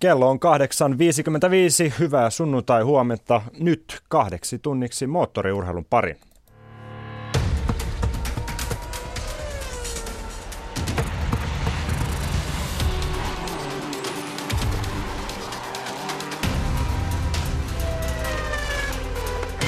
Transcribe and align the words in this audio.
Kello 0.00 0.30
on 0.30 0.38
8.55. 1.88 1.92
Hyvää 1.98 2.30
sunnuntai 2.30 2.82
huomenta. 2.82 3.42
Nyt 3.60 4.00
kahdeksi 4.08 4.58
tunniksi 4.58 5.06
moottoriurheilun. 5.06 5.86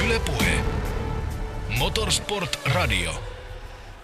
Ylepuhe. 0.05 0.59
Motorsport 1.79 2.59
Radio. 2.75 3.30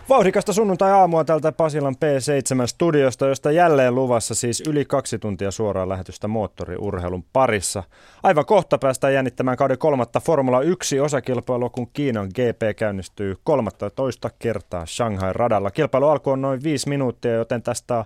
Vauhdikasta 0.10 0.54
sunnuntai-aamua 0.54 1.24
tältä 1.24 1.52
Pasilan 1.52 1.96
P7-studiosta, 1.96 3.28
josta 3.28 3.52
jälleen 3.52 3.96
luvassa 3.96 4.36
siis 4.36 4.64
yli 4.68 4.86
kaksi 4.86 5.20
tuntia 5.20 5.52
suoraan 5.52 5.90
lähetystä 5.90 6.28
moottoriurheilun 6.28 7.24
parissa. 7.34 7.84
Aivan 8.24 8.46
kohta 8.46 8.78
päästään 8.78 9.14
jännittämään 9.14 9.58
kauden 9.58 9.78
kolmatta 9.78 10.20
Formula 10.20 10.62
1 10.62 11.00
osakilpailua, 11.00 11.70
kun 11.70 11.90
Kiinan 11.94 12.28
GP 12.28 12.78
käynnistyy 12.78 13.36
13 13.44 14.30
kertaa 14.40 14.86
Shanghai 14.86 15.34
radalla. 15.34 15.72
Kilpailu 15.72 16.08
alkoi 16.08 16.38
noin 16.38 16.64
viisi 16.64 16.90
minuuttia, 16.90 17.34
joten 17.34 17.64
tästä 17.64 17.98
on 17.98 18.06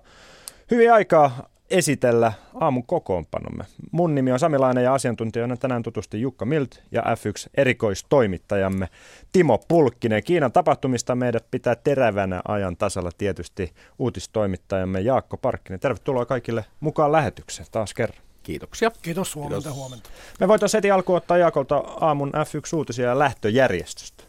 hyvin 0.72 0.94
aikaa 0.94 1.51
esitellä 1.72 2.34
aamun 2.60 2.86
kokoonpanomme. 2.86 3.64
Mun 3.92 4.16
nimi 4.16 4.32
on 4.32 4.40
Samilainen 4.40 4.84
ja 4.84 4.94
asiantuntijana 4.94 5.58
tänään 5.58 5.84
tutusti 5.84 6.22
Jukka 6.22 6.46
Milt 6.46 6.82
ja 6.92 7.02
F1 7.02 7.50
erikoistoimittajamme 7.58 8.90
Timo 9.32 9.58
Pulkkinen. 9.68 10.24
Kiinan 10.24 10.52
tapahtumista 10.52 11.16
meidät 11.16 11.46
pitää 11.52 11.76
terävänä 11.76 12.42
ajan 12.48 12.78
tasalla 12.78 13.12
tietysti 13.18 13.74
uutistoimittajamme 14.00 15.02
Jaakko 15.02 15.38
Parkkinen. 15.38 15.80
Tervetuloa 15.80 16.26
kaikille 16.26 16.66
mukaan 16.80 17.12
lähetykseen 17.12 17.68
taas 17.72 17.94
kerran. 17.94 18.22
Kiitoksia. 18.44 18.92
Kiitos, 19.02 19.36
huomenta, 19.36 19.62
Kiitos. 19.62 19.76
huomenta. 19.76 20.10
Me 20.40 20.48
voitaisiin 20.48 20.78
heti 20.78 20.91
alkuun 20.91 21.18
ottaa 21.18 21.38
Jaakolta 21.38 21.78
aamun 21.78 22.30
F1-uutisia 22.30 23.06
ja 23.06 23.20
lähtöjärjestöstä. 23.20 24.24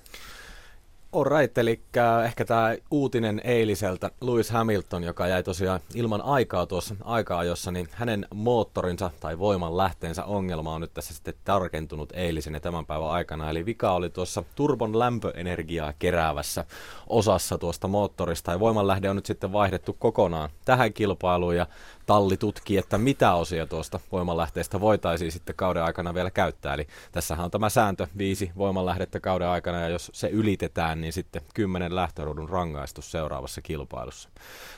Alright, 1.13 1.59
eli 1.59 1.81
ehkä 2.25 2.45
tämä 2.45 2.77
uutinen 2.91 3.41
eiliseltä 3.45 4.11
Lewis 4.21 4.51
Hamilton, 4.51 5.05
joka 5.05 5.27
jäi 5.27 5.43
tosiaan 5.43 5.81
ilman 5.95 6.23
aikaa 6.23 6.67
tuossa 6.67 6.95
aika-ajossa, 7.05 7.71
niin 7.71 7.89
hänen 7.93 8.27
moottorinsa 8.35 9.11
tai 9.21 9.39
voiman 9.39 9.77
lähteensä 9.77 10.25
ongelma 10.25 10.75
on 10.75 10.81
nyt 10.81 10.95
tässä 10.95 11.15
sitten 11.15 11.35
tarkentunut 11.45 12.13
eilisen 12.13 12.55
ja 12.55 12.61
tämän 12.61 12.87
päivän 12.87 13.11
aikana. 13.11 13.51
Eli 13.51 13.67
vika 13.67 13.93
oli 13.93 14.11
tuossa 14.11 14.45
turbon 14.55 14.99
lämpöenergiaa 14.99 15.93
keräävässä 15.99 16.65
osassa 17.07 17.59
tuosta 17.59 17.89
moottorista 17.89 18.53
ja 18.53 18.61
voimanlähde 18.61 19.11
on 19.11 19.17
nyt 19.17 19.27
sitten 19.27 19.53
vaihdettu 19.53 19.97
kokonaan 19.99 20.51
tähän 20.65 20.93
kilpailuun 20.93 21.57
ja 21.57 21.67
talli 22.07 22.37
tutkii, 22.37 22.79
että 22.79 22.99
mitä 22.99 23.35
osia 23.35 23.67
tuosta 23.67 24.01
voimanlähteestä 24.13 24.81
voitaisiin 24.81 25.33
sitten 25.33 25.55
kauden 25.55 25.85
aikana 25.85 26.15
vielä 26.15 26.31
käyttää. 26.31 26.75
Eli 26.75 26.87
tässähän 27.13 27.45
on 27.45 27.51
tämä 27.51 27.69
sääntö, 27.69 28.07
viisi 28.19 28.53
voimanlähdettä 28.57 29.21
kauden 29.21 29.49
aikana, 29.49 29.81
ja 29.81 29.89
jos 29.89 30.11
se 30.15 30.29
ylitetään, 30.29 31.01
niin 31.01 31.13
sitten 31.13 31.43
kymmenen 31.55 31.97
lähtöruudun 31.97 32.49
rangaistus 32.49 33.11
seuraavassa 33.11 33.63
kilpailussa. 33.63 34.29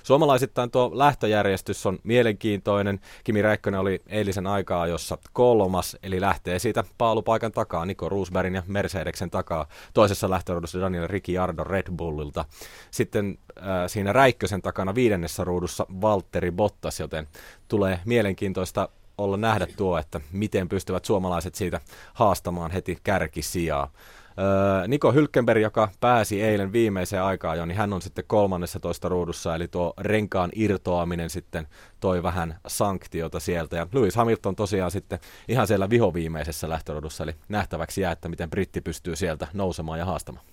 Suomalaisittain 0.02 0.70
tuo 0.70 0.90
lähtöjärjestys 0.94 1.86
on 1.86 1.98
mielenkiintoinen. 2.02 3.00
Kimi 3.24 3.42
Räikkönen 3.42 3.80
oli 3.80 4.02
eilisen 4.06 4.46
aikaa, 4.46 4.86
jossa 4.86 5.18
kolmas, 5.32 5.96
eli 6.02 6.20
lähtee 6.20 6.58
siitä 6.58 6.84
paalupaikan 6.98 7.52
takaa, 7.52 7.86
Niko 7.86 8.08
Roosbergin 8.08 8.54
ja 8.54 8.62
Mercedeksen 8.66 9.30
takaa. 9.30 9.66
Toisessa 9.94 10.30
lähtöruudussa 10.30 10.80
Daniel 10.80 11.06
Ricciardo 11.06 11.64
Red 11.64 11.86
Bullilta. 11.96 12.44
Sitten 12.90 13.38
siinä 13.86 14.12
Räikkösen 14.12 14.62
takana 14.62 14.94
viidennessä 14.94 15.44
ruudussa 15.44 15.86
Valtteri 16.00 16.50
Bottas, 16.50 17.00
joten 17.00 17.28
tulee 17.68 18.00
mielenkiintoista 18.04 18.88
olla 19.18 19.36
nähdä 19.36 19.66
tuo, 19.76 19.98
että 19.98 20.20
miten 20.32 20.68
pystyvät 20.68 21.04
suomalaiset 21.04 21.54
siitä 21.54 21.80
haastamaan 22.14 22.70
heti 22.70 22.98
kärkisijaa. 23.02 23.90
Öö, 24.38 24.88
Niko 24.88 25.12
Hylkenberg, 25.12 25.62
joka 25.62 25.88
pääsi 26.00 26.42
eilen 26.42 26.72
viimeiseen 26.72 27.22
aikaan 27.22 27.58
jo, 27.58 27.66
niin 27.66 27.78
hän 27.78 27.92
on 27.92 28.02
sitten 28.02 28.24
kolmannessa 28.26 28.80
toista 28.80 29.08
ruudussa, 29.08 29.54
eli 29.54 29.68
tuo 29.68 29.94
renkaan 29.98 30.50
irtoaminen 30.54 31.30
sitten 31.30 31.66
toi 32.00 32.22
vähän 32.22 32.58
sanktiota 32.66 33.40
sieltä. 33.40 33.76
Ja 33.76 33.86
Lewis 33.92 34.16
Hamilton 34.16 34.56
tosiaan 34.56 34.90
sitten 34.90 35.18
ihan 35.48 35.66
siellä 35.66 35.90
vihoviimeisessä 35.90 36.68
lähtöruudussa, 36.68 37.24
eli 37.24 37.34
nähtäväksi 37.48 38.00
jää, 38.00 38.12
että 38.12 38.28
miten 38.28 38.50
britti 38.50 38.80
pystyy 38.80 39.16
sieltä 39.16 39.46
nousemaan 39.52 39.98
ja 39.98 40.04
haastamaan. 40.04 40.46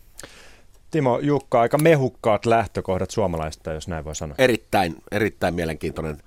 Timo 0.91 1.19
Jukka, 1.19 1.61
aika 1.61 1.77
mehukkaat 1.77 2.45
lähtökohdat 2.45 3.11
suomalaista, 3.11 3.71
jos 3.71 3.87
näin 3.87 4.05
voi 4.05 4.15
sanoa. 4.15 4.35
Erittäin, 4.37 4.95
erittäin 5.11 5.53
mielenkiintoinen 5.53 6.17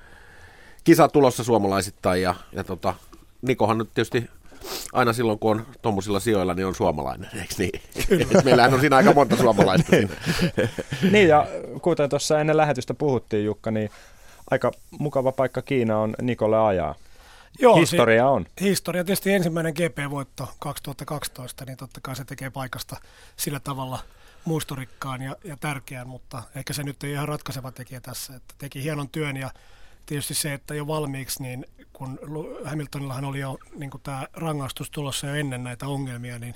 kisa 0.85 1.09
tulossa 1.09 1.45
suomalaisittain 1.45 2.23
ja, 2.23 2.35
ja 2.53 2.65
tota, 2.65 2.95
Nikohan 3.43 3.79
nyt 3.79 3.89
tietysti 3.95 4.31
aina 4.93 5.13
silloin, 5.13 5.39
kun 5.39 5.51
on 5.51 5.67
tuommoisilla 5.83 6.21
sijoilla, 6.21 6.55
niin 6.55 6.67
on 6.67 6.75
suomalainen, 6.75 7.31
eikö 7.41 7.55
niin? 7.59 7.83
Meillähän 8.45 8.75
on 8.75 8.81
siinä 8.81 8.97
aika 8.97 9.13
monta 9.13 9.37
suomalaista 9.37 9.91
siinä. 9.91 10.15
niin, 11.13 11.29
ja 11.29 11.47
kuten 11.83 12.11
tuossa 12.11 12.41
ennen 12.41 12.57
lähetystä 12.57 12.95
puhuttiin, 12.95 13.45
Jukka, 13.45 13.71
niin 13.71 13.91
aika 14.51 14.73
mukava 14.99 15.33
paikka 15.33 15.63
Kiina 15.63 15.99
on 15.99 16.15
Nikolle 16.23 16.61
ajaa. 16.61 16.95
Joo, 17.59 17.77
historia 17.77 18.29
on. 18.29 18.47
Historia 18.61 19.05
tietysti 19.05 19.33
ensimmäinen 19.33 19.75
GP-voitto 19.75 20.49
2012, 20.59 21.65
niin 21.65 21.77
totta 21.77 22.01
kai 22.01 22.17
se 22.17 22.25
tekee 22.25 22.51
paikasta 22.51 22.97
sillä 23.37 23.61
tavalla 23.61 23.99
muistorikkaan 24.45 25.23
ja, 25.23 25.37
ja 25.45 25.57
tärkeän, 25.57 26.09
mutta 26.09 26.43
ehkä 26.55 26.73
se 26.73 26.83
nyt 26.83 27.05
ei 27.05 27.13
ihan 27.13 27.29
ratkaiseva 27.29 27.73
tekijä 27.73 28.01
tässä, 28.01 28.37
että 28.37 28.55
teki 28.59 28.83
hienon 28.83 29.09
työn 29.09 29.37
ja 29.37 29.51
tietysti 30.07 30.35
se, 30.35 30.55
että 30.55 30.75
jo 30.75 30.87
valmiiksi, 30.87 31.43
niin 31.43 31.67
kun 31.93 32.19
Hamiltonillahan 32.65 33.25
oli 33.25 33.41
jo 33.41 33.59
niin 33.77 33.91
tämä 34.03 34.27
rangaistus 34.33 34.91
tulossa 34.91 35.27
jo 35.27 35.35
ennen 35.35 35.65
näitä 35.65 35.87
ongelmia, 35.87 36.39
niin, 36.39 36.55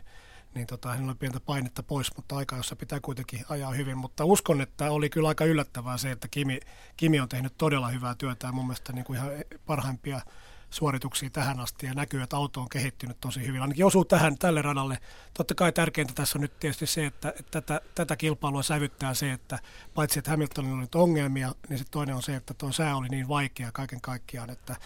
niin 0.54 0.66
tota, 0.66 0.88
hänellä 0.88 1.10
oli 1.10 1.16
pientä 1.18 1.40
painetta 1.40 1.82
pois, 1.82 2.16
mutta 2.16 2.36
aika, 2.36 2.56
jossa 2.56 2.76
pitää 2.76 3.00
kuitenkin 3.00 3.44
ajaa 3.48 3.70
hyvin. 3.70 3.98
Mutta 3.98 4.24
uskon, 4.24 4.60
että 4.60 4.90
oli 4.90 5.10
kyllä 5.10 5.28
aika 5.28 5.44
yllättävää 5.44 5.98
se, 5.98 6.10
että 6.10 6.28
Kimi, 6.28 6.60
Kimi 6.96 7.20
on 7.20 7.28
tehnyt 7.28 7.54
todella 7.58 7.88
hyvää 7.88 8.14
työtä 8.14 8.46
ja 8.46 8.52
mun 8.52 8.66
mielestä 8.66 8.92
niin 8.92 9.04
kuin 9.04 9.16
ihan 9.16 9.30
parhaimpia 9.66 10.20
suorituksia 10.70 11.30
tähän 11.30 11.60
asti 11.60 11.86
ja 11.86 11.94
näkyy, 11.94 12.22
että 12.22 12.36
auto 12.36 12.60
on 12.60 12.68
kehittynyt 12.68 13.20
tosi 13.20 13.46
hyvin. 13.46 13.62
Ainakin 13.62 13.86
osuu 13.86 14.04
tähän, 14.04 14.38
tälle 14.38 14.62
radalle. 14.62 14.98
Totta 15.34 15.54
kai 15.54 15.72
tärkeintä 15.72 16.12
tässä 16.14 16.38
on 16.38 16.42
nyt 16.42 16.58
tietysti 16.60 16.86
se, 16.86 17.06
että, 17.06 17.28
että 17.38 17.60
tätä, 17.60 17.80
tätä 17.94 18.16
kilpailua 18.16 18.62
sävyttää 18.62 19.14
se, 19.14 19.32
että 19.32 19.58
paitsi 19.94 20.18
että 20.18 20.30
Hamiltonilla 20.30 20.74
on 20.74 20.80
nyt 20.80 20.94
ongelmia, 20.94 21.52
niin 21.68 21.78
sitten 21.78 21.92
toinen 21.92 22.14
on 22.14 22.22
se, 22.22 22.36
että 22.36 22.54
tuo 22.54 22.72
sää 22.72 22.96
oli 22.96 23.08
niin 23.08 23.28
vaikea 23.28 23.72
kaiken 23.72 24.00
kaikkiaan, 24.00 24.50
että, 24.50 24.76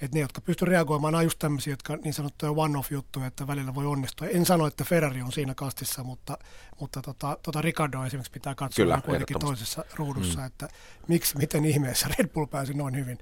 että 0.00 0.16
ne, 0.16 0.20
jotka 0.20 0.40
pystyvät 0.40 0.70
reagoimaan, 0.70 1.14
on 1.14 1.24
just 1.24 1.38
tämmöisiä, 1.38 1.72
jotka 1.72 1.96
niin 1.96 2.14
sanottuja 2.14 2.52
one-off-juttuja, 2.52 3.26
että 3.26 3.46
välillä 3.46 3.74
voi 3.74 3.86
onnistua. 3.86 4.28
En 4.28 4.46
sano, 4.46 4.66
että 4.66 4.84
Ferrari 4.84 5.22
on 5.22 5.32
siinä 5.32 5.54
kastissa, 5.54 6.04
mutta, 6.04 6.38
mutta 6.80 7.02
tota, 7.02 7.38
tota 7.42 7.62
Ricardo 7.62 8.04
esimerkiksi 8.04 8.32
pitää 8.32 8.54
katsoa 8.54 8.84
Kyllä, 8.84 9.00
kuitenkin 9.04 9.38
toisessa 9.38 9.84
ruudussa, 9.94 10.40
mm. 10.40 10.46
että 10.46 10.68
miksi, 11.08 11.38
miten 11.38 11.64
ihmeessä 11.64 12.08
Red 12.18 12.28
Bull 12.28 12.46
pääsi 12.46 12.74
noin 12.74 12.96
hyvin 12.96 13.18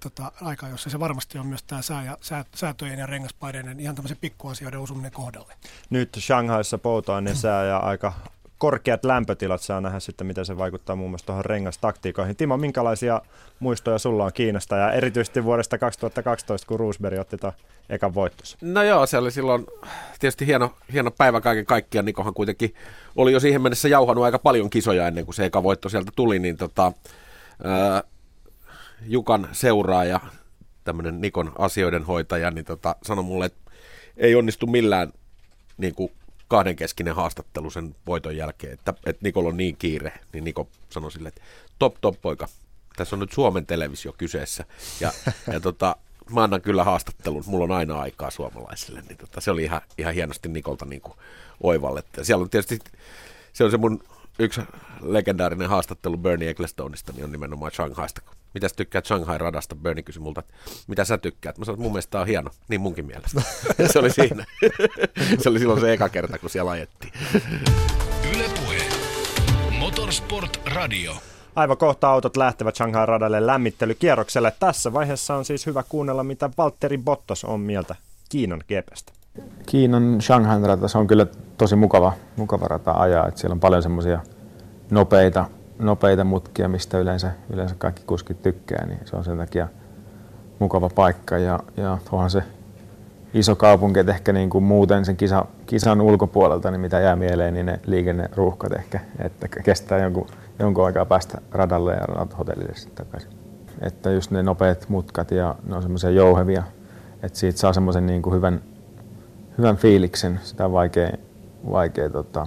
tota, 0.00 0.32
aika, 0.40 0.68
jossa 0.68 0.90
se 0.90 1.00
varmasti 1.00 1.38
on 1.38 1.46
myös 1.46 1.62
tämä 1.62 1.82
sää 1.82 2.04
ja, 2.04 2.18
sää, 2.20 2.44
säätöjen 2.54 2.98
ja 2.98 3.06
rengaspaineiden 3.06 3.80
ihan 3.80 3.94
tämmöisen 3.94 4.18
pikkuasioiden 4.20 4.80
osuminen 4.80 5.12
kohdalle. 5.12 5.54
Nyt 5.90 6.16
Shanghaissa 6.18 6.78
poltoaineen 6.78 7.36
sää 7.36 7.64
ja 7.64 7.76
aika 7.76 8.12
korkeat 8.60 9.04
lämpötilat 9.04 9.60
saa 9.60 9.80
nähdä 9.80 10.00
sitten, 10.00 10.26
miten 10.26 10.46
se 10.46 10.58
vaikuttaa 10.58 10.96
muun 10.96 11.10
muassa 11.10 11.26
tuohon 11.26 11.44
rengastaktiikoihin. 11.44 12.36
Timo, 12.36 12.56
minkälaisia 12.56 13.22
muistoja 13.60 13.98
sulla 13.98 14.24
on 14.24 14.32
Kiinasta 14.32 14.76
ja 14.76 14.92
erityisesti 14.92 15.44
vuodesta 15.44 15.78
2012, 15.78 16.66
kun 16.66 16.80
Roosberg 16.80 17.18
otti 17.18 17.36
tuon 17.36 17.52
ekan 17.88 18.14
voittossa? 18.14 18.58
No 18.60 18.82
joo, 18.82 19.06
se 19.06 19.18
oli 19.18 19.30
silloin 19.30 19.66
tietysti 20.18 20.46
hieno, 20.46 20.74
hieno 20.92 21.10
päivä 21.10 21.40
kaiken 21.40 21.66
kaikkiaan. 21.66 22.04
Nikohan 22.04 22.34
kuitenkin 22.34 22.74
oli 23.16 23.32
jo 23.32 23.40
siihen 23.40 23.62
mennessä 23.62 23.88
jauhanut 23.88 24.24
aika 24.24 24.38
paljon 24.38 24.70
kisoja 24.70 25.06
ennen 25.06 25.24
kuin 25.24 25.34
se 25.34 25.44
eka 25.44 25.62
voitto 25.62 25.88
sieltä 25.88 26.12
tuli, 26.16 26.38
niin 26.38 26.56
tota, 26.56 26.92
ää, 27.64 28.02
Jukan 29.02 29.48
seuraaja, 29.52 30.20
tämmöinen 30.84 31.20
Nikon 31.20 31.52
asioiden 31.58 32.04
hoitaja, 32.04 32.50
niin 32.50 32.64
tota, 32.64 32.96
sanoi 33.02 33.24
mulle, 33.24 33.46
että 33.46 33.70
ei 34.16 34.34
onnistu 34.34 34.66
millään 34.66 35.12
niin 35.76 35.94
kuin 35.94 36.12
kahdenkeskinen 36.48 37.14
haastattelu 37.14 37.70
sen 37.70 37.94
voiton 38.06 38.36
jälkeen, 38.36 38.72
että, 38.72 38.94
että 39.06 39.22
Nikolla 39.22 39.48
on 39.48 39.56
niin 39.56 39.76
kiire, 39.76 40.12
niin 40.32 40.44
Niko 40.44 40.68
sanoi 40.88 41.12
sille, 41.12 41.28
että 41.28 41.42
top 41.78 41.94
top 42.00 42.20
poika, 42.22 42.48
tässä 42.96 43.16
on 43.16 43.20
nyt 43.20 43.32
Suomen 43.32 43.66
televisio 43.66 44.12
kyseessä, 44.12 44.64
ja, 45.00 45.12
ja 45.52 45.60
tota, 45.60 45.96
mä 46.30 46.42
annan 46.42 46.62
kyllä 46.62 46.84
haastattelun, 46.84 47.44
mulla 47.46 47.64
on 47.64 47.72
aina 47.72 48.00
aikaa 48.00 48.30
suomalaisille, 48.30 49.02
niin 49.08 49.16
tota, 49.16 49.40
se 49.40 49.50
oli 49.50 49.64
ihan, 49.64 49.80
ihan 49.98 50.14
hienosti 50.14 50.48
Nikolta 50.48 50.84
niin 50.84 51.00
kuin 51.00 51.14
oivallettu. 51.62 52.20
Ja 52.20 52.24
siellä 52.24 52.42
on 52.42 52.50
tietysti, 52.50 52.78
se 53.52 53.64
on 53.64 53.70
se 53.70 53.76
mun 53.76 54.02
yksi 54.38 54.60
legendaarinen 55.00 55.68
haastattelu 55.68 56.16
Bernie 56.16 56.50
Ecclestoneista, 56.50 57.12
niin 57.12 57.24
on 57.24 57.32
nimenomaan 57.32 57.72
Shanghaista, 57.72 58.20
mitä 58.54 58.68
sä 58.68 58.74
tykkäät 58.76 59.06
Shanghai-radasta? 59.06 59.76
Bernie 59.76 60.02
kysyi 60.02 60.22
multa, 60.22 60.40
että 60.40 60.54
mitä 60.86 61.04
sä 61.04 61.18
tykkäät? 61.18 61.58
Mä 61.58 61.64
sanoin, 61.64 61.76
että 61.76 61.82
mun 61.82 61.92
mielestä 61.92 62.10
tää 62.10 62.20
on 62.20 62.26
hieno. 62.26 62.50
Niin 62.68 62.80
munkin 62.80 63.06
mielestä. 63.06 63.42
se 63.92 63.98
oli 63.98 64.10
siinä. 64.10 64.44
se 65.38 65.48
oli 65.48 65.58
silloin 65.58 65.80
se 65.80 65.92
eka 65.92 66.08
kerta, 66.08 66.38
kun 66.38 66.50
siellä 66.50 66.70
ajettiin. 66.70 67.12
Ylepuhe. 68.34 68.78
Motorsport 69.78 70.60
Radio. 70.74 71.12
Aivan 71.56 71.76
kohta 71.76 72.10
autot 72.10 72.36
lähtevät 72.36 72.76
Shanghai 72.76 73.06
radalle 73.06 73.46
lämmittelykierrokselle. 73.46 74.52
Tässä 74.60 74.92
vaiheessa 74.92 75.34
on 75.34 75.44
siis 75.44 75.66
hyvä 75.66 75.82
kuunnella, 75.88 76.24
mitä 76.24 76.50
Valtteri 76.58 76.98
Bottas 76.98 77.44
on 77.44 77.60
mieltä 77.60 77.94
Kiinan 78.28 78.60
GPstä. 78.68 79.12
Kiinan 79.66 80.22
Shanghai 80.22 80.60
rata, 80.62 80.88
se 80.88 80.98
on 80.98 81.06
kyllä 81.06 81.26
tosi 81.58 81.76
mukava, 81.76 82.12
mukava 82.36 82.68
rata 82.68 82.92
ajaa. 82.92 83.28
Että 83.28 83.40
siellä 83.40 83.54
on 83.54 83.60
paljon 83.60 83.82
semmoisia 83.82 84.20
nopeita, 84.90 85.44
nopeita 85.80 86.24
mutkia, 86.24 86.68
mistä 86.68 86.98
yleensä, 86.98 87.30
yleensä 87.50 87.74
kaikki 87.78 88.02
kuskit 88.06 88.42
tykkää, 88.42 88.86
niin 88.86 89.00
se 89.04 89.16
on 89.16 89.24
sen 89.24 89.38
takia 89.38 89.68
mukava 90.58 90.90
paikka. 90.94 91.38
Ja, 91.38 91.58
ja 91.76 91.98
onhan 92.12 92.30
se 92.30 92.42
iso 93.34 93.56
kaupunki, 93.56 94.00
että 94.00 94.12
ehkä 94.12 94.32
niin 94.32 94.50
kuin 94.50 94.64
muuten 94.64 95.04
sen 95.04 95.16
kisa, 95.16 95.44
kisan 95.66 96.00
ulkopuolelta, 96.00 96.70
niin 96.70 96.80
mitä 96.80 97.00
jää 97.00 97.16
mieleen, 97.16 97.54
niin 97.54 97.66
ne 97.66 97.80
liikenneruuhkat 97.86 98.72
ehkä, 98.72 99.00
että 99.18 99.48
kestää 99.48 99.98
jonkun, 99.98 100.26
jonkun 100.58 100.86
aikaa 100.86 101.04
päästä 101.04 101.38
radalle 101.50 101.92
ja 101.92 102.26
hotellille 102.38 102.74
sitten 102.74 103.06
takaisin. 103.06 103.30
Että 103.80 104.10
just 104.10 104.30
ne 104.30 104.42
nopeat 104.42 104.88
mutkat 104.88 105.30
ja 105.30 105.54
ne 105.66 105.76
on 105.76 105.82
semmoisia 105.82 106.10
jouhevia, 106.10 106.62
että 107.22 107.38
siitä 107.38 107.58
saa 107.58 107.72
semmoisen 107.72 108.06
niin 108.06 108.22
kuin 108.22 108.34
hyvän, 108.34 108.60
hyvän 109.58 109.76
fiiliksen. 109.76 110.40
Sitä 110.42 110.64
on 110.64 110.72
vaikea, 110.72 111.10
vaikea 111.70 112.10
tota, 112.10 112.46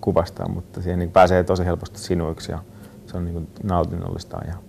kuvastaa, 0.00 0.48
mutta 0.48 0.82
siihen 0.82 0.98
niin 0.98 1.10
pääsee 1.10 1.44
tosi 1.44 1.64
helposti 1.64 1.98
sinuiksi 1.98 2.52
ja 2.52 2.58
se 3.06 3.16
on 3.16 3.24
niin 3.24 3.32
kuin 3.32 3.48
nautinnollista 3.62 4.38
ajaa. 4.38 4.62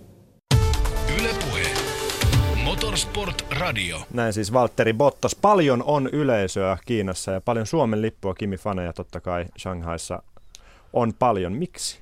Motorsport 2.64 3.46
Radio. 3.50 4.00
Näin 4.12 4.32
siis 4.32 4.52
Valtteri 4.52 4.92
Bottas. 4.92 5.34
Paljon 5.34 5.82
on 5.82 6.08
yleisöä 6.12 6.78
Kiinassa 6.86 7.32
ja 7.32 7.40
paljon 7.40 7.66
Suomen 7.66 8.02
lippua 8.02 8.34
Kimi-faneja 8.34 8.92
totta 8.92 9.20
kai 9.20 9.46
Shanghaissa 9.58 10.22
on 10.92 11.14
paljon. 11.18 11.52
Miksi? 11.52 11.98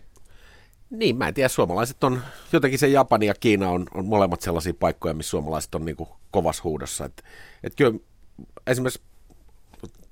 Niin, 0.90 1.16
mä 1.16 1.28
en 1.28 1.34
tiedä. 1.34 1.48
Suomalaiset 1.48 2.04
on, 2.04 2.20
jotenkin 2.52 2.78
se 2.78 2.88
Japani 2.88 3.26
ja 3.26 3.34
Kiina 3.40 3.70
on, 3.70 3.86
on 3.94 4.06
molemmat 4.06 4.40
sellaisia 4.40 4.74
paikkoja, 4.80 5.14
missä 5.14 5.30
suomalaiset 5.30 5.74
on 5.74 5.84
niin 5.84 5.96
kuin 5.96 6.08
kovassa 6.30 6.62
huudossa. 6.64 7.04
Et, 7.04 7.24
et 7.64 7.74
kyllä 7.74 7.98
esimerkiksi, 8.66 9.00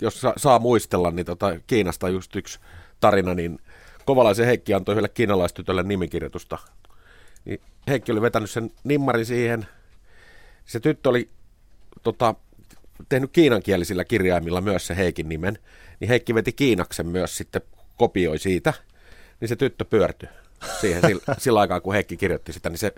jos 0.01 0.21
saa, 0.21 0.33
saa 0.37 0.59
muistella, 0.59 1.11
niin 1.11 1.25
tota, 1.25 1.59
Kiinasta 1.67 2.09
just 2.09 2.35
yksi 2.35 2.59
tarina, 2.99 3.33
niin 3.33 3.59
Kovalaisen 4.05 4.45
Heikki 4.45 4.73
antoi 4.73 4.93
yhdelle 4.93 5.09
kiinalaistytölle 5.09 5.83
nimikirjoitusta. 5.83 6.57
Niin 7.45 7.61
Heikki 7.87 8.11
oli 8.11 8.21
vetänyt 8.21 8.49
sen 8.49 8.71
nimmarin 8.83 9.25
siihen, 9.25 9.67
se 10.65 10.79
tyttö 10.79 11.09
oli 11.09 11.29
tota, 12.03 12.35
tehnyt 13.09 13.31
kiinankielisillä 13.33 14.05
kirjaimilla 14.05 14.61
myös 14.61 14.87
se 14.87 14.95
Heikin 14.95 15.29
nimen, 15.29 15.59
niin 15.99 16.09
Heikki 16.09 16.35
veti 16.35 16.53
Kiinaksen 16.53 17.07
myös 17.07 17.37
sitten, 17.37 17.61
kopioi 17.97 18.39
siitä, 18.39 18.73
niin 19.39 19.49
se 19.49 19.55
tyttö 19.55 19.85
pyörtyi 19.85 20.29
siihen 20.81 21.01
sillä, 21.07 21.35
sillä 21.37 21.59
aikaa, 21.59 21.81
kun 21.81 21.93
Heikki 21.93 22.17
kirjoitti 22.17 22.53
sitä, 22.53 22.69
niin 22.69 22.77
se, 22.77 22.93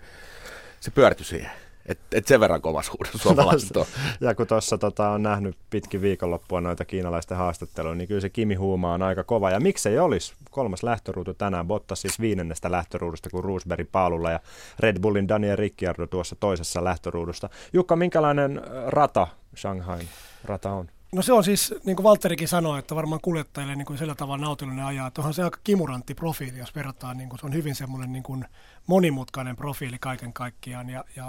se 0.79 0.91
pyörtyi 0.91 1.25
siihen. 1.25 1.51
Et, 1.89 1.99
et 2.11 2.27
sen 2.27 2.39
verran 2.39 2.61
kovas 2.61 2.91
huudon 2.91 3.19
suomalaiset 3.21 3.77
on. 3.77 3.85
Ja 4.21 4.35
kun 4.35 4.47
tuossa 4.47 4.77
tota, 4.77 5.09
on 5.09 5.23
nähnyt 5.23 5.57
pitkin 5.69 6.01
viikonloppua 6.01 6.61
noita 6.61 6.85
kiinalaisten 6.85 7.37
haastatteluja, 7.37 7.95
niin 7.95 8.07
kyllä 8.07 8.21
se 8.21 8.29
Kimi 8.29 8.55
Huuma 8.55 8.93
on 8.93 9.01
aika 9.01 9.23
kova. 9.23 9.51
Ja 9.51 9.59
miksei 9.59 9.99
olisi? 9.99 10.33
Kolmas 10.51 10.83
lähtöruutu 10.83 11.33
tänään. 11.33 11.67
Bottas 11.67 12.01
siis 12.01 12.19
viidennestä 12.19 12.71
lähtöruudusta 12.71 13.29
kuin 13.29 13.43
Roosberg 13.43 13.87
paalulla 13.91 14.31
ja 14.31 14.39
Red 14.79 14.99
Bullin 15.01 15.27
Daniel 15.27 15.55
Ricciardo 15.55 16.07
tuossa 16.07 16.35
toisessa 16.39 16.83
lähtöruudusta. 16.83 17.49
Jukka, 17.73 17.95
minkälainen 17.95 18.61
rata 18.87 19.27
Shanghain 19.55 20.07
rata 20.43 20.71
on? 20.71 20.89
No 21.11 21.21
se 21.21 21.33
on 21.33 21.43
siis, 21.43 21.75
niin 21.85 21.95
kuin 21.95 22.03
Valterikin 22.03 22.47
sanoi, 22.47 22.79
että 22.79 22.95
varmaan 22.95 23.21
kuljettajille 23.21 23.75
niin 23.75 23.85
kuin 23.85 23.99
sillä 23.99 24.15
tavalla 24.15 24.45
nautillinen 24.45 24.85
ajaa, 24.85 25.07
että 25.07 25.21
onhan 25.21 25.33
se 25.33 25.43
aika 25.43 25.59
kimurantti 25.63 26.15
profiili, 26.15 26.57
jos 26.57 26.75
verrataan, 26.75 27.17
niin 27.17 27.29
kuin, 27.29 27.39
se 27.39 27.45
on 27.45 27.53
hyvin 27.53 27.75
semmoinen 27.75 28.11
niin 28.11 28.23
kuin 28.23 28.45
monimutkainen 28.87 29.55
profiili 29.55 29.97
kaiken 29.99 30.33
kaikkiaan. 30.33 30.89
Ja, 30.89 31.03
ja, 31.15 31.23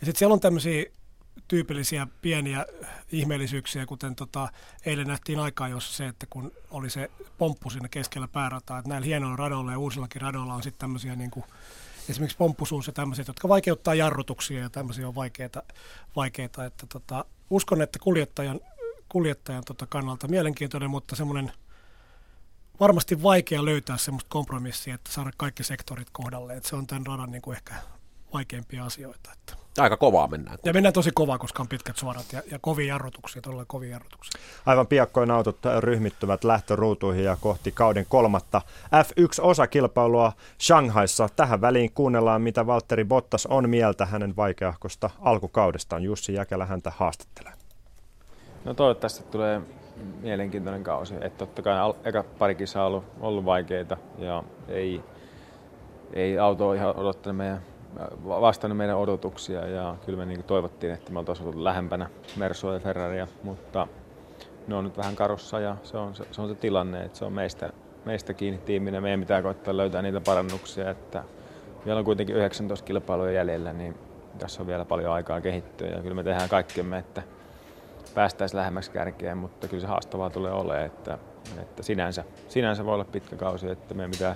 ja 0.00 0.06
sitten 0.06 0.16
siellä 0.18 0.32
on 0.32 0.40
tämmöisiä 0.40 0.84
tyypillisiä 1.48 2.06
pieniä 2.22 2.66
ihmeellisyyksiä, 3.12 3.86
kuten 3.86 4.14
tota, 4.14 4.48
eilen 4.86 5.06
nähtiin 5.06 5.38
aikaa, 5.38 5.68
jossa 5.68 5.96
se, 5.96 6.06
että 6.06 6.26
kun 6.30 6.52
oli 6.70 6.90
se 6.90 7.10
pomppu 7.38 7.70
sinne 7.70 7.88
keskellä 7.88 8.28
päärataa, 8.28 8.78
että 8.78 8.88
näillä 8.88 9.06
hienoilla 9.06 9.36
radoilla 9.36 9.72
ja 9.72 9.78
uusillakin 9.78 10.22
radoilla 10.22 10.54
on 10.54 10.62
sitten 10.62 10.80
tämmöisiä 10.80 11.16
niin 11.16 11.30
kuin, 11.30 11.44
esimerkiksi 12.08 12.38
pomppusuus 12.38 12.86
ja 12.86 12.92
tämmöiset, 12.92 13.28
jotka 13.28 13.48
vaikeuttaa 13.48 13.94
jarrutuksia 13.94 14.60
ja 14.60 14.70
tämmöisiä 14.70 15.08
on 15.08 15.14
vaikeita, 15.14 15.62
vaikeita 16.16 16.64
että 16.64 16.86
tota, 16.86 17.24
uskon, 17.50 17.82
että 17.82 17.98
kuljettajan 17.98 18.60
kuljettajan 19.08 19.64
tota 19.66 19.86
kannalta 19.86 20.28
mielenkiintoinen, 20.28 20.90
mutta 20.90 21.16
semmoinen 21.16 21.52
varmasti 22.80 23.22
vaikea 23.22 23.64
löytää 23.64 23.96
semmoista 23.96 24.28
kompromissia, 24.30 24.94
että 24.94 25.12
saada 25.12 25.30
kaikki 25.36 25.64
sektorit 25.64 26.08
kohdalle. 26.12 26.56
Että 26.56 26.68
se 26.68 26.76
on 26.76 26.86
tämän 26.86 27.06
radan 27.06 27.30
niin 27.30 27.42
kuin 27.42 27.56
ehkä 27.56 27.74
vaikeimpia 28.32 28.84
asioita. 28.84 29.30
Että. 29.32 29.66
Aika 29.78 29.96
kovaa 29.96 30.28
mennään. 30.28 30.58
Ja 30.64 30.72
mennään 30.72 30.92
tosi 30.92 31.10
kovaa, 31.14 31.38
koska 31.38 31.62
on 31.62 31.68
pitkät 31.68 31.96
suorat 31.96 32.32
ja, 32.32 32.42
ja 32.50 32.58
kovia 32.58 32.86
jarrutuksia, 32.86 33.42
todella 33.42 33.64
kovia 33.64 33.90
jarrutuksia. 33.90 34.40
Aivan 34.66 34.86
piakkoin 34.86 35.30
autot 35.30 35.58
ryhmittyvät 35.80 36.44
lähtöruutuihin 36.44 37.24
ja 37.24 37.36
kohti 37.40 37.72
kauden 37.72 38.06
kolmatta 38.08 38.62
F1-osakilpailua 38.84 40.32
Shanghaissa. 40.60 41.28
Tähän 41.36 41.60
väliin 41.60 41.92
kuunnellaan, 41.92 42.42
mitä 42.42 42.66
Valtteri 42.66 43.04
Bottas 43.04 43.46
on 43.46 43.70
mieltä 43.70 44.06
hänen 44.06 44.36
vaikeahkosta 44.36 45.10
alkukaudestaan. 45.20 46.02
Jussi 46.02 46.34
Jäkelä 46.34 46.66
häntä 46.66 46.92
haastattelee. 46.96 47.52
No 48.66 48.74
toivottavasti 48.74 49.24
tulee 49.30 49.60
mielenkiintoinen 50.22 50.84
kausi. 50.84 51.14
Että 51.20 51.38
totta 51.38 51.62
kai 51.62 51.94
eka 52.04 52.24
pari 52.38 52.54
kisaa 52.54 52.86
on 52.86 52.92
ollut, 52.92 53.04
ollut 53.20 53.44
vaikeita 53.44 53.96
ja 54.18 54.44
ei, 54.68 55.02
ei 56.12 56.38
auto 56.38 56.72
ihan 56.72 56.96
odottanut 56.96 57.36
meidän, 57.36 57.60
vastannut 58.24 58.76
meidän 58.76 58.96
odotuksia 58.96 59.68
ja 59.68 59.96
kyllä 60.06 60.18
me 60.18 60.26
niin 60.26 60.44
toivottiin, 60.44 60.92
että 60.92 61.12
me 61.12 61.18
oltaisiin 61.18 61.48
ollut 61.48 61.62
lähempänä 61.62 62.10
Mersua 62.36 62.74
ja 62.74 62.80
Ferraria, 62.80 63.28
mutta 63.42 63.88
ne 64.66 64.74
on 64.74 64.84
nyt 64.84 64.96
vähän 64.96 65.16
karussa 65.16 65.60
ja 65.60 65.76
se 65.82 65.96
on 65.96 66.14
se, 66.14 66.24
se, 66.30 66.42
on 66.42 66.48
se 66.48 66.54
tilanne, 66.54 67.04
että 67.04 67.18
se 67.18 67.24
on 67.24 67.32
meistä, 67.32 67.72
meistä 68.04 68.34
kiinni 68.34 68.58
tiiminä. 68.58 69.00
Meidän 69.00 69.20
pitää 69.20 69.42
koittaa 69.42 69.76
löytää 69.76 70.02
niitä 70.02 70.20
parannuksia, 70.20 70.90
että 70.90 71.24
vielä 71.84 71.98
on 71.98 72.04
kuitenkin 72.04 72.36
19 72.36 72.86
kilpailua 72.86 73.30
jäljellä, 73.30 73.72
niin 73.72 73.94
tässä 74.38 74.62
on 74.62 74.66
vielä 74.66 74.84
paljon 74.84 75.12
aikaa 75.12 75.40
kehittyä 75.40 75.88
ja 75.88 76.02
kyllä 76.02 76.14
me 76.14 76.22
tehdään 76.22 76.48
kaikkemme, 76.48 76.98
että 76.98 77.22
päästäisiin 78.16 78.58
lähemmäksi 78.58 78.90
kärkeen, 78.90 79.38
mutta 79.38 79.68
kyllä 79.68 79.80
se 79.80 79.86
haastavaa 79.86 80.30
tulee 80.30 80.52
olemaan, 80.52 80.86
että, 80.86 81.18
että 81.62 81.82
sinänsä, 81.82 82.24
sinänsä 82.48 82.84
voi 82.84 82.94
olla 82.94 83.04
pitkä 83.04 83.36
kausi, 83.36 83.70
että 83.70 83.94
meidän 83.94 84.10
pitää 84.10 84.34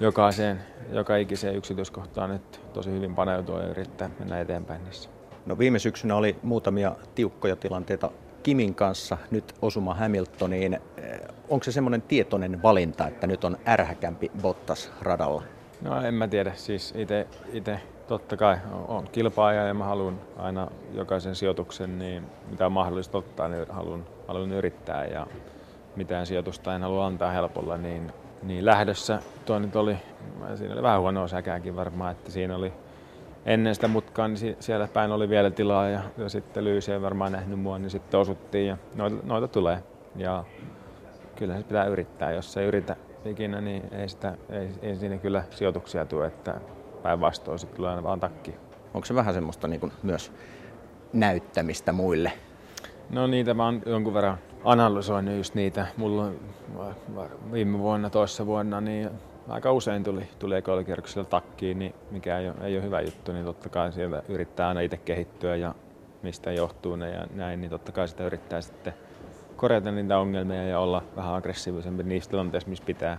jokaiseen, 0.00 0.60
joka 0.90 1.16
ikiseen 1.16 1.56
yksityiskohtaan 1.56 2.30
nyt 2.30 2.60
tosi 2.72 2.90
hyvin 2.90 3.14
paneutua 3.14 3.60
ja 3.62 3.68
yrittää 3.68 4.10
mennä 4.18 4.40
eteenpäin 4.40 4.84
niissä. 4.84 5.10
No 5.46 5.58
viime 5.58 5.78
syksynä 5.78 6.16
oli 6.16 6.36
muutamia 6.42 6.96
tiukkoja 7.14 7.56
tilanteita 7.56 8.10
Kimin 8.42 8.74
kanssa, 8.74 9.18
nyt 9.30 9.54
osuma 9.62 9.94
Hamiltoniin. 9.94 10.74
Eh, 10.74 11.20
onko 11.48 11.64
se 11.64 11.72
semmoinen 11.72 12.02
tietoinen 12.02 12.62
valinta, 12.62 13.06
että 13.06 13.26
nyt 13.26 13.44
on 13.44 13.56
ärhäkämpi 13.68 14.30
Bottas 14.42 14.92
radalla? 15.00 15.42
No 15.82 16.02
en 16.02 16.14
mä 16.14 16.28
tiedä, 16.28 16.52
siis 16.54 16.94
itse 17.52 17.80
Totta 18.08 18.36
kai 18.36 18.56
on 18.88 19.08
kilpaaja 19.12 19.66
ja 19.66 19.74
mä 19.74 19.84
haluan 19.84 20.20
aina 20.36 20.68
jokaisen 20.92 21.34
sijoituksen, 21.34 21.98
niin 21.98 22.26
mitä 22.50 22.66
on 22.66 22.72
mahdollista 22.72 23.18
ottaa, 23.18 23.48
niin 23.48 23.66
haluan, 23.70 24.04
haluan 24.28 24.52
yrittää. 24.52 25.04
Ja 25.04 25.26
mitään 25.96 26.26
sijoitusta 26.26 26.74
en 26.74 26.82
halua 26.82 27.06
antaa 27.06 27.30
helpolla, 27.30 27.76
niin, 27.76 28.12
niin 28.42 28.64
lähdössä. 28.64 29.18
Tuo 29.46 29.58
nyt 29.58 29.76
oli, 29.76 29.96
siinä 30.54 30.74
oli 30.74 30.82
vähän 30.82 31.00
huonoa 31.00 31.28
säkääkin 31.28 31.76
varmaan, 31.76 32.12
että 32.12 32.30
siinä 32.30 32.56
oli 32.56 32.72
ennen 33.46 33.74
sitä 33.74 33.88
mutkaa, 33.88 34.28
niin 34.28 34.56
siellä 34.60 34.88
päin 34.92 35.12
oli 35.12 35.28
vielä 35.28 35.50
tilaa 35.50 35.88
ja, 35.88 36.00
ja 36.18 36.28
sitten 36.28 36.64
Lyysi 36.64 36.92
ei 36.92 37.02
varmaan 37.02 37.32
nähnyt 37.32 37.60
mua, 37.60 37.78
niin 37.78 37.90
sitten 37.90 38.20
osuttiin 38.20 38.66
ja 38.66 38.76
noita, 38.94 39.16
noita 39.22 39.48
tulee. 39.48 39.82
Ja 40.16 40.44
kyllä 41.36 41.56
se 41.56 41.62
pitää 41.62 41.84
yrittää, 41.84 42.32
jos 42.32 42.56
ei 42.56 42.66
yritä 42.66 42.96
ikinä, 43.24 43.60
niin 43.60 43.82
ei, 43.92 44.08
sitä, 44.08 44.34
ei, 44.50 44.68
ei 44.82 44.96
siinä 44.96 45.18
kyllä 45.18 45.44
sijoituksia 45.50 46.04
tule, 46.04 46.26
että 46.26 46.60
päinvastoin 47.02 47.58
sitten 47.58 47.76
tulee 47.76 47.90
aina 47.90 48.02
vaan 48.02 48.20
takki. 48.20 48.54
Onko 48.94 49.04
se 49.04 49.14
vähän 49.14 49.34
semmoista 49.34 49.68
niin 49.68 49.80
kuin 49.80 49.92
myös 50.02 50.32
näyttämistä 51.12 51.92
muille? 51.92 52.32
No 53.10 53.26
niitä 53.26 53.54
mä 53.54 53.64
oon 53.64 53.82
jonkun 53.86 54.14
verran 54.14 54.38
analysoinut 54.64 55.36
just 55.36 55.54
niitä. 55.54 55.86
Mulla 55.96 56.30
viime 57.52 57.78
vuonna, 57.78 58.10
toissa 58.10 58.46
vuonna, 58.46 58.80
niin 58.80 59.10
aika 59.48 59.72
usein 59.72 60.04
tuli, 60.04 60.28
tuli 60.38 60.56
ekoilikierroksella 60.56 61.28
takkiin, 61.28 61.78
niin 61.78 61.94
mikä 62.10 62.38
ei 62.38 62.48
ole, 62.48 62.56
ei 62.62 62.76
ole 62.76 62.84
hyvä 62.84 63.00
juttu, 63.00 63.32
niin 63.32 63.44
totta 63.44 63.68
kai 63.68 63.92
sieltä 63.92 64.22
yrittää 64.28 64.68
aina 64.68 64.80
itse 64.80 64.96
kehittyä 64.96 65.56
ja 65.56 65.74
mistä 66.22 66.52
johtuu 66.52 66.96
ne 66.96 67.10
ja 67.10 67.26
näin, 67.34 67.60
niin 67.60 67.70
totta 67.70 67.92
kai 67.92 68.08
sitä 68.08 68.24
yrittää 68.24 68.60
sitten 68.60 68.94
korjata 69.56 69.90
niitä 69.90 70.18
ongelmia 70.18 70.64
ja 70.64 70.78
olla 70.78 71.02
vähän 71.16 71.34
aggressiivisempi 71.34 72.02
niissä 72.02 72.30
tilanteissa, 72.30 72.68
missä 72.70 72.84
pitää. 72.84 73.18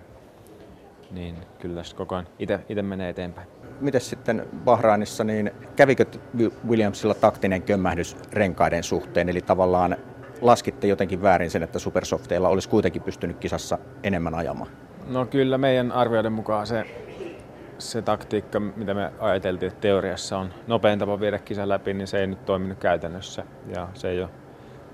Niin 1.11 1.35
kyllä 1.59 1.75
tässä 1.75 1.95
koko 1.95 2.15
ajan 2.15 2.27
itse 2.69 2.81
menee 2.81 3.09
eteenpäin 3.09 3.47
miten 3.81 4.01
sitten 4.01 4.47
Bahrainissa, 4.65 5.23
niin 5.23 5.51
kävikö 5.75 6.05
Williamsilla 6.67 7.13
taktinen 7.13 7.61
kömmähdys 7.61 8.17
renkaiden 8.31 8.83
suhteen, 8.83 9.29
eli 9.29 9.41
tavallaan 9.41 9.95
laskitte 10.41 10.87
jotenkin 10.87 11.21
väärin 11.21 11.49
sen, 11.49 11.63
että 11.63 11.79
Supersofteilla 11.79 12.49
olisi 12.49 12.69
kuitenkin 12.69 13.01
pystynyt 13.01 13.37
kisassa 13.37 13.77
enemmän 14.03 14.35
ajamaan? 14.35 14.71
No 15.07 15.25
kyllä 15.25 15.57
meidän 15.57 15.91
arvioiden 15.91 16.33
mukaan 16.33 16.67
se 16.67 16.85
se 17.79 18.01
taktiikka, 18.01 18.59
mitä 18.59 18.93
me 18.93 19.11
ajateltiin, 19.19 19.67
että 19.67 19.81
teoriassa 19.81 20.37
on 20.37 20.53
nopein 20.67 20.99
tapa 20.99 21.19
viedä 21.19 21.39
kisa 21.39 21.69
läpi, 21.69 21.93
niin 21.93 22.07
se 22.07 22.19
ei 22.19 22.27
nyt 22.27 22.45
toiminut 22.45 22.79
käytännössä. 22.79 23.43
Ja 23.75 23.87
se 23.93 24.09
ei 24.09 24.21
ole, 24.21 24.29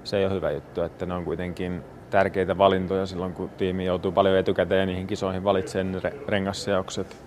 se 0.04 0.18
ei 0.18 0.26
ole 0.26 0.34
hyvä 0.34 0.52
juttu, 0.52 0.82
että 0.82 1.06
ne 1.06 1.14
on 1.14 1.26
kuitenkin 1.26 1.82
tärkeitä 2.10 2.58
valintoja 2.58 3.06
silloin, 3.06 3.34
kun 3.34 3.50
tiimi 3.50 3.86
joutuu 3.86 4.12
paljon 4.12 4.38
etukäteen 4.38 4.88
niihin 4.88 5.08
kisoihin 5.08 5.44
valitsemaan 5.44 6.02
rengasseokset. 6.28 7.25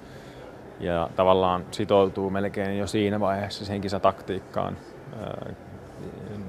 Ja 0.80 1.10
tavallaan 1.16 1.66
sitoutuu 1.70 2.30
melkein 2.30 2.78
jo 2.78 2.86
siinä 2.86 3.20
vaiheessa 3.20 3.64
siihen 3.64 3.80
kisataktiikkaan. 3.80 4.76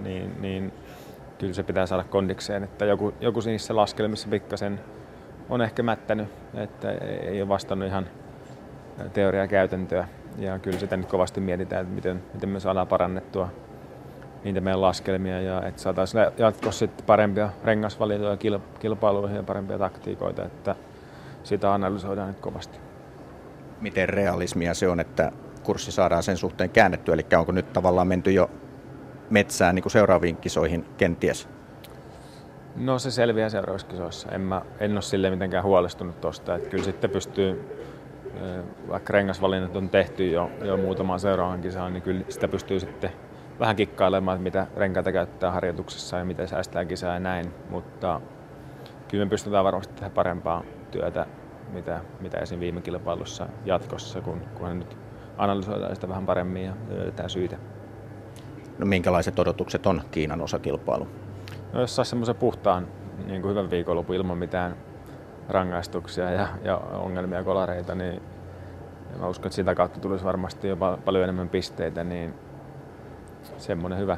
niin, 0.04 0.42
niin 0.42 0.74
kyllä 1.38 1.54
se 1.54 1.64
pitää 1.64 1.86
saada 1.86 2.04
kondikseen, 2.04 2.64
että 2.64 2.86
joku, 2.86 3.14
joku 3.22 3.40
niissä 3.46 3.76
laskelmissa 3.76 4.28
pikkasen 4.28 4.80
on 5.50 5.62
ehkä 5.62 5.84
mättänyt, 5.84 6.28
että 6.54 6.92
ei 7.22 7.42
ole 7.42 7.50
vastannut 7.50 7.88
ihan 7.88 8.08
teoriaa 9.14 9.48
käytäntöä. 9.48 10.08
Ja 10.38 10.60
kyllä 10.60 10.80
sitä 10.80 10.98
nyt 10.98 11.10
kovasti 11.10 11.42
mietitään, 11.42 11.82
että 11.82 11.96
miten, 11.96 12.24
miten 12.34 12.50
me 12.50 12.60
saadaan 12.60 12.88
parannettua 12.88 13.50
niitä 14.44 14.62
meidän 14.62 14.82
laskelmia 14.82 15.42
ja 15.42 15.64
että 15.64 15.82
saataisiin 15.82 16.24
jatkossa 16.38 16.80
sitten 16.80 17.06
parempia 17.06 17.50
rengasvalintoja 17.64 18.38
kilpailuihin 18.80 19.38
ja 19.38 19.44
parempia 19.44 19.78
taktiikoita, 19.78 20.46
että 20.46 20.76
sitä 21.44 21.74
analysoidaan 21.74 22.28
nyt 22.28 22.40
kovasti. 22.40 22.89
Miten 23.82 24.10
realismia 24.10 24.74
se 24.74 24.88
on, 24.88 25.00
että 25.00 25.32
kurssi 25.64 25.92
saadaan 25.92 26.24
sen 26.24 26.38
suhteen 26.38 26.70
käännettyä, 26.70 27.14
eli 27.14 27.26
onko 27.38 27.52
nyt 27.52 27.74
tavallaan 27.74 28.08
menty 28.08 28.32
jo 28.32 28.50
metsään 29.30 29.76
niin 29.76 29.84
kuin 29.84 29.92
seuraaviin 29.92 30.38
kisoihin 30.38 30.86
kenties? 30.98 31.50
No 32.76 33.00
se 33.00 33.12
selviää 33.12 33.50
seuraavissa 33.50 33.88
kisoissa. 33.88 34.30
En, 34.32 34.42
mä, 34.42 34.62
en 34.80 34.92
ole 34.92 35.02
sille 35.02 35.30
mitenkään 35.30 35.64
huolestunut 35.64 36.22
tuosta. 36.22 36.56
Että 36.56 36.70
kyllä 36.70 36.84
sitten 36.84 37.10
pystyy, 37.10 37.78
vaikka 38.90 39.14
rengasvalinnat 39.14 39.76
on 39.76 39.90
tehty 39.90 40.32
jo, 40.32 40.52
jo 40.64 40.78
muutamaan 40.78 41.20
seuraavan 41.20 41.62
kisaan, 41.62 41.94
niin 41.94 42.04
kyllä 42.04 42.22
sitä 42.30 42.48
pystyy 42.48 42.80
sitten 42.80 43.12
vähän 43.60 43.76
kikkailemaan, 43.76 44.36
että 44.36 44.44
mitä 44.44 44.68
renkaita 44.78 45.12
käyttää 45.12 45.52
harjoituksessa 45.52 46.18
ja 46.18 46.26
miten 46.26 46.48
säästää 46.48 46.86
kisaa 46.86 47.14
ja 47.14 47.20
näin. 47.20 47.54
Mutta 47.70 48.22
kyllä 49.08 49.26
me 49.26 49.30
pystytään 49.30 49.66
varmasti 49.66 49.94
tehdä 49.94 50.10
parempaa 50.10 50.64
työtä, 50.92 51.26
mitä, 51.74 52.02
mitä 52.20 52.38
esim. 52.38 52.60
viime 52.60 52.82
kilpailussa 52.82 53.48
jatkossa, 53.66 54.22
kun, 54.22 54.42
kun 54.58 54.80
nyt 54.80 54.98
analysoidaan 55.38 55.96
sitä 55.96 56.10
vähän 56.10 56.26
paremmin 56.26 56.66
ja 56.66 56.74
löydetään 56.90 57.30
syitä. 57.30 57.58
No 58.78 58.86
minkälaiset 58.86 59.40
odotukset 59.40 59.86
on 59.86 60.02
Kiinan 60.12 60.42
osakilpailu? 60.42 61.08
No 61.74 61.82
jos 61.82 61.96
saisi 61.96 62.10
semmoisen 62.10 62.36
puhtaan 62.36 62.88
niin 63.26 63.42
kuin 63.42 63.50
hyvän 63.50 63.70
viikonlopun 63.70 64.16
ilman 64.16 64.38
mitään 64.38 64.76
rangaistuksia 65.50 66.32
ja, 66.32 66.48
ja 66.64 66.78
ongelmia 66.78 67.38
ja 67.38 67.44
kolareita, 67.44 67.96
niin 67.96 68.22
mä 69.20 69.28
uskon, 69.28 69.46
että 69.48 69.56
sitä 69.56 69.76
kautta 69.76 70.00
tulisi 70.00 70.26
varmasti 70.26 70.68
jopa 70.68 70.98
paljon 71.06 71.24
enemmän 71.24 71.50
pisteitä, 71.50 72.04
niin 72.04 72.34
semmoinen 73.58 74.00
hyvä, 74.00 74.18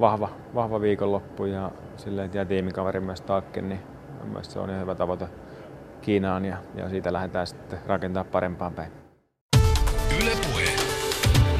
vahva, 0.00 0.28
vahva 0.54 0.80
viikonloppu 0.80 1.44
ja 1.44 1.70
silleen 1.96 2.30
jää 2.34 2.44
tiimikaveri 2.44 3.00
myös 3.00 3.20
taakken, 3.20 3.68
niin 3.68 3.80
mielestäni 4.24 4.52
se 4.52 4.58
on 4.58 4.70
ihan 4.70 4.82
hyvä 4.82 4.94
tavoite 4.94 5.28
Kiinaan 6.06 6.44
ja, 6.44 6.56
ja 6.74 6.88
siitä 6.88 7.12
lähdetään 7.12 7.46
sitten 7.46 7.78
rakentaa 7.86 8.24
parempaan 8.24 8.74
päin. 8.74 8.92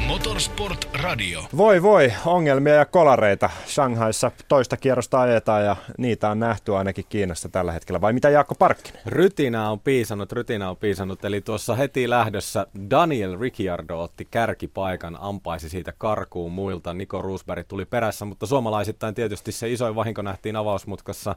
Motorsport 0.07 0.89
Radio. 1.03 1.43
Voi 1.57 1.81
voi, 1.81 2.13
ongelmia 2.25 2.73
ja 2.73 2.85
kolareita. 2.85 3.49
Shanghaissa 3.65 4.31
toista 4.47 4.77
kierrosta 4.77 5.21
ajetaan 5.21 5.65
ja 5.65 5.75
niitä 5.97 6.29
on 6.29 6.39
nähty 6.39 6.75
ainakin 6.75 7.05
Kiinassa 7.09 7.49
tällä 7.49 7.71
hetkellä. 7.71 8.01
Vai 8.01 8.13
mitä 8.13 8.29
Jaakko 8.29 8.55
Parkkinen? 8.55 9.01
Rytinä 9.05 9.69
on 9.69 9.79
piisannut, 9.79 10.31
rytinä 10.31 10.69
on 10.69 10.77
piisannut. 10.77 11.25
Eli 11.25 11.41
tuossa 11.41 11.75
heti 11.75 12.09
lähdössä 12.09 12.67
Daniel 12.89 13.39
Ricciardo 13.39 14.01
otti 14.01 14.27
kärkipaikan, 14.31 15.17
ampaisi 15.19 15.69
siitä 15.69 15.93
karkuun 15.97 16.51
muilta. 16.51 16.93
Niko 16.93 17.21
Roosberg 17.21 17.67
tuli 17.67 17.85
perässä, 17.85 18.25
mutta 18.25 18.45
suomalaisittain 18.45 19.15
tietysti 19.15 19.51
se 19.51 19.69
isoin 19.69 19.95
vahinko 19.95 20.21
nähtiin 20.21 20.55
avausmutkassa 20.55 21.35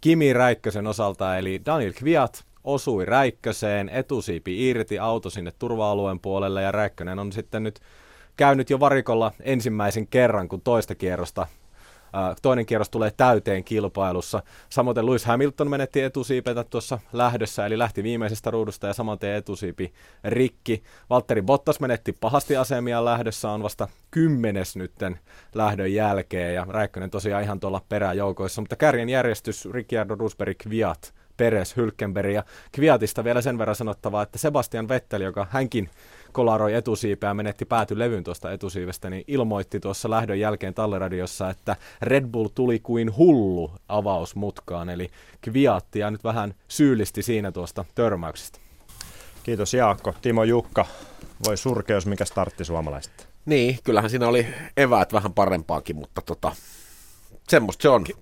Kimi 0.00 0.32
Räikkösen 0.32 0.86
osalta. 0.86 1.38
Eli 1.38 1.60
Daniel 1.66 1.92
Kviat 1.92 2.44
osui 2.64 3.04
Räikköseen, 3.04 3.88
etusiipi 3.88 4.68
irti, 4.68 4.98
auto 4.98 5.30
sinne 5.30 5.52
turva-alueen 5.58 6.20
puolelle 6.20 6.62
ja 6.62 6.72
Räikkönen 6.72 7.18
on 7.18 7.32
sitten 7.32 7.62
nyt 7.62 7.80
käynyt 8.36 8.70
jo 8.70 8.80
varikolla 8.80 9.32
ensimmäisen 9.40 10.06
kerran, 10.06 10.48
kun 10.48 10.60
toista 10.60 10.94
kierrosta 10.94 11.46
toinen 12.42 12.66
kierros 12.66 12.90
tulee 12.90 13.10
täyteen 13.16 13.64
kilpailussa. 13.64 14.42
Samoin 14.68 15.06
Lewis 15.06 15.24
Hamilton 15.24 15.70
menetti 15.70 16.02
etusiipetä 16.02 16.64
tuossa 16.64 16.98
lähdössä, 17.12 17.66
eli 17.66 17.78
lähti 17.78 18.02
viimeisestä 18.02 18.50
ruudusta 18.50 18.86
ja 18.86 18.94
saman 18.94 19.18
tien 19.18 19.34
etusiipi 19.36 19.92
rikki. 20.24 20.82
Valtteri 21.10 21.42
Bottas 21.42 21.80
menetti 21.80 22.12
pahasti 22.12 22.56
asemia 22.56 23.04
lähdössä, 23.04 23.50
on 23.50 23.62
vasta 23.62 23.88
kymmenes 24.10 24.76
nytten 24.76 25.18
lähdön 25.54 25.94
jälkeen, 25.94 26.54
ja 26.54 26.66
Räikkönen 26.68 27.10
tosiaan 27.10 27.42
ihan 27.42 27.60
tuolla 27.60 27.82
peräjoukoissa, 27.88 28.60
mutta 28.60 28.76
kärjen 28.76 29.08
järjestys 29.08 29.68
Ricciardo, 29.72 30.14
Rosberg, 30.14 30.56
Kviat, 30.58 31.14
Peres, 31.36 31.76
Hylkenberg 31.76 32.32
ja 32.32 32.44
Kviatista 32.72 33.24
vielä 33.24 33.42
sen 33.42 33.58
verran 33.58 33.76
sanottavaa, 33.76 34.22
että 34.22 34.38
Sebastian 34.38 34.88
Vettel, 34.88 35.20
joka 35.20 35.46
hänkin 35.50 35.90
kolaroi 36.32 36.74
etusiipeä 36.74 37.30
ja 37.30 37.34
menetti 37.34 37.64
pääty 37.64 37.98
levyn 37.98 38.24
tuosta 38.24 38.52
etusiivestä, 38.52 39.10
niin 39.10 39.24
ilmoitti 39.26 39.80
tuossa 39.80 40.10
lähdön 40.10 40.40
jälkeen 40.40 40.74
talleradiossa, 40.74 41.50
että 41.50 41.76
Red 42.02 42.26
Bull 42.26 42.48
tuli 42.54 42.78
kuin 42.78 43.16
hullu 43.16 43.72
avausmutkaan, 43.88 44.90
eli 44.90 45.10
Kviatti 45.40 45.98
ja 45.98 46.10
nyt 46.10 46.24
vähän 46.24 46.54
syyllisti 46.68 47.22
siinä 47.22 47.52
tuosta 47.52 47.84
törmäyksestä. 47.94 48.58
Kiitos 49.42 49.74
Jaakko. 49.74 50.14
Timo 50.22 50.44
Jukka, 50.44 50.86
voi 51.46 51.56
surkeus, 51.56 52.06
mikä 52.06 52.24
startti 52.24 52.64
suomalaista. 52.64 53.24
Niin, 53.46 53.78
kyllähän 53.84 54.10
siinä 54.10 54.28
oli 54.28 54.46
eväät 54.76 55.12
vähän 55.12 55.32
parempaakin, 55.32 55.96
mutta 55.96 56.22
tota, 56.22 56.52
semmoista 57.48 57.82
se 57.82 57.88
on. 57.88 58.04
Ki- 58.04 58.16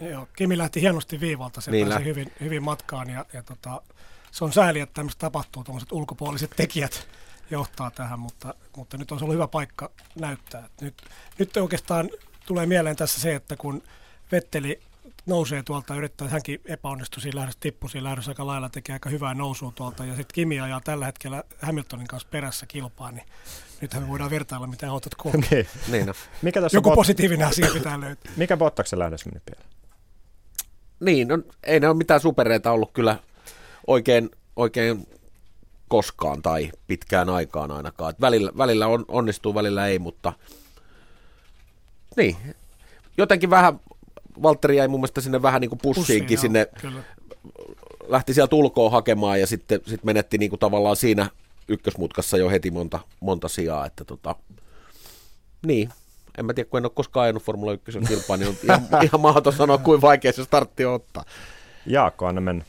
joo, 0.00 0.28
Kimi 0.36 0.58
lähti 0.58 0.80
hienosti 0.80 1.20
viivalta, 1.20 1.60
se 1.60 1.70
niin 1.70 1.88
pääsi 1.88 2.04
hyvin, 2.04 2.32
hyvin 2.40 2.62
matkaan 2.62 3.10
ja, 3.10 3.24
ja 3.32 3.42
tota, 3.42 3.82
se 4.30 4.44
on 4.44 4.52
sääli, 4.52 4.80
että 4.80 4.94
tämmöistä 4.94 5.20
tapahtuu, 5.20 5.64
tuommoiset 5.64 5.92
ulkopuoliset 5.92 6.50
tekijät 6.56 7.08
johtaa 7.50 7.90
tähän, 7.90 8.18
mutta, 8.18 8.54
mutta 8.76 8.96
nyt 8.96 9.12
on 9.12 9.18
ollut 9.22 9.34
hyvä 9.34 9.48
paikka 9.48 9.90
näyttää. 10.14 10.68
Nyt, 10.80 11.02
nyt 11.38 11.56
oikeastaan 11.56 12.10
tulee 12.46 12.66
mieleen 12.66 12.96
tässä 12.96 13.20
se, 13.20 13.34
että 13.34 13.56
kun 13.56 13.82
Vetteli 14.32 14.80
nousee 15.26 15.62
tuolta, 15.62 15.94
yrittää, 15.94 16.28
hänkin 16.28 16.60
epäonnistui 16.64 17.22
siinä 17.22 17.36
lähdössä, 17.36 17.60
tippui 17.60 17.90
siinä 17.90 18.04
lähdössä 18.04 18.30
aika 18.30 18.46
lailla, 18.46 18.68
tekee 18.68 18.92
aika 18.92 19.10
hyvää 19.10 19.34
nousua 19.34 19.72
tuolta, 19.74 20.04
ja 20.04 20.16
sitten 20.16 20.34
Kimi 20.34 20.60
ajaa 20.60 20.80
tällä 20.80 21.06
hetkellä 21.06 21.44
Hamiltonin 21.62 22.06
kanssa 22.06 22.28
perässä 22.30 22.66
kilpaa, 22.66 23.12
niin 23.12 23.26
nythän 23.80 24.02
me 24.02 24.08
voidaan 24.08 24.30
vertailla, 24.30 24.66
mitä 24.66 24.90
autot 24.90 25.14
kokee. 25.14 25.40
niin. 25.50 25.66
niin 25.88 26.06
no. 26.06 26.12
Mikä 26.42 26.60
tässä 26.60 26.76
Joku 26.76 26.90
bot... 26.90 26.96
positiivinen 26.96 27.46
asia 27.46 27.68
pitää 27.72 28.00
löytää. 28.00 28.32
Mikä 28.36 28.56
Bottaksen 28.56 28.98
lähdössä 28.98 29.30
meni 29.30 29.42
vielä? 29.50 29.64
Niin, 31.00 31.28
no, 31.28 31.38
ei 31.62 31.80
ne 31.80 31.88
ole 31.88 31.96
mitään 31.96 32.20
supereita 32.20 32.72
ollut 32.72 32.92
kyllä 32.92 33.18
oikein, 33.86 34.30
oikein 34.56 35.06
koskaan 35.88 36.42
tai 36.42 36.72
pitkään 36.86 37.28
aikaan 37.28 37.70
ainakaan. 37.70 38.10
Et 38.10 38.20
välillä, 38.20 38.52
välillä 38.58 38.86
on, 38.86 39.04
onnistuu, 39.08 39.54
välillä 39.54 39.86
ei, 39.86 39.98
mutta 39.98 40.32
niin, 42.16 42.36
jotenkin 43.16 43.50
vähän, 43.50 43.80
Valtteri 44.42 44.76
jäi 44.76 44.88
mun 44.88 45.00
mielestä 45.00 45.20
sinne 45.20 45.42
vähän 45.42 45.60
niin 45.60 45.68
kuin 45.68 45.80
pussiinkin, 45.82 46.36
Pussi, 46.36 46.40
sinne 46.40 46.66
joo, 46.82 46.92
lähti 48.06 48.34
sieltä 48.34 48.56
ulkoa 48.56 48.90
hakemaan 48.90 49.40
ja 49.40 49.46
sitten 49.46 49.80
sit 49.86 50.04
menetti 50.04 50.38
niin 50.38 50.50
kuin 50.50 50.60
tavallaan 50.60 50.96
siinä 50.96 51.30
ykkösmutkassa 51.68 52.36
jo 52.36 52.50
heti 52.50 52.70
monta, 52.70 52.98
monta 53.20 53.48
sijaa, 53.48 53.86
että 53.86 54.04
tota, 54.04 54.34
niin, 55.66 55.88
en 56.38 56.46
mä 56.46 56.54
tiedä, 56.54 56.70
kun 56.70 56.78
en 56.78 56.84
ole 56.84 56.92
koskaan 56.94 57.24
ajanut 57.24 57.42
Formula 57.42 57.72
1 57.72 57.98
kilpaa, 58.08 58.36
niin 58.36 58.48
on 58.48 58.56
ihan, 58.62 58.82
ihan 59.04 59.20
mahdoton 59.20 59.52
sanoa, 59.52 59.78
kuin 59.78 60.00
vaikea 60.00 60.32
se 60.32 60.44
startti 60.44 60.84
on 60.84 60.94
ottaa. 60.94 61.24
Jaakko, 61.86 62.26
anna 62.26 62.40
mennä. 62.40 62.64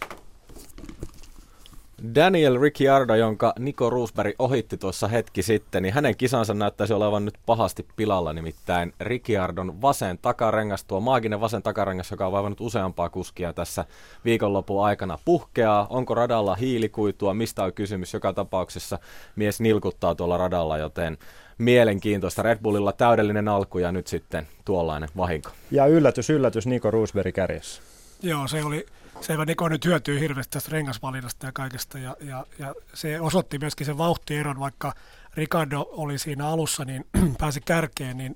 Daniel 2.15 2.59
Ricciardo, 2.61 3.15
jonka 3.15 3.53
Nico 3.59 3.89
Roosberg 3.89 4.35
ohitti 4.39 4.77
tuossa 4.77 5.07
hetki 5.07 5.43
sitten, 5.43 5.83
niin 5.83 5.93
hänen 5.93 6.17
kisansa 6.17 6.53
näyttäisi 6.53 6.93
olevan 6.93 7.25
nyt 7.25 7.37
pahasti 7.45 7.85
pilalla, 7.95 8.33
nimittäin 8.33 8.93
Ricciardon 8.99 9.81
vasen 9.81 10.17
takarengas, 10.21 10.83
tuo 10.83 10.99
maaginen 10.99 11.41
vasen 11.41 11.63
takarengas, 11.63 12.11
joka 12.11 12.25
on 12.25 12.31
vaivannut 12.31 12.61
useampaa 12.61 13.09
kuskia 13.09 13.53
tässä 13.53 13.85
viikonlopun 14.25 14.85
aikana, 14.85 15.19
puhkeaa. 15.25 15.87
Onko 15.89 16.15
radalla 16.15 16.55
hiilikuitua, 16.55 17.33
mistä 17.33 17.63
on 17.63 17.73
kysymys? 17.73 18.13
Joka 18.13 18.33
tapauksessa 18.33 18.99
mies 19.35 19.61
nilkuttaa 19.61 20.15
tuolla 20.15 20.37
radalla, 20.37 20.77
joten 20.77 21.17
mielenkiintoista. 21.57 22.41
Red 22.41 22.59
Bullilla 22.61 22.91
täydellinen 22.91 23.47
alku 23.47 23.77
ja 23.77 23.91
nyt 23.91 24.07
sitten 24.07 24.47
tuollainen 24.65 25.09
vahinko. 25.17 25.49
Ja 25.71 25.85
yllätys, 25.85 26.29
yllätys, 26.29 26.67
Nico 26.67 26.91
Roosberg 26.91 27.35
kärjessä. 27.35 27.81
Joo, 28.21 28.47
se 28.47 28.63
oli 28.63 28.85
Selvä 29.21 29.45
Niko 29.45 29.69
nyt 29.69 29.85
hyötyy 29.85 30.19
hirveästi 30.19 30.51
tästä 30.51 30.71
rengasvalinnasta 30.71 31.45
ja 31.45 31.51
kaikesta, 31.51 31.99
ja, 31.99 32.15
ja, 32.21 32.45
ja 32.59 32.75
se 32.93 33.21
osoitti 33.21 33.59
myöskin 33.59 33.85
sen 33.85 33.97
vauhtieron, 33.97 34.59
vaikka 34.59 34.93
Ricardo 35.33 35.85
oli 35.89 36.19
siinä 36.19 36.47
alussa, 36.47 36.85
niin 36.85 37.05
pääsi 37.39 37.61
kärkeen, 37.61 38.17
niin, 38.17 38.35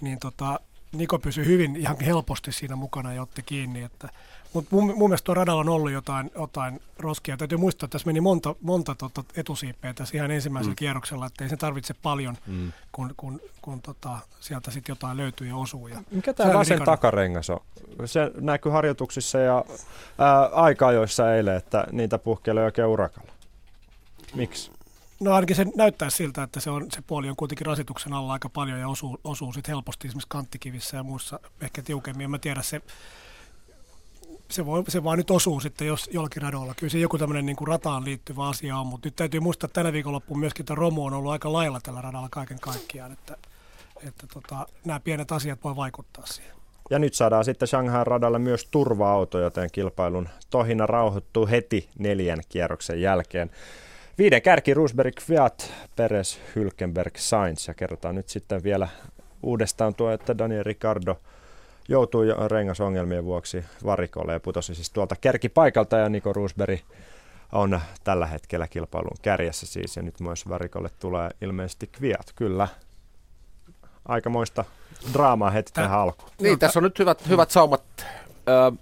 niin 0.00 0.18
tota, 0.18 0.60
Niko 0.92 1.18
pysyi 1.18 1.46
hyvin 1.46 1.76
ihan 1.76 2.00
helposti 2.00 2.52
siinä 2.52 2.76
mukana 2.76 3.12
ja 3.12 3.22
otti 3.22 3.42
kiinni, 3.42 3.82
että 3.82 4.08
Mutta 4.52 4.76
mun, 4.76 4.84
mun 4.84 5.10
mielestä 5.10 5.24
tuo 5.24 5.34
radalla 5.34 5.60
on 5.60 5.68
ollut 5.68 5.90
jotain, 5.90 6.30
jotain 6.34 6.80
roskia. 6.98 7.36
Täytyy 7.36 7.58
muistaa, 7.58 7.86
että 7.86 7.92
tässä 7.92 8.06
meni 8.06 8.20
monta, 8.20 8.54
monta 8.60 8.94
tota 8.94 9.24
etusiippeä 9.36 9.94
tässä 9.94 10.16
ihan 10.16 10.30
ensimmäisellä 10.30 10.72
mm. 10.72 10.76
kierroksella, 10.76 11.26
että 11.26 11.44
ei 11.44 11.50
se 11.50 11.56
tarvitse 11.56 11.94
paljon, 11.94 12.36
mm. 12.46 12.72
kun, 12.92 13.14
kun, 13.16 13.40
kun 13.62 13.82
tota, 13.82 14.18
sieltä 14.40 14.70
sitten 14.70 14.92
jotain 14.92 15.16
löytyy 15.16 15.46
ja 15.46 15.56
osuu. 15.56 15.88
Ja 15.88 16.02
Mikä 16.10 16.34
tämä 16.34 16.54
vasen 16.54 16.84
takarengas 16.84 17.50
on? 17.50 17.60
Se 18.04 18.30
näkyy 18.40 18.72
harjoituksissa 18.72 19.38
ja 19.38 19.64
ää, 20.18 20.46
aika-ajoissa 20.46 21.34
eilen, 21.34 21.56
että 21.56 21.86
niitä 21.92 22.18
puhkelee 22.18 22.64
oikein 22.64 22.88
urakalla. 22.88 23.32
Miksi? 24.34 24.70
No 25.20 25.34
ainakin 25.34 25.56
se 25.56 25.66
näyttää 25.76 26.10
siltä, 26.10 26.42
että 26.42 26.60
se, 26.60 26.70
on, 26.70 26.86
se 26.92 27.02
puoli 27.06 27.28
on 27.28 27.36
kuitenkin 27.36 27.66
rasituksen 27.66 28.12
alla 28.12 28.32
aika 28.32 28.48
paljon 28.48 28.80
ja 28.80 28.88
osuu, 28.88 29.20
osuu 29.24 29.52
sit 29.52 29.68
helposti 29.68 30.08
esimerkiksi 30.08 30.28
kanttikivissä 30.28 30.96
ja 30.96 31.02
muissa 31.02 31.40
ehkä 31.60 31.82
tiukemmin. 31.82 32.24
En 32.24 32.30
mä 32.30 32.38
tiedä, 32.38 32.62
se, 32.62 32.82
se, 34.50 34.66
voi, 34.66 34.84
se 34.88 35.04
vaan 35.04 35.18
nyt 35.18 35.30
osuu 35.30 35.60
sitten 35.60 35.86
jos 35.86 36.10
jollakin 36.12 36.42
radoilla. 36.42 36.74
Kyllä 36.74 36.90
se 36.90 36.98
joku 36.98 37.18
tämmöinen 37.18 37.46
niin 37.46 37.56
kuin 37.56 37.68
rataan 37.68 38.04
liittyvä 38.04 38.48
asia 38.48 38.76
on, 38.76 38.86
mutta 38.86 39.06
nyt 39.06 39.16
täytyy 39.16 39.40
muistaa, 39.40 39.66
että 39.66 39.80
tänä 39.80 39.92
viikonloppuun 39.92 40.40
myöskin 40.40 40.66
tämä 40.66 40.80
Romo 40.80 41.04
on 41.04 41.14
ollut 41.14 41.32
aika 41.32 41.52
lailla 41.52 41.80
tällä 41.80 42.00
radalla 42.02 42.28
kaiken 42.30 42.60
kaikkiaan, 42.60 43.12
että, 43.12 43.36
että 44.08 44.26
tota, 44.26 44.66
nämä 44.84 45.00
pienet 45.00 45.32
asiat 45.32 45.64
voi 45.64 45.76
vaikuttaa 45.76 46.26
siihen. 46.26 46.58
Ja 46.90 46.98
nyt 46.98 47.14
saadaan 47.14 47.44
sitten 47.44 47.68
Shanghai 47.68 48.04
radalle 48.04 48.38
myös 48.38 48.68
turva-auto, 48.70 49.38
joten 49.38 49.68
kilpailun 49.72 50.28
tohina 50.50 50.86
rauhoittuu 50.86 51.46
heti 51.46 51.88
neljän 51.98 52.40
kierroksen 52.48 53.00
jälkeen. 53.00 53.50
Viiden 54.18 54.42
kärki 54.42 54.74
Rosberg, 54.74 55.20
Fiat, 55.20 55.72
Perez, 55.96 56.38
Hülkenberg, 56.56 57.16
Sainz 57.16 57.68
ja 57.68 57.74
kerrotaan 57.74 58.14
nyt 58.14 58.28
sitten 58.28 58.62
vielä 58.62 58.88
uudestaan 59.42 59.94
tuo, 59.94 60.10
että 60.10 60.38
Daniel 60.38 60.64
Ricardo 60.64 61.20
joutui 61.88 62.26
rengasongelmien 62.48 63.24
vuoksi 63.24 63.64
varikolle 63.84 64.32
ja 64.32 64.40
putosi 64.40 64.74
siis 64.74 64.90
tuolta 64.90 65.16
kärkipaikalta 65.20 65.96
ja 65.96 66.08
Niko 66.08 66.32
Rosberg 66.32 66.80
on 67.52 67.80
tällä 68.04 68.26
hetkellä 68.26 68.68
kilpailun 68.68 69.16
kärjessä 69.22 69.66
siis 69.66 69.96
ja 69.96 70.02
nyt 70.02 70.20
myös 70.20 70.48
varikolle 70.48 70.90
tulee 71.00 71.30
ilmeisesti 71.40 71.86
Kviat. 71.86 72.32
Kyllä, 72.36 72.68
aikamoista 74.08 74.64
draamaa 75.12 75.50
heti 75.50 75.72
tähän 75.72 75.98
alkuun. 75.98 76.30
Niin, 76.40 76.58
tässä 76.58 76.78
on 76.78 76.82
nyt 76.82 76.98
hyvät, 76.98 77.28
hyvät 77.28 77.50
saumat 77.50 77.82
ö, 78.48 78.72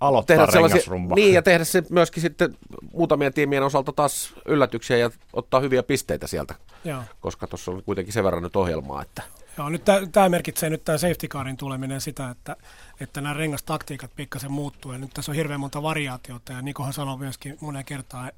aloittaa 0.00 0.36
tehdä 0.36 0.52
sellaisia, 0.52 0.82
Niin, 1.14 1.34
ja 1.34 1.42
tehdä 1.42 1.64
se 1.64 1.82
myöskin 1.90 2.20
sitten 2.20 2.56
muutamien 2.92 3.32
tiimien 3.32 3.62
osalta 3.62 3.92
taas 3.92 4.34
yllätyksiä 4.46 4.96
ja 4.96 5.10
ottaa 5.32 5.60
hyviä 5.60 5.82
pisteitä 5.82 6.26
sieltä, 6.26 6.54
Joo. 6.84 7.02
koska 7.20 7.46
tuossa 7.46 7.70
on 7.70 7.82
kuitenkin 7.82 8.12
sen 8.12 8.24
verran 8.24 8.42
nyt 8.42 8.56
ohjelmaa, 8.56 9.02
että 9.02 9.22
Joo, 9.60 9.68
nyt 9.68 9.84
tämä 10.12 10.28
merkitsee 10.28 10.70
nyt 10.70 10.84
tämä 10.84 10.98
safety 10.98 11.28
carin 11.28 11.56
tuleminen 11.56 12.00
sitä, 12.00 12.30
että, 12.30 12.56
että 13.00 13.20
nämä 13.20 13.34
rengastaktiikat 13.34 14.10
pikkasen 14.16 14.52
muuttuu 14.52 14.92
ja 14.92 14.98
nyt 14.98 15.10
tässä 15.14 15.32
on 15.32 15.36
hirveän 15.36 15.60
monta 15.60 15.82
variaatiota 15.82 16.52
ja 16.52 16.62
Nikohan 16.62 16.92
sanoi 16.92 17.18
myöskin 17.18 17.58
monen 17.60 17.84
kertaan 17.84 18.32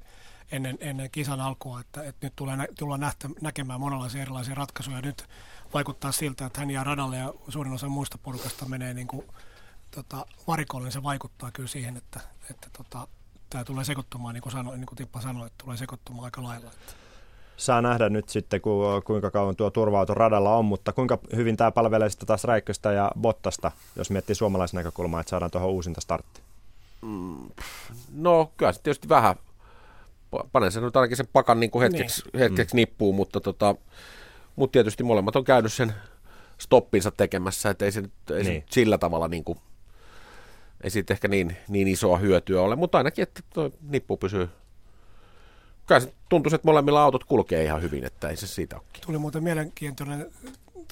ennen, 0.51 0.77
ennen 0.81 1.11
kisan 1.11 1.41
alkua, 1.41 1.79
että, 1.79 2.03
että 2.03 2.25
nyt 2.25 2.33
tulee, 2.35 2.57
tullaan 2.79 2.99
nähtä, 2.99 3.29
näkemään 3.41 3.79
monenlaisia 3.79 4.21
erilaisia 4.21 4.55
ratkaisuja. 4.55 5.01
Nyt 5.01 5.25
vaikuttaa 5.73 6.11
siltä, 6.11 6.45
että 6.45 6.59
hän 6.59 6.71
jää 6.71 6.83
radalle 6.83 7.17
ja 7.17 7.33
suurin 7.49 7.73
osa 7.73 7.89
muista 7.89 8.17
porukasta 8.17 8.65
menee 8.65 8.93
niin 8.93 9.07
kuin, 9.07 9.25
tota, 9.91 10.25
varikolle, 10.47 10.85
niin 10.85 10.93
se 10.93 11.03
vaikuttaa 11.03 11.51
kyllä 11.51 11.69
siihen, 11.69 11.97
että, 11.97 12.19
että 12.49 12.67
tota, 12.77 13.07
tämä 13.49 13.63
tulee 13.63 13.83
sekoittumaan, 13.83 14.33
niin 14.33 14.41
kuin, 14.41 14.53
sanoi, 14.53 14.77
niin 14.77 14.85
kuin 14.85 14.97
Tippa 14.97 15.21
sanoi, 15.21 15.47
että 15.47 15.63
tulee 15.63 15.77
sekoittumaan 15.77 16.25
aika 16.25 16.43
lailla. 16.43 16.71
Että. 16.71 17.02
Saa 17.63 17.81
nähdä 17.81 18.09
nyt 18.09 18.29
sitten, 18.29 18.61
kuinka 19.05 19.31
kauan 19.31 19.55
tuo 19.55 19.69
turva 19.69 20.05
radalla 20.09 20.55
on, 20.55 20.65
mutta 20.65 20.93
kuinka 20.93 21.19
hyvin 21.35 21.57
tämä 21.57 21.71
palvelee 21.71 22.09
sitten 22.09 22.27
taas 22.27 22.43
Räikköstä 22.43 22.91
ja 22.91 23.11
Bottasta, 23.19 23.71
jos 23.95 24.09
miettii 24.09 24.35
suomalaisen 24.35 24.77
näkökulmaa, 24.77 25.19
että 25.19 25.29
saadaan 25.29 25.51
tuohon 25.51 25.69
uusinta 25.69 26.01
startti? 26.01 26.41
Mm, 27.01 27.49
no 28.13 28.51
kyllä 28.57 28.71
se 28.71 28.81
tietysti 28.81 29.09
vähän, 29.09 29.35
panen 30.51 30.71
sen 30.71 30.83
nyt 30.83 30.95
ainakin 30.95 31.17
sen 31.17 31.27
pakan 31.33 31.59
niin 31.59 31.71
kuin 31.71 31.83
hetkeksi, 31.83 32.23
niin. 32.33 32.39
hetkeksi 32.39 32.75
mm. 32.75 32.77
nippuu, 32.77 33.13
mutta, 33.13 33.39
tota, 33.39 33.75
mutta 34.55 34.71
tietysti 34.71 35.03
molemmat 35.03 35.35
on 35.35 35.43
käynyt 35.43 35.73
sen 35.73 35.93
stoppinsa 36.57 37.11
tekemässä, 37.11 37.69
että 37.69 37.85
ei 37.85 37.91
se 37.91 38.01
nyt, 38.01 38.13
ei 38.31 38.43
niin. 38.43 38.61
se 38.61 38.73
sillä 38.73 38.97
tavalla 38.97 39.27
niin 39.27 39.43
kuin 39.43 39.59
ei 40.83 40.89
siitä 40.89 41.13
ehkä 41.13 41.27
niin, 41.27 41.57
niin 41.67 41.87
isoa 41.87 42.17
hyötyä 42.17 42.61
ole, 42.61 42.75
mutta 42.75 42.97
ainakin, 42.97 43.23
että 43.23 43.41
tuo 43.53 43.71
nippu 43.89 44.17
pysyy. 44.17 44.49
Kai 45.85 46.01
se 46.01 46.13
tuntuu, 46.29 46.55
että 46.55 46.67
molemmilla 46.67 47.03
autot 47.03 47.23
kulkee 47.23 47.63
ihan 47.63 47.81
hyvin, 47.81 48.03
että 48.03 48.29
ei 48.29 48.37
se 48.37 48.47
siitä 48.47 48.75
ole. 48.75 48.83
Tuli 49.05 49.17
muuten 49.17 49.43
mielenkiintoinen 49.43 50.31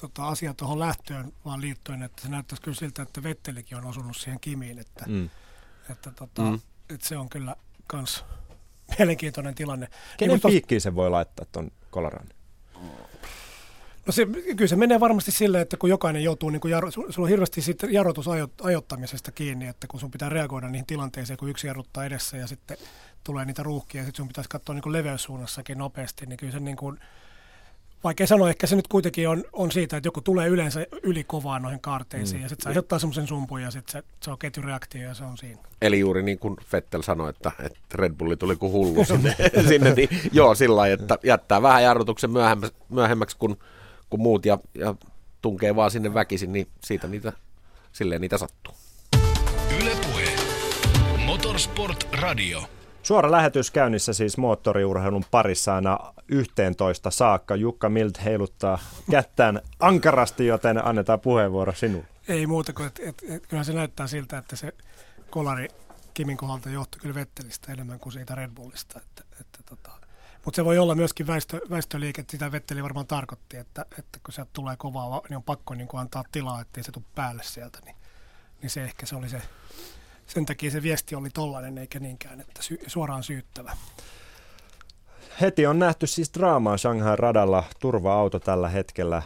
tota, 0.00 0.28
asia 0.28 0.54
tuohon 0.54 0.78
lähtöön 0.78 1.32
vaan 1.44 1.60
liittyen, 1.60 2.02
että 2.02 2.22
se 2.22 2.28
näyttäisi 2.28 2.62
kyllä 2.62 2.74
siltä, 2.74 3.02
että 3.02 3.22
Vettelikin 3.22 3.78
on 3.78 3.86
osunut 3.86 4.16
siihen 4.16 4.40
Kimiin, 4.40 4.78
että, 4.78 5.04
mm. 5.08 5.30
että, 5.90 6.10
tota, 6.10 6.42
mm. 6.42 6.60
että 6.90 7.08
se 7.08 7.16
on 7.16 7.28
kyllä 7.28 7.56
kans 7.86 8.24
mielenkiintoinen 8.98 9.54
tilanne. 9.54 9.88
Kenen 10.16 10.34
niin, 10.34 10.52
piikkiin 10.52 10.80
se 10.80 10.94
voi 10.94 11.10
laittaa 11.10 11.46
tuon 11.52 11.70
kolaran? 11.90 12.26
No 14.06 14.12
se, 14.12 14.26
kyllä 14.26 14.68
se 14.68 14.76
menee 14.76 15.00
varmasti 15.00 15.30
silleen, 15.30 15.62
että 15.62 15.76
kun 15.76 15.90
jokainen 15.90 16.24
joutuu, 16.24 16.50
niin 16.50 16.60
kuin 16.60 16.72
jaro, 16.72 16.90
sulla 16.90 17.10
on 17.18 17.28
hirveästi 17.28 17.62
sitten 17.62 17.92
jarrutus 17.92 18.26
ajottamisesta 18.62 19.32
kiinni, 19.32 19.66
että 19.66 19.86
kun 19.86 20.00
sun 20.00 20.10
pitää 20.10 20.28
reagoida 20.28 20.68
niihin 20.68 20.86
tilanteisiin, 20.86 21.36
kun 21.36 21.48
yksi 21.48 21.66
jarruttaa 21.66 22.04
edessä 22.04 22.36
ja 22.36 22.46
sitten 22.46 22.76
tulee 23.24 23.44
niitä 23.44 23.62
ruuhkia 23.62 24.00
ja 24.00 24.04
sitten 24.04 24.16
sun 24.16 24.28
pitäisi 24.28 24.50
katsoa 24.50 24.74
niin 24.74 24.82
kuin 24.82 24.92
leveyssuunnassakin 24.92 25.78
nopeasti, 25.78 26.26
niin 26.26 26.36
kyllä 26.36 26.52
se 26.52 26.60
niin 26.60 26.76
kuin, 26.76 26.98
vaikea 28.04 28.26
sanoa, 28.26 28.48
ehkä 28.48 28.66
se 28.66 28.76
nyt 28.76 28.88
kuitenkin 28.88 29.28
on, 29.28 29.44
on 29.52 29.72
siitä, 29.72 29.96
että 29.96 30.06
joku 30.06 30.20
tulee 30.20 30.48
yleensä 30.48 30.86
yli 31.02 31.24
kovaa 31.24 31.58
noihin 31.58 31.80
kaarteisiin 31.80 32.40
mm. 32.40 32.42
ja 32.42 32.48
sitten 32.48 32.62
se 32.62 32.68
aiheuttaa 32.68 32.98
semmoisen 32.98 33.26
sumpun 33.26 33.62
ja 33.62 33.70
sitten 33.70 33.92
se, 33.92 34.02
se 34.20 34.30
on 34.30 34.38
ketjureaktio 34.38 35.02
ja 35.02 35.14
se 35.14 35.24
on 35.24 35.38
siinä. 35.38 35.62
Eli 35.82 36.00
juuri 36.00 36.22
niin 36.22 36.38
kuin 36.38 36.56
Fettel 36.64 37.02
sanoi, 37.02 37.30
että, 37.30 37.52
että 37.58 37.78
Red 37.94 38.12
Bulli 38.12 38.36
tuli 38.36 38.56
kuin 38.56 38.72
hullu 38.72 39.04
sinne, 39.04 39.36
sinne 39.68 39.94
niin 39.94 40.08
joo 40.32 40.54
sillä 40.54 40.76
lailla, 40.76 41.02
että 41.02 41.18
jättää 41.24 41.62
vähän 41.62 41.82
jarrutuksen 41.82 42.30
myöhemmäksi, 42.30 42.76
myöhemmäksi 42.88 43.36
kun 43.36 43.56
kuin 44.10 44.20
muut 44.20 44.46
ja, 44.46 44.58
ja 44.74 44.94
tunkee 45.42 45.76
vaan 45.76 45.90
sinne 45.90 46.14
väkisin, 46.14 46.52
niin 46.52 46.68
siitä 46.84 47.08
niitä, 47.08 47.32
silleen 47.92 48.20
niitä 48.20 48.38
sattuu. 48.38 48.74
Yle 49.80 49.90
Puhe. 50.06 50.24
Motorsport 51.26 52.08
Radio. 52.12 52.62
Suora 53.02 53.30
lähetys 53.30 53.70
käynnissä 53.70 54.12
siis 54.12 54.38
moottoriurheilun 54.38 55.24
parissa 55.30 55.74
aina 55.74 55.98
11 56.28 57.10
saakka. 57.10 57.56
Jukka 57.56 57.88
Milt 57.88 58.24
heiluttaa 58.24 58.78
kättään 59.10 59.60
ankarasti, 59.80 60.46
joten 60.46 60.86
annetaan 60.86 61.20
puheenvuoro 61.20 61.72
sinulle. 61.72 62.06
Ei 62.28 62.46
muuta 62.46 62.72
kuin, 62.72 62.86
että 62.86 63.02
et, 63.06 63.22
et, 63.28 63.46
kyllähän 63.46 63.64
se 63.64 63.72
näyttää 63.72 64.06
siltä, 64.06 64.38
että 64.38 64.56
se 64.56 64.72
kolari 65.30 65.68
Kimin 66.14 66.36
kohdalta 66.36 66.70
johtui 66.70 67.00
kyllä 67.00 67.14
Vettelistä 67.14 67.72
enemmän 67.72 67.98
kuin 67.98 68.12
siitä 68.12 68.34
Red 68.34 68.50
Bullista. 68.50 69.00
Että, 69.00 69.24
että 69.40 69.58
tota, 69.68 69.90
mutta 70.44 70.56
se 70.56 70.64
voi 70.64 70.78
olla 70.78 70.94
myöskin 70.94 71.26
väestö, 71.26 71.60
väestöliike, 71.70 72.24
sitä 72.30 72.52
Vetteli 72.52 72.82
varmaan 72.82 73.06
tarkoitti, 73.06 73.56
että, 73.56 73.86
että 73.98 74.18
kun 74.24 74.34
sieltä 74.34 74.50
tulee 74.52 74.76
kovaa, 74.76 75.20
niin 75.28 75.36
on 75.36 75.42
pakko 75.42 75.74
niin 75.74 75.88
antaa 75.92 76.24
tilaa, 76.32 76.60
ettei 76.60 76.84
se 76.84 76.92
tule 76.92 77.04
päälle 77.14 77.42
sieltä, 77.42 77.78
niin, 77.84 77.96
niin 78.62 78.70
se 78.70 78.84
ehkä 78.84 79.06
se 79.06 79.16
oli 79.16 79.28
se, 79.28 79.42
sen 80.34 80.46
takia 80.46 80.70
se 80.70 80.82
viesti 80.82 81.14
oli 81.14 81.30
tollainen, 81.30 81.78
eikä 81.78 82.00
niinkään, 82.00 82.40
että 82.40 82.62
sy, 82.62 82.78
suoraan 82.86 83.22
syyttävä. 83.22 83.76
Heti 85.40 85.66
on 85.66 85.78
nähty 85.78 86.06
siis 86.06 86.34
draamaa 86.34 86.76
Shanghai 86.76 87.16
radalla, 87.16 87.64
turva-auto 87.80 88.38
tällä 88.38 88.68
hetkellä 88.68 89.22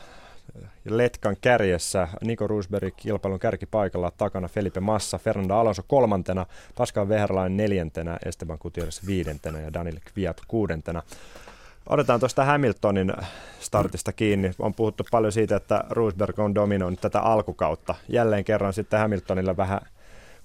Letkan 0.84 1.36
kärjessä, 1.40 2.08
Niko 2.24 2.46
Rosberg 2.46 2.94
kilpailun 2.96 3.38
kärkipaikalla, 3.38 4.12
takana 4.18 4.48
Felipe 4.48 4.80
Massa, 4.80 5.18
Fernando 5.18 5.54
Alonso 5.54 5.82
kolmantena, 5.88 6.46
Pascal 6.78 7.08
Wehrlein 7.08 7.56
neljäntenä, 7.56 8.18
Esteban 8.24 8.58
Gutierrez 8.60 9.06
viidentenä 9.06 9.60
ja 9.60 9.72
Daniel 9.72 10.00
Kviat 10.04 10.40
kuudentena. 10.48 11.02
Otetaan 11.88 12.20
tuosta 12.20 12.44
Hamiltonin 12.44 13.12
startista 13.60 14.12
kiinni. 14.12 14.50
On 14.58 14.74
puhuttu 14.74 15.04
paljon 15.10 15.32
siitä, 15.32 15.56
että 15.56 15.84
Rosberg 15.90 16.38
on 16.38 16.54
dominoinut 16.54 17.00
tätä 17.00 17.20
alkukautta. 17.20 17.94
Jälleen 18.08 18.44
kerran 18.44 18.72
sitten 18.72 19.00
Hamiltonilla 19.00 19.56
vähän 19.56 19.80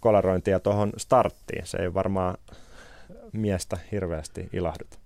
kolarointia 0.02 0.60
tuohon 0.60 0.94
starttiin. 0.98 1.68
Se 1.68 1.78
ei 1.78 1.94
varmaan 1.94 2.38
miestä 3.34 3.78
hirveästi 3.92 4.50
ilahduta. 4.54 4.98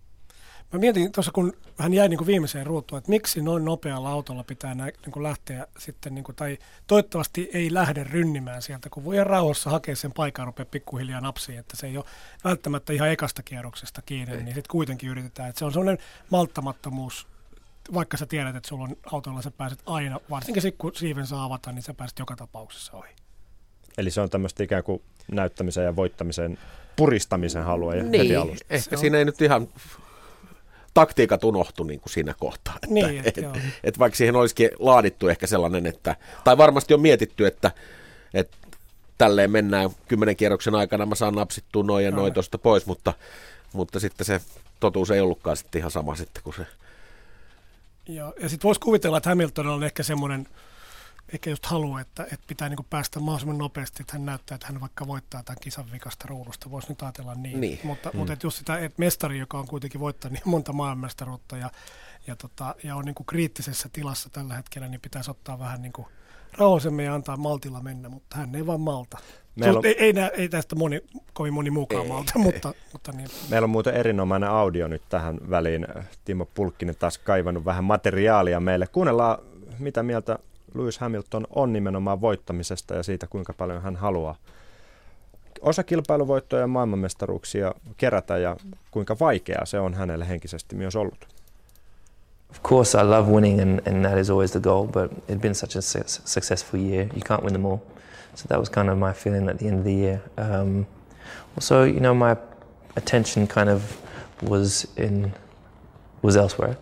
Mä 0.73 0.79
mietin 0.79 1.11
tuossa, 1.11 1.31
kun 1.31 1.53
hän 1.77 1.93
jäi 1.93 2.09
niin 2.09 2.17
kuin 2.17 2.27
viimeiseen 2.27 2.65
ruutuun, 2.65 2.97
että 2.97 3.09
miksi 3.09 3.41
noin 3.41 3.65
nopealla 3.65 4.09
autolla 4.09 4.43
pitää 4.43 4.75
nä, 4.75 4.85
niin 4.85 5.11
kuin 5.11 5.23
lähteä 5.23 5.67
sitten, 5.77 6.15
niin 6.15 6.23
kuin, 6.23 6.35
tai 6.35 6.57
toivottavasti 6.87 7.49
ei 7.53 7.73
lähde 7.73 8.03
rynnimään 8.03 8.61
sieltä, 8.61 8.89
kun 8.89 9.05
voi 9.05 9.23
rauhassa 9.23 9.69
hakea 9.69 9.95
sen 9.95 10.11
paikan 10.11 10.45
rupeaa 10.45 10.65
pikkuhiljaa 10.71 11.21
napsiin, 11.21 11.59
että 11.59 11.77
se 11.77 11.87
ei 11.87 11.97
ole 11.97 12.05
välttämättä 12.43 12.93
ihan 12.93 13.09
ekasta 13.09 13.43
kierroksesta 13.43 14.01
kiinni, 14.01 14.33
ei. 14.33 14.43
niin 14.43 14.55
sitten 14.55 14.71
kuitenkin 14.71 15.09
yritetään. 15.09 15.49
Että 15.49 15.59
se 15.59 15.65
on 15.65 15.71
sellainen 15.71 15.97
malttamattomuus, 16.29 17.27
vaikka 17.93 18.17
sä 18.17 18.25
tiedät, 18.25 18.55
että 18.55 18.69
sulla 18.69 18.83
on 18.83 18.97
autolla, 19.11 19.41
sä 19.41 19.51
pääset 19.51 19.79
aina, 19.85 20.19
varsinkin 20.29 20.61
sitten 20.61 20.77
kun 20.77 20.95
siiven 20.95 21.27
saa 21.27 21.43
avata, 21.43 21.71
niin 21.71 21.83
sä 21.83 21.93
pääset 21.93 22.19
joka 22.19 22.35
tapauksessa 22.35 22.97
ohi. 22.97 23.09
Eli 23.97 24.11
se 24.11 24.21
on 24.21 24.29
tämmöistä 24.29 24.63
ikään 24.63 24.83
kuin 24.83 25.01
näyttämisen 25.31 25.83
ja 25.83 25.95
voittamisen 25.95 26.57
puristamisen 26.95 27.63
halua 27.63 27.93
niin, 27.93 28.11
heti 28.11 28.35
alusta. 28.35 28.65
Ehkä 28.69 28.97
siinä 28.97 29.17
ei 29.17 29.25
nyt 29.25 29.41
ihan 29.41 29.67
taktiikat 30.93 31.43
unohtu 31.43 31.83
niin 31.83 31.99
kuin 31.99 32.13
siinä 32.13 32.33
kohtaa. 32.39 32.75
Että, 32.75 32.93
niin, 32.93 33.21
et, 33.25 33.37
et, 33.37 33.45
et 33.83 33.99
vaikka 33.99 34.17
siihen 34.17 34.35
olisikin 34.35 34.69
laadittu 34.79 35.27
ehkä 35.27 35.47
sellainen, 35.47 35.85
että, 35.85 36.15
tai 36.43 36.57
varmasti 36.57 36.93
on 36.93 37.01
mietitty, 37.01 37.45
että, 37.45 37.71
että 38.33 38.57
tälleen 39.17 39.51
mennään 39.51 39.89
kymmenen 40.07 40.35
kierroksen 40.35 40.75
aikana, 40.75 41.05
mä 41.05 41.15
saan 41.15 41.35
napsittua 41.35 41.83
noin 41.83 42.05
ja 42.05 42.11
noin 42.11 42.33
tuosta 42.33 42.57
pois, 42.57 42.85
mutta, 42.85 43.13
mutta 43.73 43.99
sitten 43.99 44.25
se 44.25 44.41
totuus 44.79 45.11
ei 45.11 45.21
ollutkaan 45.21 45.57
sitten 45.57 45.79
ihan 45.79 45.91
sama 45.91 46.15
sitten 46.15 46.43
kuin 46.43 46.55
se. 46.55 46.65
Ja, 48.07 48.33
ja 48.41 48.49
sitten 48.49 48.67
voisi 48.67 48.81
kuvitella, 48.81 49.17
että 49.17 49.29
Hamilton 49.29 49.67
on 49.67 49.83
ehkä 49.83 50.03
semmoinen, 50.03 50.47
ehkä 51.33 51.49
just 51.49 51.65
haluaa, 51.65 52.01
että, 52.01 52.23
että 52.23 52.45
pitää 52.47 52.69
niin 52.69 52.85
päästä 52.89 53.19
mahdollisimman 53.19 53.57
nopeasti, 53.57 54.03
että 54.03 54.13
hän 54.13 54.25
näyttää, 54.25 54.55
että 54.55 54.67
hän 54.67 54.81
vaikka 54.81 55.07
voittaa 55.07 55.43
tämän 55.43 55.57
kisan 55.61 55.91
vikasta 55.91 56.25
ruudusta. 56.27 56.71
Voisi 56.71 56.89
nyt 56.89 57.01
ajatella 57.01 57.35
niin. 57.35 57.61
niin. 57.61 57.79
Mutta, 57.83 58.09
mm. 58.09 58.17
mutta 58.17 58.33
että 58.33 58.47
just 58.47 58.57
sitä, 58.57 58.77
että 58.77 58.99
mestari, 58.99 59.39
joka 59.39 59.59
on 59.59 59.67
kuitenkin 59.67 60.01
voittanut 60.01 60.33
niin 60.33 60.51
monta 60.51 60.73
maailmanmestaruutta 60.73 61.57
ja, 61.57 61.69
ja, 62.27 62.35
tota, 62.35 62.75
ja 62.83 62.95
on 62.95 63.05
niin 63.05 63.15
kuin 63.15 63.27
kriittisessä 63.27 63.89
tilassa 63.93 64.29
tällä 64.29 64.53
hetkellä, 64.53 64.87
niin 64.87 65.01
pitäisi 65.01 65.31
ottaa 65.31 65.59
vähän 65.59 65.81
niin 65.81 65.93
kuin 65.93 66.07
rauhallisemmin 66.57 67.05
ja 67.05 67.13
antaa 67.13 67.37
maltilla 67.37 67.81
mennä, 67.81 68.09
mutta 68.09 68.37
hän 68.37 68.55
ei 68.55 68.67
vaan 68.67 68.81
malta. 68.81 69.17
Meillä 69.55 69.79
on... 69.79 69.85
ei, 69.85 69.95
ei, 69.99 70.13
ei, 70.37 70.49
tästä 70.49 70.75
moni, 70.75 71.01
kovin 71.33 71.53
moni 71.53 71.69
mukaan 71.69 72.03
ei, 72.03 72.07
malta, 72.07 72.33
ei. 72.35 72.43
mutta, 72.43 72.73
mutta 72.93 73.11
niin. 73.11 73.27
Meillä 73.49 73.65
on 73.65 73.69
muuten 73.69 73.93
erinomainen 73.93 74.49
audio 74.49 74.87
nyt 74.87 75.01
tähän 75.09 75.37
väliin. 75.49 75.87
Timo 76.25 76.45
Pulkkinen 76.45 76.95
taas 76.99 77.17
kaivannut 77.17 77.65
vähän 77.65 77.83
materiaalia 77.83 78.59
meille. 78.59 78.87
Kuunnellaan, 78.87 79.37
mitä 79.79 80.03
mieltä 80.03 80.39
Lewis 80.75 80.99
Hamilton 80.99 81.47
on 81.49 81.73
nimenomaan 81.73 82.21
voittamisesta 82.21 82.95
ja 82.95 83.03
siitä, 83.03 83.27
kuinka 83.27 83.53
paljon 83.53 83.81
hän 83.81 83.95
haluaa 83.95 84.35
osa 85.61 85.83
kilpailuvoittoja 85.83 86.61
ja 86.61 86.67
maailmanmestaruuksia 86.67 87.73
kerätä 87.97 88.37
ja 88.37 88.57
kuinka 88.91 89.15
vaikeaa 89.19 89.65
se 89.65 89.79
on 89.79 89.93
hänelle 89.93 90.27
henkisesti 90.29 90.75
myös 90.75 90.95
ollut. 90.95 91.27
Of 92.51 92.63
course, 92.63 93.01
I 93.01 93.03
love 93.03 93.31
winning, 93.31 93.61
and, 93.61 93.87
and 93.87 94.05
that 94.05 94.17
is 94.17 94.29
always 94.29 94.51
the 94.51 94.59
goal. 94.59 94.87
But 94.87 95.11
it's 95.11 95.39
been 95.39 95.55
such 95.55 95.77
a 95.77 95.81
su- 95.81 96.21
successful 96.25 96.79
year. 96.79 97.07
You 97.13 97.21
can't 97.27 97.43
win 97.43 97.53
them 97.53 97.65
all, 97.65 97.77
so 98.35 98.47
that 98.47 98.59
was 98.59 98.69
kind 98.69 98.89
of 98.89 98.97
my 98.97 99.13
feeling 99.13 99.49
at 99.49 99.57
the 99.57 99.67
end 99.67 99.77
of 99.79 99.83
the 99.83 99.93
year. 99.93 100.21
Um, 100.37 100.85
also, 101.57 101.83
you 101.83 101.99
know, 101.99 102.13
my 102.13 102.37
attention 102.95 103.47
kind 103.47 103.69
of 103.69 103.81
was 104.41 104.87
in 104.97 105.33
was 106.21 106.37
elsewhere. 106.37 106.77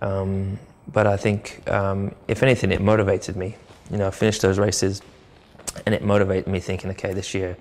Um, 0.00 0.58
but 0.88 1.06
I 1.06 1.16
think, 1.16 1.68
um, 1.70 2.14
if 2.28 2.42
anything, 2.42 2.72
it 2.72 2.80
motivated 2.80 3.36
me. 3.36 3.56
You 3.90 3.98
know, 3.98 4.08
I 4.08 4.10
finished 4.10 4.42
those 4.42 4.58
races, 4.58 5.02
and 5.86 5.94
it 5.94 6.02
motivated 6.02 6.46
me 6.46 6.60
thinking, 6.60 6.90
okay, 6.90 7.12
this 7.12 7.34
year, 7.34 7.56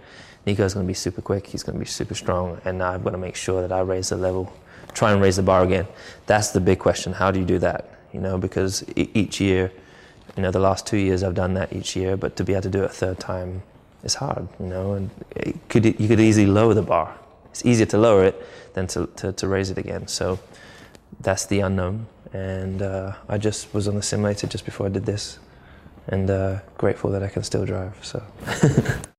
Nico's 0.45 0.73
going 0.73 0.85
to 0.85 0.87
be 0.87 0.93
super 0.93 1.21
quick. 1.21 1.45
He's 1.47 1.63
going 1.63 1.75
to 1.75 1.79
be 1.79 1.89
super 1.89 2.15
strong, 2.15 2.59
and 2.65 2.81
I've 2.81 3.03
got 3.03 3.11
to 3.11 3.17
make 3.17 3.35
sure 3.35 3.61
that 3.61 3.71
I 3.71 3.81
raise 3.81 4.09
the 4.09 4.17
level 4.17 4.51
try 4.93 5.11
and 5.11 5.21
raise 5.21 5.35
the 5.35 5.43
bar 5.43 5.63
again. 5.63 5.87
That's 6.25 6.49
the 6.49 6.59
big 6.59 6.79
question. 6.79 7.13
How 7.13 7.31
do 7.31 7.39
you 7.39 7.45
do 7.45 7.59
that? 7.59 7.89
You 8.13 8.19
know, 8.19 8.37
because 8.37 8.83
each 8.95 9.39
year, 9.39 9.71
you 10.35 10.43
know, 10.43 10.51
the 10.51 10.59
last 10.59 10.85
two 10.85 10.97
years 10.97 11.23
I've 11.23 11.35
done 11.35 11.53
that 11.55 11.73
each 11.73 11.95
year, 11.95 12.17
but 12.17 12.35
to 12.37 12.43
be 12.43 12.53
able 12.53 12.63
to 12.63 12.69
do 12.69 12.83
it 12.83 12.85
a 12.85 12.89
third 12.89 13.19
time 13.19 13.63
is 14.03 14.15
hard. 14.15 14.47
You 14.59 14.67
know, 14.67 14.93
and 14.93 15.09
could 15.69 15.85
you 15.85 16.07
could 16.07 16.19
easily 16.19 16.45
lower 16.45 16.73
the 16.73 16.81
bar. 16.81 17.17
It's 17.51 17.65
easier 17.65 17.85
to 17.87 17.97
lower 17.97 18.25
it 18.25 18.45
than 18.73 18.87
to, 18.87 19.07
to, 19.17 19.33
to 19.33 19.47
raise 19.47 19.69
it 19.69 19.77
again. 19.77 20.07
So 20.07 20.39
that's 21.19 21.45
the 21.45 21.59
unknown. 21.59 22.07
And 22.33 22.81
uh, 22.81 23.35
I 23.35 23.47
just 23.47 23.73
was 23.73 23.87
on 23.87 23.93
the 23.93 24.01
simulator 24.01 24.47
just 24.47 24.65
before 24.65 24.89
I 24.89 24.93
did 24.93 25.03
this, 25.03 25.39
and 26.11 26.29
uh, 26.29 26.59
grateful 26.77 27.11
that 27.11 27.23
I 27.23 27.29
can 27.33 27.43
still 27.43 27.65
drive. 27.65 27.93
So. 28.01 28.21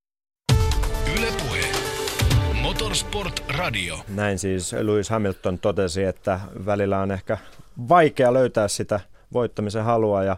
Motorsport 2.62 3.44
Radio. 3.58 3.98
Näin 4.14 4.38
siis 4.38 4.72
Lewis 4.72 5.10
Hamilton 5.10 5.58
totesi, 5.58 6.04
että 6.04 6.40
välillä 6.66 6.98
on 6.98 7.10
ehkä 7.10 7.38
vaikea 7.88 8.32
löytää 8.32 8.68
sitä 8.68 9.00
voittamisen 9.32 9.84
halua 9.84 10.24
ja 10.24 10.36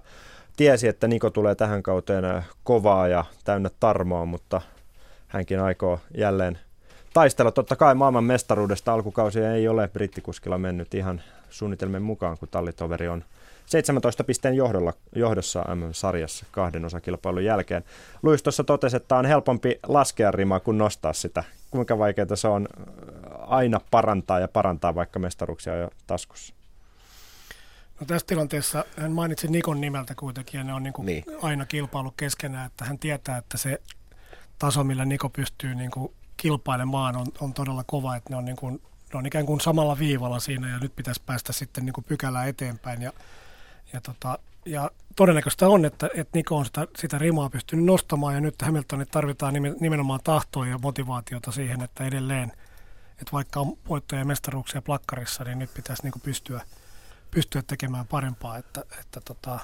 tiesi, 0.56 0.88
että 0.88 1.08
Niko 1.08 1.30
tulee 1.30 1.54
tähän 1.54 1.82
kauteen 1.82 2.24
kovaa 2.64 3.08
ja 3.08 3.24
täynnä 3.44 3.70
tarmoa, 3.80 4.24
mutta 4.24 4.60
hänkin 5.28 5.60
aikoo 5.60 6.00
jälleen 6.16 6.58
taistella. 7.14 7.52
Totta 7.52 7.76
kai 7.76 7.94
maailman 7.94 8.24
mestaruudesta 8.24 8.92
alkukausi 8.92 9.40
ei 9.40 9.68
ole 9.68 9.88
brittikuskilla 9.88 10.58
mennyt 10.58 10.94
ihan 10.94 11.22
suunnitelmien 11.54 12.02
mukaan, 12.02 12.38
kun 12.38 12.48
tallitoveri 12.48 13.08
on 13.08 13.24
17 13.66 14.24
pisteen 14.24 14.54
johdolla, 14.54 14.92
johdossa 15.16 15.64
MM-sarjassa 15.74 16.46
kahden 16.50 16.84
osakilpailun 16.84 17.44
jälkeen. 17.44 17.84
Luis 18.22 18.42
tuossa 18.42 18.64
totesi, 18.64 18.96
että 18.96 19.16
on 19.16 19.26
helpompi 19.26 19.78
laskea 19.86 20.30
rimaa 20.30 20.60
kuin 20.60 20.78
nostaa 20.78 21.12
sitä. 21.12 21.44
Kuinka 21.70 21.98
vaikeaa 21.98 22.36
se 22.36 22.48
on 22.48 22.68
äh, 22.78 22.84
aina 23.46 23.80
parantaa 23.90 24.40
ja 24.40 24.48
parantaa, 24.48 24.94
vaikka 24.94 25.18
mestaruksia 25.18 25.72
on 25.72 25.78
jo 25.78 25.90
taskussa? 26.06 26.54
No 28.00 28.06
tässä 28.06 28.26
tilanteessa 28.26 28.84
hän 28.96 29.12
mainitsi 29.12 29.48
Nikon 29.48 29.80
nimeltä 29.80 30.14
kuitenkin 30.14 30.58
ja 30.58 30.64
ne 30.64 30.74
on 30.74 30.82
niin 30.82 30.92
kuin 30.92 31.06
niin. 31.06 31.24
aina 31.42 31.66
kilpailu 31.66 32.14
keskenään, 32.16 32.66
että 32.66 32.84
hän 32.84 32.98
tietää, 32.98 33.38
että 33.38 33.58
se 33.58 33.80
taso, 34.58 34.84
millä 34.84 35.04
Niko 35.04 35.28
pystyy 35.28 35.74
niin 35.74 35.90
kuin 35.90 36.12
kilpailemaan 36.36 37.16
on, 37.16 37.26
on 37.40 37.54
todella 37.54 37.84
kova, 37.86 38.16
että 38.16 38.30
ne 38.30 38.36
on, 38.36 38.44
niin 38.44 38.56
kuin, 38.56 38.82
ne 39.14 39.18
on 39.18 39.26
ikään 39.26 39.46
kuin 39.46 39.60
samalla 39.60 39.98
viivalla 39.98 40.40
siinä 40.40 40.68
ja 40.68 40.78
nyt 40.78 40.96
pitäisi 40.96 41.22
päästä 41.26 41.52
sitten 41.52 41.84
niin 41.84 41.92
kuin 41.92 42.04
pykälää 42.04 42.44
eteenpäin 42.44 43.02
ja 43.02 43.12
ja, 43.94 44.00
tota, 44.00 44.38
ja 44.64 44.90
todennäköistä 45.16 45.68
on, 45.68 45.84
että, 45.84 46.10
että 46.14 46.38
Niko 46.38 46.56
on 46.56 46.66
sitä, 46.66 46.86
sitä 46.96 47.18
rimaa 47.18 47.50
pystynyt 47.50 47.84
nostamaan 47.84 48.34
ja 48.34 48.40
nyt 48.40 48.62
Hamiltonit 48.62 49.10
tarvitaan 49.10 49.54
nimenomaan 49.80 50.20
tahtoa 50.24 50.66
ja 50.66 50.78
motivaatiota 50.78 51.52
siihen, 51.52 51.82
että 51.82 52.04
edelleen, 52.04 52.52
että 53.10 53.32
vaikka 53.32 53.60
on 53.60 53.78
voittoja 53.88 54.20
ja 54.20 54.24
mestaruuksia 54.24 54.82
plakkarissa, 54.82 55.44
niin 55.44 55.58
nyt 55.58 55.74
pitäisi 55.74 56.02
niin 56.02 56.12
pystyä, 56.22 56.60
pystyä 57.30 57.62
tekemään 57.66 58.06
parempaa. 58.06 58.56
Että, 58.58 58.84
että 59.00 59.20
tota, 59.24 59.58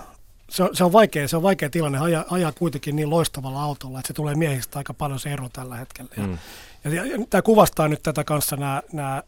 se, 0.48 0.62
on, 0.62 0.76
se, 0.76 0.84
on 0.84 0.92
vaikea, 0.92 1.28
se 1.28 1.36
on 1.36 1.42
vaikea 1.42 1.70
tilanne 1.70 1.98
ajaa, 1.98 2.24
ajaa 2.30 2.52
kuitenkin 2.52 2.96
niin 2.96 3.10
loistavalla 3.10 3.62
autolla, 3.62 3.98
että 3.98 4.08
se 4.08 4.14
tulee 4.14 4.34
miehistä 4.34 4.78
aika 4.78 4.94
paljon 4.94 5.20
se 5.20 5.32
ero 5.32 5.48
tällä 5.48 5.76
hetkellä. 5.76 6.10
Ja, 6.16 6.22
mm. 6.22 6.38
ja, 6.84 6.94
ja, 6.94 7.06
ja 7.06 7.18
tämä 7.30 7.42
kuvastaa 7.42 7.88
nyt 7.88 8.02
tätä 8.02 8.24
kanssa 8.24 8.56
nämä, 8.56 8.82
nämä 8.92 9.22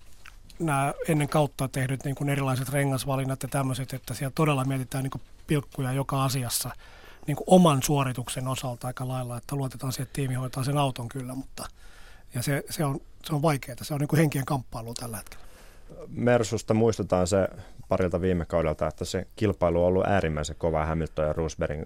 nämä 0.59 0.95
ennen 1.09 1.29
kautta 1.29 1.69
tehdyt 1.69 2.05
niin 2.05 2.15
kuin 2.15 2.31
erilaiset 2.31 2.69
rengasvalinnat 2.69 3.43
ja 3.43 3.49
tämmöiset, 3.49 3.93
että 3.93 4.15
siellä 4.15 4.33
todella 4.35 4.65
mietitään 4.65 5.05
niin 5.05 5.11
kuin 5.11 5.23
pilkkuja 5.47 5.93
joka 5.93 6.25
asiassa 6.25 6.71
niin 7.27 7.37
kuin 7.37 7.45
oman 7.47 7.83
suorituksen 7.83 8.49
osalta 8.49 8.87
aika 8.87 9.09
lailla, 9.09 9.37
että 9.37 9.57
luotetaan 9.57 9.93
siihen, 9.93 10.03
että 10.03 10.13
tiimi 10.13 10.35
hoitaa 10.35 10.65
sen 10.65 10.79
auton 10.79 11.09
kyllä, 11.09 11.35
mutta 11.35 11.69
ja 12.35 12.43
se, 12.43 12.65
se, 12.71 12.85
on, 12.85 13.01
se 13.25 13.35
on 13.35 13.43
vaikeaa, 13.43 13.77
se 13.83 13.95
on 13.95 14.01
niin 14.01 14.09
kuin 14.09 14.19
henkien 14.19 14.45
kamppailu 14.45 14.95
tällä 14.95 15.17
hetkellä. 15.17 15.45
Mersusta 16.09 16.75
muistetaan 16.75 17.27
se 17.27 17.49
parilta 17.89 18.21
viime 18.21 18.45
kaudelta, 18.45 18.87
että 18.87 19.05
se 19.05 19.27
kilpailu 19.37 19.81
on 19.81 19.89
ollut 19.89 20.07
äärimmäisen 20.07 20.57
kova 20.57 20.87
Hamilton 20.87 21.27
ja 21.27 21.33
Roosbergin 21.33 21.85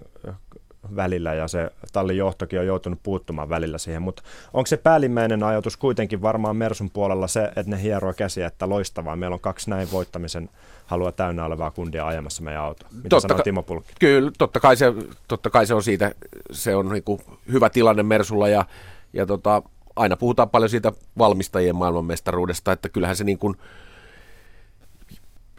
välillä 0.95 1.33
ja 1.33 1.47
se 1.47 1.71
tallin 1.93 2.17
johtokin 2.17 2.59
on 2.59 2.67
joutunut 2.67 2.99
puuttumaan 3.03 3.49
välillä 3.49 3.77
siihen, 3.77 4.01
mutta 4.01 4.23
onko 4.53 4.67
se 4.67 4.77
päällimmäinen 4.77 5.43
ajatus 5.43 5.77
kuitenkin 5.77 6.21
varmaan 6.21 6.55
Mersun 6.55 6.89
puolella 6.89 7.27
se, 7.27 7.43
että 7.43 7.63
ne 7.65 7.81
hieroo 7.81 8.13
käsiä, 8.13 8.47
että 8.47 8.69
loistavaa, 8.69 9.15
meillä 9.15 9.33
on 9.33 9.39
kaksi 9.39 9.69
näin 9.69 9.91
voittamisen 9.91 10.49
halua 10.85 11.11
täynnä 11.11 11.45
olevaa 11.45 11.71
kundia 11.71 12.07
ajamassa 12.07 12.43
meidän 12.43 12.61
auto. 12.61 12.85
Mitä 12.91 13.09
totta 13.09 13.27
sanoo 13.27 13.43
Timo 13.43 13.63
Pulkki? 13.63 13.93
Kyllä, 13.99 14.31
totta 14.37 14.59
kai 14.59 14.77
se, 14.77 14.93
totta 15.27 15.49
kai 15.49 15.65
se 15.65 15.73
on 15.73 15.83
siitä, 15.83 16.11
se 16.51 16.75
on 16.75 16.89
niin 16.89 17.19
hyvä 17.51 17.69
tilanne 17.69 18.03
Mersulla 18.03 18.47
ja, 18.47 18.65
ja 19.13 19.25
tota, 19.25 19.61
aina 19.95 20.17
puhutaan 20.17 20.49
paljon 20.49 20.69
siitä 20.69 20.91
valmistajien 21.17 21.75
maailmanmestaruudesta, 21.75 22.71
että 22.71 22.89
kyllähän 22.89 23.15
se 23.15 23.23
niin 23.23 23.37
kuin, 23.37 23.57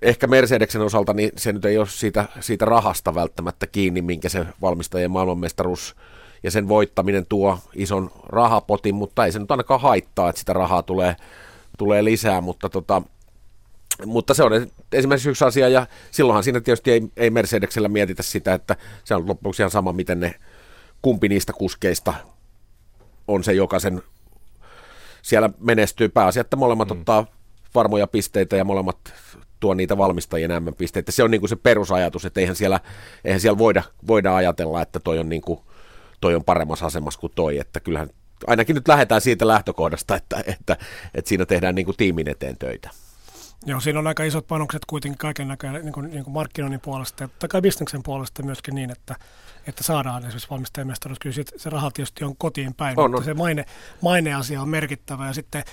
ehkä 0.03 0.27
Mercedeksen 0.27 0.81
osalta 0.81 1.13
niin 1.13 1.31
se 1.37 1.53
nyt 1.53 1.65
ei 1.65 1.79
ole 1.79 1.87
siitä, 1.89 2.25
siitä 2.41 2.65
rahasta 2.65 3.15
välttämättä 3.15 3.67
kiinni, 3.67 4.03
minkä 4.03 4.29
se 4.29 4.47
valmistajien 4.63 5.11
maailmanmestaruus 5.11 5.97
ja 6.43 6.51
sen 6.51 6.69
voittaminen 6.69 7.27
tuo 7.29 7.59
ison 7.75 8.11
rahapotin, 8.27 8.95
mutta 8.95 9.25
ei 9.25 9.33
se 9.33 9.39
nyt 9.39 9.51
ainakaan 9.51 9.81
haittaa, 9.81 10.29
että 10.29 10.39
sitä 10.41 10.53
rahaa 10.53 10.83
tulee, 10.83 11.17
tulee 11.79 12.05
lisää, 12.05 12.41
mutta, 12.41 12.69
tota, 12.69 13.03
mutta 14.07 14.35
se 14.35 14.43
on 14.43 14.53
esimerkiksi 14.93 15.31
yksi 15.31 15.45
asia, 15.45 15.69
ja 15.69 15.87
silloinhan 16.11 16.45
siinä 16.45 16.61
tietysti 16.61 16.91
ei, 16.91 17.03
ei 17.17 17.31
Mercedeksellä 17.31 17.89
mietitä 17.89 18.23
sitä, 18.23 18.55
että 18.55 18.77
se 19.05 19.15
on 19.15 19.29
lopuksi 19.29 19.63
ihan 19.63 19.71
sama, 19.71 19.93
miten 19.93 20.21
ne 20.21 20.35
kumpi 21.03 21.29
niistä 21.29 21.53
kuskeista 21.53 22.15
on 23.29 23.45
se, 23.45 23.53
joka 23.53 23.79
sen 23.79 24.03
siellä 25.23 25.51
menestyy. 25.61 26.09
Pääasia, 26.09 26.41
että 26.41 26.57
molemmat 26.57 26.89
mm. 26.89 26.99
ottaa 26.99 27.27
varmoja 27.75 28.07
pisteitä 28.07 28.57
ja 28.57 28.65
molemmat 28.65 28.99
tuo 29.61 29.75
niitä 29.75 29.99
valmistajien 29.99 30.63
M-pisteitä. 30.63 31.13
Se 31.13 31.23
on 31.23 31.31
niin 31.31 31.41
kuin 31.41 31.49
se 31.49 31.57
perusajatus, 31.57 32.25
että 32.25 32.41
eihän 32.41 32.57
siellä, 32.57 32.81
eihän 33.25 33.41
siellä 33.41 33.59
voida, 33.59 33.83
voida 34.07 34.37
ajatella, 34.37 34.83
että 34.83 35.01
toi 35.01 35.19
on, 35.19 35.29
niin 35.29 35.43
kuin, 35.43 35.61
toi 36.21 36.35
on 36.35 36.45
paremmassa 36.45 36.87
asemassa 36.87 37.21
kuin 37.21 37.33
toi, 37.35 37.59
että 37.59 37.81
kyllähän 37.81 38.11
ainakin 38.47 38.75
nyt 38.75 38.89
lähdetään 38.89 39.21
siitä 39.21 39.49
lähtökohdasta, 39.49 40.17
että, 40.17 40.43
että, 40.47 40.77
että 41.15 41.29
siinä 41.29 41.47
tehdään 41.47 41.75
niin 41.75 41.85
kuin 41.85 41.97
tiimin 41.97 42.29
eteen 42.29 42.59
töitä. 42.59 42.91
Joo, 43.67 43.81
siinä 43.81 43.99
on 43.99 44.07
aika 44.07 44.25
isot 44.25 44.47
panokset 44.47 44.85
kuitenkin 44.85 45.19
kaiken 45.19 45.49
näköinen 45.49 45.85
niin 45.85 45.93
kuin, 45.93 46.11
niin 46.11 46.25
kuin 46.25 46.35
markkinoinnin 46.35 46.81
puolesta 46.81 47.23
ja 47.23 47.49
kai 47.49 47.61
bisneksen 47.61 48.03
puolesta 48.03 48.43
myöskin 48.43 48.75
niin, 48.75 48.91
että, 48.91 49.17
että 49.67 49.85
saadaan 49.85 50.23
esimerkiksi 50.23 50.51
valmistajamestaruus. 50.51 51.19
Kyllä 51.19 51.37
se 51.57 51.71
raha 51.71 51.91
tietysti 51.91 52.25
on 52.25 52.37
kotiin 52.37 52.75
päin, 52.75 53.01
on, 53.01 53.11
mutta 53.11 53.19
on. 53.19 53.25
se 53.25 53.35
maine, 53.35 53.65
maineasia 54.01 54.63
on 54.63 54.69
merkittävä 54.69 55.27
ja 55.27 55.33
sitten 55.33 55.65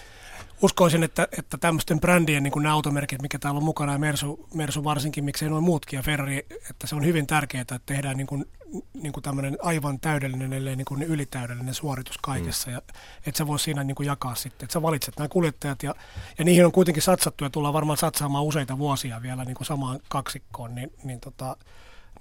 uskoisin, 0.62 1.04
että, 1.04 1.28
että 1.38 1.58
tämmöisten 1.58 2.00
brändien, 2.00 2.44
niin 2.44 2.52
kuin 2.52 2.64
nämä 2.64 2.76
automerkit, 2.76 3.22
mikä 3.22 3.40
täällä 3.40 3.58
on 3.58 3.64
mukana, 3.64 3.92
ja 3.92 3.98
Mersu, 3.98 4.48
Mersu 4.54 4.84
varsinkin, 4.84 5.24
miksei 5.24 5.50
noin 5.50 5.64
muutkin, 5.64 5.98
ja 5.98 6.04
Ferrari, 6.04 6.46
että 6.70 6.88
se 6.88 6.96
on 6.96 7.06
hyvin 7.06 7.28
tärkeää, 7.28 7.62
että 7.62 7.80
tehdään 7.86 8.18
niin 8.18 8.28
kuin, 8.28 8.46
niin 8.94 9.14
kuin 9.14 9.24
tämmöinen 9.24 9.58
aivan 9.62 10.00
täydellinen, 10.00 10.54
ellei 10.54 10.76
niin 10.76 10.86
kuin 10.86 11.04
ylitäydellinen 11.04 11.74
suoritus 11.74 12.18
kaikessa, 12.18 12.68
mm. 12.68 12.74
ja 12.74 12.82
että 13.26 13.38
sä 13.38 13.48
voi 13.48 13.60
siinä 13.60 13.84
niin 13.84 13.96
kuin 13.96 14.08
jakaa 14.08 14.36
sitten, 14.36 14.66
että 14.66 14.74
sä 14.74 14.82
valitset 14.82 15.18
nämä 15.18 15.28
kuljettajat, 15.28 15.84
ja, 15.84 15.96
ja 16.38 16.46
niihin 16.46 16.66
on 16.66 16.72
kuitenkin 16.72 17.04
satsattu, 17.04 17.44
ja 17.44 17.50
tullaan 17.50 17.74
varmaan 17.74 17.98
satsaamaan 17.98 18.44
useita 18.44 18.78
vuosia 18.78 19.22
vielä 19.22 19.46
niin 19.46 19.56
kuin 19.56 19.68
samaan 19.68 20.00
kaksikkoon, 20.10 20.76
niin, 20.76 20.92
niin, 21.04 21.20
tota, 21.20 21.58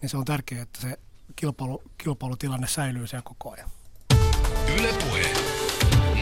niin 0.02 0.10
se 0.10 0.16
on 0.16 0.24
tärkeää, 0.24 0.62
että 0.62 0.80
se 0.80 0.98
kilpailu, 1.36 1.82
kilpailutilanne 1.98 2.66
säilyy 2.66 3.06
siellä 3.06 3.22
koko 3.22 3.50
ajan. 3.52 3.70
Ylepuhe. 4.78 5.30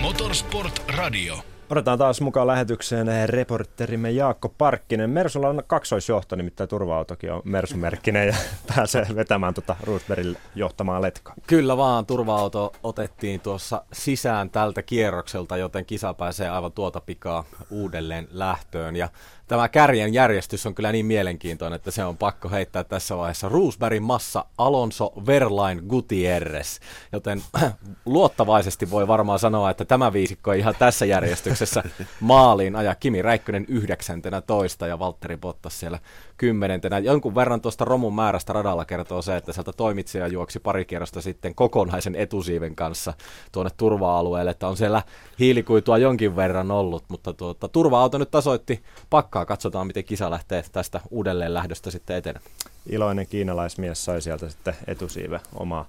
Motorsport 0.01 0.83
Radio. 0.89 1.52
Otetaan 1.73 1.99
taas 1.99 2.21
mukaan 2.21 2.47
lähetykseen 2.47 3.29
reporterimme 3.29 4.11
Jaakko 4.11 4.49
Parkkinen. 4.49 5.11
Mersulla 5.11 5.49
on 5.49 5.63
kaksoisjohto, 5.67 6.37
nimittäin 6.37 6.69
turva-autokin 6.69 7.33
on 7.33 7.43
Mersumerkkinen 7.45 8.27
ja 8.27 8.35
pääsee 8.77 9.07
vetämään 9.17 9.55
tuota 9.55 9.77
Roosbergille 9.83 10.39
johtamaan 10.55 11.03
letkaa. 11.03 11.35
Kyllä 11.47 11.77
vaan, 11.77 12.07
turva-auto 12.07 12.73
otettiin 12.83 13.41
tuossa 13.41 13.85
sisään 13.93 14.51
tältä 14.51 14.83
kierrokselta, 14.83 15.57
joten 15.57 15.85
kisa 15.85 16.15
pääsee 16.15 16.49
aivan 16.49 16.73
tuota 16.73 17.01
pikaa 17.01 17.45
uudelleen 17.71 18.29
lähtöön. 18.31 18.97
Ja 18.97 19.09
tämä 19.49 19.69
kärjen 19.69 20.15
järjestys 20.15 20.67
on 20.67 20.75
kyllä 20.75 20.93
niin 20.93 21.07
mielenkiintoinen, 21.07 21.77
että 21.77 21.91
se 21.91 22.05
on 22.05 22.17
pakko 22.17 22.49
heittää 22.49 22.85
tässä 22.85 23.17
vaiheessa. 23.17 23.49
Roosbergin 23.49 24.03
massa, 24.03 24.45
Alonso, 24.59 25.13
Verlain, 25.27 25.83
Gutierrez. 25.89 26.79
Joten 27.13 27.43
luottavaisesti 28.07 28.91
voi 28.91 29.09
varmaan 29.09 29.39
sanoa, 29.39 29.71
että 29.71 29.85
tämä 29.85 30.13
viisikko 30.13 30.53
ei 30.53 30.59
ihan 30.59 30.75
tässä 30.79 31.07
järjestyksessä 31.07 31.83
maaliin 32.21 32.77
aja 32.77 32.95
Kimi 32.95 33.23
Räikkönen 33.23 33.65
yhdeksäntenä 33.69 34.41
toista 34.41 34.87
ja 34.87 34.99
Valtteri 34.99 35.37
Bottas 35.37 35.81
siellä 35.81 35.99
kymmenentenä. 36.37 36.99
Jonkun 36.99 37.35
verran 37.35 37.61
tuosta 37.61 37.85
romun 37.85 38.15
määrästä 38.15 38.53
radalla 38.53 38.85
kertoo 38.85 39.23
se, 39.23 39.37
että 39.37 39.53
sieltä 39.53 39.73
toimitsija 39.73 40.27
juoksi 40.27 40.61
pari 40.61 40.85
kierrosta 40.85 41.21
sitten 41.21 41.55
kokonaisen 41.55 42.15
etusiiven 42.15 42.77
kanssa 42.77 43.15
tuonne 43.53 43.71
turva-alueelle, 43.77 44.51
että 44.51 44.69
on 44.69 44.77
siellä 44.77 45.03
hiilikuitua 45.39 45.99
jonkin 45.99 46.37
verran 46.37 46.71
ollut, 46.71 47.05
mutta 47.09 47.33
tuota, 47.33 47.69
turva-auto 47.69 48.19
nyt 48.19 48.31
tasoitti 48.31 48.83
pakkaa. 49.33 49.47
Katsotaan, 49.47 49.87
miten 49.87 50.05
kisa 50.05 50.31
lähtee 50.31 50.65
tästä 50.73 51.01
uudelleen 51.11 51.55
lähdöstä 51.55 51.91
sitten 51.91 52.17
etenemään. 52.17 52.51
Iloinen 52.87 53.27
kiinalaismies 53.27 54.05
sai 54.05 54.23
sieltä 54.23 54.49
sitten 54.49 54.75
etusiive 54.87 55.41
omaa 55.55 55.89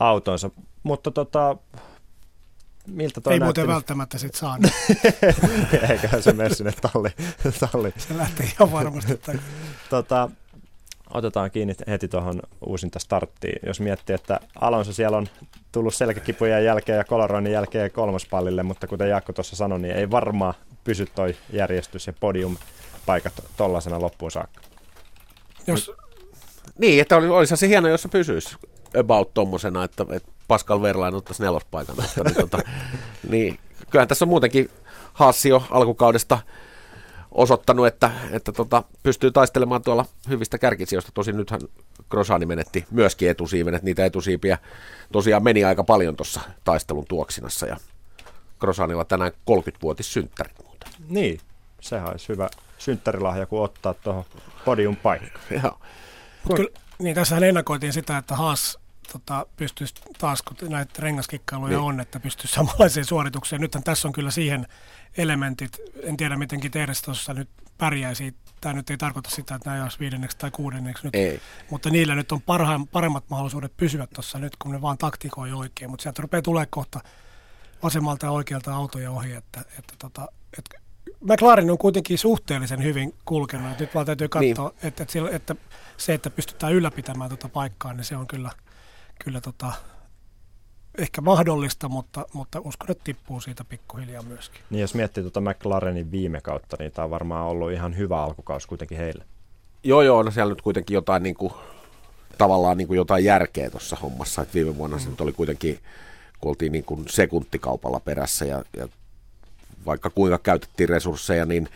autonsa. 0.00 0.50
Mutta 0.82 1.10
tota, 1.10 1.56
miltä 2.86 3.20
toi 3.20 3.32
Ei 3.32 3.38
näytti 3.38 3.60
muuten 3.60 3.74
välttämättä 3.74 4.18
sit 4.18 4.34
saa. 4.34 4.58
Eiköhän 5.90 6.22
se 6.22 6.32
mene 6.32 6.54
sinne 6.54 6.72
talli, 6.72 7.10
talli. 7.60 7.92
Se 7.96 8.16
lähtee 8.16 8.46
ihan 8.46 8.72
varmasti. 8.72 9.16
takaisin. 9.16 9.44
Tota, 9.90 10.30
otetaan 11.14 11.50
kiinni 11.50 11.74
heti 11.86 12.08
tuohon 12.08 12.42
uusinta 12.66 12.98
starttiin. 12.98 13.58
Jos 13.66 13.80
miettii, 13.80 14.14
että 14.14 14.40
Alonso 14.60 14.92
siellä 14.92 15.16
on 15.16 15.28
tullut 15.72 15.94
selkäkipujen 15.94 16.64
jälkeen 16.64 16.98
ja 16.98 17.04
kolaroinnin 17.04 17.52
jälkeen 17.52 17.90
kolmospallille, 17.90 18.62
mutta 18.62 18.86
kuten 18.86 19.08
Jaakko 19.08 19.32
tuossa 19.32 19.56
sanoi, 19.56 19.80
niin 19.80 19.94
ei 19.94 20.10
varmaan 20.10 20.54
pysy 20.84 21.06
toi 21.06 21.36
järjestys 21.52 22.06
ja 22.06 22.12
podium 22.20 22.56
paikat 23.06 23.32
tollasena 23.56 24.00
loppuun 24.00 24.30
saakka. 24.30 24.60
Jos, 25.66 25.92
Niin, 26.78 27.00
että 27.00 27.16
oli, 27.16 27.28
olisihan 27.28 27.58
se 27.58 27.68
hieno, 27.68 27.88
jos 27.88 28.02
se 28.02 28.08
pysyisi 28.08 28.56
about 28.98 29.34
tommosena, 29.34 29.84
että, 29.84 30.06
että 30.10 30.32
Pascal 30.48 30.82
Verlain 30.82 31.14
ottaisi 31.14 31.42
nelospaikan. 31.42 31.96
Mutta, 31.96 32.24
niin, 32.24 32.34
tota, 32.34 32.58
niin, 33.30 33.58
kyllähän 33.90 34.08
tässä 34.08 34.24
on 34.24 34.28
muutenkin 34.28 34.70
Haassi 35.12 35.48
jo 35.48 35.62
alkukaudesta 35.70 36.38
osoittanut, 37.30 37.86
että, 37.86 38.10
että 38.30 38.52
tota, 38.52 38.82
pystyy 39.02 39.30
taistelemaan 39.30 39.82
tuolla 39.82 40.06
hyvistä 40.28 40.58
kärkisijoista. 40.58 41.12
Tosin 41.14 41.36
nythän 41.36 41.60
Grosani 42.10 42.46
menetti 42.46 42.84
myöskin 42.90 43.30
etusiiven, 43.30 43.74
että 43.74 43.84
niitä 43.84 44.04
etusiipiä 44.04 44.58
tosiaan 45.12 45.42
meni 45.42 45.64
aika 45.64 45.84
paljon 45.84 46.16
tuossa 46.16 46.40
taistelun 46.64 47.04
tuoksinassa. 47.08 47.66
Ja 47.66 47.76
Grosanilla 48.60 49.04
tänään 49.04 49.32
30-vuotis 49.50 50.12
synttärit. 50.12 50.56
Niin, 51.08 51.40
sehän 51.80 52.10
olisi 52.10 52.28
hyvä 52.28 52.48
synttärilahja, 52.78 53.46
kun 53.46 53.62
ottaa 53.64 53.94
tuohon 53.94 54.24
podium 54.64 54.96
paikka. 54.96 55.40
Joo. 55.62 55.78
Kyllä, 56.56 56.70
niin 56.98 57.14
tässähän 57.14 57.44
ennakoitiin 57.44 57.92
sitä, 57.92 58.18
että 58.18 58.36
Haas 58.36 58.78
tota, 59.12 59.46
pystyisi 59.56 59.94
taas, 60.18 60.42
kun 60.42 60.56
näitä 60.68 60.92
rengaskikkailuja 60.98 61.70
Niin. 61.70 61.78
niin. 61.78 61.88
on, 61.88 62.00
että 62.00 62.20
pystyisi 62.20 62.54
samanlaiseen 62.54 63.04
suoritukseen. 63.06 63.60
Nythän 63.62 63.84
tässä 63.84 64.08
on 64.08 64.12
kyllä 64.12 64.30
siihen 64.30 64.66
elementit, 65.16 65.78
en 66.02 66.16
tiedä 66.16 66.36
mitenkin 66.36 66.70
Teres 66.70 67.02
tuossa 67.02 67.34
nyt 67.34 67.48
pärjäisi. 67.78 68.34
Tämä 68.60 68.72
nyt 68.72 68.90
ei 68.90 68.96
tarkoita 68.96 69.30
sitä, 69.30 69.54
että 69.54 69.70
nämä 69.70 69.82
olisi 69.82 69.98
viidenneksi 69.98 70.38
tai 70.38 70.50
kuudenneksi 70.50 71.04
nyt, 71.06 71.14
Ei. 71.14 71.40
mutta 71.70 71.90
niillä 71.90 72.14
nyt 72.14 72.32
on 72.32 72.42
parhaim, 72.42 72.86
paremmat 72.86 73.24
mahdollisuudet 73.30 73.76
pysyä 73.76 74.06
tuossa 74.14 74.38
nyt, 74.38 74.56
kun 74.56 74.72
ne 74.72 74.82
vaan 74.82 74.98
taktikoi 74.98 75.52
oikein. 75.52 75.90
Mutta 75.90 76.02
sieltä 76.02 76.22
rupeaa 76.22 76.42
tulee 76.42 76.66
kohta 76.70 77.00
vasemmalta 77.82 78.26
ja 78.26 78.30
oikealta 78.30 78.74
autoja 78.74 79.10
ohi, 79.10 79.32
että, 79.32 79.60
että, 79.78 79.94
tota, 79.98 80.28
että 80.58 80.81
McLaren 81.22 81.70
on 81.70 81.78
kuitenkin 81.78 82.18
suhteellisen 82.18 82.82
hyvin 82.82 83.14
kulkenut. 83.24 83.78
Nyt 83.78 83.94
vaan 83.94 84.06
täytyy 84.06 84.28
Niin. 84.40 84.54
katsoa, 84.56 84.72
että, 84.82 85.02
että, 85.02 85.12
sillä- 85.12 85.30
että 85.30 85.54
se, 85.96 86.14
että 86.14 86.30
pystytään 86.30 86.72
ylläpitämään 86.72 87.30
tuota 87.30 87.48
paikkaa, 87.48 87.92
niin 87.92 88.04
se 88.04 88.16
on 88.16 88.26
kyllä, 88.26 88.50
kyllä 89.24 89.40
tota, 89.40 89.72
ehkä 90.98 91.20
mahdollista, 91.20 91.88
mutta, 91.88 92.26
mutta 92.32 92.60
uskon, 92.64 92.90
että 92.90 93.04
tippuu 93.04 93.40
siitä 93.40 93.64
pikkuhiljaa 93.64 94.22
myöskin. 94.22 94.60
Niin 94.70 94.80
jos 94.80 94.94
miettii 94.94 95.22
tuota 95.22 95.40
McLarenin 95.40 96.10
viime 96.10 96.40
kautta, 96.40 96.76
niin 96.78 96.92
tämä 96.92 97.04
on 97.04 97.10
varmaan 97.10 97.46
ollut 97.48 97.72
ihan 97.72 97.96
hyvä 97.96 98.22
alkukaus 98.22 98.66
kuitenkin 98.66 98.98
heille. 98.98 99.24
Joo, 99.84 100.02
joo, 100.02 100.22
no 100.22 100.30
siellä 100.30 100.52
nyt 100.52 100.62
kuitenkin 100.62 100.94
jotain 100.94 101.22
niin 101.22 101.34
kuin, 101.34 101.52
tavallaan 102.38 102.76
niin 102.78 102.88
kuin 102.88 102.96
jotain 102.96 103.24
järkeä 103.24 103.70
tuossa 103.70 103.96
hommassa, 103.96 104.42
että 104.42 104.54
viime 104.54 104.76
vuonna 104.76 104.98
se 104.98 105.08
nyt 105.10 105.20
oli 105.20 105.32
kuitenkin, 105.32 105.78
kun 106.40 106.48
oltiin 106.48 106.72
niin 106.72 106.84
kuin 106.84 107.04
sekuntikaupalla 107.08 108.00
perässä 108.00 108.44
ja, 108.44 108.62
ja 108.76 108.88
vaikka 109.86 110.10
kuinka 110.10 110.38
käytettiin 110.38 110.88
resursseja, 110.88 111.46
niin, 111.46 111.68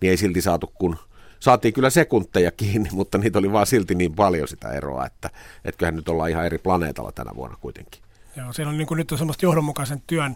niin 0.00 0.10
ei 0.10 0.16
silti 0.16 0.40
saatu 0.40 0.72
kun 0.74 0.96
Saatiin 1.44 1.74
kyllä 1.74 1.90
sekunteja 1.90 2.50
kiinni, 2.50 2.88
mutta 2.98 3.18
niitä 3.18 3.38
oli 3.38 3.52
vaan 3.52 3.66
silti 3.66 3.94
niin 3.94 4.14
paljon 4.14 4.48
sitä 4.48 4.72
eroa, 4.72 5.06
että, 5.06 5.30
kyllähän 5.78 5.96
nyt 5.96 6.08
ollaan 6.08 6.30
ihan 6.30 6.46
eri 6.46 6.58
planeetalla 6.58 7.12
tänä 7.12 7.30
vuonna 7.36 7.56
kuitenkin. 7.60 8.02
Joo, 8.36 8.52
siinä 8.52 8.70
on 8.70 8.78
niin 8.78 8.86
kuin 8.86 8.98
nyt 8.98 9.12
on 9.12 9.18
semmoista 9.18 9.46
johdonmukaisen 9.46 10.02
työn 10.06 10.34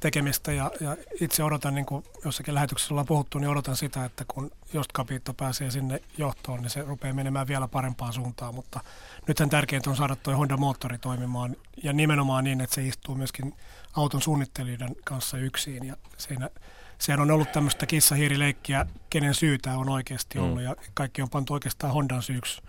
tekemistä 0.00 0.52
ja, 0.52 0.70
ja 0.80 0.96
itse 1.20 1.44
odotan, 1.44 1.74
niin 1.74 1.86
kuin 1.86 2.04
jossakin 2.24 2.54
lähetyksessä 2.54 2.94
ollaan 2.94 3.06
puhuttu, 3.06 3.38
niin 3.38 3.48
odotan 3.48 3.76
sitä, 3.76 4.04
että 4.04 4.24
kun 4.28 4.50
jos 4.72 4.86
Capito 4.94 5.34
pääsee 5.34 5.70
sinne 5.70 6.00
johtoon, 6.18 6.60
niin 6.60 6.70
se 6.70 6.82
rupeaa 6.82 7.14
menemään 7.14 7.48
vielä 7.48 7.68
parempaan 7.68 8.12
suuntaan, 8.12 8.54
mutta 8.54 8.80
nythän 9.28 9.50
tärkeintä 9.50 9.90
on 9.90 9.96
saada 9.96 10.16
tuo 10.16 10.34
Honda-moottori 10.34 10.98
toimimaan 11.00 11.56
ja 11.82 11.92
nimenomaan 11.92 12.44
niin, 12.44 12.60
että 12.60 12.74
se 12.74 12.86
istuu 12.86 13.14
myöskin 13.14 13.54
auton 13.96 14.22
suunnittelijoiden 14.22 14.96
kanssa 15.04 15.38
yksin 15.38 15.86
ja 15.86 15.96
siinä 16.18 16.50
Sehän 16.98 17.20
on 17.20 17.30
ollut 17.30 17.52
tämmöistä 17.52 17.86
kissahiirileikkiä, 17.86 18.86
kenen 19.10 19.34
syytä 19.34 19.78
on 19.78 19.88
oikeasti 19.88 20.38
ollut, 20.38 20.62
ja 20.62 20.76
kaikki 20.94 21.22
on 21.22 21.30
pantu 21.30 21.52
oikeastaan 21.52 21.92
Hondan 21.92 22.22
syyksi 22.22 22.62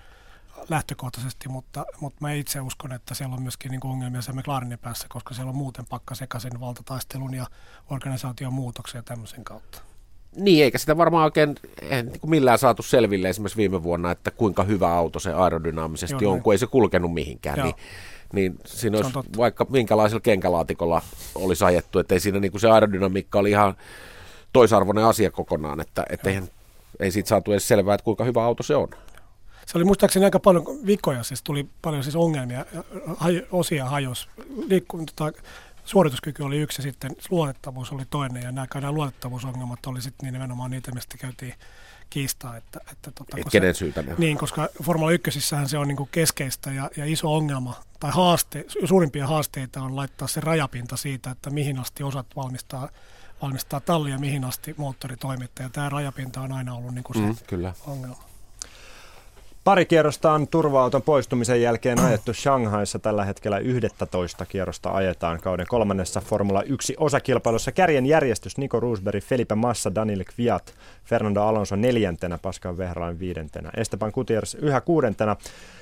lähtökohtaisesti, 0.70 1.50
mutta, 1.50 1.86
mutta 2.00 2.18
mä 2.22 2.32
itse 2.34 2.62
uskon, 2.62 2.92
että 2.92 3.14
siellä 3.14 3.36
on 3.36 3.42
myöskin 3.42 3.72
niin 3.72 3.82
ongelmia 3.84 4.22
se 4.22 4.32
McLarenin 4.32 4.80
päässä, 4.80 5.08
koska 5.10 5.34
siellä 5.34 5.50
on 5.50 5.56
muuten 5.56 5.86
pakka 5.86 6.16
sekaisin 6.16 6.60
valtataistelun 6.60 7.34
ja 7.34 7.46
organisaation 7.90 8.54
muutoksia 8.54 9.04
tämmöisen 9.04 9.44
kautta. 9.44 9.82
Niin, 10.36 10.64
eikä 10.64 10.78
sitä 10.78 10.98
varmaan 10.98 11.24
oikein 11.24 11.56
niin 11.92 12.20
kuin 12.20 12.32
millään 12.32 12.60
saatu 12.60 12.84
selville 12.84 13.30
esimerkiksi 13.30 13.58
viime 13.58 13.84
vuonna, 13.84 14.12
että 14.12 14.32
kuinka 14.32 14.64
hyvä 14.64 14.94
auto 14.94 15.20
se 15.20 15.34
aerodynaamisesti 15.34 16.26
Joo, 16.26 16.34
on, 16.34 16.42
kun 16.42 16.54
ei 16.54 16.58
se 16.58 16.68
kulkenut 16.68 17.14
mihinkään. 17.14 17.58
Joo. 17.58 17.66
Niin, 17.66 17.76
niin 18.34 18.60
siinä 18.66 18.98
olisi 18.98 19.14
vaikka 19.38 19.66
minkälaisella 19.70 20.22
kenkälaatikolla 20.22 21.02
olisi 21.36 21.64
ajettu, 21.64 22.00
että 22.00 22.16
ei 22.16 22.20
siinä 22.20 22.40
niin 22.40 22.52
kuin 22.52 22.62
se 22.62 22.70
aerodynamiikka 22.70 23.40
oli 23.40 23.50
ihan 23.50 23.78
toisarvoinen 24.54 25.06
asia 25.06 25.32
kokonaan, 25.32 25.80
että, 25.80 26.06
eihän, 26.26 26.48
ei 27.00 27.12
siitä 27.12 27.30
saatu 27.30 27.52
edes 27.52 27.68
selvää, 27.68 27.96
että 27.96 28.06
kuinka 28.06 28.24
hyvä 28.24 28.44
auto 28.44 28.64
se 28.64 28.76
on. 28.76 28.90
Se 29.66 29.78
oli 29.78 29.86
muistaakseni 29.86 30.26
aika 30.26 30.40
paljon 30.40 30.66
vikoja, 30.86 31.24
siis 31.24 31.44
tuli 31.44 31.70
paljon 31.82 32.04
siis 32.04 32.16
ongelmia, 32.16 32.66
haj, 33.18 33.42
osia 33.52 33.86
hajos. 33.86 34.30
Liikku, 34.68 34.98
tota, 34.98 35.40
suorituskyky 35.86 36.44
oli 36.44 36.58
yksi 36.58 36.80
ja 36.80 36.84
sitten 36.84 37.12
luotettavuus 37.30 37.92
oli 37.92 38.04
toinen, 38.10 38.44
ja 38.44 38.52
nämä, 38.52 38.68
nämä 38.74 38.92
luotettavuusongelmat 38.92 39.86
oli 39.86 40.02
sitten 40.02 40.26
niin 40.26 40.34
nimenomaan 40.34 40.72
niitä, 40.72 40.92
mistä 40.92 41.18
käytiin 41.18 41.54
kiistaa. 42.10 42.58
Että, 42.58 42.80
että, 42.92 43.12
tota, 43.12 43.38
Et 43.38 43.48
kenen 43.52 43.76
se, 43.76 43.78
syytä 43.78 44.02
ne. 44.02 44.16
Niin, 44.18 44.38
koska 44.38 44.70
Formula 44.84 45.12
1 45.12 45.42
se 45.66 45.78
on 45.78 45.88
niin 45.88 45.98
kuin 45.98 46.10
keskeistä 46.12 46.72
ja, 46.72 46.90
ja 46.98 47.06
iso 47.06 47.36
ongelma, 47.36 47.74
tai 48.00 48.12
haaste, 48.14 48.66
suurimpia 48.86 49.28
haasteita 49.28 49.82
on 49.82 49.96
laittaa 49.96 50.28
se 50.28 50.42
rajapinta 50.42 50.98
siitä, 50.98 51.32
että 51.32 51.50
mihin 51.50 51.80
asti 51.80 52.04
osat 52.04 52.26
valmistaa, 52.36 52.90
valmistaa 53.42 53.80
talli 53.80 54.12
ja 54.12 54.18
mihin 54.20 54.44
asti 54.44 54.74
moottori 54.78 55.18
toimittaa. 55.18 55.66
Ja 55.66 55.70
tämä 55.70 55.90
rajapinta 55.90 56.42
on 56.42 56.52
aina 56.52 56.74
ollut 56.74 56.94
niin 56.94 57.04
kuin 57.04 57.18
se 57.18 57.22
Mm, 57.24 57.36
kyllä. 57.48 57.74
ongelma. 57.88 58.24
Pari 59.68 59.86
kierrosta 59.86 60.32
on 60.32 60.48
turva-auton 60.48 61.02
poistumisen 61.02 61.62
jälkeen 61.62 62.00
ajettu 62.00 62.34
Shanghaissa. 62.34 63.00
Tällä 63.00 63.26
hetkellä 63.26 63.58
11 63.58 64.46
kierrosta 64.46 64.92
ajetaan 64.92 65.40
kauden 65.42 65.66
kolmannessa 65.70 66.22
Formula 66.22 66.64
1 66.64 66.96
osakilpailussa. 67.00 67.72
Kärjen 67.72 68.06
järjestys 68.06 68.58
Nico 68.58 68.80
Roosberg, 68.80 69.24
Felipe 69.24 69.56
Massa, 69.56 69.96
Daniel 69.96 70.24
Kviat, 70.24 70.74
Fernando 71.06 71.42
Alonso 71.42 71.76
neljäntenä, 71.76 72.38
Pascal 72.38 72.78
Vehrain 72.78 73.20
viidentenä, 73.20 73.72
Esteban 73.78 74.12
Gutierrez 74.14 74.54
yhä 74.54 74.82
kuudentena, 74.82 75.36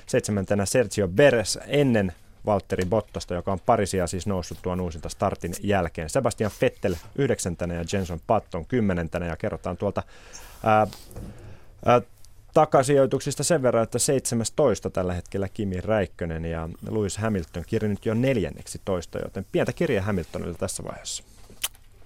seitsemäntenä 0.06 0.66
Sergio 0.66 1.08
Beres 1.08 1.58
ennen 1.66 2.12
Valtteri 2.46 2.84
Bottasta, 2.84 3.34
joka 3.34 3.52
on 3.52 3.60
parisia 3.66 4.06
siis 4.06 4.26
noussut 4.26 4.58
tuon 4.62 4.80
uusinta 4.80 5.08
startin 5.08 5.54
jälkeen. 5.62 6.10
Sebastian 6.10 6.50
Vettel 6.60 6.94
yhdeksäntenä 7.16 7.74
ja 7.74 7.84
Jenson 7.92 8.20
Patton 8.26 8.66
kymmenentenä 8.66 9.26
ja 9.26 9.36
kerrotaan 9.36 9.76
tuolta 9.76 10.02
ää, 10.64 10.86
ää, 11.84 12.00
takasijoituksista 12.56 13.44
sen 13.44 13.62
verran, 13.62 13.82
että 13.82 13.98
17 13.98 14.90
tällä 14.90 15.14
hetkellä 15.14 15.48
Kimi 15.48 15.80
Räikkönen 15.80 16.44
ja 16.44 16.68
Lewis 16.90 17.18
Hamilton 17.18 17.64
kirjannut 17.66 18.06
jo 18.06 18.14
neljänneksi 18.14 18.80
toista, 18.84 19.18
joten 19.18 19.46
pientä 19.52 19.72
kirja 19.72 20.02
Hamiltonilta 20.02 20.58
tässä 20.58 20.84
vaiheessa. 20.84 21.24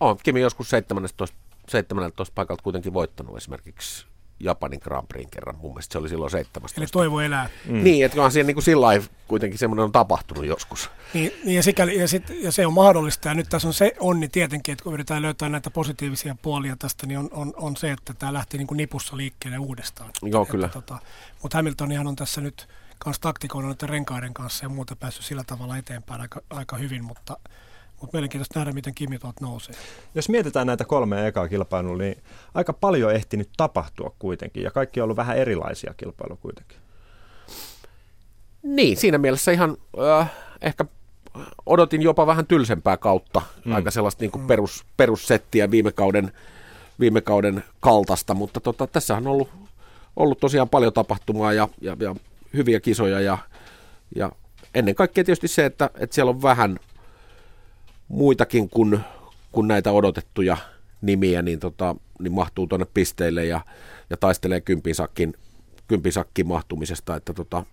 On 0.00 0.16
Kimi 0.22 0.40
joskus 0.40 0.70
17, 0.70 1.26
17 1.68 2.32
paikalta 2.34 2.62
kuitenkin 2.62 2.94
voittanut 2.94 3.36
esimerkiksi 3.36 4.06
Japanin 4.40 4.81
Grand 4.83 5.07
Prix 5.07 5.29
kerran. 5.31 5.57
Mun 5.57 5.70
mielestä 5.70 5.92
se 5.92 5.98
oli 5.98 6.09
silloin 6.09 6.31
17. 6.31 6.81
Eli 6.81 6.87
toivo 6.87 7.20
elää. 7.20 7.48
Mm. 7.66 7.85
Niin, 7.85 8.05
että 8.05 8.18
onhan 8.18 8.33
siinä 8.33 8.46
niin 8.46 8.55
kuin 8.55 8.64
sillä 8.64 8.87
kuitenkin 9.29 9.59
semmoinen 9.59 9.85
on 9.85 9.92
tapahtunut 9.92 10.46
joskus. 10.46 10.90
Niin, 11.14 11.33
niin 11.44 11.57
ja, 11.57 11.62
sikäli, 11.62 11.98
ja, 11.98 12.09
sit, 12.09 12.24
ja, 12.40 12.53
se 12.53 12.66
on 12.66 12.72
mahdollista. 12.72 13.29
Ja 13.29 13.35
nyt 13.35 13.48
tässä 13.48 13.68
on 13.68 13.74
se 13.74 13.92
onni 14.00 14.29
tietenkin, 14.29 14.72
että 14.72 14.83
kun 14.83 14.94
yritetään 14.94 15.22
löytää 15.22 15.48
näitä 15.48 15.70
positiivisia 15.70 16.37
puolia 16.42 16.76
tästä, 16.79 17.07
niin 17.07 17.18
on, 17.18 17.29
on, 17.33 17.53
on 17.57 17.76
se, 17.76 17.90
että 17.90 18.14
tämä 18.14 18.33
lähti 18.33 18.59
niin 18.59 18.66
kuin 18.66 18.76
nipussa 18.76 19.16
liikkeelle 19.16 19.59
uudestaan. 19.59 20.11
Joo, 20.22 20.46
kyllä. 20.46 20.68
Tota, 20.68 20.98
mutta 21.42 21.59
Hamiltonihan 21.59 22.07
on 22.07 22.16
tässä 22.16 22.40
nyt 22.40 22.68
kans 22.98 23.20
taktikoilla 23.20 23.68
noiden 23.68 23.88
renkaiden 23.88 24.35
kanssa 24.35 24.64
ja 24.64 24.68
muuta 24.68 24.96
päässyt 24.96 25.24
sillä 25.24 25.44
tavalla 25.44 25.76
eteenpäin 25.76 26.20
aika, 26.20 26.40
aika 26.50 26.76
hyvin, 26.76 27.05
mutta 27.05 27.37
mutta 28.00 28.16
mielenkiintoista 28.16 28.58
nähdä, 28.58 28.72
miten 28.72 28.94
Kimi 28.94 29.18
tuolta 29.18 29.44
nousee. 29.44 29.74
Jos 30.14 30.28
mietitään 30.28 30.66
näitä 30.66 30.84
kolmea 30.84 31.26
ekaa 31.26 31.48
kilpailua, 31.48 31.96
niin 31.96 32.22
aika 32.54 32.72
paljon 32.72 33.14
ehtinyt 33.14 33.48
tapahtua 33.56 34.14
kuitenkin, 34.18 34.62
ja 34.62 34.70
kaikki 34.70 35.00
on 35.00 35.04
ollut 35.04 35.16
vähän 35.16 35.36
erilaisia 35.36 35.94
kilpailuja 35.96 36.38
kuitenkin. 36.42 36.78
Niin, 38.62 38.96
siinä 38.96 39.18
mielessä 39.18 39.52
ihan 39.52 39.76
äh, 40.20 40.30
ehkä 40.62 40.84
odotin 41.66 42.02
jopa 42.02 42.26
vähän 42.26 42.46
tylsempää 42.46 42.96
kautta, 42.96 43.42
mm. 43.64 43.72
aika 43.72 43.90
sellaista 43.90 44.22
niin 44.22 44.30
kuin 44.30 44.42
mm. 44.42 44.46
perus, 44.46 44.84
perussettiä 44.96 45.70
viime 45.70 45.92
kauden, 45.92 46.32
viime 47.00 47.20
kauden 47.20 47.64
kaltasta, 47.80 48.34
mutta 48.34 48.60
tota, 48.60 48.86
tässä 48.86 49.16
on 49.16 49.26
ollut, 49.26 49.48
ollut 50.16 50.40
tosiaan 50.40 50.68
paljon 50.68 50.92
tapahtumaa 50.92 51.52
ja, 51.52 51.68
ja, 51.80 51.96
ja 52.00 52.14
hyviä 52.54 52.80
kisoja 52.80 53.20
ja, 53.20 53.38
ja 54.16 54.32
ennen 54.74 54.94
kaikkea 54.94 55.24
tietysti 55.24 55.48
se, 55.48 55.64
että, 55.64 55.90
että 55.98 56.14
siellä 56.14 56.30
on 56.30 56.42
vähän 56.42 56.78
muitakin 58.11 58.70
kuin, 58.70 59.01
kuin 59.53 59.68
näitä 59.68 59.92
odotettuja 59.92 60.57
nimiä, 61.01 61.42
niin, 61.42 61.61
tota, 61.61 61.96
niin 62.18 62.33
mahtuu 62.33 62.66
tuonne 62.66 62.87
pisteille 62.94 63.44
ja, 63.44 63.61
ja 64.11 64.16
taistelee 64.16 64.61
kympisakkin, 64.61 65.35
kympisakkin 65.88 66.46
mahtumisesta, 66.46 67.16
että 67.16 67.33
tota, 67.35 67.64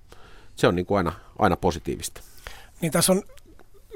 se 0.56 0.68
on 0.68 0.76
niin 0.76 0.86
kuin 0.86 0.98
aina, 0.98 1.12
aina 1.40 1.58
positiivista. 1.58 2.22
Niin 2.82 2.92
tässä 2.92 3.12
on 3.12 3.24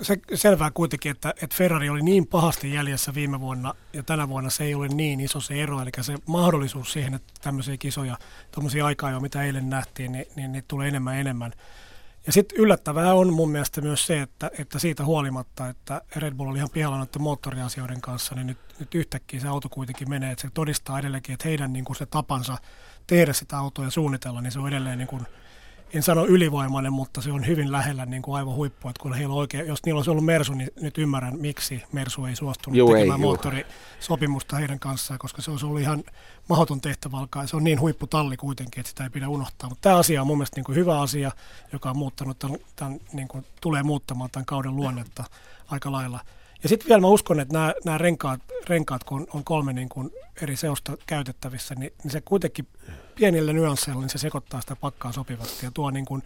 se 0.02 0.18
selvää 0.34 0.72
kuitenkin, 0.72 1.12
että, 1.12 1.34
että 1.42 1.56
Ferrari 1.56 1.90
oli 1.90 2.02
niin 2.02 2.28
pahasti 2.28 2.74
jäljessä 2.74 3.14
viime 3.16 3.40
vuonna 3.40 3.74
ja 3.94 4.04
tänä 4.04 4.30
vuonna 4.30 4.50
se 4.50 4.64
ei 4.64 4.76
ole 4.76 4.88
niin 4.88 5.20
iso 5.20 5.40
se 5.40 5.64
ero, 5.64 5.82
eli 5.82 5.90
se 6.02 6.16
mahdollisuus 6.26 6.94
siihen, 6.94 7.14
että 7.14 7.34
tämmöisiä 7.42 7.78
kisoja, 7.78 8.18
tuommoisia 8.52 8.86
aikaa 8.86 9.12
jo, 9.12 9.20
mitä 9.20 9.44
eilen 9.44 9.70
nähtiin, 9.70 10.12
niin, 10.12 10.26
niin, 10.36 10.52
niin 10.52 10.64
tulee 10.68 10.88
enemmän 10.88 11.18
enemmän. 11.18 11.54
Ja 12.26 12.32
sitten 12.32 12.58
yllättävää 12.58 13.14
on 13.14 13.34
mun 13.34 13.52
mielestä 13.52 13.82
myös 13.82 14.06
se, 14.06 14.22
että, 14.22 14.52
että 14.60 14.80
siitä 14.80 15.06
huolimatta, 15.06 15.70
että 15.70 16.02
Red 16.16 16.34
Bull 16.34 16.50
oli 16.50 16.58
ihan 16.58 16.70
pihalla 16.70 16.98
noiden 16.98 17.22
moottoriasioiden 17.22 18.02
kanssa, 18.02 18.36
niin 18.36 18.48
nyt, 18.48 18.58
nyt 18.80 18.96
yhtäkkiä 18.96 19.40
se 19.40 19.48
auto 19.48 19.70
kuitenkin 19.70 20.10
menee, 20.10 20.32
että 20.32 20.42
se 20.42 20.50
todistaa 20.54 21.00
edelleenkin, 21.00 21.34
että 21.34 21.48
heidän 21.48 21.74
niin 21.74 21.86
kuin 21.86 21.96
se 21.96 22.06
tapansa 22.06 22.58
tehdä 23.08 23.34
sitä 23.34 23.58
autoa 23.58 23.86
ja 23.86 23.92
suunnitella, 23.92 24.42
niin 24.42 24.52
se 24.52 24.60
on 24.60 24.68
edelleen 24.68 24.98
niin 24.98 25.08
kuin 25.08 25.26
en 25.94 26.04
sano 26.04 26.26
ylivoimainen, 26.26 26.94
mutta 26.94 27.22
se 27.22 27.32
on 27.32 27.48
hyvin 27.48 27.72
lähellä 27.72 28.06
niin 28.06 28.22
kuin 28.22 28.36
aivan 28.36 28.56
huippu. 28.56 28.90
Että 28.90 29.02
kun 29.02 29.14
heillä 29.14 29.36
oikein, 29.36 29.68
jos 29.68 29.84
niillä 29.86 30.00
olisi 30.00 30.10
ollut 30.10 30.26
Mersu, 30.26 30.54
niin 30.54 30.70
nyt 30.82 30.98
ymmärrän, 30.98 31.40
miksi 31.40 31.84
Mersu 31.92 32.26
ei 32.26 32.36
suostunut 32.36 32.78
Joo, 32.78 32.94
tekemään 32.94 33.20
ei, 33.20 33.26
moottorisopimusta 33.26 34.56
heidän 34.56 34.80
kanssaan, 34.80 35.20
koska 35.20 35.42
se 35.42 35.52
olisi 35.52 35.66
ollut 35.66 35.82
ihan 35.82 36.04
mahdoton 36.50 36.82
tehtävä 36.82 37.18
alkaa. 37.18 37.48
Se 37.48 37.56
on 37.56 37.64
niin 37.64 37.80
huipputalli 37.80 38.38
kuitenkin, 38.38 38.80
että 38.80 38.90
sitä 38.90 39.04
ei 39.04 39.10
pidä 39.10 39.28
unohtaa. 39.28 39.70
Mutta 39.70 39.82
tämä 39.82 39.98
asia 39.98 40.22
on 40.22 40.28
mun 40.28 40.38
mielestä 40.38 40.58
niin 40.58 40.66
kuin 40.66 40.76
hyvä 40.76 41.02
asia, 41.02 41.32
joka 41.74 41.90
on 41.90 41.98
muuttanut 41.98 42.40
tämän, 42.40 42.58
tämän 42.76 43.00
niin 43.14 43.28
kuin, 43.28 43.46
tulee 43.62 43.84
muuttamaan 43.84 44.30
tämän 44.32 44.46
kauden 44.46 44.76
luonnetta 44.76 45.24
aika 45.68 45.92
lailla. 45.92 46.20
Ja 46.64 46.70
sitten 46.70 46.88
vielä 46.88 47.02
mä 47.02 47.08
uskon, 47.08 47.40
että 47.40 47.54
nämä, 47.54 47.74
nämä 47.86 47.98
renkaat, 47.98 48.42
renkaat, 48.68 49.04
kun 49.04 49.28
on 49.34 49.44
kolme 49.44 49.74
niin 49.74 49.90
kuin 49.90 50.12
eri 50.42 50.56
seosta 50.56 50.98
käytettävissä, 51.08 51.76
niin, 51.76 51.94
niin 52.04 52.12
se 52.12 52.22
kuitenkin 52.22 52.68
pienillä 53.16 53.54
nyansseilla 53.54 54.02
niin 54.02 54.10
se 54.10 54.18
sekoittaa 54.18 54.62
sitä 54.62 54.76
pakkaa 54.76 55.12
sopivasti. 55.12 55.66
Ja 55.66 55.72
tuo 55.74 55.92
niin 55.92 56.06
kuin 56.06 56.24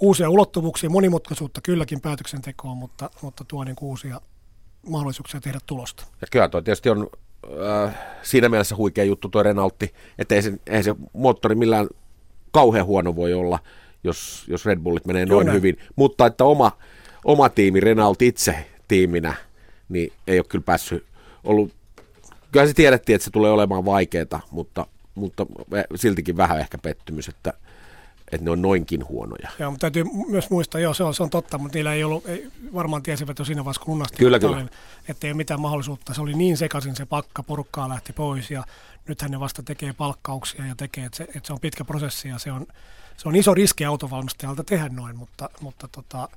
uusia 0.00 0.30
ulottuvuuksia, 0.30 0.90
monimutkaisuutta 0.90 1.60
kylläkin 1.60 2.00
päätöksentekoon, 2.00 2.76
mutta, 2.76 3.10
mutta 3.22 3.44
tuo 3.48 3.64
niin 3.64 3.76
kuin 3.76 3.88
uusia 3.88 4.20
mahdollisuuksia 4.88 5.40
tehdä 5.40 5.58
tulosta. 5.66 6.06
Ja 6.20 6.26
kyllä 6.30 6.48
tuo 6.48 6.62
tietysti 6.62 6.90
on 6.90 7.08
äh, 7.84 7.94
siinä 8.22 8.48
mielessä 8.48 8.76
huikea 8.76 9.04
juttu 9.04 9.28
tuo 9.28 9.42
Renaultti, 9.42 9.94
että 10.18 10.34
ei 10.34 10.42
se, 10.42 10.52
ei 10.66 10.82
se 10.82 10.94
moottori 11.12 11.54
millään 11.54 11.86
kauhean 12.50 12.86
huono 12.86 13.16
voi 13.16 13.34
olla, 13.34 13.58
jos, 14.04 14.44
jos 14.48 14.66
Red 14.66 14.78
Bullit 14.78 15.06
menee 15.06 15.26
noin 15.26 15.46
Joo, 15.46 15.54
hyvin, 15.54 15.78
mutta 15.96 16.26
että 16.26 16.44
oma, 16.44 16.72
oma 17.24 17.48
tiimi, 17.48 17.80
Renault 17.80 18.22
itse 18.22 18.66
tiiminä, 18.88 19.34
niin 19.88 20.12
ei 20.26 20.38
ole 20.38 20.46
kyllä 20.48 20.64
päässyt 20.66 21.04
ollut, 21.44 21.72
kyllä 22.52 22.66
se 22.66 22.72
tiedettiin, 22.72 23.14
että 23.14 23.24
se 23.24 23.30
tulee 23.30 23.50
olemaan 23.50 23.84
vaikeaa, 23.84 24.40
mutta, 24.50 24.86
mutta 25.14 25.46
siltikin 25.94 26.36
vähän 26.36 26.60
ehkä 26.60 26.78
pettymys, 26.78 27.28
että, 27.28 27.52
että 28.32 28.44
ne 28.44 28.50
on 28.50 28.62
noinkin 28.62 29.08
huonoja. 29.08 29.48
Joo, 29.58 29.70
mutta 29.70 29.84
täytyy 29.84 30.04
myös 30.28 30.50
muistaa, 30.50 30.80
joo, 30.80 30.94
se 30.94 31.04
on, 31.04 31.14
se 31.14 31.22
on 31.22 31.30
totta, 31.30 31.58
mutta 31.58 31.76
niillä 31.78 31.94
ei 31.94 32.04
ollut, 32.04 32.26
ei, 32.26 32.50
varmaan 32.74 33.02
tiesivät 33.02 33.38
jo 33.38 33.44
siinä 33.44 33.64
vaiheessa, 33.64 33.84
kun 33.84 33.92
lunasti 33.94 34.16
kyllä, 34.16 34.38
kyllä. 34.38 34.66
että 35.08 35.26
ei 35.26 35.30
ole 35.30 35.36
mitään 35.36 35.60
mahdollisuutta. 35.60 36.14
Se 36.14 36.20
oli 36.20 36.34
niin 36.34 36.56
sekaisin 36.56 36.96
se 36.96 37.06
pakka, 37.06 37.42
porukkaa 37.42 37.88
lähti 37.88 38.12
pois 38.12 38.50
ja 38.50 38.64
nythän 39.08 39.30
ne 39.30 39.40
vasta 39.40 39.62
tekee 39.62 39.92
palkkauksia 39.92 40.66
ja 40.66 40.74
tekee, 40.74 41.04
että 41.04 41.16
se, 41.16 41.24
että 41.24 41.46
se 41.46 41.52
on 41.52 41.60
pitkä 41.60 41.84
prosessi 41.84 42.28
ja 42.28 42.38
se 42.38 42.52
on, 42.52 42.66
se 43.16 43.28
on 43.28 43.36
iso 43.36 43.54
riski 43.54 43.84
autovalmistajalta 43.84 44.64
tehdä 44.64 44.88
noin, 44.88 45.16
mutta, 45.16 45.50
mutta 45.60 45.88
tota, 45.88 46.28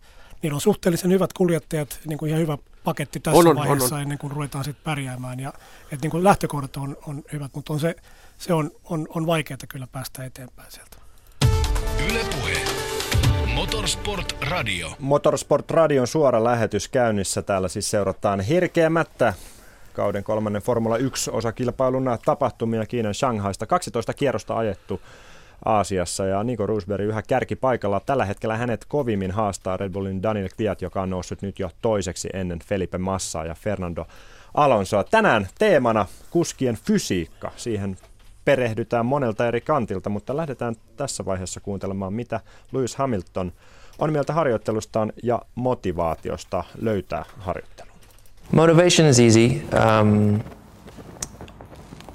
niillä 0.42 0.56
on 0.56 0.62
suhteellisen 0.62 1.12
hyvät 1.12 1.34
kuljettajat, 1.34 2.00
niin 2.06 2.18
kuin 2.18 2.30
ihan 2.30 2.42
hyvä 2.42 2.58
paketti 2.84 3.20
tässä 3.20 3.40
on, 3.40 3.48
on, 3.48 3.56
vaiheessa 3.56 3.96
on, 3.96 4.00
on. 4.00 4.02
ennen 4.02 4.18
kuin 4.18 4.32
ruvetaan 4.32 4.64
sitten 4.64 4.84
pärjäämään. 4.84 5.40
Ja, 5.40 5.54
että 5.84 6.02
niin 6.02 6.12
kuin 6.12 6.24
lähtökohdat 6.24 6.78
on, 6.78 6.98
on 7.08 7.24
hyvät, 7.34 7.52
mutta 7.56 7.74
on 7.74 7.80
se, 7.80 7.96
se 8.38 8.54
on, 8.54 8.72
on, 8.84 9.08
on 9.10 9.28
vaikeaa 9.28 9.58
kyllä 9.70 9.88
päästä 9.92 10.26
eteenpäin 10.26 10.72
sieltä. 10.72 10.98
Ylepuhe. 12.10 12.62
Motorsport 13.56 14.38
Radio. 14.50 14.92
Motorsport 15.00 15.72
Radion 15.72 16.08
suora 16.08 16.44
lähetys 16.44 16.88
käynnissä. 16.88 17.42
Täällä 17.42 17.68
siis 17.68 17.90
seurataan 17.90 18.40
hirkeämättä 18.40 19.34
kauden 19.94 20.24
kolmannen 20.24 20.62
Formula 20.62 20.98
1 20.98 21.32
osakilpailun 21.32 22.18
tapahtumia 22.26 22.86
Kiinan 22.86 23.14
Shanghaista. 23.14 23.66
12 23.66 24.14
kierrosta 24.14 24.58
ajettu 24.58 25.02
Aasiassa 25.66 26.26
ja 26.26 26.44
Nico 26.44 26.66
Rosberg 26.66 27.06
yhä 27.06 27.22
kärki 27.22 27.56
paikalla. 27.56 28.00
Tällä 28.00 28.26
hetkellä 28.26 28.58
hänet 28.58 28.86
kovimmin 28.86 29.32
haastaa 29.32 29.78
Red 29.78 29.92
Bullin 29.92 30.24
Daniel 30.24 30.50
Kviat, 30.56 30.82
joka 30.82 31.02
on 31.02 31.10
noussut 31.10 31.42
nyt 31.42 31.60
jo 31.60 31.70
toiseksi 31.82 32.30
ennen 32.34 32.60
Felipe 32.60 32.98
Massaa 32.98 33.46
ja 33.46 33.56
Fernando 33.56 34.06
Alonsoa. 34.54 35.04
Tänään 35.04 35.48
teemana 35.60 36.06
kuskien 36.30 36.76
fysiikka. 36.76 37.52
Siihen 37.56 37.98
perehdytään 38.48 39.06
monelta 39.06 39.48
eri 39.48 39.62
kantilta, 39.62 40.10
mutta 40.10 40.38
lähdetään 40.38 40.76
tässä 40.98 41.26
vaiheessa 41.26 41.60
kuuntelemaan, 41.60 42.14
mitä 42.14 42.40
Lewis 42.72 42.96
Hamilton 42.96 43.52
on 44.00 44.12
mieltä 44.12 44.34
harjoittelustaan 44.34 45.14
ja 45.24 45.42
motivaatiosta 45.56 46.64
löytää 46.82 47.26
harjoittelu. 47.40 47.90
Motivation 48.52 49.08
is 49.08 49.20
easy, 49.20 49.42
um, 49.42 50.40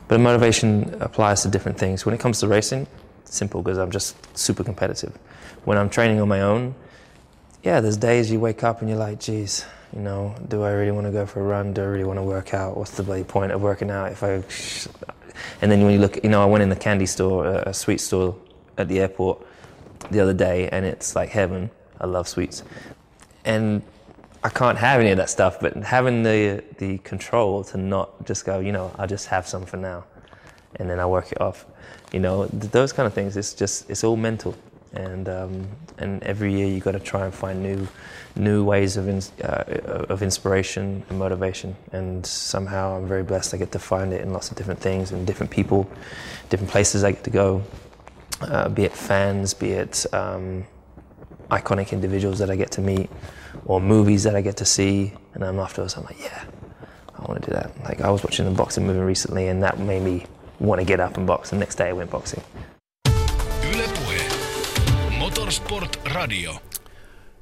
but 0.09 0.21
motivation 0.21 0.87
applies 1.01 1.43
to 1.43 1.53
different 1.53 1.79
things. 1.79 2.07
When 2.07 2.15
it 2.15 2.21
comes 2.21 2.41
to 2.41 2.49
racing, 2.49 2.87
simple 3.25 3.63
because 3.63 3.83
I'm 3.83 3.95
just 3.95 4.17
super 4.35 4.65
competitive. 4.65 5.13
When 5.67 5.87
I'm 5.87 5.91
training 5.91 6.23
on 6.23 6.29
my 6.29 6.43
own, 6.43 6.75
yeah, 7.65 7.83
there's 7.83 8.01
days 8.01 8.33
you 8.33 8.41
wake 8.41 8.69
up 8.69 8.81
and 8.81 8.91
you're 8.91 9.09
like, 9.09 9.19
geez, 9.27 9.67
you 9.97 10.03
know, 10.03 10.35
do 10.49 10.65
I 10.65 10.71
really 10.71 10.93
want 10.93 11.07
to 11.07 11.13
go 11.13 11.27
for 11.27 11.41
a 11.41 11.59
run? 11.59 11.75
Do 11.75 11.83
I 11.83 11.87
really 11.87 12.07
want 12.07 12.19
to 12.19 12.25
work 12.25 12.55
out? 12.55 12.77
What's 12.77 12.97
the 12.97 13.03
bloody 13.03 13.25
point 13.25 13.53
of 13.53 13.61
working 13.61 13.91
out 13.91 14.13
if 14.13 14.23
I. 14.23 14.43
And 15.61 15.71
then 15.71 15.83
when 15.83 15.93
you 15.93 15.99
look, 15.99 16.23
you 16.23 16.31
know, 16.31 16.43
I 16.43 16.47
went 16.47 16.63
in 16.63 16.69
the 16.69 16.77
candy 16.77 17.07
store, 17.07 17.47
uh, 17.47 17.65
a 17.67 17.75
sweet 17.75 18.01
store 18.01 18.37
at 18.79 18.89
the 18.89 19.01
airport 19.01 19.45
the 20.11 20.21
other 20.21 20.35
day, 20.35 20.69
and 20.69 20.85
it's 20.85 21.15
like 21.15 21.31
heaven. 21.31 21.71
I 22.01 22.07
love 22.07 22.29
sweets. 22.29 22.63
And 23.45 23.83
I 24.45 24.49
can't 24.49 24.79
have 24.79 25.01
any 25.01 25.11
of 25.11 25.17
that 25.19 25.31
stuff, 25.31 25.61
but 25.61 25.77
having 25.77 26.23
the 26.23 26.65
the 26.79 26.99
control 26.99 27.65
to 27.65 27.79
not 27.79 28.25
just 28.27 28.45
go, 28.45 28.59
you 28.59 28.73
know, 28.73 28.91
I'll 28.99 29.07
just 29.07 29.29
have 29.29 29.47
some 29.47 29.65
for 29.65 29.77
now 29.77 30.05
and 30.77 30.89
then 30.89 30.99
I 30.99 31.07
work 31.07 31.33
it 31.33 31.41
off. 31.41 31.67
You 32.13 32.21
know, 32.21 32.47
those 32.47 32.93
kind 32.93 33.07
of 33.07 33.15
things. 33.15 33.37
It's 33.37 33.55
just 33.55 33.89
it's 33.89 34.05
all 34.05 34.17
mental, 34.17 34.55
and 34.95 35.29
um, 35.29 35.69
and 35.99 36.23
every 36.23 36.53
year 36.53 36.67
you 36.67 36.81
got 36.81 36.93
to 36.93 37.01
try 37.01 37.25
and 37.25 37.35
find 37.35 37.63
new 37.63 37.87
new 38.37 38.65
ways 38.65 38.97
of 38.97 39.09
ins- 39.09 39.33
uh, 39.41 40.07
of 40.09 40.23
inspiration 40.23 41.03
and 41.09 41.19
motivation. 41.19 41.77
And 41.93 42.25
somehow 42.25 42.97
I'm 42.97 43.07
very 43.07 43.23
blessed. 43.23 43.55
I 43.55 43.57
get 43.57 43.73
to 43.73 43.79
find 43.79 44.13
it 44.13 44.21
in 44.21 44.33
lots 44.33 44.51
of 44.51 44.57
different 44.57 44.81
things 44.81 45.13
and 45.13 45.27
different 45.27 45.51
people, 45.51 45.91
different 46.49 46.71
places 46.71 47.05
I 47.05 47.13
get 47.13 47.25
to 47.25 47.31
go. 47.31 47.63
Uh, 48.41 48.69
be 48.69 48.85
it 48.85 48.93
fans, 48.93 49.55
be 49.55 49.71
it 49.71 50.05
um, 50.13 50.67
iconic 51.51 51.93
individuals 51.93 52.39
that 52.41 52.51
I 52.51 52.57
get 52.57 52.73
to 52.73 52.81
meet, 52.81 53.09
or 53.67 53.81
movies 53.81 54.25
that 54.25 54.35
I 54.35 54.41
get 54.41 54.57
to 54.57 54.65
see, 54.65 55.13
and 55.35 55.43
then 55.43 55.59
afterwards 55.59 55.97
I'm 55.97 56.05
like, 56.05 56.21
yeah, 56.21 56.45
I 57.17 57.23
want 57.23 57.43
to 57.43 57.51
do 57.51 57.55
that. 57.55 57.71
Like 57.85 58.01
I 58.01 58.11
was 58.11 58.25
watching 58.25 58.47
a 58.49 58.51
boxing 58.51 58.87
movie 58.87 59.01
recently, 59.01 59.49
and 59.49 59.63
that 59.63 59.79
made 59.79 60.03
me 60.03 60.27
want 60.59 60.81
to 60.81 60.85
get 60.85 60.99
up 61.01 61.17
and 61.17 61.27
box. 61.27 61.51
The 61.51 61.57
next 61.57 61.77
day 61.77 61.89
I 61.89 61.93
went 61.93 62.11
boxing. 62.11 62.43
Motorsport 65.53 65.99
Radio. 66.15 66.55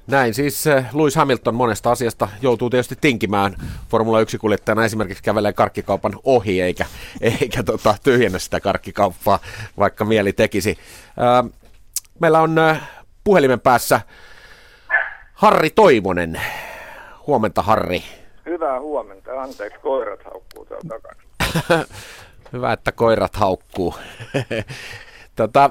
Näin 0.07 0.35
siis 0.35 0.67
äh, 0.67 0.95
Lewis 0.95 1.17
Hamilton 1.17 1.55
monesta 1.55 1.91
asiasta 1.91 2.29
joutuu 2.43 2.71
tietysti 2.71 2.97
tinkimään. 3.01 3.57
Formula 3.89 4.23
1-kuljettajana 4.23 4.85
esimerkiksi 4.85 5.23
kävelee 5.23 5.53
karkkikaupan 5.53 6.13
ohi 6.25 6.61
eikä, 6.61 6.87
eikä 7.21 7.63
tota, 7.63 7.95
tyhjennä 8.03 8.39
sitä 8.39 8.61
karkkikauppaa, 8.61 9.39
vaikka 9.79 10.05
mieli 10.05 10.33
tekisi. 10.33 10.79
Meillä 12.21 12.41
on 12.41 12.59
äh, 12.59 12.91
puhelimen 13.25 13.61
päässä 13.61 14.01
Harri 15.35 15.71
Toivonen. 15.71 16.41
Huomenta 17.27 17.63
Harri. 17.63 18.03
Hyvää 18.47 18.81
huomenta. 18.81 19.43
Anteeksi, 19.43 19.79
koirat 19.79 20.25
haukkuu 20.25 20.65
täällä 20.65 20.89
takana. 20.89 21.85
Hyvä, 22.53 22.73
että 22.73 22.93
koirat 22.93 23.37
haukkuu. 23.37 23.95
tota, 25.37 25.71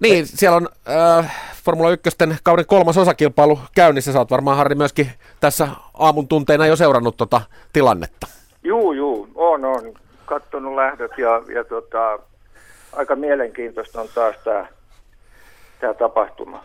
niin, 0.00 0.26
siellä 0.26 0.56
on 0.56 0.68
äh, 0.88 1.36
Formula 1.64 1.90
1 1.90 2.10
kauden 2.42 2.66
kolmas 2.66 2.98
osakilpailu 2.98 3.58
käynnissä. 3.74 4.12
Sä 4.12 4.18
oot 4.18 4.30
varmaan 4.30 4.56
Harri 4.56 4.74
myöskin 4.74 5.10
tässä 5.40 5.68
aamun 5.94 6.28
tunteina 6.28 6.66
jo 6.66 6.76
seurannut 6.76 7.16
tota 7.16 7.40
tilannetta. 7.72 8.26
Juu, 8.64 8.92
juu, 8.92 9.28
on, 9.34 9.64
on. 9.64 9.94
Kattonut 10.24 10.74
lähdöt 10.74 11.18
ja, 11.18 11.42
ja 11.54 11.64
tota, 11.64 12.18
aika 12.92 13.16
mielenkiintoista 13.16 14.00
on 14.00 14.08
taas 14.14 14.36
tämä 15.80 15.94
tapahtuma. 15.94 16.64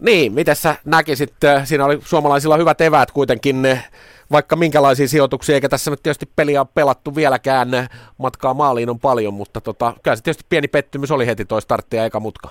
Niin, 0.00 0.32
mitä 0.32 0.54
sä 0.54 0.74
näkisit? 0.84 1.44
äh, 1.44 1.66
Siinä 1.66 1.84
oli 1.84 1.98
suomalaisilla 2.00 2.56
hyvät 2.56 2.80
eväät 2.80 3.10
kuitenkin, 3.10 3.66
äh, 3.66 3.90
vaikka 4.32 4.56
minkälaisia 4.56 5.08
sijoituksia, 5.08 5.54
eikä 5.54 5.68
tässä 5.68 5.90
nyt 5.90 6.02
tietysti 6.02 6.28
peliä 6.36 6.60
ole 6.60 6.68
pelattu 6.74 7.14
vieläkään. 7.16 7.74
äh, 7.74 7.88
Matkaa 8.18 8.54
maaliin 8.54 8.90
on 8.90 8.98
paljon, 8.98 9.34
mutta 9.34 9.60
tota, 9.60 9.92
kyllä 10.02 10.16
se 10.16 10.22
tietysti 10.22 10.46
pieni 10.48 10.68
pettymys 10.68 11.10
oli 11.10 11.26
heti 11.26 11.44
toi 11.44 11.62
startti 11.62 11.96
ja 11.96 12.04
eka 12.04 12.20
mutka. 12.20 12.48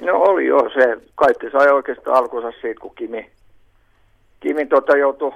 No 0.00 0.12
oli 0.16 0.46
jo 0.46 0.58
se. 0.74 0.96
Kaikki 1.14 1.50
sai 1.50 1.68
oikeastaan 1.68 2.16
alkunsa 2.16 2.52
siitä, 2.60 2.80
kun 2.80 2.94
Kimi, 2.94 3.30
Kimi 4.40 4.66
tota 4.66 4.96
joutui 4.96 5.32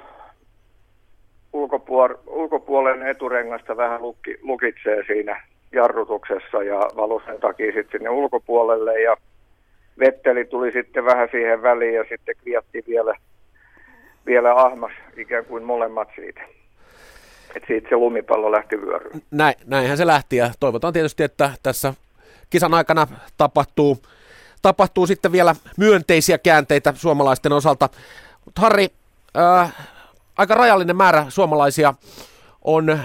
ulkopuol- 1.53 2.19
ulkopuolen 2.27 3.03
eturengasta 3.07 3.77
vähän 3.77 4.03
lukki, 4.03 4.39
lukitsee 4.43 5.03
siinä 5.07 5.43
jarrutuksessa 5.73 6.63
ja 6.63 6.79
valui 6.97 7.23
sen 7.27 7.41
takia 7.41 7.67
sitten 7.73 8.01
sinne 8.01 8.11
ulkopuolelle 8.11 9.01
ja 9.01 9.17
Vetteli 10.01 10.45
tuli 10.45 10.73
sitten 10.73 11.05
vähän 11.05 11.29
siihen 11.31 11.63
väliin 11.63 11.95
ja 11.95 12.05
sitten 12.09 12.37
Kviatti 12.37 12.85
vielä, 12.89 13.15
vielä 14.27 14.55
ahmas 14.55 14.93
ikään 15.17 15.45
kuin 15.45 15.65
molemmat 15.65 16.09
siitä. 16.15 16.41
Et 17.57 17.63
siitä 17.67 17.89
se 17.89 17.97
lumipallo 17.97 18.53
lähti 18.53 18.81
vyöryyn. 18.81 19.23
Näin, 19.31 19.55
näinhän 19.67 19.97
se 19.97 20.07
lähti 20.07 20.37
ja 20.37 20.51
toivotaan 20.61 20.93
tietysti, 20.93 21.23
että 21.23 21.51
tässä 21.63 21.95
kisan 22.51 22.75
aikana 22.75 23.07
tapahtuu, 23.37 23.99
tapahtuu 24.63 25.07
sitten 25.07 25.33
vielä 25.33 25.55
myönteisiä 25.77 26.39
käänteitä 26.39 26.93
suomalaisten 26.97 27.53
osalta. 27.53 27.89
Mut 28.45 28.59
Harri, 28.59 28.89
äh, 29.39 29.75
aika 30.39 30.55
rajallinen 30.55 30.97
määrä 30.97 31.27
suomalaisia 31.29 31.95
on 32.65 32.99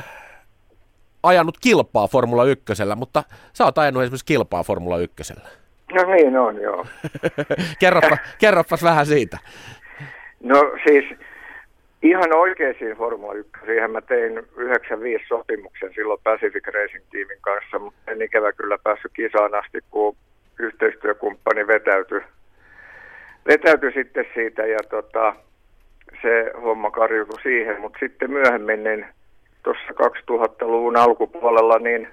ajanut 1.23 1.57
kilpaa 1.61 2.07
Formula 2.07 2.43
1, 2.43 2.73
mutta 2.95 3.23
sä 3.53 3.65
oot 3.65 3.77
ajanut 3.77 4.03
esimerkiksi 4.03 4.25
kilpaa 4.25 4.63
Formula 4.63 4.97
1. 4.97 5.33
No 5.93 6.03
niin 6.13 6.37
on, 6.37 6.61
joo. 6.61 6.85
Kerropa, 7.79 8.17
kerropas 8.39 8.83
vähän 8.89 9.05
siitä. 9.05 9.37
No 10.43 10.71
siis 10.87 11.05
ihan 12.03 12.35
oikeisiin 12.35 12.97
Formula 12.97 13.33
1, 13.33 13.51
siihen 13.65 13.91
mä 13.91 14.01
tein 14.01 14.43
95 14.57 15.25
sopimuksen 15.27 15.93
silloin 15.95 16.19
Pacific 16.23 16.67
Racing 16.67 17.03
tiimin 17.11 17.37
kanssa, 17.41 17.79
mutta 17.79 18.11
en 18.11 18.21
ikävä 18.21 18.51
kyllä 18.51 18.77
päässyt 18.83 19.11
kisaan 19.13 19.55
asti, 19.55 19.79
kun 19.91 20.15
yhteistyökumppani 20.59 21.67
vetäytyi, 21.67 22.21
vetäytyi 23.47 23.91
sitten 23.91 24.25
siitä 24.33 24.65
ja 24.65 24.79
tota, 24.89 25.35
se 26.21 26.51
homma 26.63 26.91
karjutui 26.91 27.41
siihen, 27.41 27.81
mutta 27.81 27.99
sitten 27.99 28.31
myöhemmin 28.31 28.83
niin 28.83 29.05
tuossa 29.63 29.91
2000-luvun 29.91 30.97
alkupuolella 30.97 31.79
niin 31.79 32.07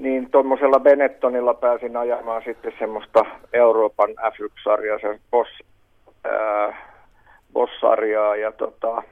niin 0.00 0.30
tuommoisella 0.30 0.80
Benettonilla 0.80 1.54
pääsin 1.54 1.96
ajamaan 1.96 2.42
sitten 2.44 2.72
semmoista 2.78 3.24
Euroopan 3.52 4.10
F1-sarjaa, 4.10 4.98
se 4.98 5.20
Boss, 5.30 5.50
ää, 6.24 6.90
Boss-sarjaa. 7.52 8.36
Ja 8.36 8.52
tota, 8.52 9.02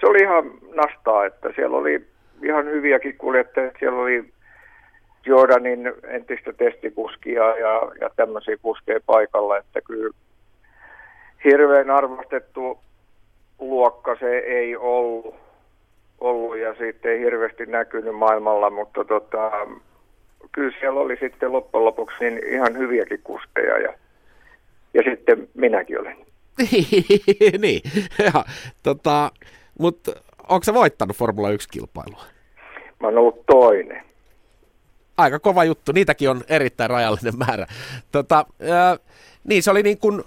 se 0.00 0.06
oli 0.06 0.18
ihan 0.18 0.44
nastaa, 0.74 1.26
että 1.26 1.52
siellä 1.54 1.76
oli 1.76 2.06
ihan 2.42 2.64
hyviäkin 2.64 3.18
kuljettajia, 3.18 3.70
siellä 3.78 4.02
oli 4.02 4.24
Jordanin 5.26 5.92
entistä 6.08 6.52
testikuskia 6.52 7.56
ja, 7.56 7.92
ja 8.00 8.10
tämmöisiä 8.16 8.56
kuskeja 8.62 9.00
paikalla, 9.06 9.58
että 9.58 9.80
kyllä 9.80 10.14
hirveän 11.44 11.90
arvostettu 11.90 12.78
luokka 13.58 14.16
se 14.20 14.38
ei 14.38 14.76
ollut, 14.76 15.34
ollut 16.20 16.58
ja 16.58 16.74
siitä 16.74 17.08
ei 17.08 17.20
hirveästi 17.20 17.66
näkynyt 17.66 18.16
maailmalla, 18.16 18.70
mutta 18.70 19.04
tota, 19.04 19.50
kyllä 20.52 20.72
siellä 20.80 21.00
oli 21.00 21.16
sitten 21.20 21.52
loppujen 21.52 21.84
lopuksi 21.84 22.16
niin 22.20 22.46
ihan 22.52 22.78
hyviäkin 22.78 23.20
kuskeja 23.24 23.78
ja, 23.78 23.92
ja 24.94 25.02
sitten 25.10 25.48
minäkin 25.54 26.00
olen. 26.00 26.16
niin, 27.58 27.80
ja, 28.18 28.44
tota, 28.82 29.32
mutta 29.78 30.12
onko 30.48 30.64
se 30.64 30.74
voittanut 30.74 31.16
Formula 31.16 31.48
1-kilpailua? 31.50 32.22
Mä 33.00 33.06
oon 33.06 33.18
ollut 33.18 33.46
toinen. 33.46 34.02
Aika 35.16 35.38
kova 35.38 35.64
juttu, 35.64 35.92
niitäkin 35.92 36.30
on 36.30 36.40
erittäin 36.48 36.90
rajallinen 36.90 37.38
määrä. 37.38 37.66
Tota, 38.12 38.46
ää, 38.70 38.96
niin, 39.44 39.62
se 39.62 39.70
oli 39.70 39.82
niin 39.82 39.98
kuin 39.98 40.24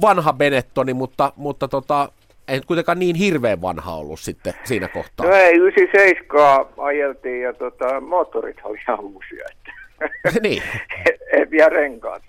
vanha 0.00 0.32
Benettoni, 0.32 0.94
mutta, 0.94 1.32
mutta 1.36 1.68
tota, 1.68 2.12
ei 2.52 2.60
kuitenkaan 2.66 2.98
niin 2.98 3.16
hirveän 3.16 3.62
vanha 3.62 3.94
ollut 3.94 4.20
sitten 4.20 4.52
siinä 4.64 4.88
kohtaa. 4.88 5.26
No 5.26 5.34
ei, 5.34 5.56
97 5.56 6.66
ajeltiin 6.76 7.42
ja 7.42 7.52
tota, 7.52 8.00
moottorit 8.00 8.56
oli 8.64 8.78
ihan 8.88 9.00
uusia. 9.00 9.44
Että. 9.52 10.40
niin. 10.48 10.62
ja 11.58 11.68
renkaat. 11.68 12.22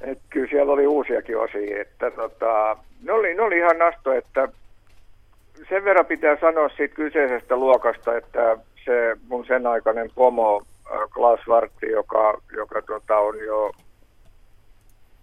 Et 0.00 0.18
kyllä 0.30 0.46
siellä 0.50 0.72
oli 0.72 0.86
uusiakin 0.86 1.38
osia, 1.38 1.80
että 1.80 2.10
tota, 2.10 2.76
ne, 3.02 3.12
oli, 3.12 3.34
ne 3.34 3.42
oli 3.42 3.58
ihan 3.58 3.78
nasto, 3.78 4.12
että 4.12 4.48
sen 5.68 5.84
verran 5.84 6.06
pitää 6.06 6.36
sanoa 6.40 6.68
siitä 6.68 6.94
kyseisestä 6.94 7.56
luokasta, 7.56 8.16
että 8.16 8.58
se 8.84 9.16
mun 9.28 9.46
sen 9.46 9.66
aikainen 9.66 10.10
pomo 10.14 10.62
äh, 10.92 10.98
Klaas 11.14 11.40
Vartti, 11.48 11.90
joka, 11.90 12.40
joka 12.56 12.82
tota, 12.82 13.18
on 13.18 13.38
jo 13.38 13.72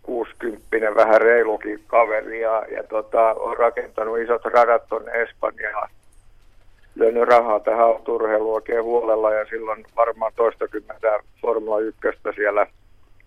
60 0.09 0.95
vähän 0.95 1.21
reilukin 1.21 1.83
kaveri 1.87 2.41
ja, 2.41 2.65
ja 2.75 2.83
tota, 2.83 3.21
on 3.33 3.57
rakentanut 3.57 4.19
isot 4.19 4.45
radat 4.45 4.87
tuonne 4.89 5.11
Espanjaan. 5.11 5.89
Löynyt 6.95 7.27
rahaa 7.27 7.59
tähän 7.59 7.85
auturheiluun 7.85 8.55
oikein 8.55 8.83
huolella 8.83 9.33
ja 9.33 9.45
silloin 9.45 9.85
varmaan 9.95 10.31
toistakymmentä 10.35 11.19
Formula 11.41 11.79
1 11.79 11.99
siellä 12.35 12.67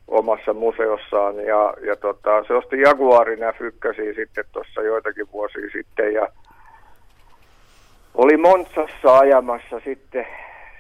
omassa 0.09 0.55
museossaan 0.55 1.37
ja, 1.37 1.75
ja 1.87 1.97
tota, 1.97 2.45
se 2.47 2.55
osti 2.55 2.81
Jaguarin 2.81 3.39
F1 3.39 4.15
sitten 4.17 4.45
tuossa 4.53 4.83
joitakin 4.83 5.27
vuosia 5.33 5.69
sitten 5.73 6.15
ja 6.15 6.29
oli 8.15 8.37
Montsassa 8.37 9.19
ajamassa 9.19 9.81
sitten, 9.85 10.27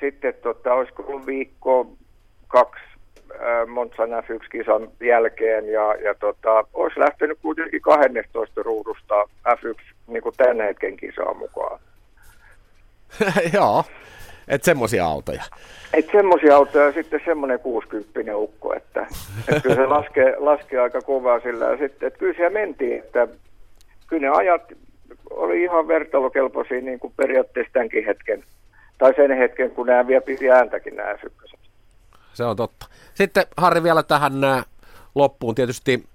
sitten 0.01 0.35
tota, 0.43 0.75
olisiko 0.75 1.05
ollut 1.07 1.27
viikko 1.27 1.87
kaksi 2.49 2.92
äh, 3.35 3.67
Montsan 3.67 4.11
F1-kisan 4.11 4.89
jälkeen 5.01 5.69
ja, 5.69 5.95
ja 5.95 6.15
tota, 6.15 6.65
olisi 6.75 7.01
lähtenyt 7.01 7.39
kuitenkin 7.43 7.81
12 7.81 8.63
ruudusta 8.63 9.15
F1 9.49 9.93
niin 10.07 10.23
kuin 10.23 10.35
tämän 10.37 10.61
hetken 10.61 10.97
kisaan 10.97 11.37
mukaan. 11.37 11.81
Joo, 13.55 13.85
että 14.49 14.65
semmoisia 14.65 15.07
autoja. 15.07 15.43
Et 15.93 16.09
semmoisia 16.13 16.57
autoja 16.57 16.93
sitten 16.93 17.21
semmoinen 17.25 17.61
60 17.61 18.37
ukko, 18.37 18.75
että, 18.75 19.07
että 19.49 19.61
kyllä 19.61 19.77
se 19.77 19.87
laskee, 19.87 20.35
laskee 20.39 20.81
aika 20.81 21.01
kovaa 21.01 21.41
sillä. 21.41 21.65
Ja 21.65 21.77
sitten, 21.77 22.07
että 22.07 22.19
kyllä 22.19 22.35
siellä 22.35 22.51
mentiin, 22.51 22.99
että 22.99 23.29
kyllä 24.07 24.31
ne 24.31 24.37
ajat 24.37 24.63
oli 25.31 25.63
ihan 25.63 25.89
vertailukelpoisia 25.89 26.81
niin 26.81 26.99
kuin 26.99 27.13
periaatteessa 27.17 27.73
tämänkin 27.73 28.07
hetken 28.07 28.45
tai 28.99 29.15
sen 29.15 29.39
hetken, 29.39 29.71
kun 29.71 29.87
nämä 29.87 30.07
vielä 30.07 30.21
piti 30.21 30.51
ääntäkin 30.51 30.97
nämä 30.97 31.15
f 31.15 31.23
Se 32.35 32.45
on 32.45 32.57
totta. 32.57 32.87
Sitten 33.15 33.47
Harri 33.57 33.83
vielä 33.83 34.03
tähän 34.03 34.45
äh, 34.45 34.65
loppuun 35.15 35.55
tietysti 35.55 36.09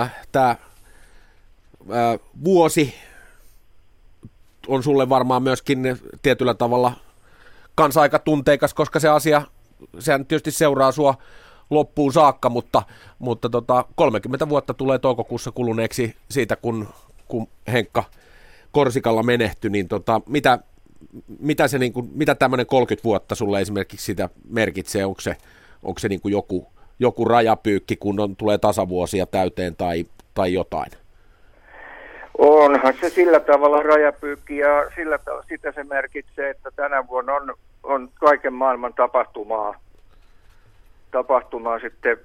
äh, 0.00 0.14
tämä 0.32 0.50
äh, 0.50 0.58
vuosi 2.44 2.94
on 4.68 4.82
sulle 4.82 5.08
varmaan 5.08 5.42
myöskin 5.42 5.98
tietyllä 6.22 6.54
tavalla 6.54 6.92
kanssa 7.74 8.00
aika 8.00 8.18
tunteikas, 8.18 8.74
koska 8.74 9.00
se 9.00 9.08
asia, 9.08 9.42
sehän 9.98 10.26
tietysti 10.26 10.50
seuraa 10.50 10.92
sua 10.92 11.14
loppuun 11.70 12.12
saakka, 12.12 12.48
mutta, 12.48 12.82
mutta 13.18 13.48
tota, 13.48 13.84
30 13.94 14.48
vuotta 14.48 14.74
tulee 14.74 14.98
toukokuussa 14.98 15.52
kuluneeksi 15.52 16.16
siitä, 16.30 16.56
kun, 16.56 16.88
kun 17.28 17.46
Henkka 17.72 18.04
Korsikalla 18.72 19.22
menehtyi, 19.22 19.70
niin 19.70 19.88
tota, 19.88 20.20
mitä, 20.26 20.58
mitä, 21.40 21.68
se, 21.68 21.78
niin 21.78 21.92
kuin, 21.92 22.10
mitä 22.14 22.34
tämmöinen 22.34 22.66
30 22.66 23.04
vuotta 23.04 23.34
sulle 23.34 23.60
esimerkiksi 23.60 24.06
sitä 24.06 24.28
merkitsee? 24.50 25.04
Onko 25.04 25.20
se, 25.20 25.36
onko 25.82 25.98
se 25.98 26.08
niin 26.08 26.20
kuin 26.20 26.32
joku, 26.32 26.66
joku 26.98 27.24
rajapyykki, 27.24 27.96
kun 27.96 28.20
on, 28.20 28.36
tulee 28.36 28.58
tasavuosia 28.58 29.26
täyteen 29.26 29.76
tai, 29.76 30.04
tai 30.34 30.52
jotain? 30.52 30.90
Onhan 32.38 32.94
se 33.00 33.10
sillä 33.10 33.40
tavalla 33.40 33.82
rajapyykki 33.82 34.58
ja 34.58 34.90
sillä 34.96 35.18
tavalla, 35.18 35.44
sitä 35.48 35.72
se 35.72 35.84
merkitsee, 35.84 36.50
että 36.50 36.70
tänä 36.76 37.08
vuonna 37.08 37.34
on, 37.34 37.54
on 37.82 38.10
kaiken 38.14 38.52
maailman 38.52 38.94
tapahtumaa, 38.94 39.74
tapahtumaa 41.10 41.78
sitten, 41.78 42.18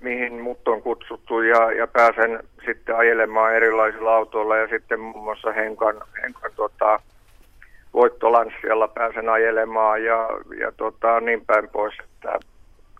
mihin 0.00 0.40
mut 0.40 0.68
on 0.68 0.82
kutsuttu 0.82 1.40
ja, 1.40 1.72
ja 1.72 1.86
pääsen 1.86 2.40
sitten 2.66 2.96
ajelemaan 2.96 3.54
erilaisilla 3.54 4.16
autoilla 4.16 4.56
ja 4.56 4.68
sitten 4.68 5.00
muun 5.00 5.24
muassa 5.24 5.52
Henkan, 5.52 6.02
Henkan 6.22 6.52
tota, 6.56 7.00
voittolanssialla 7.94 8.88
pääsen 8.88 9.28
ajelemaan 9.28 10.04
ja, 10.04 10.28
ja 10.60 10.72
tota, 10.76 11.20
niin 11.20 11.46
päin 11.46 11.68
pois, 11.68 11.94
että 12.04 12.38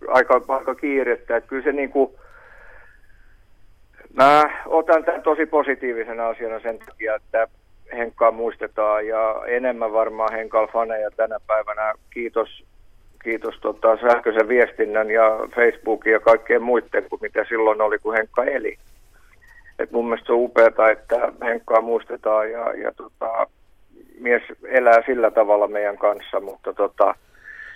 aika, 0.07 0.41
aika 0.47 0.75
kiirettä, 0.75 1.37
että 1.37 1.49
kyllä 1.49 1.63
se 1.63 1.71
niin 1.71 1.89
kuin, 1.89 2.11
Mä 4.13 4.43
otan 4.65 5.05
tämän 5.05 5.21
tosi 5.21 5.45
positiivisena 5.45 6.27
asiana 6.27 6.59
sen 6.59 6.79
takia, 6.79 7.15
että 7.15 7.47
Henkkaa 7.97 8.31
muistetaan 8.31 9.07
ja 9.07 9.41
enemmän 9.47 9.93
varmaan 9.93 10.33
Henkal 10.33 10.67
faneja 10.67 11.11
tänä 11.11 11.39
päivänä. 11.47 11.93
Kiitos, 12.13 12.63
kiitos 13.23 13.55
tota, 13.61 13.97
sähköisen 13.97 14.47
viestinnän 14.47 15.11
ja 15.11 15.39
Facebookin 15.55 16.13
ja 16.13 16.19
kaikkeen 16.19 16.63
muiden 16.63 17.05
kuin 17.09 17.19
mitä 17.21 17.45
silloin 17.49 17.81
oli, 17.81 17.99
kun 17.99 18.13
Henkka 18.13 18.43
eli. 18.43 18.77
Et 19.79 19.91
mun 19.91 20.05
mielestä 20.05 20.27
se 20.27 20.33
on 20.33 20.39
upeaa, 20.39 20.91
että 20.91 21.33
Henkkaa 21.43 21.81
muistetaan 21.81 22.51
ja, 22.51 22.73
ja 22.73 22.91
tota, 22.91 23.47
mies 24.19 24.43
elää 24.63 25.01
sillä 25.05 25.31
tavalla 25.31 25.67
meidän 25.67 25.97
kanssa, 25.97 26.39
mutta 26.39 26.73
tota, 26.73 27.15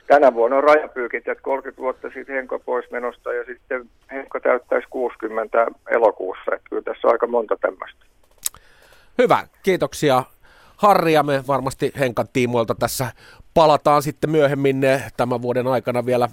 tänä 0.08 0.34
vuonna 0.34 0.58
on 0.58 0.64
rajapyykit, 0.64 1.28
että 1.28 1.44
30 1.44 1.82
vuotta 1.82 2.10
sitten 2.14 2.36
Henkka 2.36 2.60
pois 2.60 2.92
menosta 2.92 3.34
ja 3.34 3.46
sitten 3.46 3.90
Henkka 4.12 4.40
täyttäisi 4.40 4.88
60 4.90 5.68
elokuussa. 5.88 6.56
Että 6.56 6.70
kyllä 6.70 6.82
tässä 6.82 7.08
on 7.08 7.12
aika 7.12 7.28
monta 7.28 7.56
tämmöistä. 7.62 8.06
Hyvä, 9.18 9.48
kiitoksia 9.64 10.24
Harri 10.78 11.14
ja 11.14 11.24
me 11.24 11.44
varmasti 11.48 11.92
Henkan 12.00 12.28
tiimoilta 12.34 12.76
tässä 12.76 13.08
palataan 13.54 14.02
sitten 14.02 14.30
myöhemmin 14.30 14.84
eh, 14.84 15.14
tämän 15.18 15.42
vuoden 15.42 15.68
aikana 15.68 16.06
vielä 16.06 16.30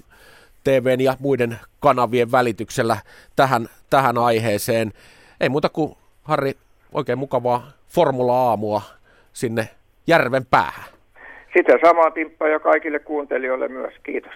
TVn 0.64 1.00
ja 1.00 1.16
muiden 1.18 1.58
kanavien 1.80 2.32
välityksellä 2.32 2.96
tähän, 3.36 3.68
tähän 3.90 4.18
aiheeseen. 4.18 4.92
Ei 5.40 5.48
muuta 5.48 5.68
kuin 5.68 5.96
Harri, 6.22 6.54
oikein 6.92 7.18
mukavaa 7.18 7.70
Formula-aamua 7.88 8.82
sinne 9.32 9.68
järven 10.06 10.46
päähän. 10.46 10.84
Sitä 11.56 11.72
samaa 11.86 12.10
timppaa 12.10 12.48
ja 12.48 12.60
kaikille 12.60 12.98
kuuntelijoille 12.98 13.68
myös. 13.68 13.94
Kiitos. 14.02 14.32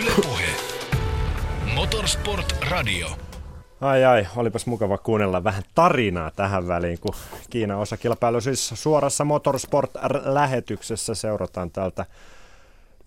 Ylepuhe. 0.00 0.44
Motorsport 1.74 2.46
Radio. 2.70 3.06
Ai 3.80 4.04
ai, 4.04 4.26
olipas 4.36 4.66
mukava 4.66 4.98
kuunnella 4.98 5.44
vähän 5.44 5.62
tarinaa 5.74 6.30
tähän 6.30 6.68
väliin, 6.68 6.98
kun 7.00 7.14
Kiina 7.50 7.76
osakilpailu 7.76 8.40
siis 8.40 8.68
suorassa 8.74 9.24
Motorsport-lähetyksessä 9.24 11.14
seurataan 11.14 11.70
täältä 11.70 12.06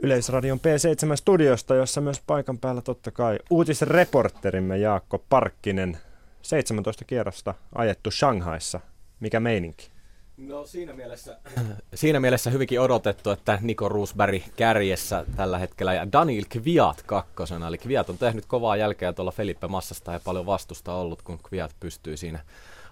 Yleisradion 0.03 0.59
P7-studiosta, 0.59 1.75
jossa 1.75 2.01
myös 2.01 2.21
paikan 2.27 2.57
päällä 2.57 2.81
totta 2.81 3.11
kai 3.11 3.39
uutisreporterimme 3.49 4.77
Jaakko 4.77 5.23
Parkkinen 5.29 5.97
17 6.41 7.05
kierrosta 7.05 7.53
ajettu 7.75 8.11
Shanghaissa. 8.11 8.79
Mikä 9.21 9.39
meininki? 9.39 9.89
No 10.37 10.65
siinä 10.65 10.93
mielessä, 10.93 11.37
siinä 11.93 12.19
mielessä 12.19 12.49
hyvinkin 12.49 12.81
odotettu, 12.81 13.29
että 13.29 13.59
Niko 13.61 13.89
Roosberg 13.89 14.43
kärjessä 14.55 15.25
tällä 15.35 15.57
hetkellä 15.57 15.93
ja 15.93 16.11
Daniel 16.11 16.43
Kviat 16.49 17.03
kakkosena. 17.05 17.67
Eli 17.67 17.77
Kviat 17.77 18.09
on 18.09 18.17
tehnyt 18.17 18.45
kovaa 18.45 18.77
jälkeä 18.77 19.13
tuolla 19.13 19.31
Felipe 19.31 19.67
Massasta 19.67 20.13
ja 20.13 20.19
paljon 20.23 20.45
vastusta 20.45 20.93
ollut, 20.93 21.21
kun 21.21 21.39
Kviat 21.43 21.75
pystyy 21.79 22.17
siinä 22.17 22.39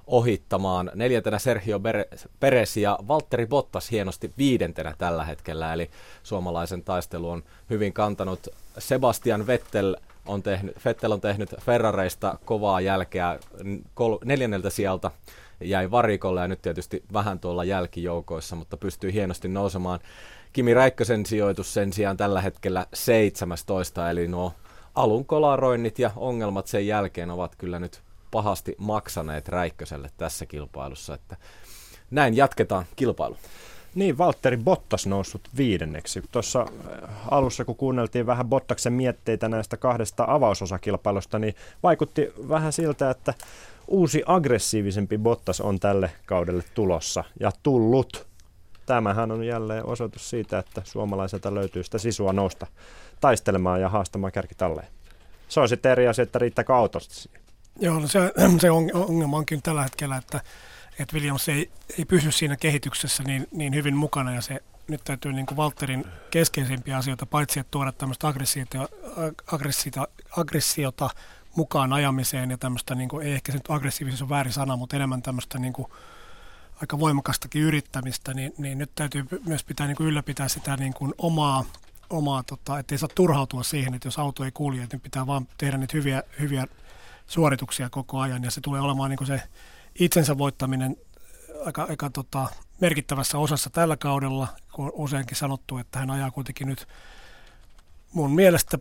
ohittamaan. 0.08 0.92
Neljäntenä 0.96 1.40
Sergio 1.40 1.82
Perez 2.40 2.78
ja 2.78 3.00
Valtteri 3.08 3.46
Bottas 3.46 3.92
hienosti 3.92 4.34
viidentenä 4.38 4.96
tällä 4.98 5.26
hetkellä, 5.26 5.74
eli 5.74 5.90
suomalaisen 6.24 6.84
taistelu 6.84 7.30
on 7.30 7.44
hyvin 7.70 7.94
kantanut. 7.94 8.48
Sebastian 8.78 9.48
Vettel 9.48 9.96
on 10.26 10.44
tehnyt, 10.44 10.76
Vettel 10.86 11.12
on 11.12 11.22
tehnyt 11.22 11.56
Ferrareista 11.62 12.38
kovaa 12.46 12.82
jälkeä 12.82 13.40
kol- 13.94 14.18
neljänneltä 14.26 14.70
sieltä 14.70 15.12
jäi 15.62 15.92
varikolle 15.92 16.42
ja 16.42 16.48
nyt 16.48 16.62
tietysti 16.62 17.04
vähän 17.14 17.40
tuolla 17.40 17.64
jälkijoukoissa, 17.64 18.56
mutta 18.56 18.78
pystyy 18.78 19.14
hienosti 19.14 19.48
nousemaan. 19.48 20.00
Kimi 20.54 20.74
Räikkösen 20.74 21.26
sijoitus 21.26 21.74
sen 21.74 21.94
sijaan 21.94 22.18
tällä 22.18 22.42
hetkellä 22.42 22.86
17, 22.94 24.12
eli 24.12 24.28
nuo 24.28 24.54
alun 24.96 25.26
kolaroinnit 25.26 26.00
ja 26.00 26.12
ongelmat 26.16 26.68
sen 26.68 26.88
jälkeen 26.88 27.32
ovat 27.32 27.56
kyllä 27.56 27.80
nyt 27.80 28.02
pahasti 28.32 28.76
maksaneet 28.78 29.48
Räikköselle 29.48 30.10
tässä 30.18 30.46
kilpailussa, 30.46 31.14
että 31.14 31.38
näin 32.12 32.38
jatketaan 32.38 32.86
kilpailu. 32.96 33.38
Niin, 33.96 34.18
Valtteri 34.18 34.58
Bottas 34.58 35.08
noussut 35.08 35.50
viidenneksi. 35.58 36.24
Tuossa 36.32 36.62
äh, 36.62 37.10
alussa, 37.32 37.66
kun 37.66 37.76
kuunneltiin 37.76 38.26
vähän 38.26 38.50
Bottaksen 38.50 38.94
mietteitä 38.94 39.50
näistä 39.50 39.78
kahdesta 39.78 40.26
avausosakilpailusta, 40.28 41.40
niin 41.40 41.56
vaikutti 41.84 42.34
vähän 42.50 42.74
siltä, 42.74 43.10
että 43.10 43.34
uusi 43.90 44.24
aggressiivisempi 44.26 45.18
Bottas 45.18 45.62
on 45.62 45.80
tälle 45.80 46.12
kaudelle 46.26 46.64
tulossa 46.74 47.24
ja 47.40 47.52
tullut. 47.64 48.28
Tämähän 48.86 49.32
on 49.32 49.44
jälleen 49.44 49.86
osoitus 49.86 50.30
siitä, 50.30 50.60
että 50.60 50.82
suomalaiselta 50.86 51.56
löytyy 51.56 51.84
sitä 51.84 51.98
sisua 51.98 52.34
nousta 52.34 52.68
taistelemaan 53.22 53.82
ja 53.82 53.90
haastamaan 53.90 54.32
kärkitalleen. 54.32 54.88
Se 55.48 55.60
on 55.60 55.70
sitten 55.70 55.92
eri 55.92 56.08
asia, 56.08 56.24
että 56.24 56.40
riittääkö 56.40 56.76
autosta 56.76 57.16
siihen. 57.16 57.42
Joo, 57.80 58.00
no 58.00 58.08
se, 58.08 58.20
se 58.62 58.72
ongelma 58.72 59.38
onkin 59.38 59.62
tällä 59.62 59.84
hetkellä, 59.84 60.18
että, 60.18 60.42
että 61.00 61.16
Williams 61.16 61.50
ei, 61.50 61.72
ei 61.98 62.06
pysy 62.06 62.32
siinä 62.32 62.56
kehityksessä 62.56 63.24
niin, 63.24 63.48
niin 63.52 63.76
hyvin 63.76 63.96
mukana 63.96 64.36
ja 64.36 64.42
se 64.42 64.64
nyt 64.88 65.02
täytyy 65.04 65.34
niin 65.34 65.46
kuin 65.46 65.58
Walterin 65.58 66.06
keskeisimpiä 66.32 66.98
asioita, 66.98 67.26
paitsi 67.26 67.60
että 67.60 67.72
tuoda 67.72 67.92
tämmöistä 67.92 68.28
aggressiota, 68.28 68.90
aggressiota, 69.52 70.08
aggressiota 70.38 71.10
mukaan 71.56 71.94
ajamiseen 71.94 72.52
ja 72.52 72.58
tämmöistä, 72.58 72.96
niin 72.96 73.10
kuin, 73.10 73.28
ei 73.28 73.34
ehkä 73.34 73.52
se 73.52 73.58
nyt 73.58 73.70
aggressiivisuus 73.70 74.22
on 74.22 74.30
väärin 74.30 74.54
sana, 74.54 74.76
mutta 74.76 74.96
enemmän 74.96 75.22
tämmöistä 75.22 75.60
niin 75.60 75.74
kuin, 75.74 75.88
aika 76.82 77.00
voimakastakin 77.00 77.62
yrittämistä, 77.62 78.34
niin, 78.34 78.54
niin 78.58 78.78
nyt 78.78 78.92
täytyy 78.96 79.26
myös 79.46 79.64
pitää 79.64 79.88
niin 79.88 79.98
kuin 79.98 80.08
ylläpitää 80.08 80.48
sitä 80.48 80.78
niin 80.78 80.94
kuin 80.94 81.14
omaa, 81.18 81.66
omaa 82.10 82.44
tota, 82.44 82.80
ettei 82.80 82.98
saa 82.98 83.10
turhautua 83.16 83.64
siihen, 83.64 83.94
että 83.94 84.08
jos 84.08 84.20
auto 84.20 84.44
ei 84.44 84.52
kulje, 84.52 84.88
niin 84.92 85.02
pitää 85.02 85.28
vaan 85.28 85.48
tehdä 85.58 85.78
niitä 85.78 85.98
hyviä, 85.98 86.24
hyviä 86.40 86.68
suorituksia 87.28 87.90
koko 87.90 88.20
ajan. 88.20 88.44
Ja 88.44 88.52
se 88.52 88.62
tulee 88.62 88.82
olemaan 88.82 89.10
niin 89.10 89.18
kuin 89.18 89.28
se 89.28 89.42
itsensä 90.00 90.38
voittaminen 90.38 90.98
aika, 91.66 91.84
aika 91.90 92.10
tota, 92.10 92.48
merkittävässä 92.82 93.38
osassa 93.38 93.70
tällä 93.70 93.98
kaudella, 93.98 94.48
kun 94.72 94.92
useinkin 94.94 95.38
sanottu, 95.38 95.78
että 95.78 96.00
hän 96.00 96.12
ajaa 96.12 96.32
kuitenkin 96.32 96.68
nyt 96.68 96.88
mun 98.14 98.32
mielestä 98.32 98.78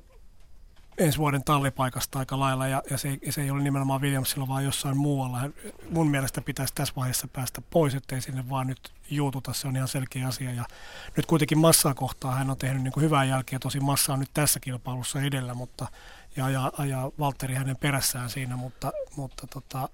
ensi 0.98 1.18
vuoden 1.18 1.44
tallipaikasta 1.44 2.18
aika 2.18 2.38
lailla, 2.38 2.66
ja, 2.66 2.82
ja 2.90 2.98
se, 2.98 3.18
se 3.30 3.42
ei 3.42 3.50
ole 3.50 3.62
nimenomaan 3.62 4.00
Williamsilla, 4.00 4.48
vaan 4.48 4.64
jossain 4.64 4.96
muualla. 4.96 5.40
Mun 5.90 6.10
mielestä 6.10 6.40
pitäisi 6.40 6.74
tässä 6.74 6.94
vaiheessa 6.96 7.28
päästä 7.28 7.62
pois, 7.70 7.94
ettei 7.94 8.20
sinne 8.20 8.48
vaan 8.48 8.66
nyt 8.66 8.92
juututa, 9.10 9.52
se 9.52 9.68
on 9.68 9.76
ihan 9.76 9.88
selkeä 9.88 10.28
asia. 10.28 10.52
Ja 10.52 10.64
nyt 11.16 11.26
kuitenkin 11.26 11.58
massaa 11.58 11.94
kohtaa 11.94 12.34
hän 12.34 12.50
on 12.50 12.56
tehnyt 12.56 12.82
niin 12.82 12.92
kuin 12.92 13.04
hyvää 13.04 13.24
jälkeä, 13.24 13.58
tosi 13.58 13.80
massa 13.80 14.12
on 14.12 14.20
nyt 14.20 14.30
tässä 14.34 14.60
kilpailussa 14.60 15.22
edellä, 15.22 15.54
mutta, 15.54 15.86
ja 16.36 16.44
ajaa, 16.44 16.70
ajaa 16.78 17.10
Valtteri 17.18 17.54
hänen 17.54 17.76
perässään 17.76 18.30
siinä, 18.30 18.56
mutta, 18.56 18.92
mutta 19.16 19.46
tota, 19.46 19.88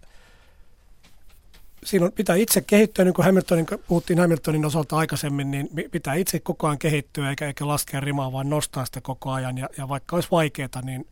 siinä 1.85 2.07
on, 2.07 2.13
pitää 2.13 2.37
itse 2.37 2.61
kehittyä, 2.61 3.05
niin 3.05 3.15
kuin 3.15 3.25
Hamiltonin, 3.25 3.67
puhuttiin 3.89 4.19
Hamiltonin 4.19 4.65
osalta 4.65 4.97
aikaisemmin, 4.97 5.51
niin 5.51 5.69
pitää 5.91 6.15
itse 6.15 6.41
koko 6.41 6.67
ajan 6.67 6.79
kehittyä 6.79 7.31
eikä, 7.31 7.47
eikä 7.47 7.69
laskea 7.69 8.01
rimaa, 8.01 8.33
vaan 8.33 8.51
nostaa 8.51 8.85
sitä 8.85 9.01
koko 9.01 9.31
ajan. 9.31 9.59
Ja, 9.59 9.69
ja 9.79 9.89
vaikka 9.89 10.17
olisi 10.17 10.29
vaikeaa, 10.31 10.83
niin 10.83 11.07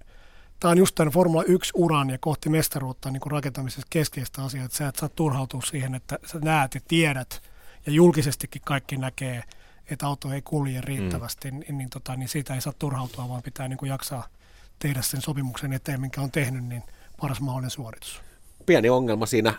tämä 0.61 0.73
on 0.73 0.79
just 0.79 0.95
tämän 0.95 1.13
Formula 1.13 1.43
1-uran 1.43 2.11
ja 2.11 2.19
kohti 2.19 2.49
mestaruutta 2.49 3.11
niin 3.11 3.21
kuin 3.21 3.31
rakentamisessa 3.31 3.87
keskeistä 3.91 4.45
asiaa, 4.45 4.65
että 4.65 4.77
sä 4.77 4.89
et 4.89 4.97
saa 4.97 5.09
turhautua 5.09 5.61
siihen, 5.61 5.95
että 5.95 6.19
sä 6.27 6.39
näet 6.39 6.75
ja 6.75 6.81
tiedät 6.89 7.43
ja 7.87 7.93
julkisestikin 7.93 8.63
kaikki 8.65 8.97
näkee, 8.97 9.43
että 9.91 10.07
auto 10.07 10.33
ei 10.33 10.43
kulje 10.43 10.81
riittävästi, 10.81 11.51
mm. 11.51 11.59
niin, 11.59 11.79
niin, 11.79 11.91
tota, 11.91 12.17
niin 12.17 12.29
siitä 12.29 12.55
ei 12.55 12.61
saa 12.61 12.73
turhautua, 12.79 13.29
vaan 13.29 13.43
pitää 13.43 13.69
niin 13.69 13.77
kuin 13.77 13.89
jaksaa 13.89 14.29
tehdä 14.79 15.03
sen 15.03 15.21
sopimuksen 15.23 15.73
eteen, 15.73 16.01
minkä 16.01 16.21
on 16.21 16.31
tehnyt, 16.31 16.65
niin 16.65 16.83
paras 17.21 17.41
mahdollinen 17.41 17.71
suoritus. 17.71 18.21
Pieni 18.67 18.89
ongelma 18.89 19.27
siinä, 19.27 19.55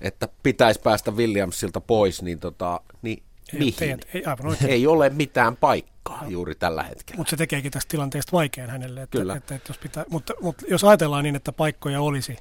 että 0.00 0.28
pitäisi 0.42 0.80
päästä 0.80 1.10
Williamsilta 1.10 1.80
pois, 1.80 2.22
niin, 2.22 2.40
tota, 2.40 2.80
niin 3.02 3.22
ei, 3.52 3.58
mihin? 3.58 3.74
Teet, 3.74 4.08
ei, 4.14 4.24
aivan 4.24 4.46
oikein. 4.46 4.70
ei 4.70 4.86
ole 4.86 5.08
mitään 5.10 5.56
paikkaa 5.56 6.22
no. 6.22 6.28
juuri 6.28 6.54
tällä 6.54 6.82
hetkellä. 6.82 7.18
Mutta 7.18 7.30
se 7.30 7.36
tekeekin 7.36 7.72
tästä 7.72 7.90
tilanteesta 7.90 8.32
vaikean 8.32 8.70
hänelle. 8.70 9.02
Että, 9.02 9.18
Kyllä. 9.18 9.36
Että, 9.36 9.54
että 9.54 9.70
jos 9.70 9.78
pitää, 9.78 10.04
mutta, 10.10 10.34
mutta 10.40 10.64
jos 10.68 10.84
ajatellaan 10.84 11.24
niin, 11.24 11.36
että 11.36 11.52
paikkoja 11.52 12.00
olisi, 12.00 12.36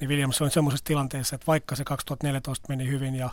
niin 0.00 0.08
Williams 0.08 0.42
on 0.42 0.50
semmoisessa 0.50 0.84
tilanteessa, 0.84 1.34
että 1.34 1.46
vaikka 1.46 1.76
se 1.76 1.84
2014 1.84 2.66
meni 2.68 2.88
hyvin 2.88 3.14
ja 3.14 3.30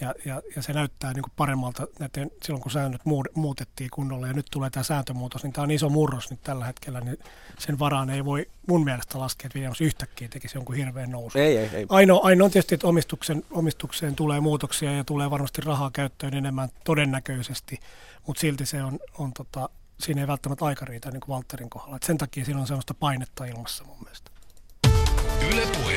ja, 0.00 0.14
ja, 0.24 0.42
ja 0.56 0.62
se 0.62 0.72
näyttää 0.72 1.12
niin 1.12 1.22
kuin 1.22 1.32
paremmalta 1.36 1.86
näiden, 1.98 2.30
silloin, 2.42 2.62
kun 2.62 2.72
säännöt 2.72 3.00
muutettiin 3.34 3.90
kunnolla 3.90 4.26
ja 4.26 4.32
nyt 4.32 4.46
tulee 4.50 4.70
tämä 4.70 4.84
sääntömuutos, 4.84 5.42
niin 5.42 5.52
tämä 5.52 5.62
on 5.62 5.70
iso 5.70 5.88
murros 5.88 6.30
nyt 6.30 6.42
tällä 6.42 6.64
hetkellä, 6.64 7.00
niin 7.00 7.18
sen 7.58 7.78
varaan 7.78 8.10
ei 8.10 8.24
voi 8.24 8.46
mun 8.68 8.84
mielestä 8.84 9.18
laskea, 9.18 9.46
että 9.46 9.56
Williams 9.56 9.80
yhtäkkiä 9.80 10.28
tekisi 10.28 10.56
jonkun 10.56 10.74
hirveän 10.74 11.10
nousu. 11.10 11.38
Ei, 11.38 11.56
ei, 11.56 11.70
ei. 11.72 11.86
Ainoa, 11.88 12.20
ainoa 12.22 12.44
on 12.44 12.50
tietysti, 12.50 12.74
että 12.74 12.86
omistuksen, 12.86 13.44
omistukseen 13.50 14.14
tulee 14.14 14.40
muutoksia 14.40 14.92
ja 14.92 15.04
tulee 15.04 15.30
varmasti 15.30 15.62
rahaa 15.62 15.90
käyttöön 15.92 16.34
enemmän 16.34 16.68
todennäköisesti, 16.84 17.78
mutta 18.26 18.40
silti 18.40 18.66
se 18.66 18.82
on, 18.82 18.98
on 19.18 19.32
tota, 19.32 19.68
siinä 20.00 20.20
ei 20.20 20.26
välttämättä 20.26 20.64
aika 20.64 20.84
riitä 20.84 21.10
niin 21.10 21.20
kuin 21.20 21.34
Walterin 21.34 21.70
kohdalla. 21.70 21.96
Et 21.96 22.02
sen 22.02 22.18
takia 22.18 22.44
siinä 22.44 22.60
on 22.60 22.66
sellaista 22.66 22.94
painetta 22.94 23.44
ilmassa 23.44 23.84
mun 23.84 23.98
mielestä. 24.04 24.29
Ylepuhe. 25.48 25.96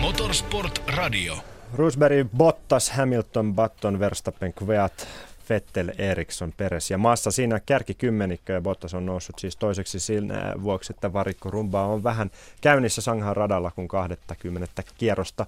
Motorsport 0.00 0.82
Radio. 0.96 1.34
Rosberg, 1.74 2.28
Bottas, 2.36 2.90
Hamilton, 2.90 3.54
Button, 3.54 4.00
Verstappen, 4.00 4.52
Kveat, 4.52 5.08
Vettel, 5.48 5.92
Eriksson, 5.98 6.52
Peres 6.56 6.90
ja 6.90 6.98
Massa 6.98 7.30
siinä 7.30 7.60
kärkikymmenikkö 7.66 8.52
ja 8.52 8.60
Bottas 8.60 8.94
on 8.94 9.06
noussut 9.06 9.38
siis 9.38 9.56
toiseksi 9.56 10.00
siinä 10.00 10.54
vuoksi, 10.62 10.92
että 10.92 11.12
varikko 11.12 11.50
rumba 11.50 11.86
on 11.86 12.02
vähän 12.04 12.30
käynnissä 12.60 13.00
Sanghan 13.00 13.36
radalla, 13.36 13.70
kun 13.70 13.88
20 13.88 14.82
kierrosta 14.98 15.46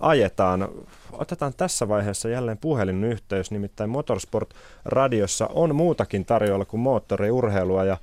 ajetaan. 0.00 0.68
Otetaan 1.12 1.54
tässä 1.56 1.88
vaiheessa 1.88 2.28
jälleen 2.28 2.58
puhelinyhteys, 2.58 3.50
nimittäin 3.50 3.90
Motorsport-radiossa 3.90 5.46
on 5.46 5.74
muutakin 5.74 6.24
tarjolla 6.24 6.64
kuin 6.64 6.80
moottoriurheilua 6.80 7.84
ja 7.84 7.96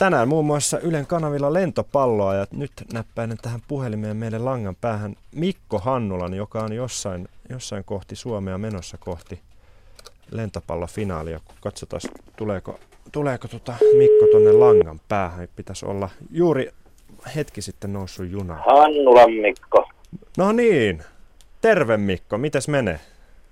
Tänään 0.00 0.28
muun 0.28 0.44
muassa 0.44 0.78
Ylen 0.78 1.06
kanavilla 1.06 1.52
lentopalloa 1.52 2.34
ja 2.34 2.46
nyt 2.56 2.70
näppäinen 2.92 3.38
tähän 3.42 3.60
puhelimeen 3.68 4.16
meille 4.16 4.38
langan 4.38 4.76
päähän 4.80 5.14
Mikko 5.34 5.78
Hannulan, 5.78 6.34
joka 6.34 6.60
on 6.60 6.72
jossain, 6.72 7.28
jossain 7.48 7.84
kohti 7.84 8.16
Suomea 8.16 8.58
menossa 8.58 8.96
kohti 9.00 9.40
lentopallofinaalia. 10.30 11.40
Katsotaan, 11.60 12.00
tuleeko, 12.36 12.78
tuleeko 13.12 13.48
tota 13.48 13.72
Mikko 13.98 14.26
tonne 14.32 14.52
langan 14.52 15.00
päähän. 15.08 15.48
Pitäisi 15.56 15.86
olla 15.86 16.08
juuri 16.30 16.70
hetki 17.36 17.62
sitten 17.62 17.92
noussut 17.92 18.30
juna. 18.30 18.54
Hannulan 18.54 19.32
Mikko. 19.32 19.88
No 20.38 20.52
niin. 20.52 21.02
Terve 21.60 21.96
Mikko, 21.96 22.38
mites 22.38 22.68
menee? 22.68 23.00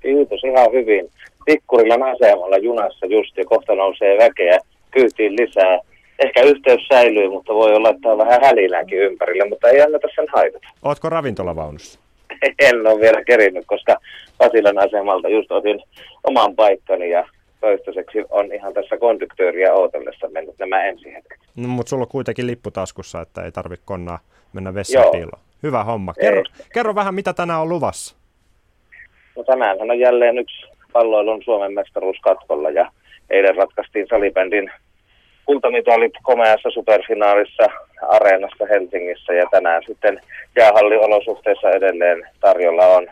Kiitos 0.01 0.45
ihan 0.45 0.73
hyvin. 0.73 1.11
Pikkurilan 1.45 2.03
asemalla 2.03 2.59
junassa 2.59 3.07
just 3.07 3.37
ja 3.37 3.45
kohta 3.45 3.75
nousee 3.75 4.19
väkeä 4.19 4.59
kyytiin 4.91 5.33
lisää 5.33 5.88
ehkä 6.19 6.43
yhteys 6.43 6.87
säilyy, 6.89 7.29
mutta 7.29 7.55
voi 7.55 7.75
olla, 7.75 7.91
että 7.91 8.09
on 8.09 8.19
vähän 8.19 8.41
hälinääkin 8.43 8.99
ympärillä, 8.99 9.49
mutta 9.49 9.69
ei 9.69 9.81
anneta 9.81 10.09
sen 10.15 10.27
haitata. 10.33 10.69
Ootko 10.83 11.09
ravintolavaunussa? 11.09 12.01
en 12.59 12.87
ole 12.87 13.01
vielä 13.01 13.25
kerinyt, 13.25 13.65
koska 13.67 13.97
Pasilan 14.39 14.79
asemalta 14.79 15.29
just 15.29 15.53
otin 15.53 15.83
oman 16.25 16.57
paikkani 16.57 17.11
ja 17.11 17.29
toistaiseksi 17.61 18.25
on 18.31 18.55
ihan 18.55 18.75
tässä 18.75 18.99
konduktööriä 18.99 19.75
ootellessa 19.75 20.29
mennyt 20.29 20.59
nämä 20.59 20.85
ensi 20.85 21.13
hetket. 21.15 21.39
No, 21.57 21.69
mutta 21.69 21.91
sulla 21.91 22.03
on 22.03 22.09
kuitenkin 22.09 22.47
lippu 22.47 22.71
taskussa, 22.71 23.21
että 23.21 23.43
ei 23.43 23.53
tarvitse 23.53 23.85
konnaa 23.87 24.19
mennä 24.53 24.75
vessapiiloon. 24.75 25.43
Hyvä 25.63 25.85
homma. 25.85 26.15
Kerro, 26.21 26.43
kerro 26.75 26.95
vähän, 26.95 27.15
mitä 27.15 27.33
tänään 27.33 27.61
on 27.61 27.69
luvassa. 27.69 28.17
No 29.37 29.45
tänään 29.45 29.81
on 29.81 29.99
jälleen 29.99 30.39
yksi 30.39 30.67
palloilun 30.93 31.43
Suomen 31.45 31.75
mestaruus 31.75 32.17
katkolla 32.23 32.71
ja 32.71 32.91
eilen 33.31 33.57
ratkaistiin 33.57 34.07
salibändin 34.11 34.71
kultamitalit 35.49 36.13
komeassa 36.23 36.71
superfinaalissa 36.71 37.67
Areenassa 38.09 38.67
Helsingissä 38.71 39.33
ja 39.33 39.47
tänään 39.51 39.83
sitten 39.87 40.21
jäähalliolosuhteissa 40.57 41.71
edelleen 41.71 42.29
tarjolla 42.41 42.87
on 42.87 43.07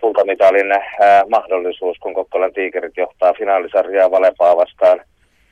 kultamitalin 0.00 0.72
ää, 0.72 1.22
mahdollisuus, 1.28 1.98
kun 1.98 2.14
Kokkolan 2.14 2.52
tiikerit 2.52 2.96
johtaa 2.96 3.34
finaalisarjaa 3.38 4.10
Valepaa 4.10 4.56
vastaan 4.56 5.00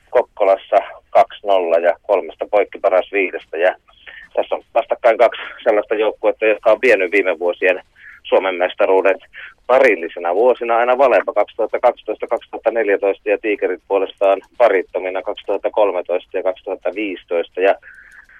Kokkolassa 0.09 0.77
2-0 1.17 1.83
ja 1.83 1.93
kolmesta 2.01 2.45
poikki 2.51 2.79
paras 2.79 3.11
viidestä. 3.11 3.57
Ja 3.57 3.75
tässä 4.35 4.55
on 4.55 4.63
vastakkain 4.73 5.17
kaksi 5.17 5.41
sellaista 5.63 5.95
joukkuetta, 5.95 6.45
jotka 6.45 6.71
on 6.71 6.79
vienyt 6.81 7.11
viime 7.11 7.39
vuosien 7.39 7.81
Suomen 8.29 8.55
mestaruudet 8.55 9.17
parillisena 9.67 10.35
vuosina 10.35 10.77
aina 10.77 10.97
Valepa 10.97 11.31
2012-2014 11.31 11.41
ja 13.25 13.37
Tiikerit 13.41 13.81
puolestaan 13.87 14.41
parittomina 14.57 15.21
2013 15.21 16.37
ja 16.37 16.43
2015. 16.43 17.61
Ja 17.61 17.75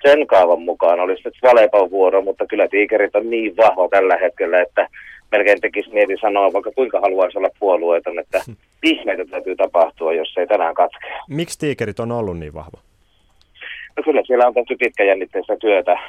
sen 0.01 0.27
kaavan 0.27 0.61
mukaan 0.61 0.99
olisi 0.99 1.21
nyt 1.25 1.35
Valepan 1.43 1.91
vuoro, 1.91 2.21
mutta 2.21 2.45
kyllä 2.45 2.67
Tiikerit 2.67 3.15
on 3.15 3.29
niin 3.29 3.57
vahva 3.57 3.87
tällä 3.89 4.17
hetkellä, 4.17 4.61
että 4.61 4.87
melkein 5.31 5.61
tekisi 5.61 5.93
mieli 5.93 6.17
sanoa, 6.21 6.53
vaikka 6.53 6.71
kuinka 6.71 6.99
haluaisi 6.99 7.37
olla 7.37 7.49
puolueeton, 7.59 8.19
että 8.19 8.41
ihmeitä 8.83 9.25
täytyy 9.25 9.55
tapahtua, 9.55 10.13
jos 10.13 10.33
ei 10.37 10.47
tänään 10.47 10.75
katkea. 10.75 11.17
Miksi 11.29 11.59
Tiikerit 11.59 11.99
on 11.99 12.11
ollut 12.11 12.39
niin 12.39 12.53
vahva? 12.53 12.86
Kyllä 14.05 14.21
siellä 14.25 14.47
on 14.47 14.53
tehty 14.53 14.75
pitkäjännitteistä 14.75 15.57
työtä 15.57 15.99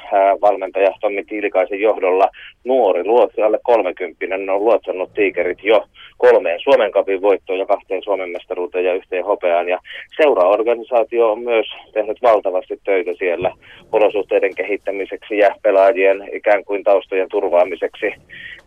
valmentaja 0.41 0.91
Tommi 1.01 1.23
Tiilikaisen 1.23 1.81
johdolla. 1.81 2.29
Nuori 2.63 3.03
luotsi 3.05 3.41
alle 3.41 3.59
30 3.63 4.25
on 4.35 4.65
luotsannut 4.65 5.13
tiikerit 5.13 5.63
jo 5.63 5.85
kolmeen 6.17 6.59
Suomen 6.59 6.91
kapin 6.91 7.21
voittoon 7.21 7.59
ja 7.59 7.65
kahteen 7.65 8.03
Suomen 8.03 8.29
mestaruuteen 8.29 8.85
ja 8.85 8.93
yhteen 8.93 9.25
hopeaan. 9.25 9.69
Ja 9.69 9.79
seuraorganisaatio 10.21 11.31
on 11.31 11.39
myös 11.39 11.65
tehnyt 11.93 12.21
valtavasti 12.21 12.79
töitä 12.83 13.11
siellä 13.17 13.51
olosuhteiden 13.91 14.55
kehittämiseksi 14.55 15.37
ja 15.37 15.55
pelaajien 15.63 16.29
ikään 16.33 16.65
kuin 16.65 16.83
taustojen 16.83 17.29
turvaamiseksi. 17.29 18.13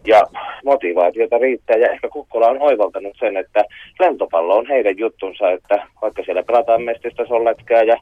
Ja 0.07 0.23
motivaatiota 0.65 1.39
riittää 1.39 1.77
ja 1.77 1.91
ehkä 1.91 2.09
Kukkola 2.09 2.49
on 2.49 2.63
oivaltanut 2.63 3.17
sen, 3.19 3.37
että 3.37 3.65
lentopallo 4.01 4.57
on 4.57 4.67
heidän 4.67 4.99
juttunsa, 4.99 5.51
että 5.51 5.87
vaikka 6.03 6.23
siellä 6.25 6.43
pelataan 6.43 6.83
mestistä 6.83 7.27
solletkää 7.27 7.83
ja 7.83 7.97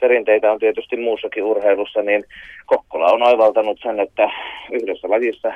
perinteitä 0.00 0.52
on 0.52 0.58
tietysti 0.58 0.96
muussakin 0.96 1.44
urheilussa, 1.44 2.02
niin 2.02 2.24
Kokkola 2.66 3.12
on 3.12 3.22
oivaltanut 3.22 3.78
sen, 3.82 4.00
että 4.00 4.30
yhdessä 4.72 5.10
lajissa, 5.10 5.52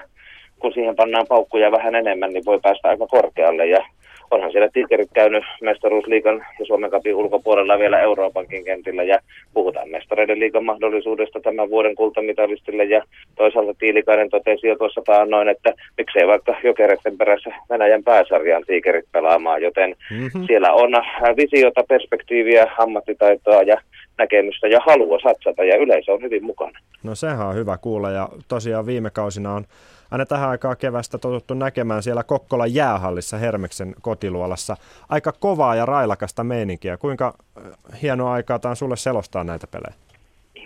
kun 0.59 0.73
siihen 0.73 0.97
pannaan 0.97 1.27
paukkuja 1.29 1.73
vähän 1.73 1.95
enemmän, 1.95 2.33
niin 2.33 2.45
voi 2.45 2.61
päästä 2.63 2.89
aika 2.89 3.07
korkealle. 3.07 3.67
Ja 3.67 3.87
onhan 4.31 4.53
siellä 4.53 4.69
Tigerit 4.73 5.11
käynyt 5.15 5.45
mestaruusliikan 5.63 6.47
ja 6.59 6.67
Suomen 6.67 6.91
kapin 6.91 7.15
ulkopuolella 7.15 7.79
vielä 7.79 8.01
Euroopankin 8.01 8.65
kentillä 8.65 9.03
ja 9.03 9.19
puhutaan 9.55 9.91
mestareiden 9.91 10.41
liikan 10.41 10.65
mahdollisuudesta 10.65 11.41
tämän 11.41 11.71
vuoden 11.71 11.95
kultamitalistille 11.95 12.85
ja 12.85 13.03
toisaalta 13.37 13.75
Tiilikainen 13.79 14.31
totesi 14.31 14.67
jo 14.67 14.77
tuossa 14.77 15.03
taannoin, 15.07 15.49
että 15.49 15.75
miksei 15.99 16.27
vaikka 16.27 16.55
jokereiden 16.65 17.19
perässä 17.19 17.51
Venäjän 17.71 18.05
pääsarjaan 18.05 18.65
Tigerit 18.67 19.05
pelaamaan, 19.13 19.63
joten 19.63 19.97
mm-hmm. 20.11 20.47
siellä 20.47 20.73
on 20.73 20.91
visiota, 21.37 21.85
perspektiiviä, 21.89 22.73
ammattitaitoa 22.79 23.63
ja 23.63 23.77
näkemystä 24.19 24.69
ja 24.69 24.81
halua 24.87 25.19
satsata 25.23 25.65
ja 25.65 25.77
yleisö 25.77 26.13
on 26.13 26.23
hyvin 26.23 26.45
mukana. 26.45 26.79
No 27.03 27.15
sehän 27.15 27.47
on 27.47 27.55
hyvä 27.55 27.79
kuulla 27.79 28.11
ja 28.11 28.29
tosiaan 28.49 28.87
viime 28.87 29.11
kausina 29.11 29.55
on 29.55 29.65
aina 30.11 30.27
tähän 30.27 30.51
aikaan 30.51 30.77
kevästä 30.77 31.19
totuttu 31.19 31.55
näkemään 31.55 32.03
siellä 32.03 32.23
Kokkolan 32.23 32.75
jäähallissa 32.75 33.37
Hermeksen 33.37 33.95
kotiluolassa 34.01 34.77
aika 35.09 35.33
kovaa 35.33 35.75
ja 35.75 35.87
railakasta 35.87 36.45
meininkiä. 36.45 36.97
Kuinka 36.97 37.35
äh, 37.59 38.03
hienoa 38.03 38.33
aikaa 38.33 38.59
tämä 38.59 38.71
on 38.71 38.77
sulle 38.77 38.97
selostaa 38.97 39.45
näitä 39.45 39.67
pelejä? 39.67 39.95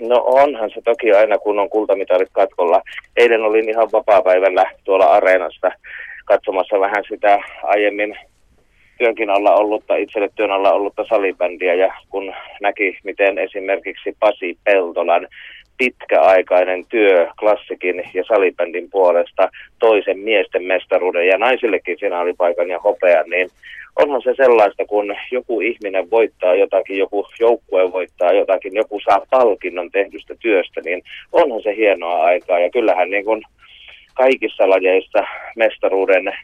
No 0.01 0.23
onhan 0.27 0.71
se 0.71 0.81
toki 0.85 1.13
aina, 1.13 1.39
kun 1.39 1.59
on 1.59 1.71
kultamitalit 1.71 2.29
katkolla. 2.33 2.83
Eilen 3.17 3.43
olin 3.43 3.69
ihan 3.69 3.89
vapaa-päivällä 3.93 4.71
tuolla 4.85 5.05
areenasta 5.05 5.71
katsomassa 6.25 6.81
vähän 6.81 7.05
sitä 7.09 7.39
aiemmin 7.63 8.19
työnkin 8.99 9.31
alla 9.31 9.55
ollutta, 9.55 9.97
itselle 9.97 10.31
työn 10.35 10.51
alla 10.51 10.73
ollutta 10.73 11.05
salibändiä 11.09 11.75
ja 11.75 11.95
kun 12.11 12.35
näki, 12.61 12.99
miten 13.05 13.39
esimerkiksi 13.39 14.17
Pasi 14.21 14.59
Peltolan 14.65 15.29
pitkäaikainen 15.79 16.85
työ 16.89 17.29
klassikin 17.39 18.11
ja 18.15 18.25
salibändin 18.25 18.91
puolesta 18.91 19.49
toisen 19.79 20.19
miesten 20.19 20.63
mestaruuden 20.63 21.27
ja 21.27 21.39
naisillekin 21.39 22.01
finaalipaikan 22.01 22.69
ja 22.69 22.79
hopean, 22.79 23.31
niin 23.31 23.49
onhan 23.97 24.23
se 24.23 24.35
sellaista, 24.37 24.85
kun 24.85 25.17
joku 25.31 25.61
ihminen 25.61 26.11
voittaa 26.11 26.55
jotakin, 26.55 26.99
joku 26.99 27.27
joukkue 27.41 27.93
voittaa 27.93 28.33
jotakin, 28.33 28.75
joku 28.75 29.01
saa 29.01 29.27
palkinnon 29.31 29.91
tehdystä 29.91 30.35
työstä, 30.41 30.81
niin 30.85 31.03
onhan 31.33 31.63
se 31.63 31.77
hienoa 31.77 32.25
aikaa. 32.25 32.59
Ja 32.59 32.71
kyllähän 32.71 33.11
niin 33.11 33.25
kuin 33.25 33.43
kaikissa 34.15 34.69
lajeissa 34.71 35.25
mestaruuden 35.57 36.35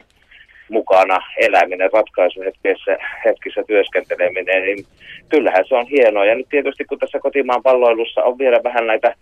mukana 0.71 1.19
eläminen, 1.37 1.89
ratkaisuhetkissä 1.93 2.97
hetkissä 3.25 3.63
työskenteleminen, 3.67 4.63
niin 4.63 4.85
kyllähän 5.29 5.65
se 5.67 5.75
on 5.75 5.87
hienoa. 5.87 6.25
Ja 6.25 6.35
nyt 6.35 6.49
tietysti 6.49 6.85
kun 6.85 6.99
tässä 6.99 7.19
kotimaan 7.19 7.63
palloilussa 7.63 8.23
on 8.23 8.37
vielä 8.37 8.59
vähän 8.63 8.87
näitä 8.87 9.15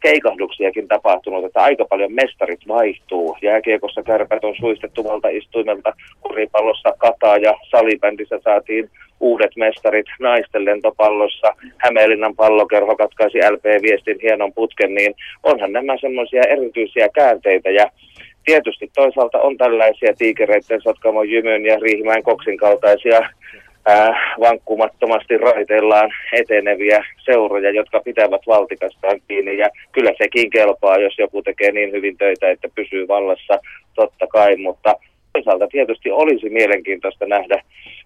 keikahduksiakin 0.00 0.88
tapahtunut, 0.88 1.44
että 1.44 1.62
aika 1.62 1.84
paljon 1.84 2.12
mestarit 2.12 2.68
vaihtuu. 2.68 3.36
Jääkiekossa 3.42 4.02
kärpät 4.02 4.44
on 4.44 4.54
suistettu 4.60 5.04
valtaistuimelta, 5.04 5.92
kuripallossa 6.20 6.94
kataa 6.98 7.36
ja 7.36 7.54
salibändissä 7.70 8.38
saatiin 8.44 8.90
uudet 9.20 9.56
mestarit 9.56 10.06
naisten 10.20 10.64
lentopallossa. 10.64 11.54
Hämeenlinnan 11.78 12.36
pallokerho 12.36 12.96
katkaisi 12.96 13.38
LP-viestin 13.38 14.18
hienon 14.22 14.52
putken, 14.52 14.94
niin 14.94 15.14
onhan 15.42 15.72
nämä 15.72 15.96
semmoisia 16.00 16.42
erityisiä 16.48 17.08
käänteitä 17.14 17.70
ja 17.70 17.90
tietysti 18.46 18.90
toisaalta 18.94 19.38
on 19.38 19.56
tällaisia 19.56 20.14
tiikereiden 20.18 20.80
Sotkamon 20.82 21.30
Jymyn 21.30 21.66
ja 21.66 21.78
Riihimäen 21.82 22.22
Koksin 22.22 22.56
kaltaisia 22.56 23.20
ää, 23.86 24.34
vankkumattomasti 24.40 25.38
raiteillaan 25.38 26.10
eteneviä 26.32 27.04
seuroja, 27.18 27.70
jotka 27.70 28.00
pitävät 28.00 28.40
valtikastaan 28.46 29.20
kiinni. 29.28 29.58
Ja 29.58 29.68
kyllä 29.92 30.12
sekin 30.18 30.50
kelpaa, 30.50 30.98
jos 30.98 31.18
joku 31.18 31.42
tekee 31.42 31.72
niin 31.72 31.92
hyvin 31.92 32.16
töitä, 32.16 32.50
että 32.50 32.68
pysyy 32.74 33.08
vallassa, 33.08 33.58
totta 33.94 34.26
kai. 34.26 34.56
Mutta 34.56 34.94
toisaalta 35.32 35.68
tietysti 35.68 36.10
olisi 36.10 36.50
mielenkiintoista 36.50 37.26
nähdä, 37.26 37.62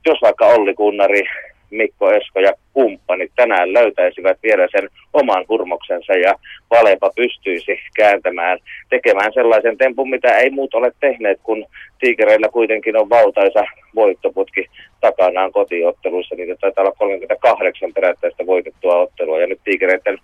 jos 0.07 0.18
vaikka 0.22 0.47
Olli 0.47 0.74
Kunnari 0.74 1.22
Mikko 1.71 2.12
Esko 2.12 2.41
ja 2.41 2.53
kumppanit 2.73 3.33
tänään 3.37 3.73
löytäisivät 3.73 4.39
vielä 4.43 4.68
sen 4.71 4.89
oman 5.12 5.45
hurmoksensa 5.49 6.12
ja 6.12 6.35
Valepa 6.71 7.11
pystyisi 7.16 7.79
kääntämään, 7.97 8.59
tekemään 8.91 9.33
sellaisen 9.33 9.79
tempun, 9.79 10.11
mitä 10.11 10.37
ei 10.37 10.51
muut 10.51 10.75
ole 10.75 10.93
tehneet, 11.01 11.41
kun 11.43 11.66
tiikereillä 11.99 12.49
kuitenkin 12.49 12.97
on 12.97 13.11
valtaisa 13.11 13.64
voittoputki 13.95 14.66
takanaan 15.01 15.53
kotiotteluissa. 15.53 16.35
Niitä 16.35 16.57
taitaa 16.61 16.83
olla 16.83 16.95
38 16.99 17.93
perättäistä 17.93 18.47
voitettua 18.47 18.97
ottelua 18.97 19.41
ja 19.41 19.47
nyt 19.47 19.61
tiikereiden 19.64 20.18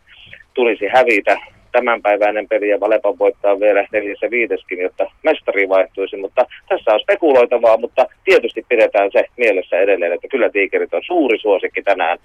tulisi 0.55 0.87
hävitä 0.89 1.39
tämänpäiväinen 1.77 2.49
peli 2.49 2.69
ja 2.69 2.81
Valepa 2.81 3.19
voittaa 3.19 3.61
vielä 3.61 3.87
neljässä 3.93 4.31
viideskin, 4.31 4.81
jotta 4.81 5.05
mestari 5.23 5.69
vaihtuisi. 5.69 6.17
Mutta 6.17 6.47
tässä 6.69 6.95
on 6.95 7.01
spekuloitavaa, 7.01 7.77
mutta 7.77 8.07
tietysti 8.25 8.67
pidetään 8.69 9.11
se 9.13 9.25
mielessä 9.37 9.77
edelleen, 9.77 10.13
että 10.13 10.29
kyllä 10.29 10.51
tiikerit 10.51 10.95
on 10.95 11.03
suuri 11.07 11.39
suosikki 11.39 11.83
tänään 11.83 12.19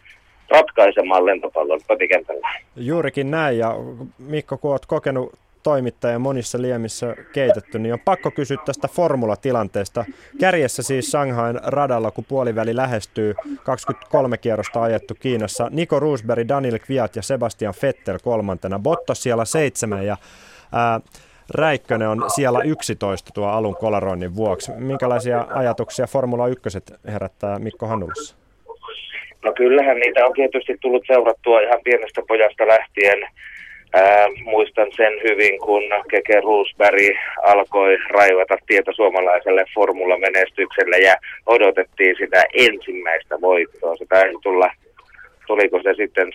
ratkaisemaan 0.50 1.26
lentopallon 1.26 1.80
kotikentällä. 1.88 2.50
Juurikin 2.76 3.32
näin 3.32 3.58
ja 3.58 3.76
Mikko, 4.20 4.58
kun 4.58 4.72
olet 4.72 4.86
kokenut 4.88 5.34
toimittaja 5.64 6.20
monissa 6.20 6.62
liemissä 6.62 7.16
keitetty, 7.34 7.80
niin 7.80 7.94
on 7.94 8.00
pakko 8.06 8.32
kysyä 8.32 8.58
tästä 8.66 8.88
formulatilanteesta. 8.88 10.06
Kärjessä 10.40 10.84
siis 10.84 11.12
Shanghain 11.12 11.60
radalla, 11.64 12.12
kun 12.12 12.26
puoliväli 12.28 12.76
lähestyy, 12.76 13.36
23 13.64 14.38
kierrosta 14.38 14.82
ajettu 14.82 15.16
Kiinassa. 15.20 15.68
Niko 15.72 16.00
Roosberg, 16.00 16.48
Daniel 16.48 16.80
Kviat 16.80 17.16
ja 17.16 17.22
Sebastian 17.22 17.74
Vettel 17.82 18.20
kolmantena. 18.24 18.80
Bottas 18.80 19.24
siellä 19.24 19.46
seitsemän 19.46 20.06
ja 20.06 20.18
ää, 20.72 21.00
Räikkönen 21.56 22.08
on 22.08 22.30
siellä 22.36 22.60
11 22.64 23.32
tuo 23.34 23.48
alun 23.48 23.76
kolaroinnin 23.76 24.36
vuoksi. 24.36 24.72
Minkälaisia 24.72 25.48
ajatuksia 25.50 26.08
Formula 26.08 26.48
1 26.48 26.64
herättää 27.08 27.60
Mikko 27.60 27.88
Hannulassa? 27.88 28.36
No 29.44 29.54
kyllähän 29.54 29.98
niitä 29.98 30.26
on 30.26 30.34
tietysti 30.34 30.78
tullut 30.82 31.04
seurattua 31.08 31.62
ihan 31.62 31.80
pienestä 31.84 32.22
pojasta 32.28 32.68
lähtien 32.68 33.20
Ää, 33.94 34.28
muistan 34.44 34.88
sen 34.96 35.14
hyvin, 35.24 35.60
kun 35.60 35.84
Keke 36.10 36.42
Roosberg 36.42 37.18
alkoi 37.44 37.98
raivata 38.10 38.58
tietä 38.68 38.92
suomalaiselle 38.92 39.66
formulamenestykselle 39.76 40.98
ja 40.98 41.16
odotettiin 41.46 42.16
sitä 42.20 42.44
ensimmäistä 42.54 43.42
voittoa. 43.42 43.96
Se 43.96 44.06
taisi 44.10 44.38
tulla 44.44 44.72
tuliko 45.52 45.78
se 45.84 45.94
sitten 45.94 46.30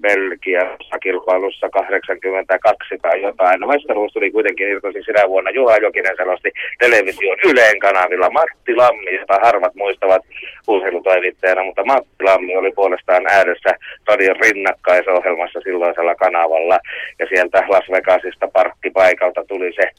Belgiassa 0.00 0.98
kilpailussa 1.02 1.68
82 1.68 2.98
tai 3.02 3.22
jotain. 3.22 3.60
No 3.60 3.66
mestaruus 3.66 4.12
tuli 4.12 4.30
kuitenkin 4.30 4.68
irtosi 4.68 5.02
sinä 5.02 5.22
vuonna. 5.28 5.50
Juha 5.50 5.76
Jokinen 5.76 6.16
selosti 6.16 6.50
television 6.78 7.38
Yleen 7.50 7.78
kanavilla. 7.78 8.30
Matti 8.30 8.74
Lammi, 8.76 9.14
jota 9.14 9.38
harvat 9.42 9.74
muistavat 9.74 10.22
urheilutoimittajana, 10.68 11.64
mutta 11.64 11.84
Matti 11.84 12.24
Lammi 12.24 12.56
oli 12.56 12.72
puolestaan 12.72 13.24
ääressä 13.26 13.70
radion 14.06 14.36
rinnakkaisohjelmassa 14.40 15.60
silloisella 15.60 16.14
kanavalla. 16.14 16.78
Ja 17.18 17.26
sieltä 17.26 17.64
Las 17.68 17.90
Vegasista 17.90 18.48
parkkipaikalta 18.52 19.44
tuli 19.44 19.72
se 19.72 19.90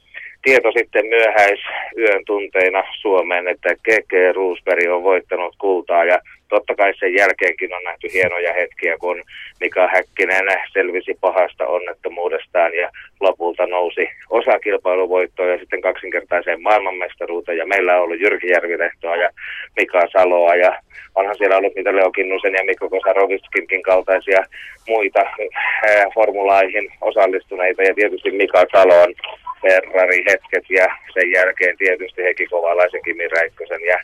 tieto 0.42 0.72
sitten 0.78 1.06
myöhäisyön 1.06 2.26
tunteina 2.26 2.84
Suomeen, 3.02 3.48
että 3.48 3.70
Keke 3.84 4.32
Roosberg 4.32 4.92
on 4.92 5.04
voittanut 5.04 5.56
kultaa 5.58 6.06
ja 6.06 6.20
totta 6.50 6.76
kai 6.76 6.94
sen 7.00 7.14
jälkeenkin 7.14 7.74
on 7.74 7.84
nähty 7.84 8.08
hienoja 8.14 8.54
hetkiä, 8.54 8.98
kun 8.98 9.24
Mika 9.60 9.88
Häkkinen 9.88 10.48
selvisi 10.74 11.18
pahasta 11.22 11.68
onnettomuudestaan 11.68 12.74
ja 12.74 12.90
lopulta 13.20 13.68
nousi 13.68 14.10
osa 14.30 14.60
kilpailuvoittoa 14.60 15.46
ja 15.46 15.60
sitten 15.60 15.82
kaksinkertaiseen 15.82 16.62
maailmanmestaruuteen. 16.62 17.58
Ja 17.58 17.66
meillä 17.66 17.96
on 17.96 18.04
ollut 18.04 18.20
Jyrki 18.20 18.48
Järvilehtoa 18.48 19.16
ja 19.16 19.30
Mika 19.78 20.02
Saloa 20.12 20.56
ja 20.56 20.80
onhan 21.16 21.38
siellä 21.38 21.58
ollut 21.58 21.76
niitä 21.76 21.96
Leo 21.96 22.12
Kinnusen 22.12 22.54
ja 22.54 22.64
Mikko 22.64 22.90
Kosarovitskinkin 22.90 23.82
kaltaisia 23.82 24.46
muita 24.88 25.20
äh, 25.20 26.06
formulaihin 26.14 26.92
osallistuneita 27.02 27.84
ja 27.84 27.94
tietysti 27.96 28.32
Mika 28.32 28.66
Salo 28.72 29.02
on 29.02 29.14
Ferrari-hetket 29.62 30.66
ja 30.70 30.88
sen 31.14 31.32
jälkeen 31.32 31.78
tietysti 31.78 32.24
Heki 32.24 32.46
Kovalaisen, 32.46 33.04
Kimi 33.04 33.28
Räikkösen 33.28 33.82
ja 33.82 34.00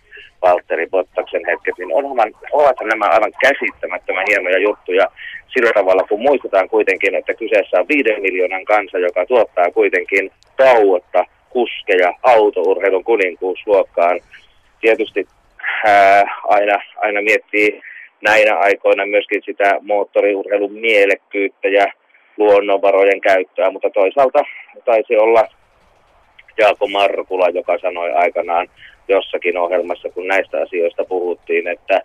Valtteri 0.46 0.88
Bottaksen 0.88 1.46
hetket, 1.50 1.76
niin 1.78 1.94
onhan, 1.94 2.32
ovathan 2.52 2.88
nämä 2.88 3.06
aivan 3.06 3.34
käsittämättömän 3.46 4.26
hienoja 4.30 4.60
juttuja 4.68 5.06
sillä 5.54 5.72
tavalla, 5.74 6.08
kun 6.10 6.22
muistetaan 6.22 6.70
kuitenkin, 6.70 7.16
että 7.16 7.34
kyseessä 7.34 7.80
on 7.80 7.88
viiden 7.88 8.22
miljoonan 8.22 8.66
kansa, 8.66 8.98
joka 8.98 9.26
tuottaa 9.26 9.72
kuitenkin 9.72 10.32
tauotta 10.58 11.26
kuskeja 11.50 12.14
autourheilun 12.24 13.04
kuninkuusluokkaan. 13.04 14.20
Tietysti 14.82 15.28
ää, 15.86 16.24
aina, 16.44 16.78
aina 16.98 17.22
miettii 17.22 17.82
näinä 18.22 18.56
aikoina 18.56 19.06
myöskin 19.06 19.42
sitä 19.46 19.78
moottoriurheilun 19.82 20.74
mielekkyyttä 20.74 21.68
ja 21.68 21.86
luonnonvarojen 22.38 23.22
käyttöä, 23.22 23.72
mutta 23.72 23.90
toisaalta 23.90 24.40
taisi 24.86 25.18
olla 25.18 25.48
Jaako 26.58 26.88
Markula, 26.88 27.50
joka 27.50 27.78
sanoi 27.82 28.12
aikanaan 28.12 28.68
jossakin 29.08 29.58
ohjelmassa, 29.58 30.10
kun 30.10 30.28
näistä 30.28 30.62
asioista 30.62 31.04
puhuttiin, 31.06 31.68
että, 31.68 32.02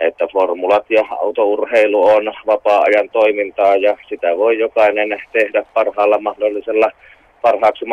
että 0.00 0.26
formulat 0.32 0.90
ja 0.90 1.04
autourheilu 1.20 2.06
on 2.06 2.34
vapaa-ajan 2.46 3.10
toimintaa 3.10 3.76
ja 3.76 3.96
sitä 4.08 4.36
voi 4.36 4.58
jokainen 4.58 5.22
tehdä 5.32 5.64
parhaalla 5.74 6.18
mahdollisella 6.18 6.90
parhaaksi 7.42 7.84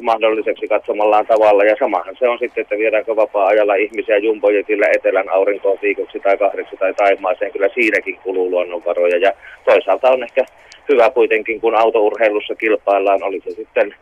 mahdolliseksi 0.00 0.68
katsomallaan 0.68 1.26
tavalla. 1.26 1.64
Ja 1.64 1.76
samahan 1.78 2.16
se 2.18 2.28
on 2.28 2.38
sitten, 2.38 2.62
että 2.62 2.78
viedäänkö 2.78 3.16
vapaa-ajalla 3.16 3.74
ihmisiä 3.74 4.18
jumbojetillä 4.18 4.86
etelän 4.96 5.28
aurinkoon 5.28 5.78
viikoksi 5.82 6.20
tai 6.20 6.36
kahdeksi 6.36 6.76
tai 6.76 6.94
taimaaseen. 6.94 7.52
Kyllä 7.52 7.68
siinäkin 7.74 8.18
kuluu 8.22 8.50
luonnonvaroja. 8.50 9.16
Ja 9.16 9.32
toisaalta 9.64 10.10
on 10.10 10.22
ehkä 10.22 10.44
hyvä 10.88 11.10
kuitenkin, 11.10 11.60
kun 11.60 11.74
autourheilussa 11.74 12.54
kilpaillaan, 12.54 13.22
oli 13.22 13.40
se 13.44 13.50
sitten 13.50 13.94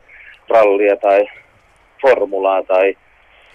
rallia 0.48 0.96
tai 0.96 1.26
formulaa 2.02 2.62
tai, 2.62 2.96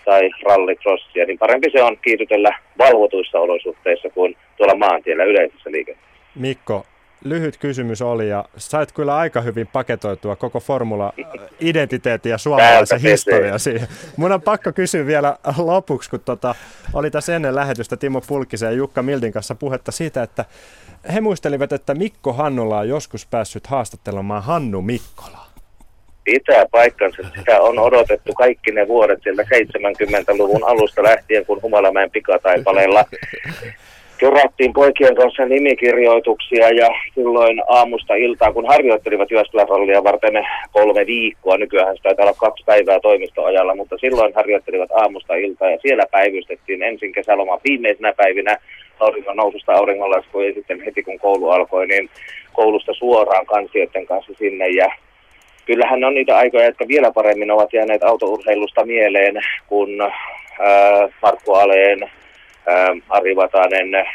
tai 0.05 0.29
rallycrossia, 0.45 1.25
niin 1.25 1.39
parempi 1.39 1.71
se 1.71 1.83
on 1.83 1.97
kiitytellä 1.97 2.59
valvotuissa 2.77 3.39
olosuhteissa 3.39 4.09
kuin 4.09 4.37
tuolla 4.57 4.75
maantiellä 4.75 5.23
yleisessä 5.23 5.71
liikenteessä. 5.71 6.13
Mikko, 6.35 6.85
lyhyt 7.23 7.57
kysymys 7.57 8.01
oli 8.01 8.29
ja 8.29 8.45
sait 8.57 8.91
kyllä 8.91 9.15
aika 9.15 9.41
hyvin 9.41 9.67
paketoitua 9.67 10.35
koko 10.35 10.59
formula-identiteetin 10.59 12.29
ja 12.29 12.37
suomalaisen 12.37 13.01
historian 13.01 13.59
siihen. 13.59 13.87
Mun 14.17 14.31
on 14.31 14.41
pakko 14.41 14.71
kysyä 14.71 15.05
vielä 15.05 15.37
lopuksi, 15.57 16.09
kun 16.09 16.19
tota, 16.19 16.55
oli 16.93 17.11
tässä 17.11 17.35
ennen 17.35 17.55
lähetystä 17.55 17.97
Timo 17.97 18.21
Pulkkisen 18.27 18.67
ja 18.67 18.71
Jukka 18.71 19.03
Mildin 19.03 19.31
kanssa 19.31 19.55
puhetta 19.55 19.91
siitä, 19.91 20.23
että 20.23 20.45
he 21.13 21.21
muistelivat, 21.21 21.71
että 21.71 21.95
Mikko 21.95 22.33
Hannula 22.33 22.79
on 22.79 22.89
joskus 22.89 23.25
päässyt 23.25 23.67
haastattelemaan 23.67 24.43
Hannu 24.43 24.81
Mikkolaa. 24.81 25.42
Pitää 26.23 26.65
paikkansa. 26.71 27.23
Sitä 27.37 27.61
on 27.61 27.79
odotettu 27.79 28.33
kaikki 28.33 28.71
ne 28.71 28.87
vuodet 28.87 29.19
sieltä 29.23 29.43
70-luvun 29.43 30.63
alusta 30.63 31.03
lähtien, 31.03 31.45
kun 31.45 31.61
Humalamäen 31.61 32.11
pikataipaleella 32.11 33.05
kerättiin 34.17 34.73
poikien 34.73 35.15
kanssa 35.15 35.45
nimikirjoituksia 35.45 36.69
ja 36.69 36.89
silloin 37.15 37.61
aamusta 37.67 38.15
iltaa, 38.15 38.53
kun 38.53 38.67
harjoittelivat 38.67 39.31
Jyväskylän 39.31 40.03
varten 40.03 40.33
kolme 40.71 41.05
viikkoa, 41.05 41.57
nykyään 41.57 41.95
sitä 41.95 42.03
taitaa 42.03 42.25
olla 42.25 42.35
kaksi 42.39 42.63
päivää 42.65 42.99
toimistoajalla, 42.99 43.75
mutta 43.75 43.97
silloin 43.97 44.33
harjoittelivat 44.33 44.91
aamusta 44.91 45.35
iltaa 45.35 45.69
ja 45.69 45.77
siellä 45.81 46.03
päivystettiin 46.11 46.83
ensin 46.83 47.11
kesäloman 47.11 47.59
viimeisenä 47.63 48.13
päivinä 48.17 48.57
auringon 48.99 49.37
noususta 49.37 49.73
auringonlasku 49.73 50.39
ja 50.39 50.53
sitten 50.53 50.81
heti 50.81 51.03
kun 51.03 51.19
koulu 51.19 51.49
alkoi, 51.49 51.87
niin 51.87 52.09
koulusta 52.53 52.93
suoraan 52.93 53.45
kansioiden 53.45 54.05
kanssa 54.05 54.33
sinne 54.37 54.67
ja 54.67 54.91
kyllähän 55.65 56.03
on 56.03 56.13
niitä 56.13 56.37
aikoja, 56.37 56.65
jotka 56.65 56.87
vielä 56.87 57.11
paremmin 57.11 57.51
ovat 57.51 57.73
jääneet 57.73 58.03
autourheilusta 58.03 58.85
mieleen, 58.85 59.41
kun 59.67 59.89
Markku 61.21 61.53
Aleen, 61.53 62.09
Ari 63.09 63.35
Vatanen, 63.35 64.05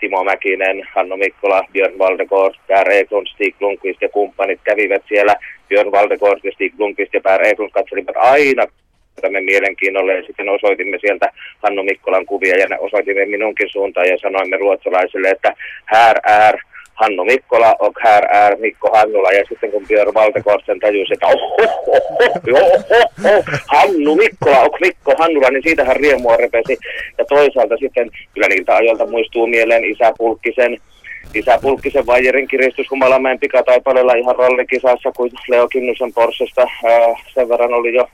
Timo 0.00 0.24
Mäkinen, 0.24 0.88
Hanno 0.94 1.16
Mikkola, 1.16 1.64
Björn 1.72 1.98
Valdegård, 1.98 2.54
Per 2.66 2.90
Eklund, 2.90 3.26
Stig 3.26 3.54
Lundqvist 3.60 4.02
ja 4.02 4.08
kumppanit 4.08 4.60
kävivät 4.64 5.02
siellä. 5.08 5.34
Björn 5.68 5.92
Valdegård 5.92 6.40
ja 6.44 6.52
Stig 6.52 6.74
Lundqvist 6.78 7.14
ja 7.14 7.20
Per 7.20 7.46
Eklund 7.46 7.70
katselivat 7.70 8.16
aina 8.16 8.66
me 9.30 9.40
mielenkiinnolle 9.40 10.14
ja 10.14 10.22
sitten 10.22 10.48
osoitimme 10.48 10.98
sieltä 11.00 11.32
Hannu 11.62 11.82
Mikkolan 11.82 12.26
kuvia 12.26 12.56
ja 12.56 12.78
osoitimme 12.78 13.24
minunkin 13.24 13.68
suuntaan 13.68 14.08
ja 14.08 14.18
sanoimme 14.18 14.56
ruotsalaisille, 14.56 15.28
että 15.28 15.54
här 15.84 16.20
är 16.24 16.67
Hannu 17.00 17.24
Mikkola 17.24 17.72
och 17.78 17.98
här 18.00 18.22
är 18.22 18.56
Mikko 18.56 18.88
Hannula. 18.96 19.32
Ja 19.32 19.44
sitten 19.48 19.70
kun 19.70 19.86
Björn 19.86 20.14
Valtekorsten 20.14 20.80
tajusi, 20.80 21.12
että 21.12 21.26
oh, 21.26 21.42
oh, 21.60 21.70
oh, 21.88 22.00
oh, 22.18 22.72
oh, 22.90 23.36
oh, 23.36 23.44
Hannu 23.66 24.14
Mikkola 24.14 24.62
och 24.62 24.76
Mikko 24.80 25.14
Hannula, 25.18 25.50
niin 25.50 25.62
siitähän 25.62 25.96
riemua 25.96 26.36
repesi. 26.36 26.78
Ja 27.18 27.24
toisaalta 27.24 27.76
sitten 27.76 28.10
kyllä 28.34 28.48
niiltä 28.48 28.76
ajoilta 28.76 29.06
muistuu 29.06 29.46
mieleen 29.46 29.84
isä 29.84 30.12
Pulkkisen, 30.18 30.78
isä 31.34 31.58
Pulkkisen 31.62 32.06
Vajerin 32.06 32.48
kiristys 32.48 32.90
Humalamäen 32.90 33.38
pikataipaleella 33.38 34.14
ihan 34.14 34.36
rallikisassa 34.36 35.12
kuin 35.16 35.30
Leo 35.48 35.68
Kinnusen 35.68 36.12
Porschesta. 36.12 36.62
Äh, 36.62 37.24
sen 37.34 37.48
verran 37.48 37.74
oli 37.74 37.94
jo 37.94 38.08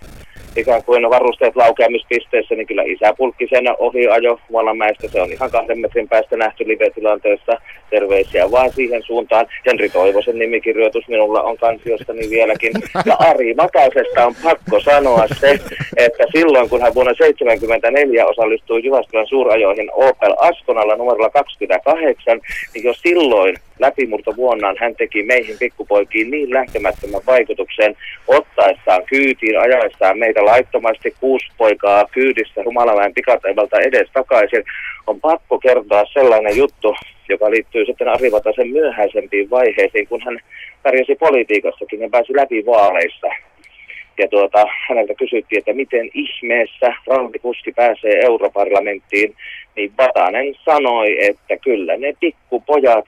ikään 0.57 0.85
kuin 0.85 1.11
varusteet 1.11 1.57
laukeamispisteessä, 1.57 2.55
niin 2.55 2.67
kyllä 2.67 2.83
isä 2.83 3.15
Pulkkisen 3.19 3.65
ohiajo 3.79 4.41
Huolamäestä, 4.49 5.09
se 5.09 5.23
on 5.23 5.33
ihan 5.33 5.51
kahden 5.51 5.79
metrin 5.79 6.09
päästä 6.09 6.37
nähty 6.37 6.69
live-tilanteessa. 6.69 7.61
Terveisiä 7.91 8.51
vaan 8.51 8.73
siihen 8.73 9.03
suuntaan. 9.03 9.47
Henri 9.67 9.89
Toivosen 9.89 10.39
nimikirjoitus 10.39 11.09
minulla 11.09 11.43
on 11.43 11.57
kansiostani 11.57 12.31
vieläkin. 12.31 12.73
Ja 13.07 13.17
Ari 13.19 13.55
Matasesta 13.55 14.27
on 14.27 14.35
pakko 14.43 14.81
sanoa 14.81 15.27
se, 15.41 15.59
että 15.97 16.25
silloin 16.33 16.69
kun 16.69 16.83
hän 16.83 16.95
vuonna 16.95 17.15
1974 17.15 18.27
osallistui 18.27 18.85
Jyväskylän 18.85 19.27
suurajoihin 19.27 19.91
Opel 19.93 20.35
Astonalla 20.39 20.97
numerolla 20.97 21.31
28, 21.31 22.41
niin 22.75 22.85
jo 22.85 22.95
silloin 22.95 23.57
läpimurto 23.79 24.37
vuonnaan 24.37 24.77
hän 24.81 24.97
teki 24.97 25.23
meihin 25.23 25.57
pikkupoikiin 25.59 26.31
niin 26.31 26.51
lähtemättömän 26.51 27.21
vaikutuksen 27.27 27.97
ottaessaan 28.29 29.05
kyytiin, 29.07 29.61
ajaessaan 29.61 30.19
meitä 30.19 30.45
laittomasti 30.45 31.15
kuusi 31.21 31.47
poikaa 31.59 32.05
kyydissä 32.13 32.63
Humalaväen 32.65 33.15
pikataivalta 33.15 33.81
edes 33.81 34.09
takaisin. 34.13 34.65
On 35.07 35.21
pakko 35.21 35.59
kertoa 35.59 36.05
sellainen 36.13 36.57
juttu, 36.57 36.95
joka 37.29 37.51
liittyy 37.51 37.85
sitten 37.85 38.09
Ari 38.09 38.33
Vatasen 38.33 38.69
myöhäisempiin 38.69 39.51
vaiheisiin, 39.51 40.09
kun 40.09 40.23
hän 40.25 40.39
pärjäsi 40.83 41.15
politiikassakin 41.15 42.01
ja 42.01 42.09
pääsi 42.11 42.37
läpi 42.37 42.67
vaaleissa. 42.67 43.27
Ja 44.19 44.29
tuota, 44.29 44.67
häneltä 44.89 45.15
kysyttiin, 45.15 45.59
että 45.59 45.73
miten 45.73 46.11
ihmeessä 46.15 46.95
rallikuski 47.07 47.73
pääsee 47.73 48.21
europarlamenttiin, 48.25 49.35
niin 49.77 49.93
Vatanen 49.99 50.55
sanoi, 50.65 51.25
että 51.25 51.57
kyllä 51.57 51.97
ne 51.97 52.15
pikkupojat 52.21 53.05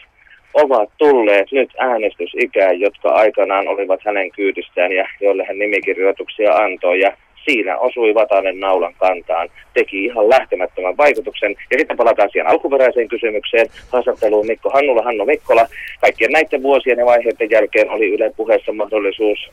ovat 0.63 0.91
tulleet 0.99 1.53
nyt 1.53 1.71
äänestysikään, 1.79 2.81
jotka 2.81 3.09
aikanaan 3.09 3.69
olivat 3.69 4.01
hänen 4.05 4.31
kyydistään 4.31 4.93
ja 4.93 5.09
joille 5.21 5.45
hän 5.45 5.59
nimikirjoituksia 5.59 6.55
antoi. 6.55 7.01
Ja 7.01 7.13
siinä 7.45 7.79
osui 7.79 8.15
Vatanen 8.15 8.61
naulan 8.61 8.95
kantaan, 8.99 9.49
teki 9.75 10.05
ihan 10.05 10.29
lähtemättömän 10.31 10.97
vaikutuksen. 10.97 11.57
Ja 11.71 11.79
sitten 11.79 11.97
palataan 11.97 12.31
siihen 12.33 12.51
alkuperäiseen 12.51 13.09
kysymykseen, 13.09 13.67
haastatteluun 13.93 14.47
Mikko 14.47 14.71
Hannula, 14.71 15.03
Hanno 15.03 15.25
Mikkola. 15.25 15.67
Kaikkien 16.01 16.33
näiden 16.33 16.63
vuosien 16.63 16.99
ja 16.99 17.07
vaiheiden 17.07 17.51
jälkeen 17.51 17.91
oli 17.91 18.15
Yle 18.15 18.33
puheessa 18.37 18.73
mahdollisuus 18.73 19.51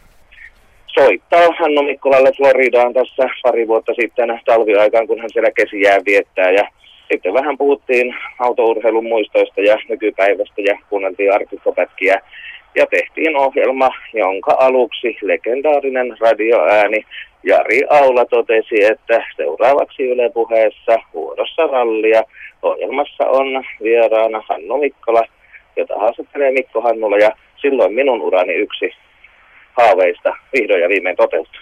soittaa 0.87 1.47
Hanno 1.59 1.81
Mikkolalle 1.83 2.31
Floridaan 2.37 2.93
tässä 2.93 3.23
pari 3.43 3.67
vuotta 3.67 3.93
sitten 3.93 4.41
talviaikaan, 4.45 5.07
kun 5.07 5.19
hän 5.19 5.29
siellä 5.33 5.51
kesijää 5.51 5.99
viettää. 6.05 6.51
Ja 6.51 6.67
sitten 7.11 7.33
vähän 7.33 7.57
puhuttiin 7.57 8.15
autourheilun 8.39 9.05
muistoista 9.05 9.61
ja 9.61 9.77
nykypäivästä 9.89 10.61
ja 10.61 10.77
kuunneltiin 10.89 11.33
arkikkopätkiä 11.33 12.21
ja 12.75 12.85
tehtiin 12.87 13.37
ohjelma, 13.37 13.89
jonka 14.13 14.55
aluksi 14.59 15.17
legendaarinen 15.21 16.15
radioääni 16.19 17.05
Jari 17.43 17.81
Aula 17.89 18.25
totesi, 18.25 18.83
että 18.83 19.25
seuraavaksi 19.35 20.03
Yle 20.03 20.29
puheessa 20.29 20.99
vuodossa 21.13 21.67
rallia. 21.67 22.23
Ohjelmassa 22.61 23.23
on 23.27 23.63
vieraana 23.83 24.43
Hannu 24.49 24.77
Mikkola, 24.77 25.23
jota 25.75 25.95
haastattelee 25.95 26.51
Mikko 26.51 26.81
Hannula 26.81 27.17
ja 27.17 27.29
silloin 27.61 27.93
minun 27.93 28.21
urani 28.21 28.53
yksi 28.53 28.91
haaveista 29.73 30.35
vihdoin 30.53 30.81
ja 30.81 30.89
viimein 30.89 31.15
toteutui. 31.15 31.61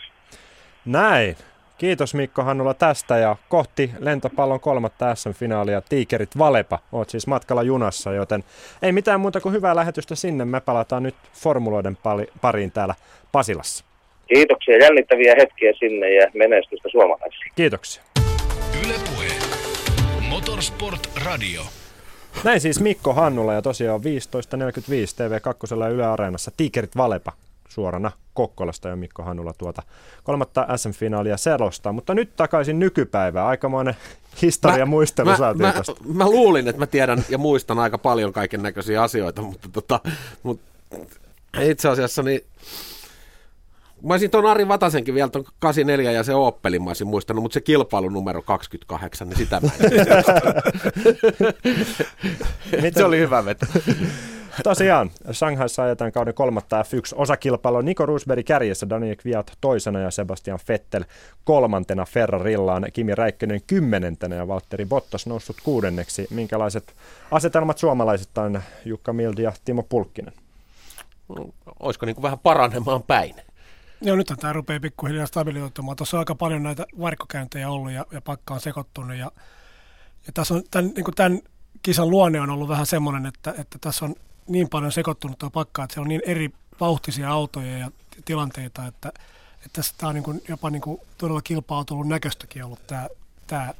Näin. 0.85 1.35
Kiitos 1.81 2.13
Mikko 2.13 2.43
Hannula 2.43 2.73
tästä 2.73 3.17
ja 3.17 3.35
kohti 3.49 3.91
lentopallon 3.99 4.59
kolmatta 4.59 5.15
SM-finaalia 5.15 5.81
Tiikerit 5.89 6.37
Valepa. 6.37 6.79
Oot 6.91 7.09
siis 7.09 7.27
matkalla 7.27 7.63
junassa, 7.63 8.13
joten 8.13 8.43
ei 8.81 8.91
mitään 8.91 9.19
muuta 9.19 9.41
kuin 9.41 9.53
hyvää 9.53 9.75
lähetystä 9.75 10.15
sinne. 10.15 10.45
Me 10.45 10.61
palataan 10.61 11.03
nyt 11.03 11.15
formuloiden 11.33 11.97
pariin 12.41 12.71
täällä 12.71 12.95
Pasilassa. 13.31 13.85
Kiitoksia, 14.27 14.77
jännittäviä 14.77 15.35
hetkiä 15.39 15.73
sinne 15.79 16.13
ja 16.13 16.31
menestystä 16.33 16.89
suomalaisille. 16.91 17.45
Kiitoksia. 17.55 18.03
Ylepuhe. 18.85 19.27
Motorsport 20.29 21.09
Radio. 21.25 21.61
Näin 22.43 22.61
siis 22.61 22.81
Mikko 22.81 23.13
Hannula 23.13 23.53
ja 23.53 23.61
tosiaan 23.61 24.01
15.45 24.01 24.05
TV2 24.05 25.79
ja 25.79 25.87
Yle 25.87 26.05
Areenassa 26.05 26.51
Tiikerit 26.57 26.97
Valepa 26.97 27.31
suorana 27.71 28.11
Kokkolasta 28.33 28.89
ja 28.89 28.95
Mikko 28.95 29.23
Hannula 29.23 29.53
tuota 29.53 29.83
kolmatta 30.23 30.67
SM-finaalia 30.77 31.37
selostaa. 31.37 31.93
Mutta 31.93 32.13
nyt 32.13 32.35
takaisin 32.35 32.79
nykypäivään. 32.79 33.47
Aikamoinen 33.47 33.95
historia 34.41 34.85
mä, 34.85 34.85
muistelu 34.85 35.29
mä, 35.29 35.37
saatiin 35.37 35.61
mä, 35.61 35.73
tästä. 35.73 35.93
Mä 36.13 36.25
luulin, 36.25 36.67
että 36.67 36.79
mä 36.79 36.87
tiedän 36.87 37.25
ja 37.29 37.37
muistan 37.37 37.79
aika 37.79 37.97
paljon 37.97 38.33
kaiken 38.33 38.63
näköisiä 38.63 39.03
asioita, 39.03 39.41
mutta, 39.41 39.69
tota, 39.73 39.99
mutta 40.43 40.65
itse 41.61 41.89
asiassa 41.89 42.23
niin 42.23 42.41
Mä 44.03 44.13
olisin 44.13 44.31
tuon 44.31 44.45
Ari 44.45 44.67
Vatasenkin 44.67 45.13
vielä 45.13 45.29
tuon 45.29 45.45
84 45.59 46.11
ja 46.11 46.23
se 46.23 46.33
Opelin 46.35 46.83
mä 46.83 46.89
olisin 46.89 47.07
muistanut, 47.07 47.43
mutta 47.43 47.53
se 47.53 47.61
kilpailu 47.61 48.09
numero 48.09 48.41
28, 48.41 49.29
niin 49.29 49.37
sitä 49.37 49.61
mä 49.61 49.69
en. 52.81 52.93
se 52.93 53.03
oli 53.03 53.19
hyvä 53.19 53.45
veto. 53.45 53.65
Tosiaan, 54.63 55.11
Shanghaissa 55.31 55.83
ajetaan 55.83 56.11
kauden 56.11 56.33
kolmatta 56.33 56.81
F1 56.81 57.13
osakilpailu. 57.15 57.81
Niko 57.81 58.05
Rosberg 58.05 58.45
kärjessä, 58.45 58.89
Daniel 58.89 59.15
Kviat 59.15 59.57
toisena 59.61 59.99
ja 59.99 60.11
Sebastian 60.11 60.59
Vettel 60.67 61.03
kolmantena 61.43 62.05
Ferrarillaan, 62.05 62.85
Kimi 62.93 63.15
Räikkönen 63.15 63.61
kymmenentenä 63.67 64.35
ja 64.35 64.47
Valtteri 64.47 64.85
Bottas 64.85 65.27
noussut 65.27 65.57
kuudenneksi. 65.63 66.27
Minkälaiset 66.29 66.95
asetelmat 67.31 67.77
suomalaisittain 67.77 68.59
Jukka 68.85 69.13
Mildi 69.13 69.43
ja 69.43 69.53
Timo 69.65 69.83
Pulkkinen? 69.83 70.33
Olisiko 71.79 72.05
niin 72.05 72.15
kuin 72.15 72.23
vähän 72.23 72.39
paranemaan 72.39 73.03
päin? 73.03 73.35
Joo, 74.01 74.15
nyt 74.15 74.33
tämä 74.39 74.53
rupeaa 74.53 74.79
pikkuhiljaa 74.79 75.25
stabilioitumaan. 75.25 75.97
Tuossa 75.97 76.17
on 76.17 76.19
aika 76.19 76.35
paljon 76.35 76.63
näitä 76.63 76.85
varkkokäyntejä 76.99 77.69
ollut 77.69 77.91
ja, 77.91 78.05
ja 78.11 78.21
pakka 78.21 78.53
on 78.53 78.59
sekoittunut. 78.59 79.17
Ja, 79.17 79.31
ja 80.27 80.33
tässä 80.33 80.53
on 80.53 80.63
tämän, 80.71 80.91
niin 80.95 81.15
tämän 81.15 81.39
kisan 81.81 82.09
luonne 82.09 82.41
on 82.41 82.49
ollut 82.49 82.69
vähän 82.69 82.85
semmoinen, 82.85 83.25
että, 83.25 83.53
että 83.57 83.77
tässä 83.81 84.05
on 84.05 84.15
niin 84.51 84.69
paljon 84.69 84.91
sekoittunutta 84.91 85.49
pakkaa, 85.49 85.85
että 85.85 85.93
se 85.93 85.99
on 85.99 86.07
niin 86.07 86.21
eri 86.25 86.49
vauhtisia 86.79 87.31
autoja 87.31 87.77
ja 87.77 87.91
tilanteita, 88.25 88.87
että, 88.87 89.11
että 89.55 89.69
tässä 89.73 90.07
on 90.07 90.15
niin 90.15 90.23
kuin, 90.23 90.41
jopa 90.47 90.69
niin 90.69 90.81
kuin 90.81 91.01
todella 91.17 91.41
kilpautulun 91.41 92.09
näköistäkin 92.09 92.65
ollut 92.65 92.87
tämä, 92.87 93.07
tämä, 93.47 93.73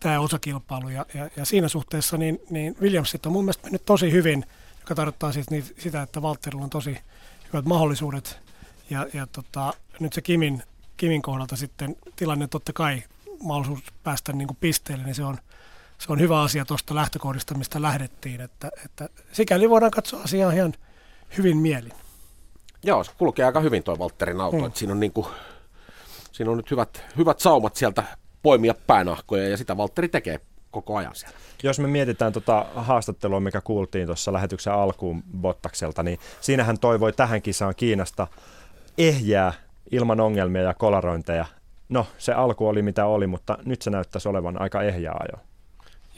tämä 0.00 0.20
osakilpailu. 0.20 0.88
Ja, 0.88 1.06
ja, 1.14 1.30
ja 1.36 1.44
siinä 1.44 1.68
suhteessa 1.68 2.16
niin, 2.16 2.40
niin 2.50 2.76
Williamsit 2.80 3.26
on 3.26 3.32
mun 3.32 3.44
mielestä 3.44 3.62
mennyt 3.62 3.84
tosi 3.84 4.12
hyvin, 4.12 4.44
joka 4.80 4.94
tarkoittaa 4.94 5.32
siis 5.32 5.50
niin, 5.50 5.64
sitä, 5.78 6.02
että 6.02 6.22
Valtterilla 6.22 6.64
on 6.64 6.70
tosi 6.70 6.98
hyvät 7.52 7.64
mahdollisuudet. 7.64 8.38
Ja, 8.90 9.06
ja 9.12 9.26
tota, 9.26 9.74
nyt 10.00 10.12
se 10.12 10.22
Kimin, 10.22 10.62
Kimin 10.96 11.22
kohdalta 11.22 11.56
sitten 11.56 11.96
tilanne 12.16 12.46
totta 12.46 12.72
kai 12.72 13.02
mahdollisuus 13.42 13.92
päästä 14.02 14.32
niin 14.32 14.48
kuin 14.48 14.58
pisteelle, 14.60 15.04
niin 15.04 15.14
se 15.14 15.24
on, 15.24 15.38
se 15.98 16.12
on 16.12 16.20
hyvä 16.20 16.42
asia 16.42 16.64
tuosta 16.64 16.94
lähtökohdista, 16.94 17.54
mistä 17.54 17.82
lähdettiin. 17.82 18.40
Että, 18.40 18.70
että 18.84 19.08
sikäli 19.32 19.70
voidaan 19.70 19.90
katsoa 19.90 20.22
asiaa 20.22 20.52
ihan 20.52 20.72
hyvin 21.38 21.56
mielin. 21.56 21.92
Joo, 22.82 23.04
se 23.04 23.12
kulkee 23.18 23.44
aika 23.44 23.60
hyvin 23.60 23.82
tuo 23.82 23.98
Valtterin 23.98 24.40
auto. 24.40 24.58
Hmm. 24.58 24.70
siinä, 24.74 24.92
on 24.92 25.00
niin 25.00 25.12
kuin, 25.12 25.26
siinä 26.32 26.50
on 26.50 26.56
nyt 26.56 26.70
hyvät, 26.70 27.04
hyvät 27.16 27.40
saumat 27.40 27.76
sieltä 27.76 28.04
poimia 28.42 28.74
päänahkoja 28.86 29.48
ja 29.48 29.56
sitä 29.56 29.76
Valtteri 29.76 30.08
tekee 30.08 30.40
koko 30.70 30.96
ajan 30.96 31.14
siellä. 31.14 31.36
Jos 31.62 31.78
me 31.78 31.88
mietitään 31.88 32.32
tuota 32.32 32.66
haastattelua, 32.74 33.40
mikä 33.40 33.60
kuultiin 33.60 34.06
tuossa 34.06 34.32
lähetyksen 34.32 34.72
alkuun 34.72 35.22
Bottakselta, 35.40 36.02
niin 36.02 36.18
siinähän 36.40 36.78
toivoi 36.78 37.12
tähän 37.12 37.42
kisaan 37.42 37.74
Kiinasta 37.76 38.26
ehjää 38.98 39.52
ilman 39.90 40.20
ongelmia 40.20 40.62
ja 40.62 40.74
kolarointeja. 40.74 41.46
No, 41.88 42.06
se 42.18 42.32
alku 42.32 42.68
oli 42.68 42.82
mitä 42.82 43.06
oli, 43.06 43.26
mutta 43.26 43.58
nyt 43.64 43.82
se 43.82 43.90
näyttäisi 43.90 44.28
olevan 44.28 44.62
aika 44.62 44.82
ehjää 44.82 45.14
ajo. 45.20 45.45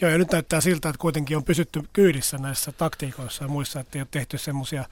Joo, 0.00 0.10
ja 0.10 0.18
nyt 0.18 0.32
näyttää 0.32 0.60
siltä, 0.60 0.88
että 0.88 1.00
kuitenkin 1.00 1.36
on 1.36 1.44
pysytty 1.44 1.82
kyydissä 1.92 2.38
näissä 2.38 2.72
taktiikoissa 2.72 3.44
ja 3.44 3.48
muissa, 3.48 3.80
että 3.80 3.98
ei 3.98 4.02
ole 4.02 4.08
tehty 4.10 4.38
semmoisia 4.38 4.84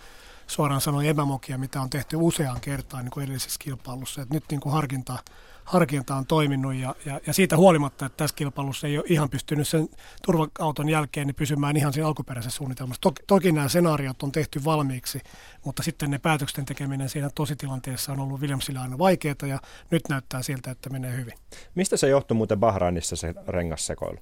suoraan 0.46 0.80
sanoen 0.80 1.06
epämokia, 1.06 1.58
mitä 1.58 1.80
on 1.80 1.90
tehty 1.90 2.16
useaan 2.16 2.60
kertaan 2.60 3.04
niin 3.04 3.10
kuin 3.10 3.24
edellisessä 3.24 3.58
kilpailussa. 3.58 4.22
Et 4.22 4.30
nyt 4.30 4.44
niin 4.50 4.60
kuin 4.60 4.72
harkinta, 4.72 5.18
harkinta 5.64 6.16
on 6.16 6.26
toiminut 6.26 6.74
ja, 6.74 6.94
ja, 7.04 7.20
ja, 7.26 7.32
siitä 7.32 7.56
huolimatta, 7.56 8.06
että 8.06 8.16
tässä 8.16 8.36
kilpailussa 8.36 8.86
ei 8.86 8.98
ole 8.98 9.06
ihan 9.08 9.30
pystynyt 9.30 9.68
sen 9.68 9.88
turva-auton 10.26 10.88
jälkeen 10.88 11.26
niin 11.26 11.34
pysymään 11.34 11.76
ihan 11.76 11.92
siinä 11.92 12.06
alkuperäisessä 12.06 12.56
suunnitelmassa. 12.56 13.00
Toki, 13.00 13.22
toki 13.26 13.52
nämä 13.52 13.68
senaariot 13.68 14.22
on 14.22 14.32
tehty 14.32 14.64
valmiiksi, 14.64 15.20
mutta 15.64 15.82
sitten 15.82 16.10
ne 16.10 16.18
päätöksen 16.18 16.64
tekeminen 16.64 17.08
siinä 17.08 17.30
tositilanteessa 17.34 18.12
on 18.12 18.20
ollut 18.20 18.40
Williamsille 18.40 18.78
aina 18.78 18.98
vaikeaa 18.98 19.46
ja 19.46 19.58
nyt 19.90 20.02
näyttää 20.08 20.42
siltä, 20.42 20.70
että 20.70 20.90
menee 20.90 21.16
hyvin. 21.16 21.34
Mistä 21.74 21.96
se 21.96 22.08
johtui 22.08 22.36
muuten 22.36 22.60
Bahrainissa 22.60 23.16
se 23.16 23.34
rengassekoilu? 23.48 24.18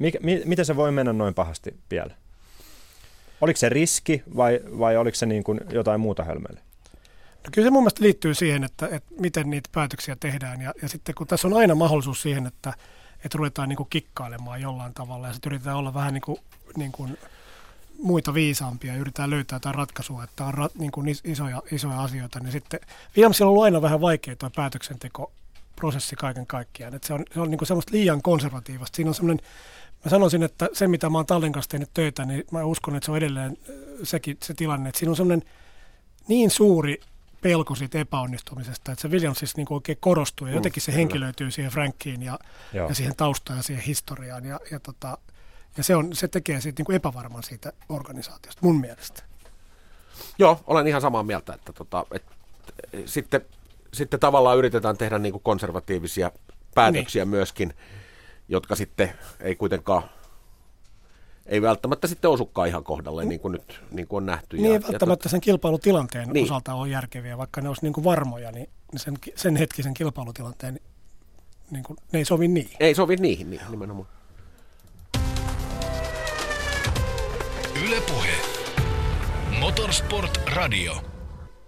Mikä, 0.00 0.18
mi, 0.22 0.42
miten 0.44 0.64
se 0.64 0.76
voi 0.76 0.92
mennä 0.92 1.12
noin 1.12 1.34
pahasti 1.34 1.74
pieleen? 1.88 2.18
Oliko 3.40 3.56
se 3.56 3.68
riski 3.68 4.22
vai, 4.36 4.60
vai 4.78 4.96
oliko 4.96 5.14
se 5.14 5.26
niin 5.26 5.44
kuin 5.44 5.60
jotain 5.72 6.00
muuta 6.00 6.24
hölmöille? 6.24 6.60
No 7.44 7.50
kyllä 7.52 7.66
se 7.66 7.70
mun 7.70 7.82
mielestä 7.82 8.04
liittyy 8.04 8.34
siihen, 8.34 8.64
että, 8.64 8.88
että 8.90 9.14
miten 9.18 9.50
niitä 9.50 9.68
päätöksiä 9.72 10.16
tehdään. 10.20 10.60
Ja, 10.60 10.74
ja 10.82 10.88
sitten 10.88 11.14
kun 11.14 11.26
tässä 11.26 11.48
on 11.48 11.54
aina 11.54 11.74
mahdollisuus 11.74 12.22
siihen, 12.22 12.46
että, 12.46 12.72
että 13.24 13.38
ruvetaan 13.38 13.68
niin 13.68 13.76
kuin 13.76 13.88
kikkailemaan 13.90 14.60
jollain 14.60 14.94
tavalla 14.94 15.26
ja 15.26 15.32
sitten 15.32 15.50
yritetään 15.50 15.76
olla 15.76 15.94
vähän 15.94 16.14
niin 16.14 16.22
kuin, 16.22 16.38
niin 16.76 16.92
kuin 16.92 17.18
muita 18.02 18.34
viisaampia 18.34 18.92
ja 18.92 19.00
yritetään 19.00 19.30
löytää 19.30 19.56
jotain 19.56 19.74
ratkaisua, 19.74 20.24
että 20.24 20.44
on 20.44 20.54
ra, 20.54 20.68
niin 20.78 20.92
kuin 20.92 21.08
isoja, 21.24 21.62
isoja 21.72 22.02
asioita, 22.02 22.40
niin 22.40 22.52
sitten 22.52 22.80
Williamsilla 23.16 23.48
on 23.48 23.50
ollut 23.50 23.64
aina 23.64 23.82
vähän 23.82 24.00
vaikea 24.00 24.36
tuo 24.36 24.50
päätöksenteko 24.56 25.32
prosessi 25.76 26.16
kaiken 26.16 26.46
kaikkiaan. 26.46 26.94
Että 26.94 27.06
se 27.06 27.14
on, 27.14 27.24
se 27.34 27.40
on 27.40 27.50
niin 27.50 27.58
kuin 27.58 27.68
semmoista 27.68 27.92
liian 27.92 28.22
konservatiivista. 28.22 28.96
Siinä 28.96 29.08
on 29.08 29.14
semmoinen 29.14 29.46
Mä 30.04 30.10
sanoisin, 30.10 30.42
että 30.42 30.68
se 30.72 30.88
mitä 30.88 31.10
mä 31.10 31.18
oon 31.18 31.26
Tallin 31.26 31.52
kanssa 31.52 31.70
tehnyt 31.70 31.90
töitä, 31.94 32.24
niin 32.24 32.44
mä 32.50 32.64
uskon, 32.64 32.96
että 32.96 33.04
se 33.04 33.10
on 33.10 33.16
edelleen 33.16 33.58
sekin 34.02 34.36
se 34.42 34.54
tilanne, 34.54 34.88
että 34.88 34.98
siinä 34.98 35.10
on 35.10 35.16
semmoinen 35.16 35.48
niin 36.28 36.50
suuri 36.50 37.00
pelko 37.40 37.74
siitä 37.74 37.98
epäonnistumisesta, 37.98 38.92
että 38.92 39.02
se 39.02 39.08
Williams 39.08 39.38
siis 39.38 39.56
niin 39.56 39.66
oikein 39.70 39.98
korostuu 40.00 40.46
ja 40.46 40.52
mm, 40.52 40.56
jotenkin 40.56 40.82
se 40.82 40.94
henkilöityy 40.94 41.50
siihen 41.50 41.72
Frankiin 41.72 42.22
ja, 42.22 42.38
ja 42.72 42.94
siihen 42.94 43.16
taustaan 43.16 43.58
ja 43.58 43.62
siihen 43.62 43.84
historiaan 43.84 44.44
ja, 44.44 44.60
ja, 44.70 44.80
tota, 44.80 45.18
ja 45.76 45.82
se, 45.82 45.96
on, 45.96 46.16
se 46.16 46.28
tekee 46.28 46.60
siitä 46.60 46.80
niin 46.80 46.86
kuin 46.86 46.96
epävarman 46.96 47.42
siitä 47.42 47.72
organisaatiosta 47.88 48.60
mun 48.62 48.80
mielestä. 48.80 49.22
Joo, 50.38 50.60
olen 50.66 50.86
ihan 50.86 51.00
samaa 51.00 51.22
mieltä, 51.22 51.54
että 51.54 51.72
tota, 51.72 52.06
et, 52.12 52.22
sitten, 53.06 53.40
sitten 53.92 54.20
tavallaan 54.20 54.58
yritetään 54.58 54.98
tehdä 54.98 55.18
niin 55.18 55.32
kuin 55.32 55.42
konservatiivisia 55.42 56.32
päätöksiä 56.74 57.24
niin. 57.24 57.28
myöskin 57.30 57.74
jotka 58.50 58.74
sitten 58.74 59.12
ei 59.40 59.56
kuitenkaan 59.56 60.02
ei 61.46 61.62
välttämättä 61.62 62.06
sitten 62.06 62.30
osukaan 62.30 62.68
ihan 62.68 62.84
kohdalle, 62.84 63.24
niin 63.24 63.40
kuin 63.40 63.52
nyt 63.52 63.80
niin 63.90 64.08
kuin 64.08 64.16
on 64.16 64.26
nähty. 64.26 64.56
Niin 64.56 64.66
ja, 64.66 64.72
ei 64.72 64.82
välttämättä 64.82 65.26
ja 65.26 65.30
sen 65.30 65.40
kilpailutilanteen 65.40 66.28
niin. 66.28 66.44
osalta 66.44 66.74
ole 66.74 66.88
järkeviä, 66.88 67.38
vaikka 67.38 67.60
ne 67.60 67.68
olisi 67.68 67.82
niin 67.82 67.92
kuin 67.92 68.04
varmoja, 68.04 68.52
niin 68.52 68.68
sen, 68.96 69.14
sen 69.36 69.56
hetkisen 69.56 69.94
kilpailutilanteen 69.94 70.80
niin 71.70 71.84
kuin, 71.84 71.96
ne 72.12 72.18
ei 72.18 72.24
sovi 72.24 72.48
niihin. 72.48 72.76
Ei 72.80 72.94
sovi 72.94 73.16
niihin, 73.16 73.50
niin, 73.50 73.62
nimenomaan. 73.70 74.08
Ylepuhe. 77.84 78.34
Motorsport 79.60 80.40
Radio. 80.46 81.02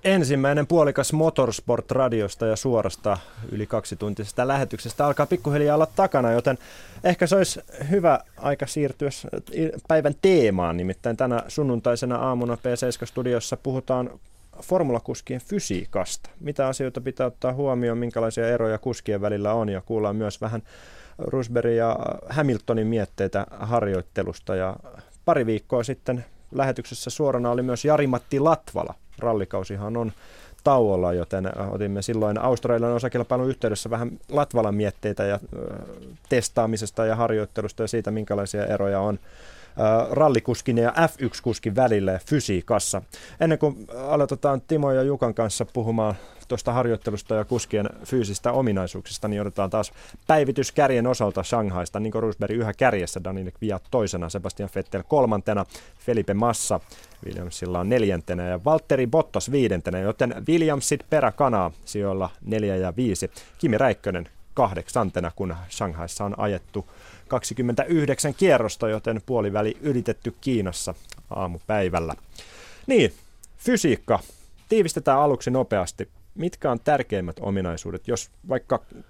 Ensimmäinen 0.04 0.66
puolikas 0.66 1.12
Motorsport-radiosta 1.12 2.46
ja 2.46 2.56
suorasta 2.56 3.18
yli 3.52 3.66
kaksituntisesta 3.66 4.48
lähetyksestä 4.48 5.06
alkaa 5.06 5.26
pikkuhiljaa 5.26 5.74
olla 5.74 5.86
takana, 5.86 6.32
joten 6.32 6.58
ehkä 7.04 7.26
se 7.26 7.36
olisi 7.36 7.60
hyvä 7.90 8.20
aika 8.36 8.66
siirtyä 8.66 9.10
päivän 9.88 10.14
teemaan. 10.22 10.76
Nimittäin 10.76 11.16
tänä 11.16 11.42
sunnuntaisena 11.48 12.16
aamuna 12.16 12.54
P7-studiossa 12.54 13.56
puhutaan 13.62 14.10
formulakuskien 14.62 15.40
fysiikasta. 15.40 16.30
Mitä 16.40 16.66
asioita 16.66 17.00
pitää 17.00 17.26
ottaa 17.26 17.52
huomioon, 17.52 17.98
minkälaisia 17.98 18.48
eroja 18.48 18.78
kuskien 18.78 19.20
välillä 19.20 19.52
on 19.52 19.68
ja 19.68 19.80
kuullaan 19.80 20.16
myös 20.16 20.40
vähän 20.40 20.62
Rusberg 21.18 21.70
ja 21.70 21.96
Hamiltonin 22.28 22.86
mietteitä 22.86 23.46
harjoittelusta 23.50 24.56
ja 24.56 24.76
pari 25.24 25.46
viikkoa 25.46 25.82
sitten 25.82 26.24
lähetyksessä 26.52 27.10
suorana 27.10 27.50
oli 27.50 27.62
myös 27.62 27.84
Jari-Matti 27.84 28.40
Latvala, 28.40 28.94
rallikausihan 29.22 29.96
on 29.96 30.12
tauolla, 30.64 31.12
joten 31.12 31.46
äh, 31.46 31.72
otimme 31.72 32.02
silloin 32.02 32.38
Australian 32.38 32.92
osakilpailun 32.92 33.48
yhteydessä 33.48 33.90
vähän 33.90 34.10
Latvalan 34.28 34.74
mietteitä 34.74 35.24
ja 35.24 35.34
äh, 35.34 35.40
testaamisesta 36.28 37.06
ja 37.06 37.16
harjoittelusta 37.16 37.82
ja 37.82 37.88
siitä, 37.88 38.10
minkälaisia 38.10 38.66
eroja 38.66 39.00
on 39.00 39.18
rallikuskin 40.10 40.78
ja 40.78 40.90
F1-kuskin 40.90 41.76
välille 41.76 42.20
fysiikassa. 42.26 43.02
Ennen 43.40 43.58
kuin 43.58 43.86
aloitetaan 44.08 44.60
Timo 44.60 44.92
ja 44.92 45.02
Jukan 45.02 45.34
kanssa 45.34 45.66
puhumaan 45.72 46.14
tuosta 46.48 46.72
harjoittelusta 46.72 47.34
ja 47.34 47.44
kuskien 47.44 47.90
fyysistä 48.04 48.52
ominaisuuksista, 48.52 49.28
niin 49.28 49.40
odotetaan 49.40 49.70
taas 49.70 49.92
päivitys 50.26 50.72
kärjen 50.72 51.06
osalta 51.06 51.42
Shanghaista. 51.42 52.00
Niko 52.00 52.20
Rosberg 52.20 52.56
yhä 52.56 52.72
kärjessä, 52.72 53.24
Daniel 53.24 53.50
Kviat 53.50 53.82
toisena, 53.90 54.28
Sebastian 54.28 54.68
Vettel 54.74 55.02
kolmantena, 55.08 55.66
Felipe 55.98 56.34
Massa 56.34 56.80
Williamsilla 57.26 57.80
on 57.80 57.88
neljäntenä 57.88 58.48
ja 58.48 58.64
Valtteri 58.64 59.06
Bottas 59.06 59.50
viidentenä, 59.50 59.98
joten 59.98 60.34
Williamsit 60.48 61.00
peräkanaa 61.10 61.70
sijoilla 61.84 62.30
neljä 62.44 62.76
ja 62.76 62.96
viisi. 62.96 63.30
Kimi 63.58 63.78
Räikkönen 63.78 64.28
kahdeksantena, 64.54 65.32
kun 65.36 65.56
Shanghaissa 65.70 66.24
on 66.24 66.38
ajettu 66.38 66.86
29 67.32 68.34
kierrosta, 68.34 68.88
joten 68.88 69.22
puoliväli 69.26 69.76
ylitetty 69.80 70.34
Kiinassa 70.40 70.94
aamupäivällä. 71.30 72.14
Niin, 72.86 73.12
fysiikka. 73.58 74.18
Tiivistetään 74.68 75.18
aluksi 75.18 75.50
nopeasti 75.50 76.08
mitkä 76.34 76.70
on 76.70 76.80
tärkeimmät 76.80 77.36
ominaisuudet, 77.40 78.08
jos 78.08 78.30
vaikka 78.48 78.80
3-5 78.94 79.00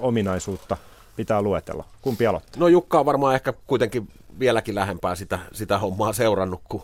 ominaisuutta 0.00 0.76
pitää 1.16 1.42
luetella? 1.42 1.84
Kumpi 2.02 2.26
aloittaa? 2.26 2.60
No 2.60 2.68
Jukka 2.68 3.00
on 3.00 3.06
varmaan 3.06 3.34
ehkä 3.34 3.52
kuitenkin 3.66 4.08
vieläkin 4.38 4.74
lähempää 4.74 5.14
sitä, 5.14 5.38
sitä 5.52 5.78
hommaa 5.78 6.12
seurannut 6.12 6.60
kuin, 6.68 6.82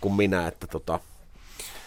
kuin 0.00 0.14
minä, 0.14 0.46
että 0.46 0.66
tota, 0.66 1.00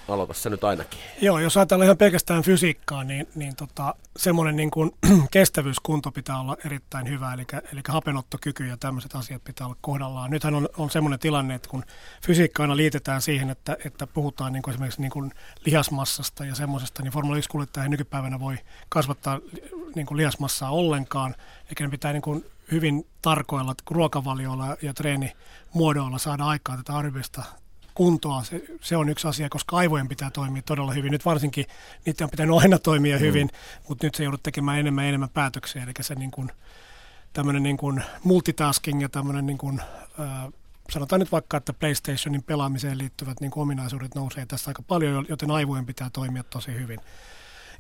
aloita 0.10 0.34
se 0.34 0.50
nyt 0.50 0.64
ainakin. 0.64 1.00
Joo, 1.22 1.40
jos 1.40 1.58
ajatellaan 1.58 1.86
ihan 1.86 1.98
pelkästään 1.98 2.44
fysiikkaa, 2.44 3.04
niin, 3.04 3.28
niin 3.36 3.56
tota, 3.56 3.96
semmoinen 4.18 4.56
niin 4.56 4.72
kuin 4.72 4.92
kestävyyskunto 5.32 6.12
pitää 6.12 6.40
olla 6.40 6.58
erittäin 6.66 7.10
hyvä, 7.10 7.34
eli, 7.34 7.46
eli 7.74 7.82
hapenottokyky 7.88 8.68
ja 8.68 8.78
tämmöiset 8.78 9.16
asiat 9.16 9.44
pitää 9.44 9.68
olla 9.68 9.78
kohdallaan. 9.82 10.32
Nythän 10.32 10.56
on, 10.56 10.70
on 10.78 10.90
semmoinen 10.90 11.20
tilanne, 11.20 11.56
että 11.56 11.70
kun 11.70 11.84
fysiikka 12.26 12.64
aina 12.64 12.78
liitetään 12.78 13.22
siihen, 13.22 13.50
että, 13.50 13.78
että 13.86 14.08
puhutaan 14.08 14.54
niin 14.54 14.64
kuin 14.64 14.72
esimerkiksi 14.72 15.02
niin 15.02 15.12
kuin 15.12 15.32
lihasmassasta 15.66 16.46
ja 16.46 16.56
semmoisesta, 16.56 17.04
niin 17.04 17.14
Formula 17.14 17.38
1-kuljettaja 17.38 17.90
nykypäivänä 17.90 18.40
voi 18.40 18.58
kasvattaa 18.90 19.40
niin 19.96 20.06
kuin 20.06 20.18
lihasmassaa 20.18 20.70
ollenkaan, 20.70 21.36
eikä 21.70 21.84
ne 21.84 21.90
pitää 21.90 22.14
niin 22.14 22.22
kuin 22.22 22.46
hyvin 22.72 23.08
tarkoilla 23.22 23.76
ruokavalioilla 23.92 24.78
ja 24.82 24.94
treenimuodoilla 24.94 26.18
saada 26.18 26.46
aikaa 26.46 26.78
tätä 26.78 26.94
arvioista 26.94 27.44
kuntoa. 27.94 28.44
Se, 28.44 28.64
se 28.82 28.98
on 28.98 29.10
yksi 29.10 29.28
asia, 29.28 29.50
koska 29.50 29.78
aivojen 29.78 30.08
pitää 30.08 30.32
toimia 30.32 30.62
todella 30.62 30.92
hyvin. 30.92 31.12
Nyt 31.12 31.26
varsinkin 31.26 31.66
niiden 32.06 32.24
on 32.24 32.30
pitänyt 32.30 32.58
aina 32.58 32.80
toimia 32.80 33.16
mm. 33.18 33.22
hyvin, 33.22 33.50
mutta 33.90 34.08
nyt 34.08 34.16
se 34.16 34.24
joudut 34.24 34.44
tekemään 34.44 34.80
enemmän 34.80 35.04
ja 35.04 35.10
enemmän 35.10 35.30
päätöksiä. 35.30 35.84
Eli 35.84 35.92
se 36.02 36.16
niin 36.16 36.32
kuin, 36.32 36.52
tämmöinen 37.34 37.64
niin 37.64 37.78
kuin 37.78 38.04
multitasking 38.24 39.02
ja 39.02 39.10
tämmöinen 39.10 39.46
niin 39.46 39.58
kuin, 39.58 39.82
äh, 40.20 40.54
sanotaan 40.90 41.20
nyt 41.20 41.32
vaikka, 41.32 41.58
että 41.58 41.74
PlayStationin 41.74 42.44
pelaamiseen 42.44 42.98
liittyvät 42.98 43.42
niin 43.42 43.52
kuin 43.52 43.62
ominaisuudet 43.62 44.16
nousee 44.16 44.46
tässä 44.46 44.70
aika 44.70 44.82
paljon, 44.82 45.26
joten 45.30 45.52
aivojen 45.52 45.86
pitää 45.86 46.10
toimia 46.10 46.44
tosi 46.44 46.74
hyvin. 46.74 47.00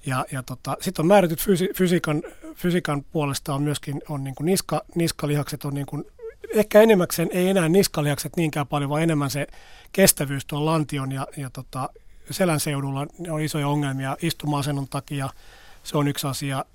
Ja, 0.06 0.26
ja 0.32 0.44
tota, 0.44 0.78
sitten 0.82 1.04
on 1.04 1.08
määrätyt 1.08 1.42
fysi, 1.42 1.70
fysiikan, 1.76 2.24
fysiikan 2.56 3.04
puolesta 3.04 3.54
on 3.54 3.62
myöskin 3.62 4.02
on 4.10 4.24
niin 4.24 4.36
kuin 4.36 4.46
niska, 4.46 4.82
niskalihakset 4.96 5.66
on 5.66 5.74
niin 5.74 5.86
kuin 5.86 6.06
ehkä 6.54 6.82
enemmäkseen 6.82 7.30
ei 7.32 7.50
enää 7.50 7.70
niskalihakset 7.70 8.36
niinkään 8.36 8.68
paljon, 8.68 8.90
vaan 8.90 9.04
enemmän 9.04 9.30
se 9.30 9.48
kestävyys 9.92 10.46
tuon 10.46 10.66
lantion 10.66 11.12
ja, 11.12 11.28
ja 11.38 11.50
tota, 11.50 11.90
selän 12.32 12.60
seudulla 12.60 13.08
on 13.30 13.42
isoja 13.42 13.68
ongelmia 13.68 14.18
istuma-asennon 14.22 14.88
takia. 14.88 15.30
Se 15.84 15.98
on 15.98 16.08
yksi 16.08 16.28
asia. 16.28 16.66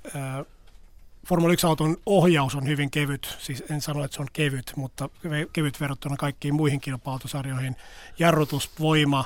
Formula 1.27 1.55
1-auton 1.55 1.97
ohjaus 2.07 2.55
on 2.55 2.67
hyvin 2.67 2.91
kevyt, 2.91 3.37
siis 3.39 3.65
en 3.71 3.81
sano, 3.81 4.05
että 4.05 4.15
se 4.15 4.23
on 4.23 4.29
kevyt, 4.33 4.73
mutta 4.77 5.09
kevyt 5.53 5.81
verrattuna 5.81 6.17
kaikkiin 6.17 6.55
muihin 6.55 6.81
kilpailutusarjoihin. 6.81 7.77
Jarrutus, 8.19 8.71
voima, 8.81 9.25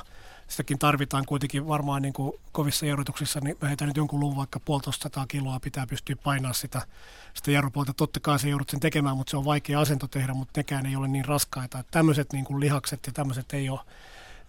sitäkin 0.53 0.79
tarvitaan 0.79 1.25
kuitenkin 1.25 1.67
varmaan 1.67 2.01
niin 2.01 2.13
kuin 2.13 2.33
kovissa 2.51 2.85
jarrutuksissa, 2.85 3.39
niin 3.39 3.57
mä 3.61 3.67
heitän 3.67 3.87
nyt 3.87 3.97
jonkun 3.97 4.19
luvun, 4.19 4.37
vaikka 4.37 4.59
puolitoista 4.59 5.25
kiloa 5.27 5.59
pitää 5.59 5.87
pystyä 5.87 6.15
painaa 6.23 6.53
sitä, 6.53 6.81
sitä 7.33 7.51
jarrupuolta. 7.51 7.93
Totta 7.93 8.19
kai 8.19 8.39
se 8.39 8.49
joudut 8.49 8.69
sen 8.69 8.79
tekemään, 8.79 9.17
mutta 9.17 9.31
se 9.31 9.37
on 9.37 9.45
vaikea 9.45 9.79
asento 9.79 10.07
tehdä, 10.07 10.33
mutta 10.33 10.59
nekään 10.59 10.85
ei 10.85 10.95
ole 10.95 11.07
niin 11.07 11.25
raskaita. 11.25 11.79
Että 11.79 11.91
tämmöiset 11.91 12.33
niin 12.33 12.45
kuin 12.45 12.59
lihakset 12.59 13.07
ja 13.07 13.13
tämmöiset 13.13 13.53
ei 13.53 13.69
ole, 13.69 13.79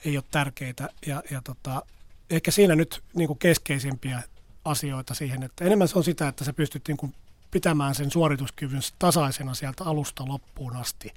ei 0.04 0.16
ole 0.16 0.24
tärkeitä. 0.30 0.88
Ja, 1.06 1.22
ja 1.30 1.42
tota, 1.42 1.82
ehkä 2.30 2.50
siinä 2.50 2.74
nyt 2.74 3.02
niin 3.14 3.26
kuin 3.26 3.38
keskeisimpiä 3.38 4.22
asioita 4.64 5.14
siihen, 5.14 5.42
että 5.42 5.64
enemmän 5.64 5.88
se 5.88 5.98
on 5.98 6.04
sitä, 6.04 6.28
että 6.28 6.44
sä 6.44 6.52
pystyt 6.52 6.88
niin 6.88 6.96
kuin 6.96 7.14
pitämään 7.50 7.94
sen 7.94 8.10
suorituskyvyn 8.10 8.82
tasaisena 8.98 9.54
sieltä 9.54 9.84
alusta 9.84 10.28
loppuun 10.28 10.76
asti 10.76 11.14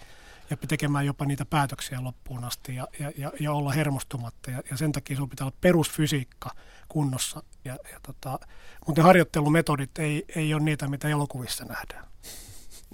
ja 0.50 0.58
tekemään 0.68 1.06
jopa 1.06 1.26
niitä 1.26 1.46
päätöksiä 1.46 2.04
loppuun 2.04 2.44
asti 2.44 2.76
ja, 2.76 2.88
ja, 3.00 3.12
ja, 3.18 3.32
ja 3.40 3.52
olla 3.52 3.72
hermostumatta. 3.72 4.52
Ja, 4.52 4.62
ja 4.72 4.78
sen 4.78 4.92
takia 4.92 5.16
sinulla 5.16 5.30
pitää 5.30 5.46
olla 5.46 5.58
perusfysiikka 5.62 6.50
kunnossa. 6.88 7.44
Ja, 7.66 7.78
ja 7.92 8.00
tota, 8.04 8.40
mutta 8.88 9.02
ne 9.02 9.06
harjoittelumetodit 9.06 10.00
ei, 10.00 10.26
ei 10.36 10.54
ole 10.54 10.64
niitä, 10.64 10.88
mitä 10.88 11.08
elokuvissa 11.08 11.66
nähdään. 11.66 12.08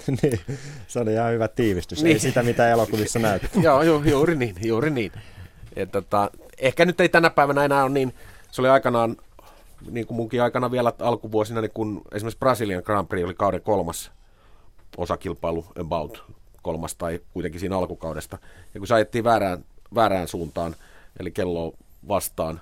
niin, 0.21 0.39
se 0.87 0.99
oli 0.99 1.13
ihan 1.13 1.31
hyvä 1.31 1.47
tiivistys. 1.47 2.03
Niin. 2.03 2.13
Ei 2.13 2.19
sitä, 2.19 2.43
mitä 2.43 2.69
elokuvissa 2.69 3.19
näyttää. 3.19 3.61
Joo, 3.63 3.81
ju, 3.81 4.03
juuri 4.03 4.35
niin, 4.35 4.55
juuri 4.63 4.89
niin. 4.89 5.11
Et, 5.75 5.91
tota, 5.91 6.31
ehkä 6.57 6.85
nyt 6.85 6.99
ei 6.99 7.09
tänä 7.09 7.29
päivänä 7.29 7.65
enää 7.65 7.83
ole 7.83 7.91
niin, 7.91 8.13
se 8.51 8.61
oli 8.61 8.69
aikanaan, 8.69 9.17
niin 9.91 10.07
kuin 10.07 10.15
munkin 10.15 10.43
aikana 10.43 10.71
vielä 10.71 10.93
alkuvuosina, 10.99 11.61
niin 11.61 11.71
kun 11.71 12.01
esimerkiksi 12.11 12.39
Brasilian 12.39 12.83
Grand 12.85 13.07
Prix 13.07 13.25
oli 13.25 13.33
kauden 13.33 13.61
kolmas 13.61 14.11
osakilpailu 14.97 15.65
about 15.79 16.23
kolmas 16.63 16.95
tai 16.95 17.19
kuitenkin 17.33 17.59
siinä 17.59 17.77
alkukaudesta. 17.77 18.37
Ja 18.73 18.79
kun 18.79 18.87
se 18.87 18.93
ajettiin 18.93 19.23
väärään, 19.23 19.65
väärään 19.95 20.27
suuntaan, 20.27 20.75
eli 21.19 21.31
kello 21.31 21.73
vastaan, 22.07 22.61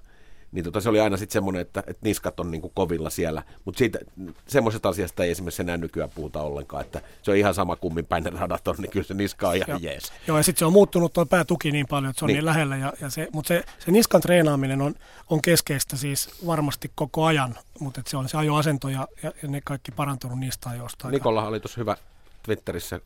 niin 0.52 0.66
tota, 0.66 0.82
se 0.82 0.90
oli 0.90 1.00
aina 1.00 1.18
sitten 1.18 1.34
semmoinen, 1.34 1.62
että, 1.62 1.80
että 1.80 2.08
niskat 2.08 2.40
on 2.40 2.52
niin 2.52 2.62
kuin 2.62 2.72
kovilla 2.76 3.10
siellä. 3.10 3.44
Mutta 3.66 3.78
siitä, 3.78 4.00
semmoisesta 4.48 4.90
asiasta 4.90 5.24
ei 5.24 5.32
esimerkiksi 5.32 5.62
enää 5.62 5.78
nykyään 5.78 6.10
puhuta 6.16 6.42
ollenkaan, 6.42 6.86
että 6.86 7.02
se 7.22 7.32
on 7.32 7.38
ihan 7.38 7.54
sama 7.54 7.76
kummin 7.76 8.06
päin 8.06 8.24
ne 8.24 8.30
radat 8.30 8.68
on, 8.68 8.76
niin 8.78 8.92
kyllä 8.92 9.06
se 9.06 9.14
niska 9.14 9.50
on 9.50 9.56
ihan 9.56 9.84
jees. 9.84 10.14
Joo, 10.28 10.38
ja 10.38 10.44
sitten 10.44 10.60
se 10.60 10.66
on 10.66 10.74
muuttunut 10.74 11.14
tuo 11.14 11.26
päätuki 11.26 11.72
niin 11.72 11.88
paljon, 11.88 12.10
että 12.10 12.20
se 12.20 12.26
on 12.26 12.28
niin, 12.28 12.36
niin 12.36 12.46
lähellä. 12.46 12.78
Ja, 12.78 12.94
ja 13.02 13.10
se, 13.10 13.28
mutta 13.34 13.48
se, 13.48 13.64
se 13.80 13.92
niskan 13.92 14.22
treenaaminen 14.22 14.82
on, 14.82 14.96
on 15.30 15.42
keskeistä 15.42 15.98
siis 15.98 16.30
varmasti 16.46 16.92
koko 16.96 17.26
ajan, 17.26 17.58
mutta 17.80 18.02
se 18.08 18.18
on 18.18 18.30
se 18.30 18.38
ajoasento 18.38 18.90
ja, 18.90 19.08
ja, 19.24 19.32
ja 19.44 19.50
ne 19.50 19.62
kaikki 19.64 19.92
parantunut 19.92 20.40
niistä 20.40 20.70
ajoista. 20.70 21.10
Nikolla 21.10 21.48
oli 21.48 21.60
tuossa 21.60 21.82
hyvä 21.82 21.98
Twitterissä 22.44 23.00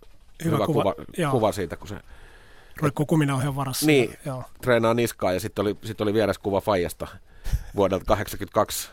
hyvä, 0.44 0.56
hyvä 0.56 0.66
kuva, 0.66 0.94
kuva, 0.94 1.32
kuva 1.32 1.52
siitä, 1.52 1.76
kun 1.76 1.88
se 1.88 1.96
Roikkuu 2.82 3.06
kuminaohjan 3.06 3.56
varassa. 3.56 3.86
Niin, 3.86 4.18
joo. 4.26 4.44
treenaa 4.62 4.94
niskaa 4.94 5.34
ja 5.34 5.40
sitten 5.40 5.62
oli, 5.62 5.78
sit 5.84 6.02
oli 6.02 6.14
vieressä 6.14 6.42
kuva 6.42 6.62
Fajasta 6.62 7.08
vuodelta 7.76 8.06
82 8.06 8.90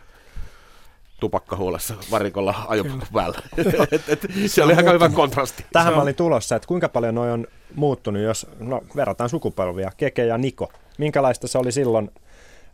tupakkahuolessa 1.20 1.95
varikolla 2.11 2.55
ajopukku 2.68 3.07
päällä. 3.12 3.38
et, 3.93 4.09
et, 4.09 4.20
se 4.47 4.62
oli 4.62 4.74
aika 4.74 4.93
hyvä 4.93 5.09
kontrasti. 5.09 5.66
Tähän 5.72 5.95
mä 5.95 6.03
olin 6.03 6.14
tulossa, 6.14 6.57
että 6.57 6.68
kuinka 6.68 6.88
paljon 6.88 7.14
noi 7.14 7.30
on 7.30 7.47
muuttunut, 7.74 8.22
jos 8.22 8.47
no, 8.59 8.80
verrataan 8.97 9.30
sukupolvia, 9.30 9.93
Keke 9.97 10.26
ja 10.26 10.38
Niko. 10.38 10.72
Minkälaista 10.99 11.49
se 11.49 11.59
oli 11.59 11.72
silloin 11.72 12.11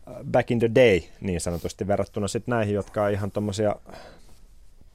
äh, 0.07 0.13
back 0.31 0.51
in 0.51 0.59
the 0.59 0.69
day 0.75 1.01
niin 1.21 1.41
sanotusti 1.41 1.87
verrattuna 1.87 2.27
sitten 2.27 2.51
näihin, 2.51 2.75
jotka 2.75 3.03
on 3.03 3.11
ihan 3.11 3.31
tuommoisia 3.31 3.75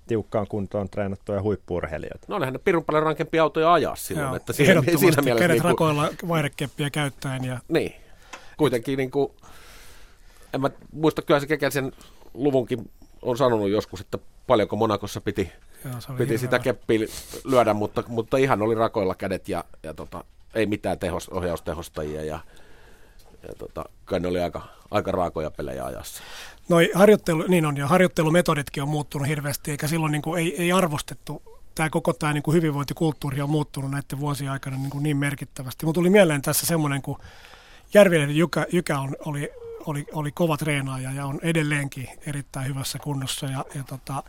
tiukkaan 0.06 0.46
kuntoon 0.46 0.88
treenattuja 0.90 1.42
huippuurheilijoita. 1.42 2.26
No 2.28 2.36
olihan 2.36 2.52
ne 2.52 2.58
pirun 2.58 2.84
paljon 2.84 3.02
rankempia 3.02 3.42
autoja 3.42 3.72
ajaa 3.72 3.96
silloin. 3.96 4.26
Joo, 4.26 4.36
että 4.36 4.52
siinä, 4.52 4.82
siinä 4.82 5.22
mielessä 5.22 5.24
kädet 5.24 5.50
niin 5.50 5.62
kuin... 5.62 5.70
rakoilla 5.70 6.08
vairekeppiä 6.28 6.90
käyttäen. 6.90 7.44
Ja... 7.44 7.58
Niin, 7.68 7.94
kuitenkin 8.56 8.96
niin 8.96 9.10
kuin, 9.10 9.32
en 10.54 10.60
mä 10.60 10.70
muista, 10.92 11.22
kyllä 11.22 11.40
se 11.40 11.46
Kekelsen 11.46 11.92
luvunkin 12.34 12.90
on 13.22 13.36
sanonut 13.36 13.70
joskus, 13.70 14.00
että 14.00 14.18
paljonko 14.46 14.76
Monakossa 14.76 15.20
piti, 15.20 15.52
Joo, 15.84 16.16
piti 16.18 16.38
sitä 16.38 16.58
keppiä 16.58 17.06
lyödä, 17.44 17.74
mutta, 17.74 18.02
mutta 18.08 18.36
ihan 18.36 18.62
oli 18.62 18.74
rakoilla 18.74 19.14
kädet 19.14 19.48
ja, 19.48 19.64
ja 19.82 19.94
tota, 19.94 20.24
ei 20.54 20.66
mitään 20.66 20.98
tehos, 20.98 21.28
ohjaustehostajia 21.28 22.24
ja, 22.24 22.38
ja 23.48 23.54
tota, 23.58 23.84
kai 24.04 24.20
ne 24.20 24.28
oli 24.28 24.40
aika, 24.40 24.62
aika 24.90 25.12
raakoja 25.12 25.50
pelejä 25.50 25.84
ajassa. 25.84 26.22
Noi 26.68 26.90
harjoittelu, 26.94 27.44
niin 27.48 27.66
on, 27.66 27.76
ja 27.76 27.86
harjoittelumetoditkin 27.86 28.82
on 28.82 28.88
muuttunut 28.88 29.28
hirveästi, 29.28 29.70
eikä 29.70 29.86
silloin 29.86 30.12
niin 30.12 30.22
kuin, 30.22 30.42
ei, 30.42 30.62
ei 30.62 30.72
arvostettu 30.72 31.42
tämä 31.74 31.90
koko 31.90 32.12
tämä 32.12 32.32
niin 32.32 32.42
kuin 32.42 32.54
hyvinvointikulttuuri 32.54 33.40
on 33.40 33.50
muuttunut 33.50 33.90
näiden 33.90 34.20
vuosien 34.20 34.50
aikana 34.50 34.76
niin, 34.76 34.90
kuin 34.90 35.02
niin 35.02 35.16
merkittävästi. 35.16 35.86
Mutta 35.86 35.98
tuli 35.98 36.10
mieleen 36.10 36.42
tässä 36.42 36.66
semmoinen, 36.66 37.02
kun 37.02 37.18
Järvilehden 37.94 38.36
Jykä, 38.36 38.66
Jykä 38.72 38.98
on, 38.98 39.16
oli 39.24 39.50
oli, 39.86 40.06
oli 40.12 40.32
kova 40.32 40.56
treenaaja 40.56 41.12
ja 41.12 41.26
on 41.26 41.40
edelleenkin 41.42 42.08
erittäin 42.26 42.68
hyvässä 42.68 42.98
kunnossa. 42.98 43.46
Ja, 43.46 43.64
ja 43.74 43.84
tota, 43.84 44.22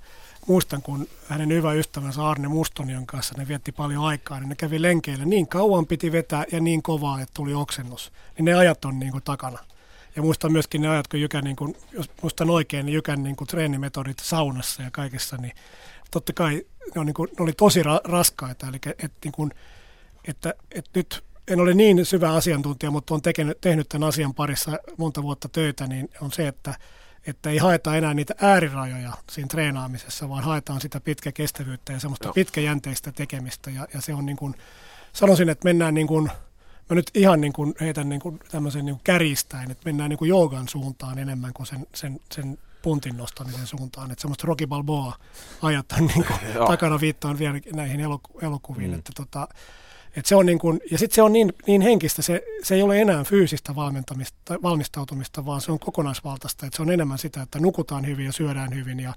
muistan, 0.48 0.82
kun 0.82 1.08
hänen 1.28 1.50
hyvä 1.50 1.74
ystävänsä 1.74 2.28
Arne 2.28 2.48
Mustonion 2.48 3.06
kanssa 3.06 3.36
ne 3.38 3.48
vietti 3.48 3.72
paljon 3.72 4.04
aikaa, 4.04 4.40
niin 4.40 4.50
ne 4.50 4.56
kävi 4.56 4.82
lenkeillä. 4.82 5.26
Niin 5.26 5.48
kauan 5.48 5.86
piti 5.86 6.12
vetää 6.12 6.46
ja 6.52 6.60
niin 6.60 6.84
kovaa, 6.84 7.22
että 7.22 7.34
tuli 7.34 7.54
oksennus. 7.54 8.12
Niin 8.38 8.46
ne 8.46 8.54
ajat 8.54 8.86
on 8.86 9.00
niin 9.00 9.12
kuin 9.12 9.24
takana. 9.24 9.60
Ja 10.16 10.22
muistan 10.22 10.52
myöskin 10.52 10.82
ne 10.82 10.90
ajat, 10.90 11.08
kun 11.08 11.22
Jykän, 11.22 11.44
niin 11.44 11.56
kuin, 11.56 11.76
jos 11.92 12.10
muistan 12.22 12.50
oikein, 12.50 12.86
niin 12.86 12.94
Jykän 12.94 13.24
niin 13.24 13.36
kuin 13.36 13.48
treenimetodit 13.48 14.20
saunassa 14.20 14.84
ja 14.84 14.92
kaikessa, 14.92 15.38
niin 15.38 15.54
totta 16.12 16.34
kai 16.34 16.66
ne, 16.96 17.00
on, 17.00 17.06
niin 17.06 17.14
kuin, 17.14 17.30
ne 17.30 17.44
oli 17.44 17.54
tosi 17.54 17.84
ra- 17.84 18.12
raskaita. 18.12 18.68
Eli 18.68 18.78
et, 19.04 19.14
niin 19.24 19.32
kuin, 19.32 19.52
että, 20.28 20.54
että 20.72 20.92
nyt 20.94 21.24
en 21.48 21.60
ole 21.60 21.74
niin 21.74 22.06
syvä 22.06 22.34
asiantuntija, 22.34 22.92
mutta 22.92 23.14
olen 23.14 23.22
tekenyt, 23.22 23.62
tehnyt 23.62 23.90
tämän 23.90 24.08
asian 24.08 24.34
parissa 24.34 24.80
monta 24.98 25.24
vuotta 25.24 25.50
töitä, 25.50 25.88
niin 25.88 26.10
on 26.22 26.32
se, 26.32 26.48
että, 26.48 26.74
että 27.28 27.50
ei 27.50 27.58
haeta 27.58 27.96
enää 27.96 28.14
niitä 28.14 28.36
äärirajoja 28.42 29.14
siinä 29.32 29.48
treenaamisessa, 29.48 30.30
vaan 30.30 30.44
haetaan 30.44 30.82
sitä 30.82 31.00
pitkäkestävyyttä 31.00 31.94
ja 31.94 32.00
semmoista 32.00 32.28
Joo. 32.28 32.34
pitkäjänteistä 32.34 33.12
tekemistä. 33.12 33.72
Ja, 33.72 33.88
ja 33.94 34.02
se 34.02 34.14
on 34.14 34.26
niin 34.26 34.38
kuin, 34.38 34.56
sanoisin, 35.14 35.50
että 35.50 35.66
mennään 35.66 35.94
niin 35.94 36.08
kuin, 36.08 36.32
mä 36.90 36.96
nyt 36.96 37.12
ihan 37.14 37.42
niin 37.42 37.54
kuin 37.54 37.74
heitän 37.82 38.10
niin 38.10 38.22
kuin 38.22 38.40
tämmöisen 38.52 38.86
niin 38.86 38.96
kuin 38.96 39.04
kärjistäen, 39.04 39.72
että 39.72 39.86
mennään 39.86 40.10
niin 40.10 40.18
kuin 40.18 40.30
joogan 40.30 40.70
suuntaan 40.70 41.20
enemmän 41.20 41.54
kuin 41.54 41.68
sen, 41.68 41.88
sen, 41.96 42.20
sen 42.32 42.58
puntin 42.82 43.18
nostamisen 43.18 43.68
suuntaan. 43.68 44.12
Että 44.12 44.22
semmoista 44.22 44.48
Rocky 44.48 44.68
Balboa 44.68 45.18
ajat 45.62 45.86
on 45.92 46.08
niin 46.08 46.26
kuin, 46.26 46.40
takana 46.68 47.00
viittaan 47.00 47.40
vielä 47.40 47.60
näihin 47.74 48.00
elokuviin, 48.42 48.92
mm. 48.92 48.98
että 48.98 49.12
tota, 49.16 49.48
et 50.18 50.26
se 50.26 50.36
on 50.36 50.46
niin 50.46 50.60
kun, 50.60 50.80
ja 50.92 50.98
sitten 50.98 51.16
se 51.16 51.22
on 51.22 51.34
niin, 51.34 51.54
niin 51.68 51.82
henkistä, 51.82 52.22
se, 52.22 52.44
se 52.64 52.76
ei 52.76 52.82
ole 52.82 53.02
enää 53.02 53.24
fyysistä 53.24 53.76
valmentamista, 53.76 54.62
valmistautumista, 54.64 55.46
vaan 55.46 55.62
se 55.62 55.72
on 55.72 55.80
kokonaisvaltaista. 55.80 56.66
Et 56.66 56.74
se 56.74 56.82
on 56.82 56.92
enemmän 56.92 57.18
sitä, 57.18 57.42
että 57.42 57.60
nukutaan 57.60 58.06
hyvin 58.06 58.26
ja 58.26 58.32
syödään 58.32 58.76
hyvin 58.76 59.00
ja, 59.00 59.14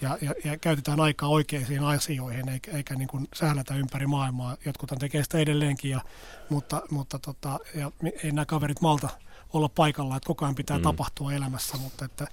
ja, 0.00 0.18
ja, 0.20 0.34
ja 0.44 0.58
käytetään 0.58 1.00
aikaa 1.00 1.28
oikeisiin 1.28 1.82
asioihin, 1.82 2.48
eikä, 2.48 2.70
eikä 2.70 2.94
niin 2.94 3.08
kuin 3.08 3.28
sählätä 3.34 3.74
ympäri 3.74 4.06
maailmaa. 4.06 4.56
Jotkut 4.64 4.90
tekee 4.98 5.22
sitä 5.22 5.38
edelleenkin, 5.38 5.90
ja, 5.90 6.00
mutta, 6.48 6.82
mutta 6.90 7.18
tota, 7.18 7.60
ja 7.74 7.90
ei 8.24 8.32
nämä 8.32 8.46
kaverit 8.46 8.80
malta 8.80 9.08
olla 9.52 9.68
paikalla, 9.68 10.16
että 10.16 10.26
koko 10.26 10.44
ajan 10.44 10.54
pitää 10.54 10.78
mm. 10.78 10.82
tapahtua 10.82 11.32
elämässä, 11.32 11.76
mutta 11.76 12.04
että 12.04 12.26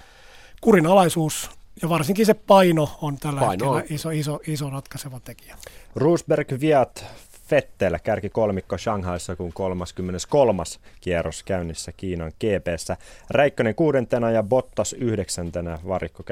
kurinalaisuus 0.62 1.50
ja 1.82 1.90
varsinkin 1.90 2.26
se 2.26 2.34
paino 2.34 2.98
on 3.02 3.18
tällä 3.18 3.40
paino 3.40 3.74
hetkellä 3.74 3.96
iso, 3.96 4.10
iso, 4.10 4.40
iso 4.48 4.70
ratkaiseva 4.70 5.20
tekijä. 5.20 5.58
Rusberg 5.96 6.48
Viat 6.60 7.06
Fettel 7.48 7.98
kärki 8.04 8.30
kolmikko 8.30 8.78
Shanghaissa, 8.78 9.36
kun 9.36 9.54
33. 9.54 10.64
kierros 11.02 11.44
käynnissä 11.44 11.92
Kiinan 11.92 12.32
GPssä. 12.40 12.98
Räikkönen 13.30 13.76
kuudentena 13.76 14.32
ja 14.32 14.44
Bottas 14.44 14.94
yhdeksäntenä 14.94 15.80
varikko 15.88 16.24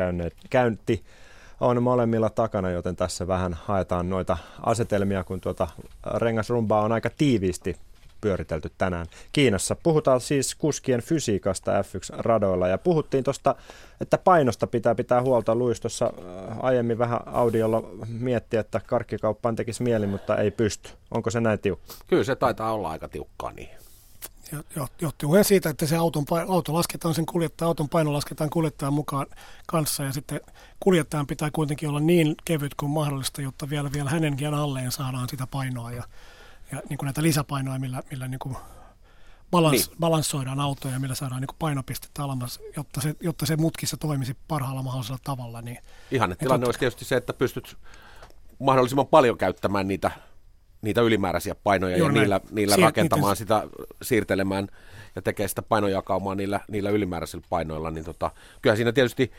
käynti 0.49 1.03
on 1.59 1.83
molemmilla 1.83 2.29
takana, 2.29 2.69
joten 2.69 2.95
tässä 2.95 3.27
vähän 3.27 3.53
haetaan 3.53 4.09
noita 4.09 4.37
asetelmia, 4.65 5.23
kun 5.23 5.41
tuota 5.41 5.67
rengasrumbaa 6.15 6.81
on 6.81 6.91
aika 6.91 7.09
tiiviisti 7.09 7.75
pyöritelty 8.21 8.71
tänään 8.77 9.05
Kiinassa. 9.31 9.75
Puhutaan 9.75 10.21
siis 10.21 10.55
kuskien 10.55 11.01
fysiikasta 11.01 11.81
F1-radoilla 11.81 12.67
ja 12.67 12.77
puhuttiin 12.77 13.23
tuosta, 13.23 13.55
että 14.01 14.17
painosta 14.17 14.67
pitää 14.67 14.95
pitää 14.95 15.21
huolta. 15.21 15.55
Luistossa 15.55 16.05
äh, 16.05 16.57
aiemmin 16.65 16.97
vähän 16.97 17.19
audiolla 17.25 17.83
mietti, 18.07 18.57
että 18.57 18.79
karkkikauppaan 18.79 19.55
tekisi 19.55 19.83
mieli, 19.83 20.07
mutta 20.07 20.37
ei 20.37 20.51
pysty. 20.51 20.89
Onko 21.11 21.29
se 21.29 21.41
näin 21.41 21.59
tiukka? 21.59 21.93
Kyllä 22.07 22.23
se 22.23 22.35
taitaa 22.35 22.73
olla 22.73 22.89
aika 22.89 23.07
tiukkaa 23.07 23.51
niin. 23.51 23.69
Johtuen 25.01 25.43
siitä, 25.43 25.69
että 25.69 25.85
se 25.85 25.95
auton, 25.95 26.25
auto 26.47 26.73
lasketaan 26.73 27.13
sen 27.13 27.25
kuljettajan, 27.25 27.67
auton 27.67 27.89
paino 27.89 28.13
lasketaan 28.13 28.49
kuljettajan 28.49 28.93
mukaan 28.93 29.27
kanssa 29.67 30.03
ja 30.03 30.11
sitten 30.13 30.41
kuljettajan 30.79 31.27
pitää 31.27 31.49
kuitenkin 31.53 31.89
olla 31.89 31.99
niin 31.99 32.35
kevyt 32.45 32.75
kuin 32.75 32.91
mahdollista, 32.91 33.41
jotta 33.41 33.69
vielä, 33.69 33.91
vielä 33.93 34.09
hänenkin 34.09 34.53
alleen 34.53 34.91
saadaan 34.91 35.29
sitä 35.29 35.47
painoa 35.47 35.91
ja 35.91 36.03
ja 36.71 36.81
niin 36.89 36.97
kuin 36.97 37.05
näitä 37.05 37.21
lisäpainoja, 37.21 37.79
millä, 37.79 38.03
millä 38.11 38.27
niin 38.27 38.39
kuin 38.39 38.57
balans, 39.51 39.89
niin. 39.89 39.99
balanssoidaan 39.99 40.59
autoja, 40.59 40.99
millä 40.99 41.15
saadaan 41.15 41.41
niin 41.41 41.55
painopistettä 41.59 42.23
alemmas, 42.23 42.59
jotta 42.77 43.01
se, 43.01 43.15
jotta 43.19 43.45
se 43.45 43.55
mutkissa 43.55 43.97
toimisi 43.97 44.37
parhaalla 44.47 44.83
mahdollisella 44.83 45.19
tavalla. 45.23 45.61
Niin, 45.61 45.77
Ihan, 46.11 46.31
että 46.31 46.45
tilanne 46.45 46.65
olisi 46.65 46.79
tietysti 46.79 47.05
se, 47.05 47.15
että 47.15 47.33
pystyt 47.33 47.77
mahdollisimman 48.59 49.07
paljon 49.07 49.37
käyttämään 49.37 49.87
niitä, 49.87 50.11
niitä 50.81 51.01
ylimääräisiä 51.01 51.55
painoja 51.55 51.97
Juuri 51.97 52.15
ja 52.15 52.21
niillä, 52.21 52.41
niillä 52.51 52.75
Siir- 52.75 52.81
rakentamaan 52.81 53.35
niitä... 53.39 53.61
sitä, 53.61 53.85
siirtelemään 54.01 54.67
ja 55.15 55.21
tekee 55.21 55.47
sitä 55.47 55.61
painojakaumaa 55.61 56.35
niillä, 56.35 56.59
niillä 56.67 56.89
ylimääräisillä 56.89 57.45
painoilla. 57.49 57.91
Niin 57.91 58.05
tota, 58.05 58.31
kyllä 58.61 58.75
siinä 58.75 58.91
tietysti 58.91 59.31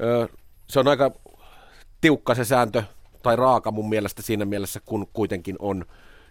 ö, 0.00 0.28
se 0.68 0.80
on 0.80 0.88
aika 0.88 1.10
tiukka 2.00 2.34
se 2.34 2.44
sääntö, 2.44 2.82
tai 3.22 3.36
raaka 3.36 3.70
mun 3.70 3.88
mielestä 3.88 4.22
siinä 4.22 4.44
mielessä, 4.44 4.80
kun 4.80 5.06
kuitenkin 5.12 5.56
on 5.58 5.84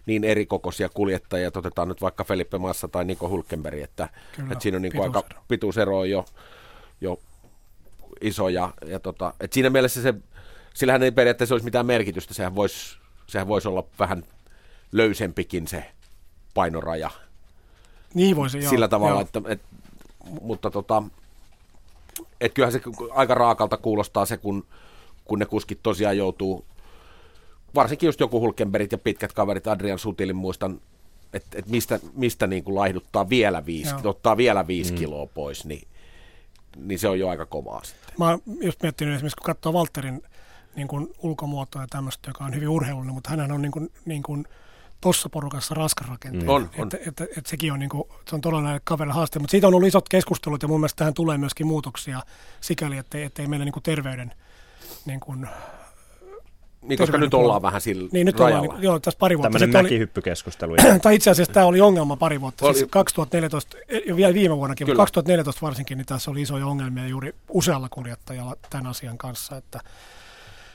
niin 0.06 0.24
erikokoisia 0.24 0.88
kuljettajia, 0.88 1.48
että 1.48 1.58
otetaan 1.58 1.88
nyt 1.88 2.02
vaikka 2.02 2.24
Felipe 2.24 2.58
Massa 2.58 2.88
tai 2.88 3.04
Niko 3.04 3.28
Hulkenberg, 3.28 3.78
että, 3.78 4.08
Kyllä, 4.36 4.52
että 4.52 4.62
siinä 4.62 4.76
on 4.76 4.82
niin 4.82 4.92
kuin 4.92 5.02
aika 5.02 5.22
pituusero 5.48 6.04
jo, 6.04 6.24
jo 7.00 7.18
iso 8.20 8.48
ja, 8.48 8.72
ja 8.86 9.00
tota, 9.00 9.34
että 9.40 9.54
siinä 9.54 9.70
mielessä 9.70 10.02
se, 10.02 10.14
sillähän 10.74 11.02
ei 11.02 11.10
periaatteessa 11.10 11.54
olisi 11.54 11.64
mitään 11.64 11.86
merkitystä, 11.86 12.34
sehän 12.34 12.54
voisi, 12.54 12.98
sehän 13.26 13.48
voisi 13.48 13.68
olla 13.68 13.84
vähän 13.98 14.24
löysempikin 14.92 15.68
se 15.68 15.92
painoraja. 16.54 17.10
Niin 18.14 18.36
voisi, 18.36 18.58
joo. 18.58 18.70
Sillä 18.70 18.88
tavalla, 18.88 19.14
joo. 19.14 19.20
että, 19.20 19.42
et, 19.48 19.60
mutta 20.40 20.70
tota, 20.70 21.02
et 22.40 22.54
kyllähän 22.54 22.72
se 22.72 22.80
aika 23.10 23.34
raakalta 23.34 23.76
kuulostaa 23.76 24.26
se, 24.26 24.36
kun, 24.36 24.66
kun 25.24 25.38
ne 25.38 25.46
kuskit 25.46 25.78
tosiaan 25.82 26.16
joutuu, 26.16 26.64
varsinkin 27.74 28.06
just 28.06 28.20
joku 28.20 28.40
Hulkenbergit 28.40 28.92
ja 28.92 28.98
pitkät 28.98 29.32
kaverit, 29.32 29.66
Adrian 29.66 29.98
Sutilin 29.98 30.36
muistan, 30.36 30.80
että 31.32 31.58
et 31.58 31.68
mistä, 31.68 32.00
mistä 32.14 32.46
niin 32.46 32.64
kuin 32.64 32.74
laihduttaa 32.74 33.28
vielä 33.28 33.66
viisi, 33.66 33.90
Joo. 33.90 34.00
ottaa 34.04 34.36
vielä 34.36 34.66
viisi 34.66 34.92
mm. 34.92 34.98
kiloa 34.98 35.26
pois, 35.26 35.64
niin, 35.64 35.88
niin 36.76 36.98
se 36.98 37.08
on 37.08 37.18
jo 37.18 37.28
aika 37.28 37.46
kovaa 37.46 37.84
sitten. 37.84 38.14
Mä 38.18 38.28
oon 38.28 38.42
just 38.60 38.82
miettinyt 38.82 39.14
esimerkiksi, 39.14 39.36
kun 39.36 39.46
katsoo 39.46 39.72
Walterin 39.72 40.22
niin 40.76 40.88
kuin 40.88 41.08
ulkomuotoa 41.22 41.82
ja 41.82 41.88
tämmöistä, 41.90 42.30
joka 42.30 42.44
on 42.44 42.54
hyvin 42.54 42.68
urheilullinen, 42.68 43.14
mutta 43.14 43.30
hän 43.30 43.52
on 43.52 43.62
niin 43.62 43.72
kuin, 43.72 43.92
niin 44.04 44.22
kuin 44.22 44.46
tuossa 45.00 45.28
porukassa 45.28 45.74
raskarakenteinen. 45.74 46.48
Mm. 46.48 46.54
On, 46.54 46.70
on. 46.78 46.86
Että, 46.86 46.98
että, 47.06 47.24
että, 47.24 47.50
sekin 47.50 47.72
on, 47.72 47.78
niin 47.78 47.88
kuin, 47.88 48.04
se 48.28 48.34
on 48.34 48.40
todella 48.40 48.62
näille 48.62 48.80
kaverille 48.84 49.14
haaste. 49.14 49.38
Mutta 49.38 49.50
siitä 49.50 49.66
on 49.66 49.74
ollut 49.74 49.88
isot 49.88 50.08
keskustelut 50.08 50.62
ja 50.62 50.68
mun 50.68 50.80
mielestä 50.80 50.98
tähän 50.98 51.14
tulee 51.14 51.38
myöskin 51.38 51.66
muutoksia 51.66 52.22
sikäli, 52.60 52.98
että, 52.98 53.18
että 53.18 53.42
ei 53.42 53.48
meillä 53.48 53.64
niin 53.64 53.72
kuin 53.72 53.82
terveyden 53.82 54.32
niin 55.06 55.20
kuin, 55.20 55.48
Niin, 56.88 56.98
koska 56.98 57.18
nyt 57.18 57.34
ollaan 57.34 57.62
vähän 57.62 57.80
sillä 57.80 58.08
Niin, 58.12 58.24
nyt 58.26 58.40
rajalla. 58.40 58.62
ollaan, 58.62 58.82
joo, 58.82 59.00
tässä 59.00 59.18
pari 59.18 59.38
vuotta 59.38 59.46
Tämmöinen 59.46 59.68
sitten 59.68 59.80
oli, 59.80 59.84
mäkihyppykeskustelu. 59.86 60.76
tai 61.02 61.14
itse 61.14 61.30
asiassa 61.30 61.52
tämä 61.52 61.66
oli 61.66 61.80
ongelma 61.80 62.16
pari 62.16 62.40
vuotta. 62.40 62.66
Oli- 62.66 62.74
Siis 62.74 62.86
2014, 62.90 63.76
ja 64.06 64.16
vielä 64.16 64.34
viime 64.34 64.56
vuonnakin, 64.56 64.84
Kyllä. 64.84 64.94
mutta 64.94 65.02
2014 65.02 65.62
varsinkin, 65.62 65.98
niin 65.98 66.06
tässä 66.06 66.30
oli 66.30 66.42
isoja 66.42 66.66
ongelmia 66.66 67.06
juuri 67.06 67.34
usealla 67.50 67.88
kuljettajalla 67.88 68.56
tämän 68.70 68.86
asian 68.86 69.18
kanssa. 69.18 69.56
Että. 69.56 69.80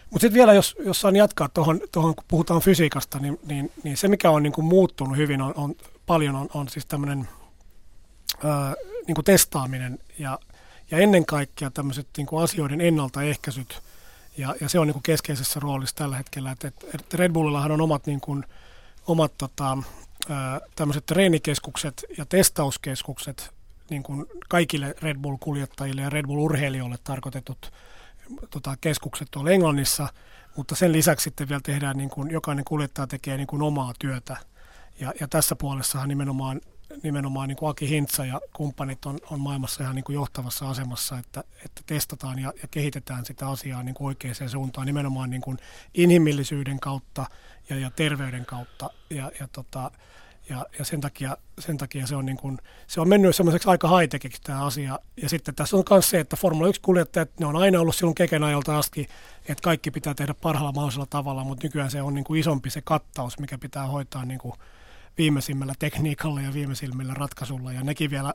Mutta 0.09 0.21
sitten 0.21 0.37
vielä, 0.37 0.53
jos, 0.53 0.75
jos 0.85 1.01
saan 1.01 1.15
jatkaa 1.15 1.49
tuohon, 1.49 1.81
tuohon 1.91 2.15
kun 2.15 2.23
puhutaan 2.27 2.61
fysiikasta, 2.61 3.19
niin, 3.19 3.39
niin, 3.47 3.71
niin 3.83 3.97
se 3.97 4.07
mikä 4.07 4.29
on 4.29 4.43
niin 4.43 4.53
kuin 4.53 4.65
muuttunut 4.65 5.17
hyvin 5.17 5.41
on, 5.41 5.53
on 5.57 5.75
paljon 6.05 6.35
on, 6.35 6.49
on 6.53 6.69
siis 6.69 6.85
tämmöinen 6.85 7.27
niin 9.07 9.25
testaaminen 9.25 9.99
ja, 10.19 10.39
ja 10.91 10.97
ennen 10.97 11.25
kaikkea 11.25 11.71
tämmöiset 11.71 12.07
niin 12.17 12.27
asioiden 12.43 12.81
ennaltaehkäisyt. 12.81 13.81
Ja, 14.37 14.55
ja 14.61 14.69
se 14.69 14.79
on 14.79 14.87
niin 14.87 14.93
kuin 14.93 15.03
keskeisessä 15.03 15.59
roolissa 15.59 15.95
tällä 15.95 16.17
hetkellä. 16.17 16.51
Et, 16.51 16.65
et, 16.65 17.13
Red 17.13 17.31
Bullillahan 17.31 17.71
on 17.71 17.81
omat, 17.81 18.07
niin 18.07 18.21
kuin, 18.21 18.45
omat 19.07 19.33
tota, 19.37 19.77
tämmöiset 20.75 21.05
treenikeskukset 21.05 22.05
ja 22.17 22.25
testauskeskukset 22.25 23.51
niin 23.89 24.03
kuin 24.03 24.25
kaikille 24.49 24.95
Red 25.01 25.17
Bull-kuljettajille 25.17 26.01
ja 26.01 26.09
Red 26.09 26.25
Bull-urheilijoille 26.25 26.97
tarkoitetut 27.03 27.71
tota, 28.49 28.77
keskukset 28.81 29.27
tuolla 29.31 29.51
Englannissa, 29.51 30.07
mutta 30.55 30.75
sen 30.75 30.91
lisäksi 30.91 31.23
sitten 31.23 31.49
vielä 31.49 31.61
tehdään, 31.63 31.97
niin 31.97 32.09
kuin, 32.09 32.31
jokainen 32.31 32.65
kuljettaja 32.65 33.07
tekee 33.07 33.37
niin 33.37 33.47
kuin 33.47 33.61
omaa 33.61 33.93
työtä. 33.99 34.37
Ja, 34.99 35.13
ja 35.19 35.27
tässä 35.27 35.55
puolessahan 35.55 36.09
nimenomaan, 36.09 36.61
nimenomaan 37.03 37.49
niin 37.49 37.57
kuin 37.57 37.69
Aki 37.69 37.89
Hintsa 37.89 38.25
ja 38.25 38.41
kumppanit 38.53 39.05
on, 39.05 39.19
on 39.31 39.39
maailmassa 39.39 39.83
ihan 39.83 39.95
niin 39.95 40.03
kuin 40.03 40.13
johtavassa 40.13 40.69
asemassa, 40.69 41.17
että, 41.17 41.43
että 41.65 41.81
testataan 41.85 42.39
ja, 42.39 42.53
ja 42.61 42.67
kehitetään 42.71 43.25
sitä 43.25 43.49
asiaa 43.49 43.83
niin 43.83 43.95
kuin 43.95 44.07
oikeaan 44.07 44.49
suuntaan 44.49 44.87
nimenomaan 44.87 45.29
niin 45.29 45.41
kuin 45.41 45.57
inhimillisyyden 45.93 46.79
kautta 46.79 47.25
ja, 47.69 47.75
ja 47.75 47.89
terveyden 47.89 48.45
kautta. 48.45 48.89
Ja, 49.09 49.31
ja, 49.39 49.47
tota, 49.51 49.91
ja, 50.49 50.65
ja 50.79 50.85
sen, 50.85 51.01
takia, 51.01 51.37
sen 51.59 51.77
takia 51.77 52.07
se 52.07 52.15
on, 52.15 52.25
niin 52.25 52.37
kuin, 52.37 52.57
se 52.87 53.01
on 53.01 53.09
mennyt 53.09 53.35
semmoiseksi 53.35 53.69
aika 53.69 53.97
high 53.97 54.15
tämä 54.43 54.65
asia. 54.65 54.99
Ja 55.21 55.29
sitten 55.29 55.55
tässä 55.55 55.77
on 55.77 55.83
myös 55.89 56.09
se, 56.09 56.19
että 56.19 56.35
Formula 56.35 56.67
1-kuljettajat, 56.67 57.29
ne 57.39 57.45
on 57.45 57.55
aina 57.55 57.79
ollut 57.79 57.95
silloin 57.95 58.15
keken 58.15 58.43
ajalta 58.43 58.77
asti, 58.77 59.09
että 59.47 59.63
kaikki 59.63 59.91
pitää 59.91 60.13
tehdä 60.13 60.33
parhaalla 60.33 60.71
mahdollisella 60.71 61.07
tavalla, 61.09 61.43
mutta 61.43 61.67
nykyään 61.67 61.91
se 61.91 62.01
on 62.01 62.13
niin 62.13 62.23
kuin 62.23 62.39
isompi 62.39 62.69
se 62.69 62.81
kattaus, 62.81 63.39
mikä 63.39 63.57
pitää 63.57 63.87
hoitaa 63.87 64.25
niin 64.25 64.39
kuin 64.39 64.53
viimeisimmällä 65.17 65.73
tekniikalla 65.79 66.41
ja 66.41 66.53
viimeisimmillä 66.53 67.13
ratkaisulla. 67.13 67.73
Ja 67.73 67.83
nekin 67.83 68.09
vielä, 68.09 68.33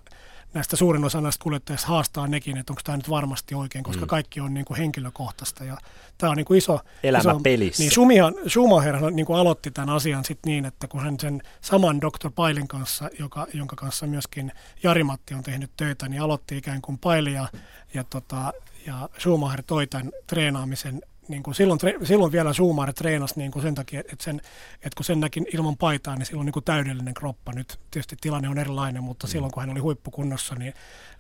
näistä 0.55 0.77
suurin 0.77 1.05
osa 1.05 1.21
näistä 1.21 1.43
kuljettajista 1.43 1.87
haastaa 1.87 2.27
nekin, 2.27 2.57
että 2.57 2.73
onko 2.73 2.81
tämä 2.85 2.97
nyt 2.97 3.11
varmasti 3.11 3.55
oikein, 3.55 3.85
koska 3.85 4.05
mm. 4.05 4.09
kaikki 4.09 4.41
on 4.41 4.55
niin 4.55 4.65
kuin 4.65 4.79
henkilökohtaista. 4.79 5.65
Ja 5.65 5.77
tämä 6.19 6.31
on 6.31 6.37
niin 6.37 6.45
kuin 6.45 6.59
iso... 6.59 6.81
Elämä 7.03 7.21
iso, 7.21 7.41
pelissä. 7.41 7.83
Niin 7.83 7.91
Schumihan, 7.91 8.35
Schumacherhan 8.49 9.17
niin 9.17 9.27
kuin 9.27 9.39
aloitti 9.39 9.71
tämän 9.71 9.91
asian 9.91 10.25
sit 10.25 10.39
niin, 10.47 10.65
että 10.65 10.89
kun 10.89 11.01
hän 11.01 11.21
sen 11.21 11.43
saman 11.61 12.01
Dr. 12.01 12.31
Pailin 12.35 12.69
kanssa, 12.69 13.11
joka, 13.19 13.47
jonka 13.55 13.77
kanssa 13.77 14.07
myöskin 14.07 14.53
Jari-Matti 14.83 15.35
on 15.35 15.43
tehnyt 15.43 15.71
töitä, 15.77 16.09
niin 16.09 16.23
aloitti 16.23 16.57
ikään 16.57 16.83
kuin 16.83 16.99
Paili 16.99 17.33
ja, 17.33 17.49
ja, 17.95 18.05
tota, 18.05 18.53
ja 18.87 19.09
Schumacher 19.19 19.63
toi 19.67 19.87
tämän 19.87 20.13
treenaamisen 20.27 21.03
niin 21.29 21.43
kuin 21.43 21.55
silloin, 21.55 21.81
silloin 22.05 22.33
vielä 22.33 22.53
Schumacher 22.53 22.95
treenasi 22.95 23.35
niin 23.37 23.51
kuin 23.51 23.63
sen 23.63 23.75
takia, 23.75 24.01
että, 24.01 24.25
sen, 24.25 24.41
että 24.75 24.97
kun 24.97 25.05
sen 25.05 25.21
näki 25.21 25.45
ilman 25.55 25.77
paitaa, 25.77 26.17
niin 26.17 26.27
silloin 26.27 26.47
niin 26.47 26.53
kuin 26.53 26.65
täydellinen 26.65 27.15
kroppa. 27.15 27.53
Nyt 27.53 27.81
tietysti 27.91 28.17
tilanne 28.21 28.49
on 28.49 28.59
erilainen, 28.59 29.03
mutta 29.03 29.27
silloin 29.27 29.53
kun 29.53 29.61
hän 29.63 29.71
oli 29.71 29.81
huippukunnossa, 29.81 30.55
niin, 30.55 30.75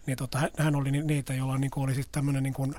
niin 0.07 0.19
tota, 0.19 0.39
hän- 0.59 0.77
oli 0.77 0.91
ni- 0.91 1.03
niitä, 1.03 1.35
joilla 1.35 1.59
niin 1.59 1.71
kuin 1.71 1.85
oli 1.85 1.95
sitten 1.95 2.13
tämmöinen 2.13 2.43
niin 2.43 2.55
kuin, 2.55 2.75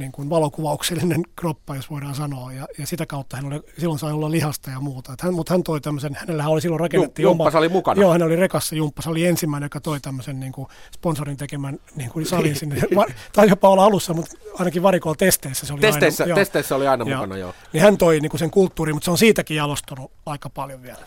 niin 0.00 0.12
kuin 0.12 0.30
valokuvauksellinen 0.30 1.22
kroppa, 1.36 1.76
jos 1.76 1.90
voidaan 1.90 2.14
sanoa. 2.14 2.52
Ja, 2.52 2.66
ja 2.78 2.86
sitä 2.86 3.06
kautta 3.06 3.36
hän 3.36 3.46
oli, 3.46 3.60
silloin 3.78 3.98
sai 3.98 4.12
olla 4.12 4.30
lihasta 4.30 4.70
ja 4.70 4.80
muuta. 4.80 5.12
Et 5.12 5.20
hän, 5.20 5.34
mutta 5.34 5.54
hän 5.54 5.62
toi 5.62 5.80
tämmöisen, 5.80 6.16
hänellä 6.20 6.48
oli 6.48 6.60
silloin 6.60 6.80
rakennettiin 6.80 7.22
Ju- 7.22 7.28
Jumppas 7.30 7.54
oli 7.54 7.68
mukana. 7.68 8.00
Joo, 8.00 8.12
hän 8.12 8.22
oli 8.22 8.36
rekassa 8.36 8.74
Jumppas. 8.74 9.06
oli 9.06 9.26
ensimmäinen, 9.26 9.64
joka 9.66 9.80
toi 9.80 10.00
tämmöisen 10.00 10.40
niin 10.40 10.52
kuin 10.52 10.68
sponsorin 10.94 11.36
tekemän 11.36 11.78
niin 11.96 12.10
kuin 12.10 12.26
salin 12.26 12.56
sinne. 12.56 12.76
Tai 13.32 13.48
jopa 13.48 13.68
olla 13.68 13.84
alussa, 13.84 14.14
mutta 14.14 14.36
ainakin 14.58 14.82
varikolla 14.82 15.16
testeissä 15.16 15.66
se 15.66 15.72
oli 15.72 15.80
Testeissä, 15.80 16.24
aina. 16.24 16.30
joo. 16.30 16.36
testeissä 16.36 16.76
oli 16.76 16.86
aina 16.88 17.04
Joo. 17.08 17.16
mukana, 17.20 17.36
joo. 17.36 17.54
Niin 17.72 17.82
hän 17.82 17.98
toi 17.98 18.20
niin 18.20 18.30
kuin 18.30 18.38
sen 18.38 18.50
kulttuurin, 18.50 18.94
mutta 18.96 19.04
se 19.04 19.10
on 19.10 19.18
siitäkin 19.18 19.56
jalostunut 19.56 20.10
aika 20.26 20.50
paljon 20.50 20.82
vielä. 20.82 20.98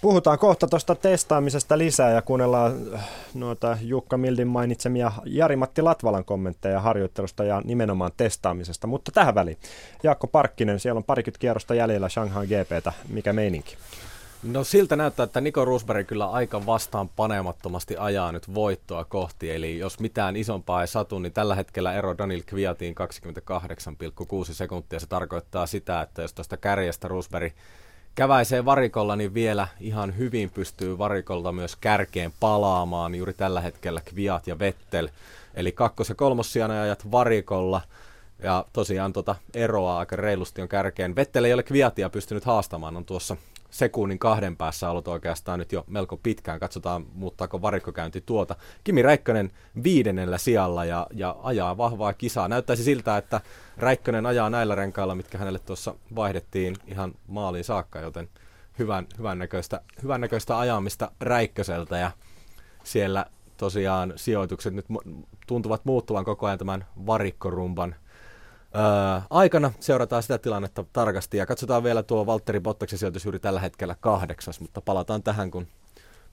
Puhutaan 0.00 0.38
kohta 0.38 0.66
tuosta 0.66 0.94
testaamisesta 0.94 1.78
lisää 1.78 2.10
ja 2.10 2.22
kuunnellaan 2.22 2.94
äh, 2.94 3.08
noita 3.34 3.78
Jukka 3.82 4.16
Mildin 4.16 4.48
mainitsemia 4.48 5.12
Jari-Matti 5.24 5.82
Latvalan 5.82 6.24
kommentteja 6.24 6.80
harjoittelusta 6.80 7.44
ja 7.44 7.62
nimenomaan 7.64 8.10
testaamisesta. 8.16 8.86
Mutta 8.86 9.12
tähän 9.12 9.34
väliin, 9.34 9.58
Jaakko 10.02 10.26
Parkkinen, 10.26 10.80
siellä 10.80 10.98
on 10.98 11.04
parikymmentä 11.04 11.38
kierrosta 11.38 11.74
jäljellä 11.74 12.08
Shanghai 12.08 12.46
GPtä. 12.46 12.92
Mikä 13.08 13.32
meininki? 13.32 13.76
No 14.42 14.64
siltä 14.64 14.96
näyttää, 14.96 15.24
että 15.24 15.40
Niko 15.40 15.64
Rosberg 15.64 16.06
kyllä 16.06 16.30
aika 16.30 16.66
vastaan 16.66 17.08
panemattomasti 17.08 17.96
ajaa 17.96 18.32
nyt 18.32 18.54
voittoa 18.54 19.04
kohti. 19.04 19.50
Eli 19.50 19.78
jos 19.78 20.00
mitään 20.00 20.36
isompaa 20.36 20.80
ei 20.80 20.88
satu, 20.88 21.18
niin 21.18 21.32
tällä 21.32 21.54
hetkellä 21.54 21.92
ero 21.92 22.18
Daniel 22.18 22.42
Kviatiin 22.46 22.94
28,6 24.48 24.54
sekuntia. 24.54 25.00
Se 25.00 25.06
tarkoittaa 25.06 25.66
sitä, 25.66 26.00
että 26.02 26.22
jos 26.22 26.32
tuosta 26.32 26.56
kärjestä 26.56 27.08
Rosberg 27.08 27.52
käväisee 28.18 28.64
varikolla, 28.64 29.16
niin 29.16 29.34
vielä 29.34 29.68
ihan 29.80 30.16
hyvin 30.18 30.50
pystyy 30.50 30.98
varikolta 30.98 31.52
myös 31.52 31.76
kärkeen 31.76 32.32
palaamaan. 32.40 33.14
Juuri 33.14 33.32
tällä 33.32 33.60
hetkellä 33.60 34.00
Kviat 34.00 34.46
ja 34.46 34.58
Vettel. 34.58 35.08
Eli 35.54 35.72
kakkos- 35.72 36.08
ja 36.08 36.14
kolmossijan 36.14 36.70
ajat 36.70 37.10
varikolla. 37.10 37.80
Ja 38.42 38.64
tosiaan 38.72 39.12
tota 39.12 39.34
eroa 39.54 39.98
aika 39.98 40.16
reilusti 40.16 40.62
on 40.62 40.68
kärkeen. 40.68 41.16
Vettel 41.16 41.44
ei 41.44 41.52
ole 41.52 41.62
Kviatia 41.62 42.10
pystynyt 42.10 42.44
haastamaan, 42.44 42.96
on 42.96 43.04
tuossa 43.04 43.36
sekunnin 43.70 44.18
kahden 44.18 44.56
päässä 44.56 44.90
ollut 44.90 45.08
oikeastaan 45.08 45.58
nyt 45.58 45.72
jo 45.72 45.84
melko 45.86 46.16
pitkään. 46.16 46.60
Katsotaan, 46.60 47.06
muuttaako 47.14 47.62
varikkokäynti 47.62 48.20
tuota. 48.20 48.56
Kimi 48.84 49.02
Räikkönen 49.02 49.50
viidennellä 49.84 50.38
sijalla 50.38 50.84
ja, 50.84 51.06
ja 51.14 51.36
ajaa 51.42 51.76
vahvaa 51.76 52.12
kisaa. 52.12 52.48
Näyttäisi 52.48 52.84
siltä, 52.84 53.16
että 53.16 53.40
Räikkönen 53.76 54.26
ajaa 54.26 54.50
näillä 54.50 54.74
renkailla, 54.74 55.14
mitkä 55.14 55.38
hänelle 55.38 55.58
tuossa 55.58 55.94
vaihdettiin 56.14 56.76
ihan 56.86 57.14
maaliin 57.26 57.64
saakka, 57.64 58.00
joten 58.00 58.28
hyvän, 58.78 59.06
hyvän, 59.18 59.38
näköistä, 59.38 59.80
hyvän 60.02 60.20
näköistä 60.20 60.58
ajamista 60.58 61.10
Räikköseltä 61.20 61.98
ja 61.98 62.10
siellä 62.84 63.26
tosiaan 63.56 64.12
sijoitukset 64.16 64.74
nyt 64.74 64.86
tuntuvat 65.46 65.84
muuttuvan 65.84 66.24
koko 66.24 66.46
ajan 66.46 66.58
tämän 66.58 66.86
varikkorumban 67.06 67.94
Öö, 68.74 69.20
aikana 69.30 69.72
seurataan 69.80 70.22
sitä 70.22 70.38
tilannetta 70.38 70.84
tarkasti 70.92 71.36
ja 71.36 71.46
katsotaan 71.46 71.84
vielä 71.84 72.02
tuo 72.02 72.26
Valtteri 72.26 72.60
Bottaksen 72.60 72.98
sijoitus 72.98 73.24
juuri 73.24 73.38
tällä 73.38 73.60
hetkellä 73.60 73.96
kahdeksas, 74.00 74.60
mutta 74.60 74.80
palataan 74.80 75.22
tähän, 75.22 75.50
kun 75.50 75.66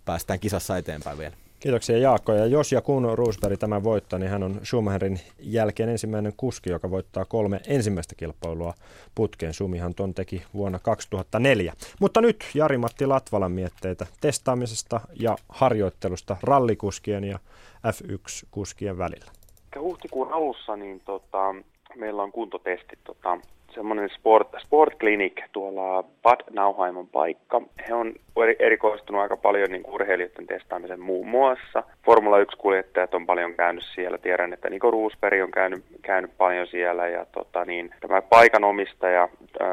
päästään 0.05 0.39
kisassa 0.39 0.77
eteenpäin 0.77 1.17
vielä. 1.17 1.35
Kiitoksia 1.59 1.97
Jaakko. 1.97 2.33
Ja 2.33 2.45
jos 2.45 2.71
ja 2.71 2.81
kun 2.81 3.17
Roosberg 3.17 3.59
tämän 3.59 3.83
voittaa, 3.83 4.19
niin 4.19 4.29
hän 4.29 4.43
on 4.43 4.59
Schumacherin 4.63 5.19
jälkeen 5.39 5.89
ensimmäinen 5.89 6.33
kuski, 6.37 6.69
joka 6.69 6.91
voittaa 6.91 7.25
kolme 7.25 7.61
ensimmäistä 7.67 8.15
kilpailua 8.15 8.73
putkeen. 9.15 9.53
Sumihan 9.53 9.95
ton 9.95 10.13
teki 10.13 10.43
vuonna 10.53 10.79
2004. 10.79 11.73
Mutta 11.99 12.21
nyt 12.21 12.45
Jari-Matti 12.53 13.05
Latvalan 13.05 13.51
mietteitä 13.51 14.05
testaamisesta 14.21 15.01
ja 15.19 15.37
harjoittelusta 15.49 16.37
rallikuskien 16.43 17.23
ja 17.23 17.39
F1-kuskien 17.87 18.97
välillä. 18.97 19.31
Huhtikuun 19.79 20.33
alussa 20.33 20.75
niin 20.75 20.99
tota, 20.99 21.55
meillä 21.95 22.23
on 22.23 22.31
kuntotestit 22.31 22.99
tota, 23.03 23.37
semmoinen 23.75 24.09
sport, 24.09 24.47
sport 24.57 24.99
clinic 24.99 25.41
tuolla 25.51 26.03
Bad 26.23 26.39
Nauheimon 26.51 27.07
paikka. 27.07 27.61
He 27.87 27.93
on 27.93 28.13
erikoistunut 28.59 29.21
aika 29.21 29.37
paljon 29.37 29.71
niin 29.71 29.83
urheilijoiden 29.87 30.47
testaamisen 30.47 30.99
muun 30.99 31.27
muassa. 31.27 31.83
Formula 32.05 32.43
1-kuljettajat 32.43 33.13
on 33.13 33.25
paljon 33.25 33.53
käynyt 33.53 33.83
siellä. 33.95 34.17
Tiedän, 34.17 34.53
että 34.53 34.69
Niko 34.69 34.91
Roosberg 34.91 35.43
on 35.43 35.51
käynyt, 35.51 35.83
käynyt 36.01 36.31
paljon 36.37 36.67
siellä. 36.67 37.07
Ja 37.07 37.25
tota, 37.25 37.65
niin, 37.65 37.89
tämä 37.99 38.21
paikan 38.21 38.63
omistaja 38.63 39.23
äh, 39.23 39.69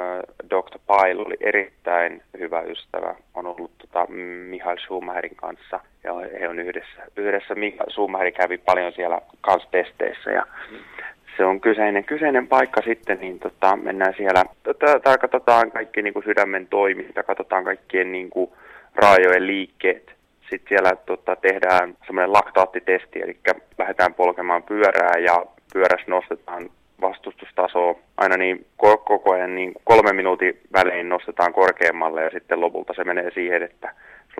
Dr. 0.50 0.78
Pyle 0.86 1.22
oli 1.26 1.36
erittäin 1.40 2.22
hyvä 2.38 2.60
ystävä. 2.60 3.14
On 3.34 3.46
ollut 3.46 3.70
tota, 3.78 4.06
Mihail 4.48 4.78
Schumacherin 4.78 5.36
kanssa 5.36 5.80
ja 6.04 6.14
he 6.40 6.48
on 6.48 6.58
yhdessä. 6.58 7.02
Yhdessä 7.16 7.54
Mihail 7.54 7.90
Schumacher 7.90 8.32
kävi 8.32 8.58
paljon 8.58 8.92
siellä 8.92 9.20
kanssa 9.40 9.70
testeissä 9.70 10.30
ja 10.30 10.46
se 11.36 11.44
on 11.44 11.60
kyseinen, 11.60 12.04
kyseinen 12.04 12.48
paikka 12.48 12.82
sitten, 12.82 13.18
niin 13.20 13.38
tota, 13.38 13.76
mennään 13.76 14.14
siellä, 14.16 14.44
tota, 14.62 15.18
katsotaan 15.18 15.70
kaikki 15.70 16.02
niin 16.02 16.14
kuin 16.14 16.24
sydämen 16.24 16.66
toiminta, 16.66 17.22
katsotaan 17.22 17.64
kaikkien 17.64 18.12
niin 18.12 18.30
kuin, 18.30 18.50
raajojen 18.94 19.46
liikkeet. 19.46 20.12
Sitten 20.40 20.68
siellä 20.68 20.96
tota, 21.06 21.36
tehdään 21.36 21.96
semmoinen 22.06 22.32
laktaattitesti, 22.32 23.20
eli 23.22 23.36
lähdetään 23.78 24.14
polkemaan 24.14 24.62
pyörää 24.62 25.18
ja 25.18 25.46
pyörässä 25.72 26.06
nostetaan 26.08 26.70
vastustustasoa 27.00 27.94
aina 28.16 28.36
niin 28.36 28.66
koko 28.76 29.32
ajan 29.32 29.54
niin 29.54 29.72
kolme 29.84 30.12
minuutin 30.12 30.60
välein 30.72 31.08
nostetaan 31.08 31.52
korkeammalle 31.52 32.22
ja 32.22 32.30
sitten 32.30 32.60
lopulta 32.60 32.92
se 32.96 33.04
menee 33.04 33.30
siihen, 33.34 33.62
että 33.62 33.94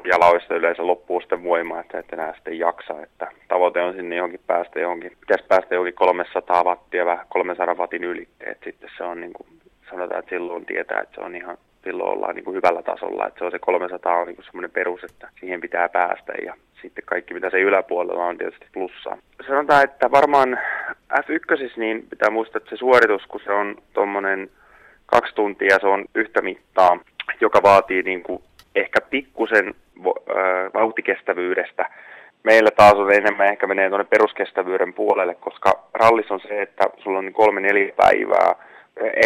jaloista 0.05 0.55
yleensä 0.55 0.87
loppuu 0.87 1.21
sitten 1.21 1.45
voimaa, 1.45 1.81
että 1.81 1.99
et 1.99 2.13
enää 2.13 2.35
sitten 2.35 2.59
jaksa. 2.59 3.03
Että 3.03 3.29
tavoite 3.49 3.81
on 3.81 3.95
sinne 3.95 4.17
johonkin 4.17 4.41
päästä 4.47 4.81
johonkin, 4.81 5.17
pitäisi 5.21 5.45
päästä 5.49 5.75
johonkin 5.75 5.95
300 5.95 6.65
wattia, 6.65 7.07
vähän 7.07 7.27
300 7.29 7.75
watin 7.75 8.05
yli. 8.05 8.29
että 8.41 8.65
sitten 8.65 8.91
se 8.97 9.05
on 9.05 9.21
niin 9.21 9.33
kuin, 9.33 9.47
sanotaan, 9.91 10.19
että 10.19 10.31
silloin 10.31 10.67
tietää, 10.67 11.01
että 11.01 11.15
se 11.15 11.21
on 11.21 11.37
ihan, 11.37 11.59
silloin 11.85 12.11
ollaan 12.11 12.35
niin 12.35 12.45
kuin 12.45 12.55
hyvällä 12.55 12.83
tasolla, 12.83 13.27
että 13.27 13.39
se 13.39 13.45
on 13.45 13.51
se 13.51 13.59
300 13.59 14.17
on 14.17 14.27
niin 14.27 14.37
kuin 14.37 14.47
semmoinen 14.47 14.71
perus, 14.71 15.05
että 15.05 15.29
siihen 15.41 15.61
pitää 15.61 15.89
päästä 15.89 16.33
ja 16.45 16.55
sitten 16.83 17.05
kaikki 17.05 17.35
mitä 17.35 17.51
se 17.51 17.61
yläpuolella 17.61 18.27
on 18.27 18.39
tietysti 18.39 18.67
plussaa. 18.73 19.19
Sanotaan, 19.47 19.85
että 19.85 20.11
varmaan 20.11 20.59
F1 21.13 21.73
niin 21.77 22.07
pitää 22.11 22.31
muistaa, 22.31 22.59
että 22.59 22.71
se 22.71 22.77
suoritus, 22.77 23.27
kun 23.27 23.41
se 23.45 23.53
on 23.53 23.77
tuommoinen 23.93 24.51
kaksi 25.07 25.35
tuntia, 25.35 25.79
se 25.81 25.87
on 25.87 26.05
yhtä 26.15 26.43
mittaa, 26.43 26.99
joka 27.41 27.63
vaatii 27.63 28.03
niin 28.03 28.23
kuin 28.23 28.43
ehkä 28.75 29.01
pikkusen 29.11 29.75
vauhtikestävyydestä. 30.75 31.91
Meillä 32.43 32.71
taas 32.77 32.95
on 32.95 33.13
enemmän 33.13 33.47
ehkä 33.47 33.67
menee 33.67 33.89
tuonne 33.89 34.05
peruskestävyyden 34.05 34.93
puolelle, 34.93 35.35
koska 35.35 35.71
rallis 35.95 36.31
on 36.31 36.41
se, 36.41 36.63
että 36.63 36.85
sulla 36.99 37.19
on 37.19 37.25
niin 37.25 37.33
kolme 37.33 37.61
neljä 37.61 37.93
päivää, 37.97 38.55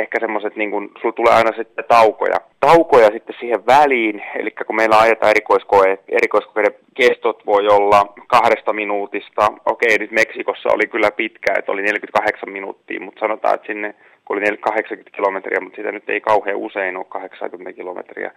ehkä 0.01 0.21
semmoiset, 0.21 0.57
niin 0.57 0.71
kun, 0.71 0.91
sulla 1.01 1.13
tulee 1.13 1.35
aina 1.35 1.53
sitten 1.57 1.85
taukoja. 1.89 2.37
Taukoja 2.61 3.07
sitten 3.07 3.37
siihen 3.41 3.67
väliin, 3.67 4.23
eli 4.39 4.51
kun 4.51 4.77
meillä 4.77 5.01
ajetaan 5.01 5.31
erikoiskoe, 5.31 5.99
erikoiskokeiden 6.09 6.75
kestot 6.95 7.47
voi 7.47 7.69
olla 7.69 8.15
kahdesta 8.27 8.73
minuutista. 8.73 9.53
Okei, 9.67 9.99
nyt 9.99 10.11
Meksikossa 10.11 10.69
oli 10.73 10.87
kyllä 10.87 11.11
pitkä, 11.11 11.55
että 11.59 11.73
oli 11.73 11.83
48 11.83 12.51
minuuttia, 12.51 13.01
mutta 13.01 13.21
sanotaan, 13.21 13.55
että 13.55 13.67
sinne 13.67 13.95
kun 14.27 14.37
oli 14.37 14.57
80 14.57 15.17
kilometriä, 15.17 15.61
mutta 15.61 15.77
sitä 15.77 15.93
nyt 15.93 16.11
ei 16.11 16.21
kauhean 16.21 16.57
usein 16.57 16.97
ole 16.97 17.07
80 17.09 17.73
kilometriä. 17.73 18.31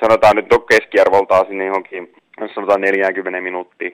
Sanotaan 0.00 0.36
nyt 0.36 0.46
keskiarvoltaan 0.68 1.46
sinne 1.46 1.66
johonkin, 1.66 2.12
sanotaan 2.54 2.80
40 2.80 3.40
minuuttia, 3.40 3.90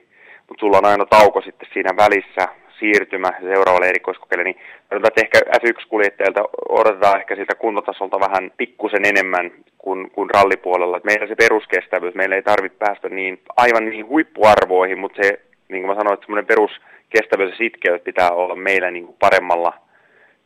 mutta 0.47 0.59
sulla 0.59 0.77
on 0.77 0.85
aina 0.85 1.05
tauko 1.05 1.41
sitten 1.41 1.69
siinä 1.73 1.89
välissä, 1.97 2.47
siirtymä 2.79 3.31
seuraavalle 3.41 3.89
erikoiskokeelle, 3.89 4.43
niin 4.43 4.59
sanotaan, 4.89 5.11
että 5.15 5.21
ehkä 5.21 5.39
F1-kuljettajilta 5.57 6.43
odotetaan 6.69 7.19
ehkä 7.19 7.35
siltä 7.35 7.55
kuntotasolta 7.55 8.19
vähän 8.19 8.51
pikkusen 8.57 9.05
enemmän 9.05 9.51
kuin, 9.77 10.11
kuin 10.11 10.29
rallipuolella. 10.29 11.01
Meillä 11.03 11.27
se 11.27 11.35
peruskestävyys, 11.35 12.15
meillä 12.15 12.35
ei 12.35 12.43
tarvitse 12.43 12.77
päästä 12.77 13.09
niin 13.09 13.39
aivan 13.57 13.89
niin 13.89 14.07
huippuarvoihin, 14.07 14.99
mutta 14.99 15.23
se, 15.23 15.39
niin 15.69 15.81
kuin 15.81 15.95
mä 15.95 15.99
sanoin, 15.99 16.13
että 16.13 16.25
semmoinen 16.25 16.45
peruskestävyys 16.45 17.51
ja 17.51 17.57
sitkeys 17.57 18.01
pitää 18.01 18.31
olla 18.31 18.55
meillä 18.55 18.91
niin 18.91 19.05
kuin 19.05 19.17
paremmalla 19.19 19.73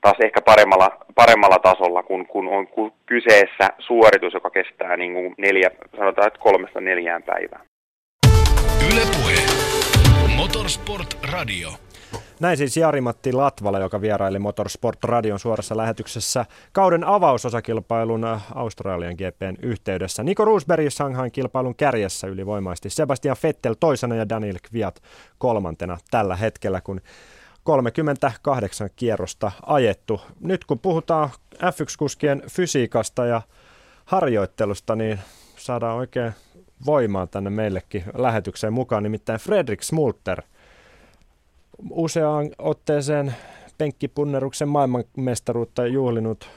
taas 0.01 0.17
ehkä 0.23 0.41
paremmalla, 0.41 0.97
paremmalla 1.15 1.59
tasolla, 1.59 2.03
kun, 2.03 2.27
kun 2.27 2.47
on 2.47 2.67
kyseessä 3.05 3.69
suoritus, 3.79 4.33
joka 4.33 4.49
kestää 4.49 4.97
niin 4.97 5.13
kuin 5.13 5.35
neljä, 5.37 5.71
sanotaan, 5.97 6.27
että 6.27 6.39
kolmesta 6.39 6.81
neljään 6.81 7.23
päivään. 7.23 7.65
Ylepuhe. 8.91 9.35
Motorsport 10.35 11.17
Radio. 11.31 11.69
Näin 12.39 12.57
siis 12.57 12.77
Jari-Matti 12.77 13.33
Latvala, 13.33 13.79
joka 13.79 14.01
vieraili 14.01 14.39
Motorsport 14.39 15.03
Radion 15.03 15.39
suorassa 15.39 15.77
lähetyksessä 15.77 16.45
kauden 16.71 17.03
avausosakilpailun 17.03 18.25
Australian 18.55 19.13
GPn 19.13 19.55
yhteydessä. 19.61 20.23
Niko 20.23 20.45
Roosberg 20.45 20.89
Shanghain 20.89 21.31
kilpailun 21.31 21.75
kärjessä 21.75 22.27
ylivoimaisesti. 22.27 22.89
Sebastian 22.89 23.35
Vettel 23.43 23.75
toisena 23.79 24.15
ja 24.15 24.29
Daniel 24.29 24.57
Kviat 24.69 25.01
kolmantena 25.37 25.97
tällä 26.11 26.35
hetkellä, 26.35 26.81
kun 26.81 27.01
38 27.71 28.89
kierrosta 28.95 29.51
ajettu. 29.65 30.21
Nyt 30.39 30.65
kun 30.65 30.79
puhutaan 30.79 31.29
F1-kuskien 31.55 32.43
fysiikasta 32.49 33.25
ja 33.25 33.41
harjoittelusta, 34.05 34.95
niin 34.95 35.19
saadaan 35.57 35.97
oikein 35.97 36.33
voimaa 36.85 37.27
tänne 37.27 37.49
meillekin 37.49 38.03
lähetykseen 38.17 38.73
mukaan. 38.73 39.03
Nimittäin 39.03 39.39
Fredrik 39.39 39.83
Smulter, 39.83 40.41
useaan 41.89 42.49
otteeseen 42.57 43.35
penkkipunneruksen 43.77 44.69
maailmanmestaruutta 44.69 45.87
juhlinut 45.87 46.49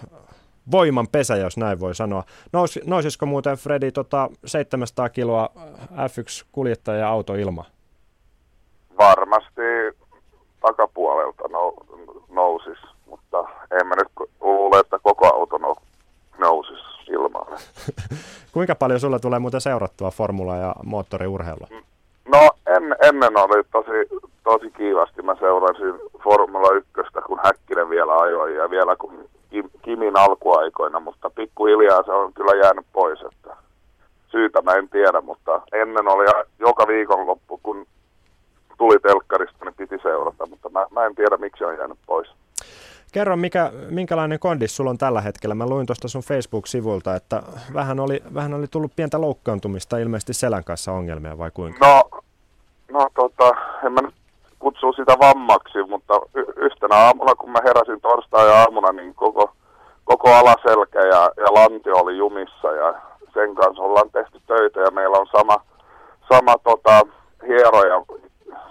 voiman 0.71 1.09
pesä, 1.09 1.37
jos 1.37 1.57
näin 1.57 1.81
voi 1.81 1.95
sanoa. 1.95 2.25
Nous, 2.53 2.81
nousisiko 2.87 3.27
muuten 3.27 3.57
Fredi 3.57 3.93
tota 3.93 4.31
700 4.45 5.09
kiloa 5.09 5.49
F1-kuljettaja 5.91 7.09
auto 7.09 7.35
ilma? 7.35 7.65
Varmasti 8.99 9.63
takapuolelta 10.67 11.49
nou, 11.49 11.75
nousis, 12.31 12.79
mutta 13.07 13.39
en 13.81 13.87
mä 13.87 13.95
nyt 13.95 14.31
luule, 14.41 14.81
että 14.81 14.99
koko 15.03 15.35
auto 15.35 15.59
nou, 15.59 15.77
nousis 16.39 16.79
ilmaan. 17.09 17.47
Kuinka 18.55 18.75
paljon 18.75 19.01
sulla 19.01 19.19
tulee 19.19 19.39
muuten 19.39 19.61
seurattua 19.61 20.11
formula- 20.11 20.57
ja 20.57 20.75
moottoriurheilua? 20.85 21.69
No 22.29 22.51
en, 22.67 22.97
ennen 23.03 23.37
oli 23.37 23.65
tosi, 23.73 24.25
tosi 24.45 24.71
kiivasti. 24.71 25.23
Mä 25.23 25.37
seurasin 25.41 25.95
Formula 26.23 26.69
1, 26.73 27.13
kun 27.27 27.41
Häkkinen 27.45 27.91
vielä 27.91 28.17
ajoi 28.17 28.57
ja 28.57 28.71
vielä 28.71 28.97
kun 28.97 29.29
Kim, 29.51 29.71
Kimin 29.83 30.19
alkuaikoina, 30.19 31.01
mutta 31.01 31.31
pikkuhiljaa 31.31 32.03
se 32.03 32.13
on 32.13 32.33
kyllä 32.33 32.63
jäänyt 32.63 32.87
pois. 32.93 33.21
Että 33.23 33.57
syytä 34.31 34.63
mä 34.63 34.73
en 34.73 34.89
tiedä, 34.89 35.21
mutta 35.21 35.63
ennen 35.73 36.09
oli 36.09 36.25
joka 36.59 36.87
viikonloppu, 36.87 37.61
kun 37.63 37.87
tuli 38.79 38.99
telkkarista, 38.99 39.65
niin 39.65 39.75
piti 39.75 39.99
seurata, 40.03 40.47
mutta 40.47 40.69
mä, 40.69 40.87
mä 40.91 41.07
en 41.07 41.15
tiedä, 41.15 41.37
miksi 41.37 41.65
on 41.65 41.77
jäänyt 41.79 41.99
pois. 42.07 42.29
Kerro, 43.13 43.37
mikä, 43.37 43.73
minkälainen 43.91 44.39
kondis 44.39 44.77
sulla 44.77 44.91
on 44.91 44.99
tällä 44.99 45.21
hetkellä? 45.21 45.55
Mä 45.55 45.67
luin 45.67 45.87
tuosta 45.87 46.09
sun 46.09 46.23
Facebook-sivulta, 46.23 47.15
että 47.15 47.43
vähän 47.75 48.01
oli, 48.01 48.23
vähän 48.35 48.55
oli 48.55 48.67
tullut 48.67 48.93
pientä 48.97 49.21
loukkaantumista, 49.21 49.99
ilmeisesti 49.99 50.35
selän 50.35 50.65
kanssa 50.65 50.93
ongelmia 50.93 51.39
vai 51.39 51.51
kuinka? 51.51 51.87
No, 51.87 52.23
no 52.93 53.09
tota, 53.15 53.51
en 53.87 53.93
mä 53.93 54.01
nyt 54.01 54.15
kutsu 54.59 54.93
sitä 54.93 55.15
vammaksi, 55.21 55.83
mutta 55.89 56.15
y- 56.35 56.53
yhtenä 56.57 56.97
aamuna, 56.97 57.35
kun 57.35 57.51
mä 57.51 57.59
heräsin 57.65 58.01
torstai-aamuna, 58.01 58.93
niin 58.93 59.15
koko, 59.15 59.53
koko 60.05 60.35
alaselkä 60.35 61.01
ja, 61.01 61.31
ja 61.37 61.55
lantio 61.55 61.97
oli 61.97 62.17
jumissa 62.17 62.73
ja 62.73 62.95
sen 63.35 63.55
kanssa 63.55 63.83
ollaan 63.83 64.11
tehty 64.11 64.41
töitä 64.47 64.81
ja 64.81 64.91
meillä 64.91 65.19
on 65.19 65.27
sama, 65.27 65.57
sama 66.33 66.55
tota, 66.65 67.01
hieroja 67.47 68.05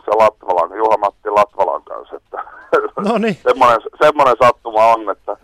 se 0.05 0.11
Latvalan, 0.15 0.77
Juha-Matti 0.77 1.29
Latvalan 1.29 1.83
kanssa. 1.83 2.15
Että 2.15 2.43
no 3.09 3.17
niin. 3.17 3.37
semmoinen, 3.43 3.81
semmoinen 4.03 4.35
sattuma 4.43 4.85
on, 4.85 5.09
että 5.09 5.37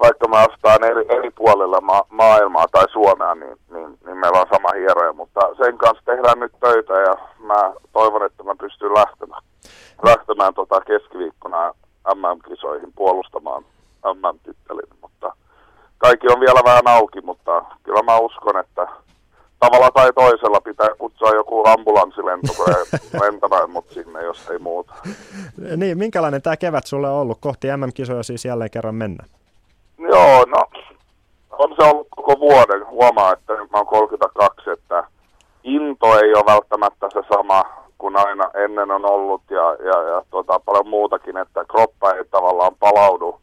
vaikka 0.00 0.28
mä 0.28 0.36
astaan 0.36 0.84
eri, 0.84 1.04
eri 1.08 1.30
puolilla 1.30 1.80
ma- 1.80 2.06
maailmaa 2.10 2.66
tai 2.72 2.84
Suomea, 2.92 3.34
niin, 3.34 3.56
niin, 3.70 3.98
niin, 4.06 4.16
meillä 4.16 4.40
on 4.40 4.46
sama 4.52 4.68
hieroja, 4.78 5.12
mutta 5.12 5.40
sen 5.64 5.78
kanssa 5.78 6.04
tehdään 6.04 6.40
nyt 6.40 6.52
töitä 6.60 6.92
ja 6.92 7.14
mä 7.38 7.72
toivon, 7.92 8.26
että 8.26 8.42
mä 8.42 8.54
pystyn 8.60 8.94
lähtemään, 8.94 9.42
lähtemään 10.02 10.54
tota 10.54 10.80
keskiviikkona 10.80 11.72
MM-kisoihin 12.14 12.92
puolustamaan 12.96 13.64
MM-tittelin, 14.14 14.88
mutta 15.00 15.32
kaikki 15.98 16.26
on 16.32 16.40
vielä 16.40 16.60
vähän 16.64 16.88
auki, 16.88 17.20
mutta 17.20 17.64
kyllä 17.82 18.02
mä 18.02 18.18
uskon, 18.18 18.58
että 18.58 18.88
tavalla 19.60 19.90
tai 19.90 20.12
toisella 20.12 20.60
pitää 20.60 20.88
kutsua 20.98 21.30
joku 21.30 21.68
ambulanssilento 21.68 22.52
lentämään 22.52 22.86
mut 22.90 22.90
sinne, 22.90 23.03
jos 24.34 24.50
ei 24.50 24.58
muuta. 24.58 24.94
niin, 25.76 25.98
minkälainen 25.98 26.42
tämä 26.42 26.56
kevät 26.56 26.86
sulle 26.86 27.08
on 27.08 27.20
ollut? 27.20 27.38
Kohti 27.40 27.68
MM-kisoja 27.76 28.22
siis 28.22 28.44
jälleen 28.44 28.70
kerran 28.70 28.94
mennä. 28.94 29.24
Joo, 29.98 30.44
no 30.44 30.64
on 31.58 31.74
se 31.76 31.90
ollut 31.90 32.08
koko 32.10 32.38
vuoden. 32.38 32.86
Huomaa, 32.86 33.32
että 33.32 33.52
mä 33.52 33.78
oon 33.78 33.86
32, 33.86 34.70
että 34.70 35.04
into 35.64 36.18
ei 36.18 36.34
ole 36.34 36.46
välttämättä 36.46 37.06
se 37.12 37.20
sama 37.34 37.64
kuin 37.98 38.16
aina 38.16 38.50
ennen 38.54 38.90
on 38.90 39.10
ollut 39.10 39.42
ja, 39.50 39.76
ja, 39.84 40.02
ja 40.02 40.22
tota, 40.30 40.60
paljon 40.64 40.88
muutakin, 40.88 41.36
että 41.36 41.64
kroppa 41.64 42.10
ei 42.10 42.24
tavallaan 42.24 42.74
palaudu 42.80 43.40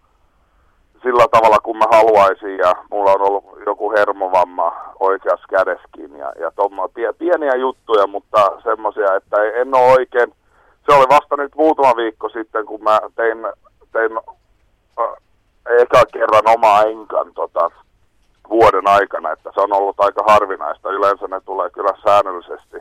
sillä 1.03 1.26
tavalla 1.31 1.59
kuin 1.59 1.77
mä 1.77 1.85
haluaisin 1.91 2.57
ja 2.57 2.73
mulla 2.91 3.11
on 3.11 3.22
ollut 3.22 3.45
joku 3.65 3.91
hermovamma 3.91 4.73
oikeassa 4.99 5.47
kädeskin 5.49 6.18
ja, 6.18 6.34
ja 6.39 6.51
tommo, 6.55 6.89
pieniä 7.18 7.55
juttuja, 7.55 8.07
mutta 8.07 8.51
semmoisia, 8.63 9.15
että 9.15 9.43
en 9.43 9.76
ole 9.76 9.91
oikein, 9.91 10.34
se 10.91 10.97
oli 10.97 11.05
vasta 11.09 11.38
nyt 11.38 11.55
muutama 11.55 11.95
viikko 11.95 12.30
sitten, 12.30 12.65
kun 12.65 12.84
mä 12.84 12.99
tein, 13.15 13.38
tein 13.91 14.11
äh, 14.99 15.15
eka 15.80 16.01
kerran 16.13 16.43
omaa 16.55 16.84
enkan 16.84 17.34
tota, 17.34 17.72
vuoden 18.49 18.88
aikana, 18.88 19.31
että 19.31 19.51
se 19.53 19.61
on 19.61 19.73
ollut 19.73 19.99
aika 19.99 20.23
harvinaista. 20.27 20.91
Yleensä 20.91 21.27
ne 21.27 21.41
tulee 21.45 21.69
kyllä 21.69 21.93
säännöllisesti 22.03 22.77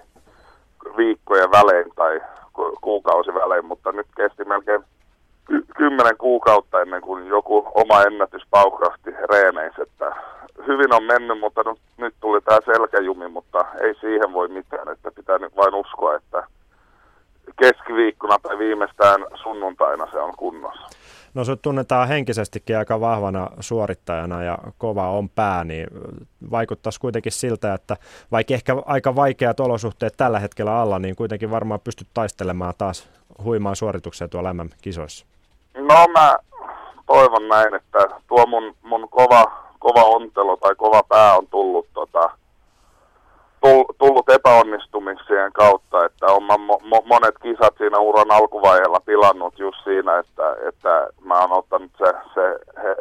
viikkojen 0.96 1.50
välein 1.50 1.92
tai 1.96 2.20
ku- 2.52 2.78
kuukausi 2.80 3.34
välein, 3.34 3.64
mutta 3.64 3.92
nyt 3.92 4.06
kesti 4.16 4.44
melkein 4.44 4.84
ky- 5.44 5.66
kymmenen 5.76 6.16
kuukautta 6.16 6.80
ennen 6.80 7.00
kuin 7.02 7.26
joku 7.26 7.68
oma 7.74 8.02
ennätys 8.02 8.42
paukrahti 8.50 9.10
reeneissä, 9.10 9.82
että 9.82 10.16
hyvin 10.66 10.94
on 10.94 11.02
mennyt, 11.04 11.40
mutta 11.40 11.62
nyt, 11.66 11.78
nyt 11.96 12.14
tuli 12.20 12.40
tämä 12.40 12.58
selkäjumi, 12.64 13.28
mutta 13.28 13.64
ei 13.80 13.94
siihen 13.94 14.32
voi 14.32 14.48
mitään, 14.48 14.88
että 14.88 15.10
pitää 15.10 15.38
nyt 15.38 15.56
vain 15.56 15.74
uskoa, 15.74 16.14
että 16.14 16.46
keskiviikkona 17.56 18.38
tai 18.42 18.58
viimeistään 18.58 19.26
sunnuntaina 19.42 20.06
se 20.10 20.18
on 20.18 20.32
kunnossa. 20.36 20.88
No 21.34 21.44
se 21.44 21.56
tunnetaan 21.56 22.08
henkisestikin 22.08 22.78
aika 22.78 23.00
vahvana 23.00 23.50
suorittajana 23.60 24.42
ja 24.42 24.58
kova 24.78 25.10
on 25.10 25.28
pää, 25.28 25.64
niin 25.64 25.86
vaikuttaisi 26.50 27.00
kuitenkin 27.00 27.32
siltä, 27.32 27.74
että 27.74 27.96
vaikka 28.32 28.54
ehkä 28.54 28.76
aika 28.86 29.16
vaikeat 29.16 29.60
olosuhteet 29.60 30.14
tällä 30.16 30.38
hetkellä 30.38 30.80
alla, 30.80 30.98
niin 30.98 31.16
kuitenkin 31.16 31.50
varmaan 31.50 31.80
pystyt 31.80 32.08
taistelemaan 32.14 32.74
taas 32.78 33.08
huimaan 33.44 33.76
suorituksia 33.76 34.28
tuolla 34.28 34.54
MM-kisoissa. 34.54 35.26
No 35.78 36.06
mä 36.12 36.36
toivon 37.06 37.48
näin, 37.48 37.74
että 37.74 37.98
tuo 38.26 38.46
mun, 38.46 38.76
mun 38.82 39.08
kova, 39.08 39.44
kova 39.78 40.04
ontelo 40.04 40.56
tai 40.56 40.74
kova 40.74 41.02
pää 41.02 41.36
on 41.36 41.46
tullut 41.46 41.86
tota, 41.94 42.30
tullut 43.98 44.28
epäonnistumisien 44.28 45.52
kautta, 45.52 46.04
että 46.04 46.26
on 46.26 46.42
mo- 46.42 46.82
mo- 46.82 47.06
monet 47.06 47.34
kisat 47.42 47.74
siinä 47.78 47.98
uran 47.98 48.30
alkuvaiheella 48.30 49.00
pilannut 49.00 49.58
just 49.58 49.84
siinä, 49.84 50.18
että, 50.18 50.56
että 50.68 51.08
mä 51.24 51.40
oon 51.40 51.52
ottanut 51.52 51.90
se, 51.98 52.12
se 52.34 52.58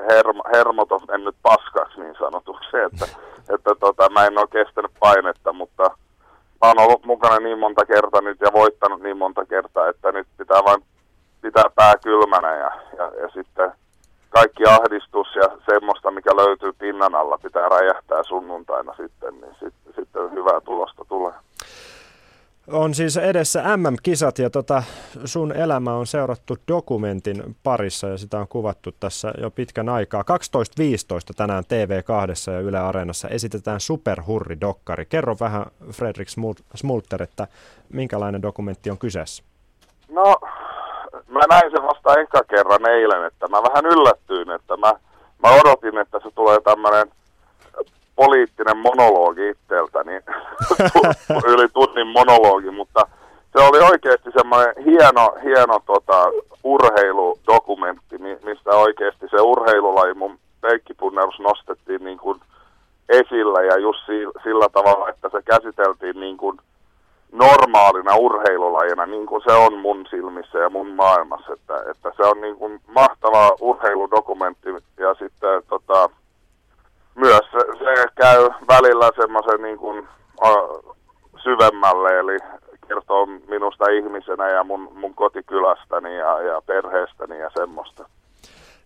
hermo, 0.10 0.44
hermot 0.54 0.92
on 0.92 1.02
mennyt 1.08 1.36
paskaksi 1.42 2.00
niin 2.00 2.16
sanotuksi, 2.20 2.78
että, 2.78 3.06
että 3.56 3.76
tota, 3.80 4.10
mä 4.10 4.26
en 4.26 4.38
ole 4.38 4.48
kestänyt 4.48 4.92
painetta, 5.00 5.54
mutta 5.54 5.84
mä 6.62 6.68
oon 6.68 6.80
ollut 6.80 7.06
mukana 7.06 7.40
niin 7.40 7.60
monta 7.60 7.86
kertaa 7.86 8.22
nyt 8.22 8.38
ja 8.42 8.54
voittanut 8.54 9.02
niin 9.02 9.18
monta 9.18 9.46
kertaa, 9.46 9.90
että 9.90 10.12
nyt 10.12 10.28
pitää 10.38 10.62
vain 10.66 10.84
pitää 11.42 11.66
pää 11.76 11.94
kylmänä 12.04 12.56
ja, 12.56 12.72
ja, 12.98 13.12
ja 13.22 13.30
sitten 13.34 13.72
kaikki 14.30 14.64
ahdistus 14.68 15.28
ja 15.36 15.58
semmoista, 15.72 16.12
mikä 16.12 16.36
löytyy 16.36 16.74
pinnan 16.74 17.16
alla, 17.16 17.38
pitää 17.38 17.70
räjähtää 17.70 18.24
sunnuntaina 18.24 18.94
sitten, 18.98 19.42
niin 19.42 19.54
sitten, 19.54 19.94
sitten 19.96 20.32
hyvää 20.32 20.62
tulosta 20.62 21.06
tulee. 21.06 21.34
On 22.72 22.94
siis 22.94 23.18
edessä 23.18 23.78
MM-kisat 23.78 24.40
ja 24.40 24.50
tota, 24.50 24.84
sun 25.26 25.52
elämä 25.52 25.94
on 25.94 26.08
seurattu 26.08 26.58
dokumentin 26.68 27.56
parissa 27.64 28.08
ja 28.08 28.18
sitä 28.18 28.40
on 28.40 28.48
kuvattu 28.48 28.92
tässä 29.00 29.34
jo 29.42 29.52
pitkän 29.52 29.90
aikaa. 29.90 30.22
12.15 30.22 30.26
tänään 31.38 31.64
TV2 31.64 32.52
ja 32.52 32.60
Yle 32.60 32.80
Areenassa 32.80 33.28
esitetään 33.28 33.80
superhurri-dokkari. 33.80 35.06
Kerro 35.06 35.36
vähän 35.40 35.66
Fredrik 35.92 36.28
Smulter, 36.76 37.24
että 37.24 37.48
minkälainen 37.94 38.42
dokumentti 38.42 38.92
on 38.92 38.98
kyseessä? 38.98 39.44
No 40.10 40.36
mä 41.28 41.40
näin 41.50 41.72
sen 41.72 41.84
vasta 41.84 42.20
enkä 42.20 42.42
kerran 42.50 42.90
eilen, 42.90 43.26
että 43.26 43.48
mä 43.48 43.64
vähän 43.64 43.86
yllättyin, 43.86 44.52
että 44.52 44.78
mä, 44.78 44.94
mä 45.44 45.50
odotin, 45.62 45.98
että 45.98 46.20
se 46.24 46.30
tulee 46.36 46.62
tämmöinen 46.62 47.12
poliittinen 48.16 48.78
monologi 48.78 49.50
itseltä, 49.50 50.04
niin 50.04 50.22
yli 51.54 51.68
tunnin 51.74 52.08
monologi, 52.08 52.72
mutta 52.72 53.08
se 53.58 53.64
oli 53.64 53.80
oikeasti 53.80 54.30
semmoinen 54.32 54.74
hieno, 54.86 55.36
hieno 55.44 55.80
tota, 55.86 56.32
urheiludokumentti, 56.64 58.18
mistä 58.18 58.70
oikeasti 58.70 59.28
se 59.32 59.42
urheilulaji, 59.42 60.14
mun 60.14 60.40
peikkipunnerus 60.62 61.40
nostettiin 61.40 62.04
niin 62.04 62.18
kuin 62.18 62.42
esillä 63.10 63.62
ja 63.62 63.78
just 63.78 64.00
sillä 64.44 64.70
tavalla, 64.74 65.10
että 65.10 65.30
se 65.32 65.42
käsiteltiin 65.42 66.20
niin 66.20 66.38
kuin 66.38 66.58
normaalina 67.32 68.16
urheilulajina, 68.16 69.06
niin 69.06 69.26
kuin 69.26 69.42
se 69.44 69.52
on 69.52 69.80
mun 69.80 70.06
silmissä 70.10 70.60
ja 70.60 70.70
mun 70.70 70.90
maailmassa. 70.90 71.54
Että, 71.54 71.84
että 71.92 72.12
se 72.18 72.24
on 72.24 72.42
niin 72.42 72.56
kuin 72.56 72.82
mahtava 72.88 73.56
urheiludokumentti 73.62 74.70
ja 74.98 75.14
sitten 75.14 75.64
tota, 75.70 76.10
myös 77.16 77.42
se, 77.52 77.60
se 77.80 78.06
käy 78.16 78.50
välillä 78.68 79.10
semmoisen 79.16 79.62
niin 79.62 79.78
kuin, 79.78 80.08
uh, 80.46 80.96
syvemmälle, 81.44 82.20
eli 82.20 82.38
kertoo 82.88 83.26
minusta 83.26 83.90
ihmisenä 83.90 84.50
ja 84.50 84.64
mun, 84.64 84.92
mun 84.96 85.16
kotikylästäni 85.16 86.18
ja, 86.18 86.42
ja 86.42 86.62
perheestäni 86.62 87.40
ja 87.40 87.50
semmoista. 87.54 88.10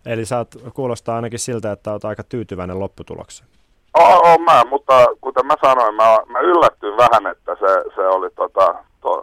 Eli 0.06 0.24
saat 0.24 0.48
kuulostaa 0.74 1.16
ainakin 1.16 1.38
siltä, 1.38 1.72
että 1.72 1.92
olet 1.92 2.04
aika 2.04 2.22
tyytyväinen 2.22 2.80
lopputulokseen. 2.80 3.48
Oon 3.94 4.42
mä, 4.42 4.64
mutta 4.70 5.06
kuten 5.20 5.46
mä 5.46 5.54
sanoin, 5.60 5.94
mä, 5.94 6.18
mä 6.26 6.40
yllättyin 6.40 6.96
vähän, 6.96 7.26
että 7.26 7.56
se, 7.60 7.94
se 7.94 8.06
oli 8.06 8.30
tota, 8.30 8.74
to, 9.00 9.22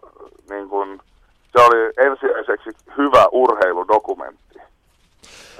niin 0.49 0.69
kun, 0.69 1.01
se 1.51 1.63
oli 1.63 1.93
ensisijaisesti 1.97 2.91
hyvä 2.97 3.25
urheiludokumentti. 3.31 4.61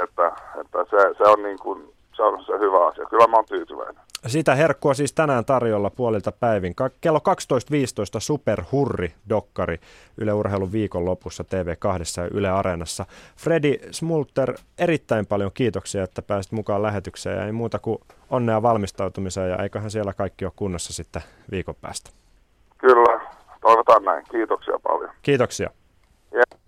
Että, 0.03 0.31
että 0.61 0.85
se, 0.89 0.97
se 1.17 1.23
on 1.23 1.43
niin 1.43 1.59
kuin, 1.59 1.93
se 2.21 2.25
on 2.25 2.45
se 2.45 2.53
hyvä 2.59 2.87
asia. 2.87 3.05
Kyllä 3.05 3.27
mä 3.27 3.35
oon 3.35 3.45
tyytyväinen. 3.45 4.03
Sitä 4.27 4.55
herkkua 4.55 4.93
siis 4.93 5.13
tänään 5.13 5.45
tarjolla 5.45 5.89
puolilta 5.89 6.31
päivin. 6.31 6.75
Kello 7.01 7.19
12.15 7.19 8.19
Super 8.19 8.63
Hurri-dokkari 8.71 9.79
Yle 10.17 10.33
Urheilun 10.33 10.71
viikon 10.71 11.05
lopussa 11.05 11.43
TV2 11.43 12.21
ja 12.21 12.29
Yle 12.33 12.49
Areenassa. 12.49 13.05
Fredi 13.37 13.79
Smulter, 13.91 14.53
erittäin 14.77 15.25
paljon 15.25 15.51
kiitoksia, 15.53 16.03
että 16.03 16.21
pääsit 16.21 16.51
mukaan 16.51 16.81
lähetykseen 16.81 17.37
ja 17.37 17.45
ei 17.45 17.51
muuta 17.51 17.79
kuin 17.79 17.97
onnea 18.29 18.61
valmistautumiseen 18.61 19.49
ja 19.49 19.57
eiköhän 19.57 19.91
siellä 19.91 20.13
kaikki 20.13 20.45
ole 20.45 20.53
kunnossa 20.55 20.93
sitten 20.93 21.21
viikon 21.51 21.75
päästä. 21.81 22.09
Kyllä, 22.77 23.21
toivotaan 23.61 24.03
näin. 24.03 24.23
Kiitoksia 24.31 24.79
paljon. 24.83 25.11
Kiitoksia. 25.21 25.69
Yeah. 26.33 26.60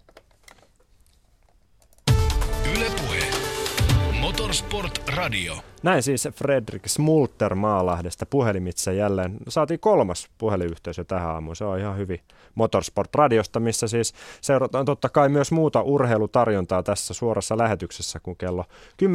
Motorsport 4.54 5.02
Radio. 5.16 5.56
Näin 5.84 6.04
siis 6.04 6.28
Fredrik 6.36 6.88
Smulter 6.88 7.56
Maalahdesta 7.56 8.26
puhelimitse 8.26 8.94
jälleen. 8.94 9.38
Saatiin 9.48 9.80
kolmas 9.80 10.30
puhelinyhteys 10.38 10.98
jo 10.98 11.04
tähän 11.04 11.30
aamuun. 11.30 11.56
Se 11.56 11.66
on 11.66 11.80
ihan 11.80 11.98
hyvin 11.98 12.20
Motorsport 12.56 13.16
Radiosta, 13.16 13.60
missä 13.60 13.88
siis 13.88 14.14
seurataan 14.42 14.86
totta 14.86 15.10
kai 15.10 15.30
myös 15.30 15.52
muuta 15.52 15.82
urheilutarjontaa 15.82 16.84
tässä 16.84 17.14
suorassa 17.14 17.58
lähetyksessä, 17.58 18.20
kun 18.20 18.36
kello 18.36 18.66
10.17 19.04 19.10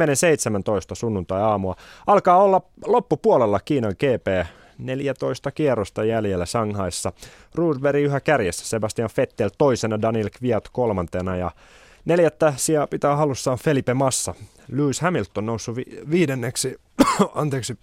sunnuntai-aamua. 0.93 1.75
Alkaa 2.07 2.43
olla 2.43 2.61
loppupuolella 2.85 3.59
Kiinan 3.59 3.95
GP 3.99 4.47
14 4.77 5.51
kierrosta 5.51 6.03
jäljellä 6.03 6.45
Shanghaissa. 6.45 7.11
Rudberg 7.55 7.99
yhä 7.99 8.19
kärjessä, 8.19 8.65
Sebastian 8.65 9.09
Vettel 9.17 9.49
toisena, 9.57 10.01
Daniel 10.01 10.29
Kviat 10.37 10.69
kolmantena 10.71 11.35
ja 11.35 11.51
Neljättä 12.05 12.53
sijaa 12.57 12.87
pitää 12.87 13.15
halussaan 13.15 13.57
Felipe 13.57 13.93
Massa. 13.93 14.35
Lewis 14.71 15.01
Hamilton 15.01 15.45
noussut 15.45 15.75
vi- 15.75 16.01
viidenneksi, 16.09 16.77
anteeksi, 17.35 17.77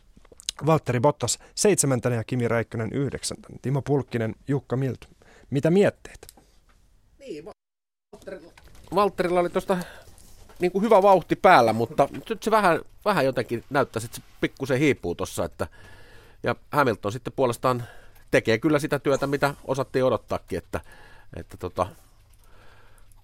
Valtteri 0.66 1.00
Bottas 1.00 1.38
seitsemäntenä 1.54 2.16
ja 2.16 2.24
Kimi 2.24 2.48
Räikkönen 2.48 2.92
yhdeksäntenä. 2.92 3.58
Timo 3.62 3.82
Pulkkinen, 3.82 4.34
Jukka 4.48 4.76
Milt. 4.76 5.08
Mitä 5.50 5.70
mietteet? 5.70 6.26
Niin, 7.18 7.44
Valtterilla, 8.12 8.52
Valtterilla 8.94 9.40
oli 9.40 9.50
tuosta 9.50 9.78
niin 10.60 10.72
kuin 10.72 10.82
hyvä 10.82 11.02
vauhti 11.02 11.36
päällä, 11.36 11.72
mutta 11.72 12.08
nyt 12.28 12.42
se 12.42 12.50
vähän, 12.50 12.80
vähän 13.04 13.24
jotenkin 13.24 13.64
näyttäisi, 13.70 14.06
että 14.06 14.16
se 14.16 14.22
pikkusen 14.40 14.78
hiipuu 14.78 15.14
tuossa. 15.14 15.44
Että, 15.44 15.66
ja 16.42 16.54
Hamilton 16.72 17.12
sitten 17.12 17.32
puolestaan 17.36 17.84
tekee 18.30 18.58
kyllä 18.58 18.78
sitä 18.78 18.98
työtä, 18.98 19.26
mitä 19.26 19.54
osattiin 19.64 20.04
odottaakin, 20.04 20.58
että, 20.58 20.80
että 21.36 21.56
tota, 21.56 21.86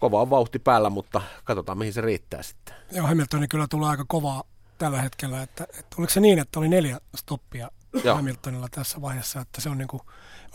kova 0.02 0.20
on 0.20 0.30
vauhti 0.30 0.58
päällä, 0.58 0.90
mutta 0.90 1.22
katsotaan 1.44 1.78
mihin 1.78 1.92
se 1.92 2.00
riittää 2.00 2.42
sitten. 2.42 2.74
Joo, 2.92 3.06
Hamiltonin 3.06 3.48
kyllä 3.48 3.66
tulee 3.70 3.90
aika 3.90 4.04
kovaa 4.08 4.44
tällä 4.78 5.02
hetkellä. 5.02 5.42
Että, 5.42 5.64
että 5.64 5.96
oliko 5.98 6.12
se 6.12 6.20
niin, 6.20 6.38
että 6.38 6.58
oli 6.58 6.68
neljä 6.68 7.00
stoppia 7.16 7.70
Joo. 8.04 8.16
Hamiltonilla 8.16 8.68
tässä 8.70 9.00
vaiheessa, 9.00 9.40
että 9.40 9.60
se 9.60 9.68
on 9.68 9.78
niin 9.78 9.88
kuin, 9.88 10.02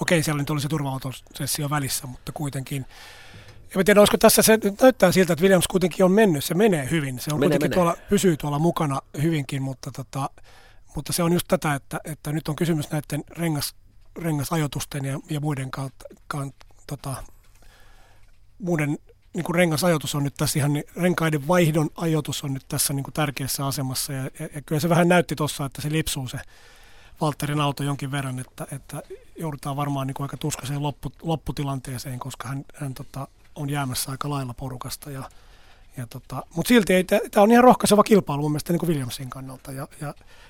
okei, 0.01 0.23
siellä 0.23 0.41
nyt 0.41 0.49
oli 0.49 0.61
se 0.61 0.67
turva 0.67 0.99
välissä, 1.69 2.07
mutta 2.07 2.31
kuitenkin 2.31 2.85
en 3.75 3.85
tiedä, 3.85 4.01
olisiko 4.01 4.17
tässä 4.17 4.41
se, 4.41 4.59
näyttää 4.81 5.11
siltä, 5.11 5.33
että 5.33 5.43
Williams 5.43 5.67
kuitenkin 5.67 6.05
on 6.05 6.11
mennyt, 6.11 6.43
se 6.43 6.53
menee 6.53 6.89
hyvin, 6.89 7.19
se 7.19 7.33
on 7.33 7.39
menee, 7.39 7.49
kuitenkin 7.49 7.79
menee. 7.79 7.93
Tuolla, 7.93 8.09
pysyy 8.09 8.37
tuolla 8.37 8.59
mukana 8.59 9.01
hyvinkin, 9.21 9.61
mutta, 9.61 9.91
tota, 9.91 10.29
mutta 10.95 11.13
se 11.13 11.23
on 11.23 11.33
just 11.33 11.47
tätä, 11.47 11.73
että, 11.73 11.99
että 12.03 12.31
nyt 12.31 12.47
on 12.47 12.55
kysymys 12.55 12.91
näiden 12.91 13.23
rengas, 13.29 13.75
rengasajoitusten 14.21 15.05
ja, 15.05 15.19
ja 15.29 15.39
muiden 15.39 15.71
kautta, 15.71 16.05
kautta 16.27 16.65
tota, 16.87 17.23
muiden 18.59 18.97
niin 19.37 19.43
kuin 19.43 19.55
rengasajoitus 19.55 20.15
on 20.15 20.23
nyt 20.23 20.33
tässä 20.37 20.59
ihan, 20.59 20.73
niin 20.73 20.83
renkaiden 20.95 21.47
vaihdon 21.47 21.89
ajoitus 21.95 22.43
on 22.43 22.53
nyt 22.53 22.65
tässä 22.67 22.93
niin 22.93 23.03
kuin 23.03 23.13
tärkeässä 23.13 23.65
asemassa. 23.65 24.13
Ja, 24.13 24.23
ja, 24.23 24.49
ja 24.55 24.61
kyllä 24.65 24.79
se 24.79 24.89
vähän 24.89 25.07
näytti 25.07 25.35
tuossa, 25.35 25.65
että 25.65 25.81
se 25.81 25.91
lipsuu 25.91 26.27
se 26.27 26.37
Valtterin 27.21 27.59
auto 27.59 27.83
jonkin 27.83 28.11
verran, 28.11 28.39
että, 28.39 28.67
että 28.71 29.03
joudutaan 29.35 29.75
varmaan 29.75 30.07
niin 30.07 30.15
kuin 30.15 30.25
aika 30.25 30.37
tuskaiseen 30.37 30.83
loppu, 30.83 31.11
lopputilanteeseen, 31.21 32.19
koska 32.19 32.47
hän, 32.47 32.65
hän 32.75 32.93
tota, 32.93 33.27
on 33.55 33.69
jäämässä 33.69 34.11
aika 34.11 34.29
lailla 34.29 34.53
porukasta. 34.53 35.11
Ja, 35.11 35.23
ja 35.97 36.07
tota, 36.07 36.43
Mutta 36.55 36.69
silti 36.69 36.93
tämä 37.03 37.43
on 37.43 37.51
ihan 37.51 37.63
rohkaiseva 37.63 38.03
kilpailu 38.03 38.41
mun 38.41 38.51
mielestä 38.51 38.73
niin 38.73 38.79
kuin 38.79 38.87
Williamsin 38.87 39.29
kannalta. 39.29 39.71
Ja, 39.71 39.87
ja, 40.01 40.07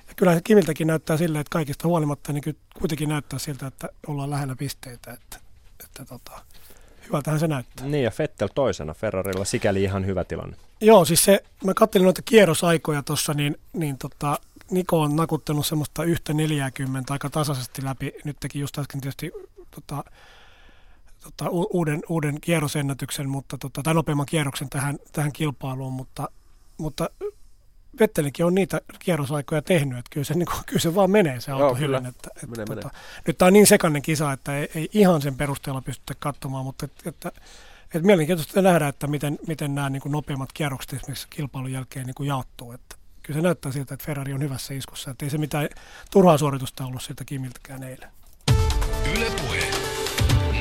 ja 0.07 0.14
kyllä 0.15 0.34
se 0.34 0.41
Kimiltäkin 0.43 0.88
näyttää 0.88 1.18
silleen, 1.18 1.41
että 1.41 1.51
kaikista 1.51 1.88
huolimatta 1.88 2.34
niin 2.34 2.57
kuitenkin 2.80 3.09
näyttää 3.09 3.39
siltä, 3.39 3.68
että 3.68 3.89
ollaan 4.07 4.30
lähellä 4.30 4.55
pisteitä. 4.55 5.11
Että, 5.11 5.39
että 5.84 6.05
tota, 6.05 6.41
hyvältähän 7.07 7.39
se 7.39 7.47
näyttää. 7.47 7.85
Niin 7.85 8.03
ja 8.03 8.11
Fettel 8.11 8.47
toisena 8.55 8.93
Ferrarilla, 8.93 9.45
sikäli 9.45 9.84
ihan 9.84 10.05
hyvä 10.05 10.23
tilanne. 10.23 10.57
Joo, 10.81 11.05
siis 11.05 11.23
se, 11.23 11.43
mä 11.63 11.73
katselin 11.73 12.03
noita 12.03 12.21
kierrosaikoja 12.21 13.03
tuossa, 13.03 13.34
niin, 13.34 13.57
niin 13.73 13.97
tota, 13.97 14.38
Niko 14.71 15.01
on 15.01 15.15
nakuttanut 15.15 15.65
semmoista 15.65 16.03
yhtä 16.03 16.34
40 16.34 17.13
aika 17.13 17.29
tasaisesti 17.29 17.85
läpi. 17.85 18.13
Nyt 18.23 18.38
teki 18.39 18.59
just 18.59 18.77
äsken 18.77 19.01
tietysti 19.01 19.31
tota, 19.71 20.03
tota, 21.23 21.49
uuden, 21.49 22.01
uuden 22.09 22.41
kierrosennätyksen, 22.41 23.29
mutta, 23.29 23.57
tota, 23.57 23.84
tai 23.84 23.93
nopeamman 23.93 24.25
kierroksen 24.25 24.69
tähän, 24.69 24.97
tähän 25.11 25.31
kilpailuun, 25.31 25.93
mutta, 25.93 26.29
mutta 26.77 27.09
Vettelinkin 27.99 28.45
on 28.45 28.56
niitä 28.56 28.82
kierrosaikoja 28.99 29.61
tehnyt, 29.61 29.99
että 29.99 30.10
kyllä 30.10 30.26
se, 30.26 30.34
niin 30.34 30.45
kuin, 30.45 30.60
kyllä 30.65 30.80
se 30.80 30.95
vaan 30.95 31.11
menee 31.11 31.41
se 31.41 31.52
auto 31.52 31.65
Joo, 31.65 31.76
hyvin. 31.76 32.06
Että, 32.06 32.30
että, 32.36 32.48
menee, 32.48 32.65
tota, 32.65 32.88
menee. 32.88 33.02
Nyt 33.28 33.38
tämä 33.38 33.48
on 33.48 33.53
niin 33.53 33.68
sekainen 33.68 34.02
kisa, 34.02 34.32
että 34.32 34.57
ei, 34.57 34.69
ei 34.76 34.90
ihan 34.94 35.22
sen 35.22 35.36
perusteella 35.36 35.82
pystytä 35.82 36.14
katsomaan, 36.19 36.65
mutta 36.65 36.86
että, 36.86 37.10
että, 37.10 37.32
että 37.84 37.99
mielenkiintoista 37.99 38.61
nähdä, 38.61 38.88
että 38.88 39.07
miten, 39.07 39.40
miten 39.48 39.76
nämä 39.76 39.90
niin 39.90 40.02
kuin 40.02 40.11
nopeammat 40.11 40.53
kierrokset 40.53 40.94
esimerkiksi 40.94 41.28
kilpailun 41.30 41.72
jälkeen 41.72 42.06
niin 42.06 42.15
kuin 42.15 42.28
jaottuu. 42.28 42.72
Että, 42.72 42.95
kyllä 43.24 43.38
se 43.38 43.41
näyttää 43.41 43.72
siltä, 43.72 43.94
että 43.94 44.06
Ferrari 44.06 44.34
on 44.34 44.41
hyvässä 44.41 44.74
iskussa, 44.74 45.11
että 45.11 45.26
ei 45.26 45.30
se 45.30 45.38
mitään 45.38 45.69
turhaa 46.11 46.38
suoritusta 46.38 46.86
ollut 46.86 47.02
siltä 47.02 47.26
Kimiltäkään 47.26 47.84
eilen. 47.84 48.10
Yle 49.15 49.32
Puhe. 49.41 49.77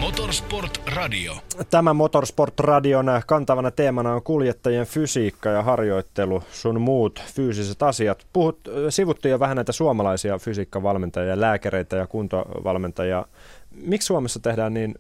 Motorsport 0.07 0.81
Radio. 0.87 1.37
Tämä 1.71 1.95
Motorsport 1.95 2.61
Radion 2.61 3.07
kantavana 3.27 3.71
teemana 3.71 4.15
on 4.15 4.23
kuljettajien 4.23 4.87
fysiikka 4.87 5.49
ja 5.49 5.63
harjoittelu, 5.63 6.43
sun 6.53 6.81
muut 6.81 7.23
fyysiset 7.35 7.83
asiat. 7.83 8.27
Puhut, 8.33 8.61
sivuttiin 8.91 9.31
jo 9.31 9.41
vähän 9.41 9.57
näitä 9.57 9.73
suomalaisia 9.73 10.39
fysiikkavalmentajia, 10.39 11.41
lääkäreitä 11.41 11.97
ja 11.97 12.07
kuntovalmentajia. 12.07 13.25
Miksi 13.71 14.07
Suomessa 14.07 14.41
tehdään 14.41 14.75
niin 14.75 14.95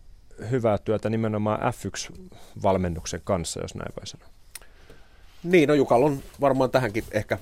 hyvää 0.51 0.79
työtä 0.79 1.11
nimenomaan 1.11 1.61
F1-valmennuksen 1.61 3.21
kanssa, 3.25 3.61
jos 3.61 3.75
näin 3.75 3.93
voi 4.01 4.07
sanoa? 4.07 4.29
Niin, 5.43 5.69
no 5.69 5.75
Jukal 5.75 6.03
on 6.03 6.19
varmaan 6.41 6.71
tähänkin 6.71 7.05
ehkä 7.13 7.39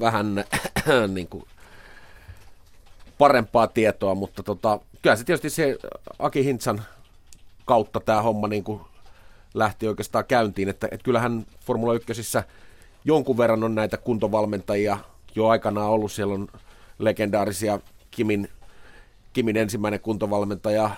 vähän 0.00 0.44
niin 1.14 1.28
kuin 1.28 1.44
parempaa 3.18 3.66
tietoa, 3.66 4.14
mutta 4.14 4.42
tota, 4.42 4.80
kyllä 5.06 5.16
se 5.16 5.24
tietysti 5.24 5.50
se 5.50 5.76
Aki 6.18 6.44
Hintsan 6.44 6.82
kautta 7.64 8.00
tämä 8.00 8.22
homma 8.22 8.48
niin 8.48 8.64
kuin 8.64 8.80
lähti 9.54 9.88
oikeastaan 9.88 10.24
käyntiin, 10.24 10.68
että, 10.68 10.88
että 10.90 11.04
kyllähän 11.04 11.46
Formula 11.60 11.94
1 11.94 12.06
jonkun 13.04 13.38
verran 13.38 13.64
on 13.64 13.74
näitä 13.74 13.96
kuntovalmentajia 13.96 14.98
jo 15.34 15.46
aikanaan 15.48 15.90
ollut, 15.90 16.12
siellä 16.12 16.34
on 16.34 16.48
legendaarisia 16.98 17.80
Kimin, 18.10 18.48
Kimin 19.32 19.56
ensimmäinen 19.56 20.00
kuntovalmentaja 20.00 20.90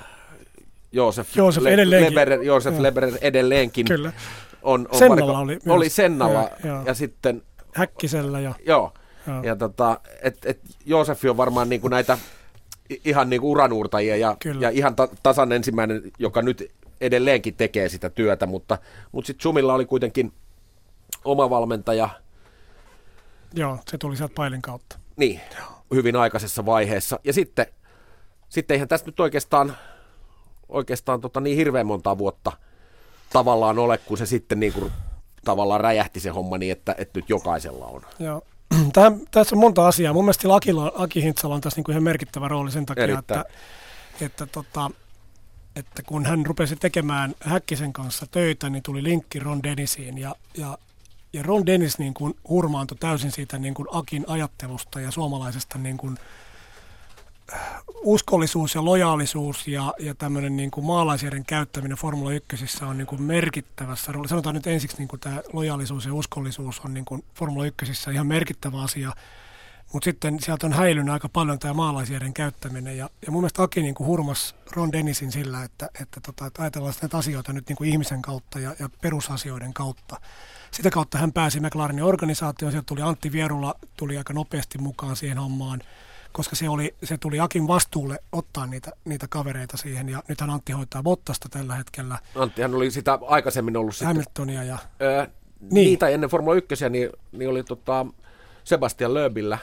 Joosef, 0.92 1.36
Joosef 1.36 1.62
Le- 1.62 1.70
edelleenkin. 1.70 2.14
Leber, 2.14 2.42
Joosef 2.42 2.78
Leber 2.78 3.04
edelleenkin. 3.20 3.86
Kyllä. 3.86 4.12
On, 4.62 4.88
on 4.92 4.98
Sennalla 4.98 5.38
variko, 5.38 5.62
oli, 5.66 5.76
oli 5.76 5.88
Sennalla 5.88 6.40
ja, 6.40 6.50
ja, 6.64 6.82
ja 6.86 6.94
sitten... 6.94 7.42
Häkkisellä 7.74 8.40
ja... 8.40 8.54
Joo, 8.66 8.92
ja, 9.26 9.40
ja 9.42 9.56
tota, 9.56 10.00
et, 10.22 10.38
et 10.44 10.60
Joosefi 10.86 11.28
on 11.28 11.36
varmaan 11.36 11.68
niin 11.68 11.80
kuin 11.80 11.90
näitä 11.90 12.18
ihan 13.04 13.30
niin 13.30 13.40
kuin 13.40 13.50
uranuurtajia 13.50 14.16
ja, 14.16 14.36
ja 14.60 14.70
ihan 14.70 14.96
ta- 14.96 15.08
tasan 15.22 15.52
ensimmäinen, 15.52 16.02
joka 16.18 16.42
nyt 16.42 16.72
edelleenkin 17.00 17.54
tekee 17.54 17.88
sitä 17.88 18.10
työtä, 18.10 18.46
mutta, 18.46 18.78
mutta 19.12 19.26
sitten 19.26 19.42
Sumilla 19.42 19.74
oli 19.74 19.86
kuitenkin 19.86 20.32
oma 21.24 21.50
valmentaja. 21.50 22.08
Joo, 23.54 23.78
se 23.90 23.98
tuli 23.98 24.16
sieltä 24.16 24.34
pailin 24.34 24.62
kautta. 24.62 24.98
Niin, 25.16 25.40
hyvin 25.94 26.16
aikaisessa 26.16 26.66
vaiheessa. 26.66 27.20
Ja 27.24 27.32
sitten, 27.32 27.66
sitten 28.48 28.74
eihän 28.74 28.88
tästä 28.88 29.08
nyt 29.08 29.20
oikeastaan, 29.20 29.76
oikeastaan 30.68 31.20
tota 31.20 31.40
niin 31.40 31.56
hirveän 31.56 31.86
monta 31.86 32.18
vuotta 32.18 32.52
tavallaan 33.32 33.78
ole, 33.78 33.98
kun 33.98 34.18
se 34.18 34.26
sitten 34.26 34.60
niin 34.60 34.72
kuin 34.72 34.92
tavallaan 35.44 35.80
räjähti 35.80 36.20
se 36.20 36.30
homma 36.30 36.58
niin, 36.58 36.72
että, 36.72 36.94
että 36.98 37.18
nyt 37.18 37.28
jokaisella 37.28 37.86
on. 37.86 38.02
Joo, 38.18 38.42
Tähän, 38.92 39.20
tässä 39.30 39.56
on 39.56 39.60
monta 39.60 39.88
asiaa. 39.88 40.12
Mun 40.12 40.24
mielestä 40.24 40.54
Akilla, 40.54 40.92
Aki 40.96 41.22
Hintsala 41.22 41.54
on 41.54 41.60
tässä 41.60 41.78
niin 41.78 41.84
kuin 41.84 41.92
ihan 41.92 42.02
merkittävä 42.02 42.48
rooli 42.48 42.70
sen 42.70 42.86
takia, 42.86 43.04
Erittäin. 43.04 43.40
että, 43.40 43.54
että, 44.24 44.46
tota, 44.46 44.90
että 45.76 46.02
kun 46.02 46.26
hän 46.26 46.46
rupesi 46.46 46.76
tekemään 46.76 47.34
Häkkisen 47.40 47.92
kanssa 47.92 48.26
töitä, 48.30 48.70
niin 48.70 48.82
tuli 48.82 49.02
linkki 49.02 49.38
Ron 49.38 49.62
Dennisiin 49.62 50.18
ja, 50.18 50.34
ja, 50.56 50.78
ja 51.32 51.42
Ron 51.42 51.66
Dennis 51.66 51.98
niin 51.98 52.14
kuin 52.14 52.34
hurmaantui 52.48 52.96
täysin 53.00 53.32
siitä 53.32 53.58
niin 53.58 53.74
kuin 53.74 53.88
Akin 53.90 54.24
ajattelusta 54.28 55.00
ja 55.00 55.10
suomalaisesta 55.10 55.78
niin 55.78 55.96
kuin, 55.96 56.18
uskollisuus 58.02 58.74
ja 58.74 58.84
lojaalisuus 58.84 59.68
ja, 59.68 59.94
ja 59.98 60.14
tämmöinen 60.14 60.56
niin 60.56 60.70
kuin 60.70 60.86
maalaisjärjen 60.86 61.44
käyttäminen 61.44 61.98
Formula 61.98 62.32
1 62.32 62.84
on 62.84 62.98
niin 62.98 63.06
kuin 63.06 63.22
merkittävässä 63.22 64.12
roolissa. 64.12 64.32
Sanotaan 64.32 64.54
nyt 64.54 64.66
ensiksi 64.66 64.96
niin 64.98 65.08
kuin 65.08 65.20
tämä 65.20 65.40
lojaalisuus 65.52 66.06
ja 66.06 66.14
uskollisuus 66.14 66.80
on 66.84 66.94
niin 66.94 67.04
kuin 67.04 67.24
Formula 67.34 67.66
1 67.66 68.10
ihan 68.12 68.26
merkittävä 68.26 68.82
asia. 68.82 69.12
Mutta 69.92 70.04
sitten 70.04 70.40
sieltä 70.40 70.66
on 70.66 70.72
häilynyt 70.72 71.12
aika 71.12 71.28
paljon 71.28 71.58
tämä 71.58 71.74
maalaisjärjen 71.74 72.34
käyttäminen. 72.34 72.96
Ja, 72.96 73.10
ja 73.26 73.32
mun 73.32 73.42
mielestä 73.42 73.62
Aki 73.62 73.82
niin 73.82 73.94
kuin 73.94 74.06
hurmas 74.06 74.54
Ron 74.72 74.92
Dennisin 74.92 75.32
sillä, 75.32 75.64
että, 75.64 75.88
että, 76.00 76.20
tota, 76.20 76.46
että 76.46 76.62
ajatellaan 76.62 76.94
näitä 77.02 77.16
asioita 77.16 77.52
nyt 77.52 77.68
niin 77.68 77.76
kuin 77.76 77.90
ihmisen 77.90 78.22
kautta 78.22 78.58
ja, 78.58 78.74
ja 78.78 78.88
perusasioiden 79.00 79.74
kautta. 79.74 80.20
Sitä 80.70 80.90
kautta 80.90 81.18
hän 81.18 81.32
pääsi 81.32 81.60
McLarenin 81.60 82.04
organisaatioon. 82.04 82.72
Sieltä 82.72 82.86
tuli 82.86 83.02
Antti 83.02 83.32
Vierula, 83.32 83.74
tuli 83.96 84.18
aika 84.18 84.32
nopeasti 84.32 84.78
mukaan 84.78 85.16
siihen 85.16 85.38
hommaan 85.38 85.82
koska 86.32 86.56
se, 86.56 86.68
oli, 86.68 86.94
se 87.04 87.18
tuli 87.18 87.40
Akin 87.40 87.68
vastuulle 87.68 88.18
ottaa 88.32 88.66
niitä, 88.66 88.90
niitä 89.04 89.26
kavereita 89.28 89.76
siihen, 89.76 90.08
ja 90.08 90.22
nythän 90.28 90.50
Antti 90.50 90.72
hoitaa 90.72 91.02
Bottasta 91.02 91.48
tällä 91.48 91.74
hetkellä. 91.74 92.18
Anttihan 92.34 92.74
oli 92.74 92.90
sitä 92.90 93.18
aikaisemmin 93.26 93.76
ollut 93.76 93.94
Hamiltonia 94.04 94.64
ja... 94.64 94.78
Öö, 95.02 95.26
niin. 95.60 95.84
Niitä 95.84 96.08
ennen 96.08 96.30
Formula 96.30 96.54
1, 96.54 96.74
niin, 96.90 97.10
niin 97.32 97.50
oli 97.50 97.64
tota 97.64 98.06
Sebastian 98.64 99.14
Lööbillä 99.14 99.58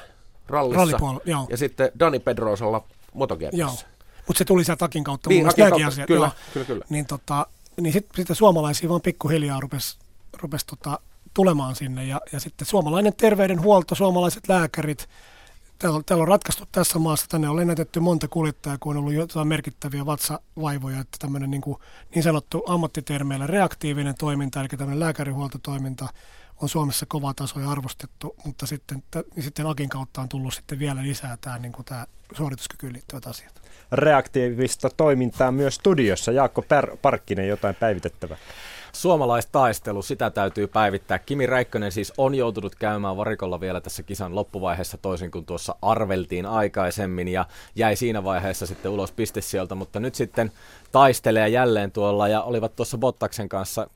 rallissa, 0.47 0.79
Rallipuol, 0.79 1.19
joo. 1.25 1.47
ja 1.49 1.57
sitten 1.57 1.91
Dani 1.99 2.19
Pedrosalla 2.19 2.83
MotoGPssä. 3.13 3.57
Joo, 3.57 3.75
mutta 4.27 4.37
se 4.37 4.45
tuli 4.45 4.63
sieltä 4.63 4.79
Takin 4.79 5.03
kautta. 5.03 5.29
Niin, 5.29 5.49
Akin 5.49 5.69
kautta, 5.69 5.87
asia, 5.87 6.07
kyllä, 6.07 6.31
kyllä, 6.53 6.65
kyllä. 6.65 6.85
Niin, 6.89 7.05
tota, 7.05 7.47
niin 7.81 7.93
sitten 7.93 8.25
sit 8.25 8.37
suomalaisia 8.37 8.89
vaan 8.89 9.01
pikkuhiljaa 9.01 9.59
rupesi 9.59 9.97
rupes 10.41 10.65
tota, 10.65 10.99
tulemaan 11.33 11.75
sinne, 11.75 12.05
ja, 12.05 12.21
ja 12.31 12.39
sitten 12.39 12.67
suomalainen 12.67 13.13
terveydenhuolto, 13.13 13.95
suomalaiset 13.95 14.49
lääkärit, 14.49 15.09
täällä 15.79 16.01
täällä 16.05 16.21
on 16.21 16.27
ratkaistu 16.27 16.63
tässä 16.71 16.99
maassa, 16.99 17.25
tänne 17.29 17.49
on 17.49 17.55
lennätetty 17.55 17.99
monta 17.99 18.27
kuljettajaa, 18.27 18.77
kun 18.79 18.95
on 18.95 18.99
ollut 18.99 19.13
jotain 19.13 19.47
merkittäviä 19.47 20.05
vatsavaivoja, 20.05 20.99
että 20.99 21.17
tämmöinen 21.19 21.51
niin, 21.51 21.61
kuin, 21.61 21.77
niin 22.15 22.23
sanottu 22.23 22.63
ammattitermeillä 22.67 23.47
reaktiivinen 23.47 24.15
toiminta, 24.19 24.59
eli 24.59 24.67
tämmöinen 24.67 24.99
lääkärihuoltotoiminta 24.99 26.07
on 26.61 26.69
Suomessa 26.69 27.05
kova 27.05 27.33
taso 27.33 27.59
ja 27.59 27.71
arvostettu, 27.71 28.35
mutta 28.45 28.65
sitten, 28.65 29.03
t- 29.11 29.35
niin 29.35 29.43
sitten 29.43 29.67
Akin 29.67 29.89
kautta 29.89 30.21
on 30.21 30.29
tullut 30.29 30.53
sitten 30.53 30.79
vielä 30.79 31.03
lisää 31.03 31.37
tämä, 31.41 31.57
niin 31.57 31.71
kuin 31.71 31.85
tämä 31.85 32.05
suorituskykyyn 32.37 32.93
liittyvät 32.93 33.27
asiat. 33.27 33.61
Reaktiivista 33.91 34.89
toimintaa 34.89 35.51
myös 35.51 35.75
studiossa. 35.75 36.31
Jaakko 36.31 36.65
Parkkinen, 37.01 37.47
jotain 37.47 37.75
päivitettävää. 37.75 38.37
Suomalaistaistelu, 38.95 40.01
sitä 40.01 40.29
täytyy 40.29 40.67
päivittää. 40.67 41.19
Kimi 41.19 41.45
Räikkönen 41.45 41.91
siis 41.91 42.13
on 42.17 42.35
joutunut 42.35 42.75
käymään 42.75 43.17
varikolla 43.17 43.59
vielä 43.59 43.81
tässä 43.81 44.03
kisan 44.03 44.35
loppuvaiheessa 44.35 44.97
toisin 44.97 45.31
kuin 45.31 45.45
tuossa 45.45 45.75
arveltiin 45.81 46.45
aikaisemmin 46.45 47.27
ja 47.27 47.45
jäi 47.75 47.95
siinä 47.95 48.23
vaiheessa 48.23 48.65
sitten 48.65 48.91
ulos 48.91 49.11
pistesieltä, 49.11 49.75
mutta 49.75 49.99
nyt 49.99 50.15
sitten 50.15 50.51
taistelee 50.91 51.49
jälleen 51.49 51.91
tuolla 51.91 52.27
ja 52.27 52.41
olivat 52.41 52.75
tuossa 52.75 52.97
Bottaksen 52.97 53.49
kanssa 53.49 53.87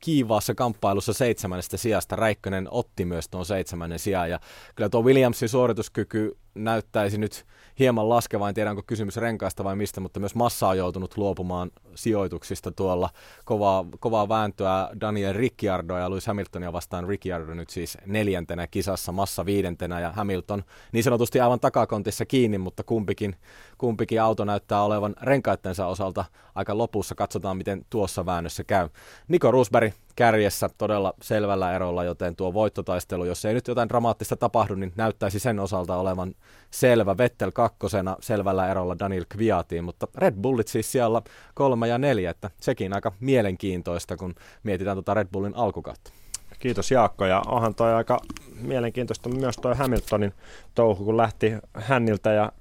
kiivaassa 0.00 0.54
kamppailussa 0.54 1.12
seitsemännestä 1.12 1.76
sijasta. 1.76 2.16
Räikkönen 2.16 2.68
otti 2.70 3.04
myös 3.04 3.28
tuon 3.28 3.46
seitsemännen 3.46 3.98
sijaan 3.98 4.30
ja 4.30 4.40
kyllä 4.74 4.88
tuo 4.88 5.02
Williamsin 5.02 5.48
suorituskyky 5.48 6.36
näyttäisi 6.54 7.18
nyt 7.18 7.44
hieman 7.78 8.08
laskevan, 8.08 8.54
en 8.56 8.68
onko 8.68 8.82
kysymys 8.86 9.16
renkaista 9.16 9.64
vai 9.64 9.76
mistä, 9.76 10.00
mutta 10.00 10.20
myös 10.20 10.34
Massa 10.34 10.68
on 10.68 10.78
joutunut 10.78 11.16
luopumaan 11.16 11.70
sijoituksista 11.96 12.72
tuolla. 12.72 13.10
Kovaa, 13.44 13.84
kovaa 14.00 14.28
vääntöä 14.28 14.88
Daniel 15.00 15.32
Ricciardo 15.32 15.98
ja 15.98 16.10
Lewis 16.10 16.26
Hamiltonia 16.26 16.72
vastaan 16.72 17.08
Ricciardo 17.08 17.54
nyt 17.54 17.70
siis 17.70 17.98
neljäntenä 18.06 18.66
kisassa, 18.66 19.12
Massa 19.12 19.46
viidentenä 19.46 20.00
ja 20.00 20.12
Hamilton 20.12 20.64
niin 20.92 21.04
sanotusti 21.04 21.40
aivan 21.40 21.60
takakontissa 21.60 22.26
kiinni, 22.26 22.58
mutta 22.58 22.82
kumpikin, 22.82 23.36
kumpikin 23.78 24.22
auto 24.22 24.44
näyttää 24.44 24.82
olevan 24.82 25.14
renkaittensa 25.22 25.86
osalta 25.86 26.24
aika 26.54 26.78
lopussa. 26.78 27.14
Katsotaan, 27.14 27.56
miten 27.56 27.86
tuossa 27.90 28.26
väännössä 28.26 28.64
käy. 28.64 28.88
Niko 29.28 29.50
Rosberg 29.50 29.92
kärjessä 30.16 30.68
todella 30.78 31.14
selvällä 31.22 31.72
erolla, 31.72 32.04
joten 32.04 32.36
tuo 32.36 32.54
voittotaistelu, 32.54 33.24
jos 33.24 33.44
ei 33.44 33.54
nyt 33.54 33.68
jotain 33.68 33.88
dramaattista 33.88 34.36
tapahdu, 34.36 34.74
niin 34.74 34.92
näyttäisi 34.96 35.38
sen 35.38 35.60
osalta 35.60 35.96
olevan 35.96 36.34
selvä. 36.70 37.18
Vettel 37.18 37.50
kakkosena 37.52 38.16
selvällä 38.20 38.70
erolla 38.70 38.98
Daniel 38.98 39.24
Kviatiin, 39.28 39.84
mutta 39.84 40.08
Red 40.14 40.34
Bullit 40.34 40.68
siis 40.68 40.92
siellä 40.92 41.22
kolme 41.54 41.85
ja 41.86 41.98
neljä, 41.98 42.30
että 42.30 42.50
sekin 42.60 42.92
aika 42.92 43.12
mielenkiintoista, 43.20 44.16
kun 44.16 44.34
mietitään 44.62 44.96
tuota 44.96 45.14
Red 45.14 45.28
Bullin 45.32 45.56
alkukautta. 45.56 46.10
Kiitos 46.58 46.90
Jaakko 46.90 47.26
ja 47.26 47.42
onhan 47.46 47.74
toi 47.74 47.94
aika 47.94 48.20
mielenkiintoista 48.60 49.28
myös 49.28 49.56
toi 49.56 49.76
Hamiltonin 49.76 50.32
touhu, 50.74 51.04
kun 51.04 51.16
lähti 51.16 51.52
hänniltä 51.74 52.32
ja 52.32 52.52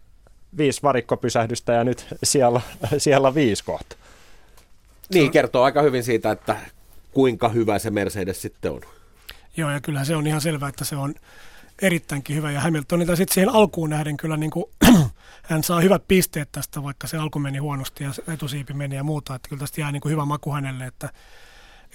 viisi 0.57 0.83
varikkopysähdystä 0.83 1.73
ja 1.73 1.83
nyt 1.83 2.07
siellä, 2.23 2.61
siellä 2.97 3.35
viisi 3.35 3.63
kohta. 3.63 3.95
Niin, 5.13 5.31
kertoo 5.31 5.63
aika 5.63 5.81
hyvin 5.81 6.03
siitä, 6.03 6.31
että 6.31 6.55
kuinka 7.11 7.49
hyvä 7.49 7.79
se 7.79 7.89
Mercedes 7.89 8.41
sitten 8.41 8.71
on. 8.71 8.81
Joo, 9.57 9.71
ja 9.71 9.81
kyllähän 9.81 10.05
se 10.05 10.15
on 10.15 10.27
ihan 10.27 10.41
selvää, 10.41 10.69
että 10.69 10.85
se 10.85 10.95
on 10.95 11.13
erittäinkin 11.81 12.35
hyvä. 12.35 12.51
Ja 12.51 12.61
Hamiltonilta 12.61 13.15
sitten 13.15 13.33
siihen 13.33 13.49
alkuun 13.49 13.89
nähden 13.89 14.17
kyllä 14.17 14.37
niin 14.37 14.51
kuin, 14.51 14.65
hän 15.49 15.63
saa 15.63 15.81
hyvät 15.81 16.07
pisteet 16.07 16.51
tästä, 16.51 16.83
vaikka 16.83 17.07
se 17.07 17.17
alku 17.17 17.39
meni 17.39 17.57
huonosti 17.57 18.03
ja 18.03 18.11
etusiipi 18.33 18.73
meni 18.73 18.95
ja 18.95 19.03
muuta. 19.03 19.35
Että 19.35 19.49
kyllä 19.49 19.59
tästä 19.59 19.81
jää 19.81 19.91
niin 19.91 20.01
kuin 20.01 20.11
hyvä 20.11 20.25
maku 20.25 20.51
hänelle, 20.51 20.85
että, 20.85 21.09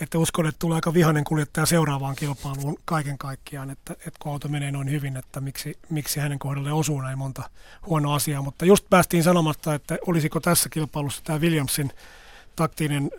että 0.01 0.19
uskon, 0.19 0.47
että 0.47 0.59
tulee 0.59 0.74
aika 0.74 0.94
vihainen 0.94 1.24
kuljettaja 1.24 1.66
seuraavaan 1.66 2.16
kilpailuun 2.16 2.78
kaiken 2.85 3.19
kaikkiaan, 3.19 3.70
että, 3.70 3.93
että 3.93 4.19
kun 4.19 4.32
auto 4.32 4.48
menee 4.48 4.70
noin 4.70 4.90
hyvin, 4.90 5.16
että 5.16 5.40
miksi, 5.40 5.78
miksi 5.90 6.20
hänen 6.20 6.39
kohdalle 6.39 6.73
osuu 6.73 7.01
näin 7.01 7.19
monta 7.19 7.51
huonoa 7.86 8.15
asiaa. 8.15 8.43
Mutta 8.43 8.65
just 8.65 8.90
päästiin 8.90 9.23
sanomasta, 9.23 9.74
että 9.74 9.98
olisiko 10.07 10.40
tässä 10.40 10.69
kilpailussa 10.69 11.24
tämä 11.24 11.40
Williamsin 11.40 11.93
taktinen 12.57 13.11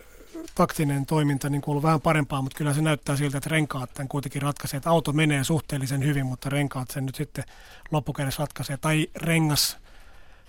taktinen 0.56 1.06
toiminta 1.06 1.50
niin 1.50 1.62
ollut 1.68 1.84
vähän 1.84 2.02
parempaa, 2.02 2.42
mutta 2.42 2.58
kyllä 2.58 2.74
se 2.74 2.82
näyttää 2.82 3.16
siltä, 3.16 3.38
että 3.38 3.50
renkaat 3.50 3.94
tämän 3.94 4.08
kuitenkin 4.08 4.42
ratkaisee, 4.42 4.78
että 4.78 4.90
auto 4.90 5.14
menee 5.14 5.44
suhteellisen 5.44 6.04
hyvin, 6.04 6.26
mutta 6.26 6.50
renkaat 6.50 6.92
sen 6.92 7.06
nyt 7.06 7.16
sitten 7.16 7.44
loppukädessä 7.92 8.44
ratkaisee. 8.44 8.78
Tai 8.78 9.08
rengas 9.16 9.78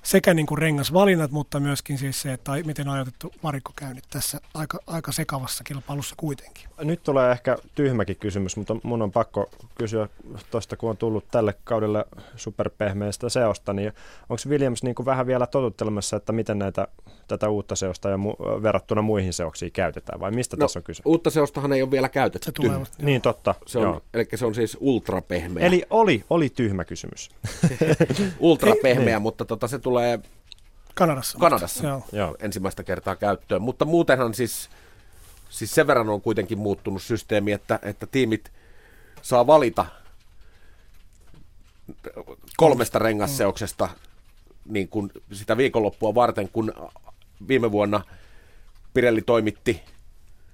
sekä 0.03 0.35
niin 0.35 0.47
kuin 0.47 0.59
rengasvalinnat, 0.59 1.31
mutta 1.31 1.61
myöskin 1.61 1.99
siis 1.99 2.23
se, 2.23 2.33
että 2.33 2.53
miten 2.65 2.89
on 2.89 2.95
ajoitettu 2.95 3.33
varikkokäynnit 3.43 4.05
tässä 4.11 4.41
aika, 4.55 4.79
aika 4.87 5.13
sekavassa 5.13 5.65
kilpailussa 5.65 6.15
kuitenkin. 6.19 6.69
Nyt 6.81 7.03
tulee 7.03 7.33
ehkä 7.33 7.57
tyhmäkin 7.75 8.17
kysymys, 8.17 8.57
mutta 8.57 8.77
mun 8.83 9.03
on 9.03 9.13
pakko 9.13 9.51
kysyä 9.75 10.09
tuosta, 10.51 10.77
kun 10.77 10.91
on 10.91 10.97
tullut 10.97 11.25
tälle 11.31 11.55
kaudelle 11.65 12.05
superpehmeästä 12.37 13.29
seosta, 13.29 13.73
niin 13.73 13.93
onko 14.29 14.43
Williams 14.49 14.83
niin 14.83 14.95
kuin 14.95 15.07
vähän 15.07 15.27
vielä 15.27 15.47
totuttelemassa, 15.47 16.17
että 16.17 16.33
miten 16.33 16.59
näitä, 16.59 16.89
tätä 17.29 17.49
uutta 17.49 17.77
seosta 17.77 18.09
ja 18.09 18.17
mu- 18.17 18.63
verrattuna 18.63 19.03
muihin 19.03 19.33
seoksiin 19.33 19.73
käytetään, 19.73 20.21
vai 20.21 20.31
mistä 20.31 20.57
no, 20.57 20.61
tässä 20.61 20.79
on 20.79 20.83
kyse? 20.83 21.03
Uutta 21.05 21.31
seostahan 21.31 21.73
ei 21.73 21.83
ole 21.83 21.91
vielä 21.91 22.09
käytetty. 22.09 22.47
Se 22.47 22.53
tulee 22.53 22.81
niin 23.03 23.23
totta. 23.23 23.55
Se 23.67 23.79
on, 23.79 24.01
eli 24.15 24.27
se 24.35 24.47
on 24.47 24.55
siis 24.55 24.77
ultrapehmeä. 24.81 25.67
Eli 25.67 25.83
oli, 25.91 26.25
oli 26.31 26.49
tyhmä 26.49 26.85
kysymys. 26.85 27.31
ultrapehmeä, 28.39 29.19
mutta 29.19 29.45
tota, 29.45 29.69
se 29.69 29.79
tulee 29.79 29.92
tulee 29.93 30.21
Kanadassa. 30.95 31.39
Kanadassa 31.39 31.87
Joo. 31.87 32.05
Joo. 32.13 32.37
ensimmäistä 32.41 32.83
kertaa 32.83 33.17
käyttöön. 33.17 33.63
Mutta 33.63 33.85
muutenhan 33.85 34.35
siis, 34.35 34.71
siis 35.49 35.75
sen 35.75 35.87
verran 35.87 36.09
on 36.09 36.21
kuitenkin 36.21 36.59
muuttunut 36.59 37.03
systeemi, 37.03 37.53
että, 37.53 37.79
että 37.83 38.07
tiimit 38.07 38.53
saa 39.23 39.47
valita 39.47 39.87
kolmesta 42.57 42.99
rengasseoksesta 42.99 43.89
niin 44.65 44.89
kuin 44.89 45.11
sitä 45.33 45.57
viikonloppua 45.57 46.15
varten, 46.15 46.49
kun 46.49 46.73
viime 47.49 47.73
vuonna 47.73 48.03
Pirelli 48.95 49.23
toimitti 49.23 49.83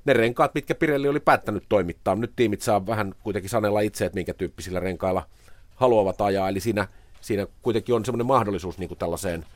ne 0.04 0.12
renkaat, 0.12 0.54
mitkä 0.54 0.74
Pirelli 0.74 1.08
oli 1.08 1.20
päättänyt 1.20 1.64
toimittaa. 1.68 2.14
Nyt 2.14 2.32
tiimit 2.36 2.62
saa 2.62 2.86
vähän 2.86 3.14
kuitenkin 3.22 3.50
sanella 3.50 3.80
itse, 3.80 4.04
että 4.04 4.16
minkä 4.16 4.34
tyyppisillä 4.34 4.80
renkailla 4.80 5.26
haluavat 5.74 6.20
ajaa. 6.20 6.48
Eli 6.48 6.60
siinä 6.60 6.88
siinä 7.20 7.46
kuitenkin 7.62 7.94
on 7.94 8.04
semmoinen 8.04 8.26
mahdollisuus 8.26 8.78
niin 8.78 8.88
kuin 8.88 8.98
tällaiseen 8.98 9.46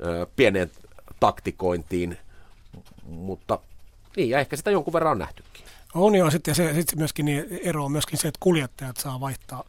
ö, 0.00 0.26
pieneen 0.36 0.70
taktikointiin, 1.20 2.18
mutta 3.06 3.58
niin, 4.16 4.30
ja 4.30 4.38
ehkä 4.38 4.56
sitä 4.56 4.70
jonkun 4.70 4.92
verran 4.92 5.12
on 5.12 5.18
nähtykin. 5.18 5.64
On 5.94 6.14
joo, 6.14 6.30
sitten 6.30 6.54
se, 6.54 6.74
sitten 6.74 6.98
myöskin 6.98 7.24
niin 7.24 7.44
ero 7.62 7.84
on 7.84 7.92
myöskin 7.92 8.18
se, 8.18 8.28
että 8.28 8.40
kuljettajat 8.40 8.96
saa 8.96 9.20
vaihtaa, 9.20 9.64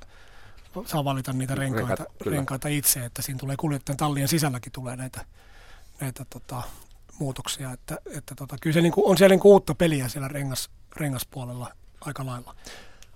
saa 0.86 1.06
valita 1.06 1.34
niitä 1.34 1.56
renkaita, 1.56 1.88
renkaita, 1.88 2.30
renkaita 2.30 2.68
itse, 2.68 3.06
että 3.06 3.22
siinä 3.22 3.40
tulee 3.40 3.56
kuljettajan 3.60 3.98
tallien 3.98 4.28
sisälläkin 4.28 4.72
tulee 4.72 4.96
näitä, 4.96 5.26
näitä 6.02 6.26
tota, 6.30 6.62
muutoksia, 7.20 7.72
että, 7.72 7.98
että 8.18 8.36
tota, 8.36 8.58
kyllä 8.62 8.74
se 8.74 8.82
niin 8.82 8.92
kuin, 8.92 9.08
on 9.08 9.18
siellä 9.18 9.34
niin 9.34 9.40
kuin 9.40 9.52
uutta 9.52 9.76
peliä 9.76 10.08
siellä 10.08 10.28
rengas, 10.28 10.70
rengaspuolella 10.96 11.72
aika 12.02 12.26
lailla. 12.26 12.56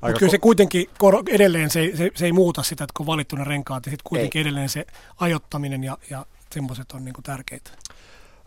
Mutta 0.01 0.19
kyllä 0.19 0.31
se 0.31 0.38
kuitenkin 0.38 0.89
edelleen 1.30 1.69
se, 1.69 1.91
se, 1.95 2.11
se 2.15 2.26
ei 2.26 2.31
muuta 2.31 2.63
sitä, 2.63 2.84
että 2.84 2.93
kun 2.97 3.03
on 3.03 3.07
valittu 3.07 3.35
ne 3.35 3.43
renkaat, 3.43 3.85
ja 3.85 3.89
sitten 3.89 4.09
kuitenkin 4.09 4.39
ei. 4.39 4.41
edelleen 4.41 4.69
se 4.69 4.85
ajottaminen 5.19 5.84
ja, 5.84 5.97
ja 6.09 6.26
semmoiset 6.51 6.91
on 6.91 7.05
niinku 7.05 7.21
tärkeitä. 7.21 7.71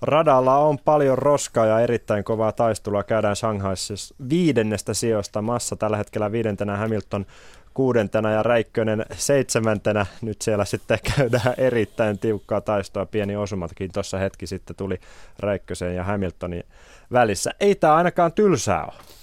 Radalla 0.02 0.58
on 0.58 0.78
paljon 0.78 1.18
roskaa 1.18 1.66
ja 1.66 1.80
erittäin 1.80 2.24
kovaa 2.24 2.52
taistelua. 2.52 3.02
Käydään 3.02 3.36
Shanghaissa 3.36 3.94
viidennestä 4.28 4.94
sijoista. 4.94 5.42
Massa 5.42 5.76
tällä 5.76 5.96
hetkellä 5.96 6.32
viidentenä, 6.32 6.76
Hamilton 6.76 7.26
kuudentena 7.74 8.30
ja 8.30 8.42
Räikkönen 8.42 9.06
seitsemäntenä. 9.16 10.06
Nyt 10.22 10.42
siellä 10.42 10.64
sitten 10.64 10.98
käydään 11.16 11.54
erittäin 11.56 12.18
tiukkaa 12.18 12.60
taistoa. 12.60 13.06
Pieni 13.06 13.36
osumatkin 13.36 13.92
tuossa 13.92 14.18
hetki 14.18 14.46
sitten 14.46 14.76
tuli 14.76 15.00
Räikkösen 15.38 15.96
ja 15.96 16.04
Hamiltonin 16.04 16.64
välissä. 17.12 17.50
Ei 17.60 17.74
tämä 17.74 17.94
ainakaan 17.94 18.32
tylsää 18.32 18.84
ole. 18.84 19.21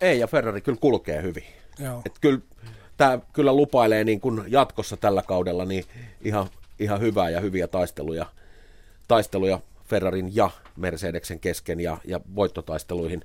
Ei, 0.00 0.18
ja 0.18 0.26
Ferrari 0.26 0.60
kyllä 0.60 0.78
kulkee 0.80 1.22
hyvin. 1.22 1.44
Joo. 1.78 2.02
Et 2.06 2.18
kyllä, 2.20 2.40
tämä 2.96 3.18
kyllä 3.32 3.52
lupailee 3.52 4.04
niin 4.04 4.20
kuin 4.20 4.42
jatkossa 4.46 4.96
tällä 4.96 5.22
kaudella 5.22 5.64
niin 5.64 5.84
ihan, 6.20 6.48
ihan 6.78 7.00
hyvää 7.00 7.30
ja 7.30 7.40
hyviä 7.40 7.68
taisteluja, 7.68 8.26
taisteluja 9.08 9.60
Ferrarin 9.84 10.36
ja 10.36 10.50
Mercedeksen 10.76 11.40
kesken 11.40 11.80
ja, 11.80 11.98
ja 12.04 12.20
voittotaisteluihin. 12.34 13.24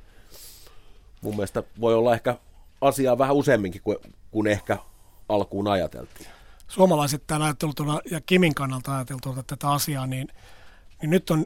Mun 1.21 1.35
mielestä 1.35 1.63
voi 1.81 1.93
olla 1.95 2.13
ehkä 2.13 2.37
asiaa 2.81 3.17
vähän 3.17 3.35
useamminkin 3.35 3.81
kuin, 3.81 3.97
kuin 4.31 4.47
ehkä 4.47 4.77
alkuun 5.29 5.67
ajateltiin. 5.67 6.27
Suomalaiset 6.67 7.23
täällä 7.27 7.45
ajattelutuna 7.45 7.99
ja 8.11 8.21
Kimin 8.21 8.55
kannalta 8.55 8.95
ajateltuna 8.95 9.43
tätä 9.43 9.69
asiaa, 9.69 10.07
niin, 10.07 10.27
niin 11.01 11.09
nyt 11.09 11.29
on 11.29 11.45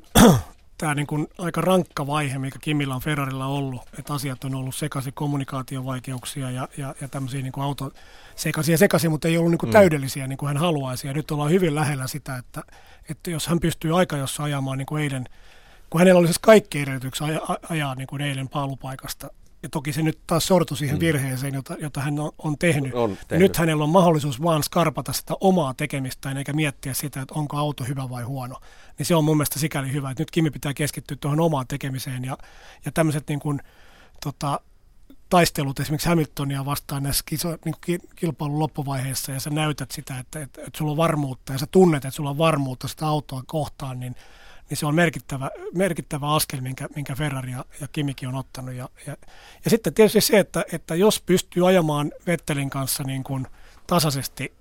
tämä 0.77 0.95
niin 0.95 1.07
kuin 1.07 1.27
aika 1.37 1.61
rankka 1.61 2.07
vaihe, 2.07 2.37
mikä 2.37 2.59
Kimillä 2.61 2.95
on 2.95 3.01
Ferrarilla 3.01 3.45
ollut, 3.45 3.81
että 3.99 4.13
asiat 4.13 4.43
on 4.43 4.55
ollut 4.55 4.75
sekaisin, 4.75 5.13
kommunikaatiovaikeuksia 5.13 6.51
ja, 6.51 6.67
ja, 6.77 6.95
ja 7.01 7.07
tämmöisiä 7.07 7.41
niin 7.41 7.51
kuin 7.51 7.63
auto 7.63 7.91
sekaisin 8.35 8.77
sekaisin, 8.77 9.11
mutta 9.11 9.27
ei 9.27 9.37
ollut 9.37 9.51
niin 9.51 9.59
kuin 9.59 9.69
mm. 9.69 9.73
täydellisiä 9.73 10.27
niin 10.27 10.37
kuin 10.37 10.47
hän 10.47 10.57
haluaisi. 10.57 11.07
Ja 11.07 11.13
nyt 11.13 11.31
ollaan 11.31 11.51
hyvin 11.51 11.75
lähellä 11.75 12.07
sitä, 12.07 12.37
että, 12.37 12.63
että 13.09 13.31
jos 13.31 13.47
hän 13.47 13.59
pystyy 13.59 13.99
aika 13.99 14.17
jossa 14.17 14.43
ajamaan 14.43 14.77
niin 14.77 14.85
kuin 14.85 15.03
eilen, 15.03 15.25
kun 15.89 15.99
hänellä 15.99 16.19
olisi 16.19 16.39
kaikki 16.41 16.81
edellytyksiä 16.81 17.27
ajaa, 17.27 17.57
ajaa 17.69 17.95
niin 17.95 18.07
kuin 18.07 18.21
eilen 18.21 18.49
paalupaikasta 18.49 19.27
ja 19.63 19.69
toki 19.69 19.93
se 19.93 20.01
nyt 20.01 20.19
taas 20.27 20.47
sortui 20.47 20.77
siihen 20.77 20.95
mm. 20.95 20.99
virheeseen, 20.99 21.53
jota, 21.53 21.75
jota 21.79 22.01
hän 22.01 22.19
on, 22.19 22.31
on 22.37 22.57
tehnyt. 22.57 22.93
On 22.93 23.17
tehnyt. 23.27 23.47
Nyt 23.47 23.57
hänellä 23.57 23.83
on 23.83 23.89
mahdollisuus 23.89 24.41
vaan 24.43 24.63
skarpata 24.63 25.13
sitä 25.13 25.33
omaa 25.39 25.73
tekemistään, 25.73 26.37
eikä 26.37 26.53
miettiä 26.53 26.93
sitä, 26.93 27.21
että 27.21 27.33
onko 27.33 27.57
auto 27.57 27.83
hyvä 27.83 28.09
vai 28.09 28.23
huono. 28.23 28.55
Niin 28.97 29.05
se 29.05 29.15
on 29.15 29.23
mun 29.23 29.37
mielestä 29.37 29.59
sikäli 29.59 29.91
hyvä, 29.91 30.11
että 30.11 30.21
nyt 30.21 30.31
Kimi 30.31 30.51
pitää 30.51 30.73
keskittyä 30.73 31.17
tuohon 31.19 31.39
omaan 31.39 31.67
tekemiseen. 31.67 32.25
Ja, 32.25 32.37
ja 32.85 32.91
tämmöiset 32.91 33.27
niin 33.27 33.39
kuin, 33.39 33.61
tota, 34.23 34.59
taistelut 35.29 35.79
esimerkiksi 35.79 36.09
Hamiltonia 36.09 36.65
vastaan 36.65 37.03
näissä 37.03 37.23
kiso, 37.27 37.57
niin 37.65 38.01
kilpailun 38.15 38.59
loppuvaiheessa 38.59 39.31
ja 39.31 39.39
sä 39.39 39.49
näytät 39.49 39.91
sitä, 39.91 40.19
että, 40.19 40.41
että, 40.41 40.61
että 40.61 40.77
sulla 40.77 40.91
on 40.91 40.97
varmuutta 40.97 41.53
ja 41.53 41.59
sä 41.59 41.67
tunnet, 41.71 42.05
että 42.05 42.15
sulla 42.15 42.29
on 42.29 42.37
varmuutta 42.37 42.87
sitä 42.87 43.07
autoa 43.07 43.43
kohtaan, 43.47 43.99
niin 43.99 44.15
niin 44.69 44.77
se 44.77 44.85
on 44.85 44.95
merkittävä, 44.95 45.51
merkittävä 45.73 46.35
askel, 46.35 46.61
minkä, 46.61 46.87
minkä 46.95 47.15
Ferrari 47.15 47.51
ja, 47.51 47.65
ja 47.81 47.87
Kimikin 47.87 48.29
on 48.29 48.35
ottanut. 48.35 48.75
Ja, 48.75 48.89
ja, 49.07 49.17
ja 49.63 49.69
sitten 49.69 49.93
tietysti 49.93 50.21
se, 50.21 50.39
että, 50.39 50.65
että 50.71 50.95
jos 50.95 51.21
pystyy 51.21 51.67
ajamaan 51.67 52.11
Vettelin 52.27 52.69
kanssa 52.69 53.03
niin 53.03 53.23
kuin 53.23 53.47
tasaisesti, 53.87 54.53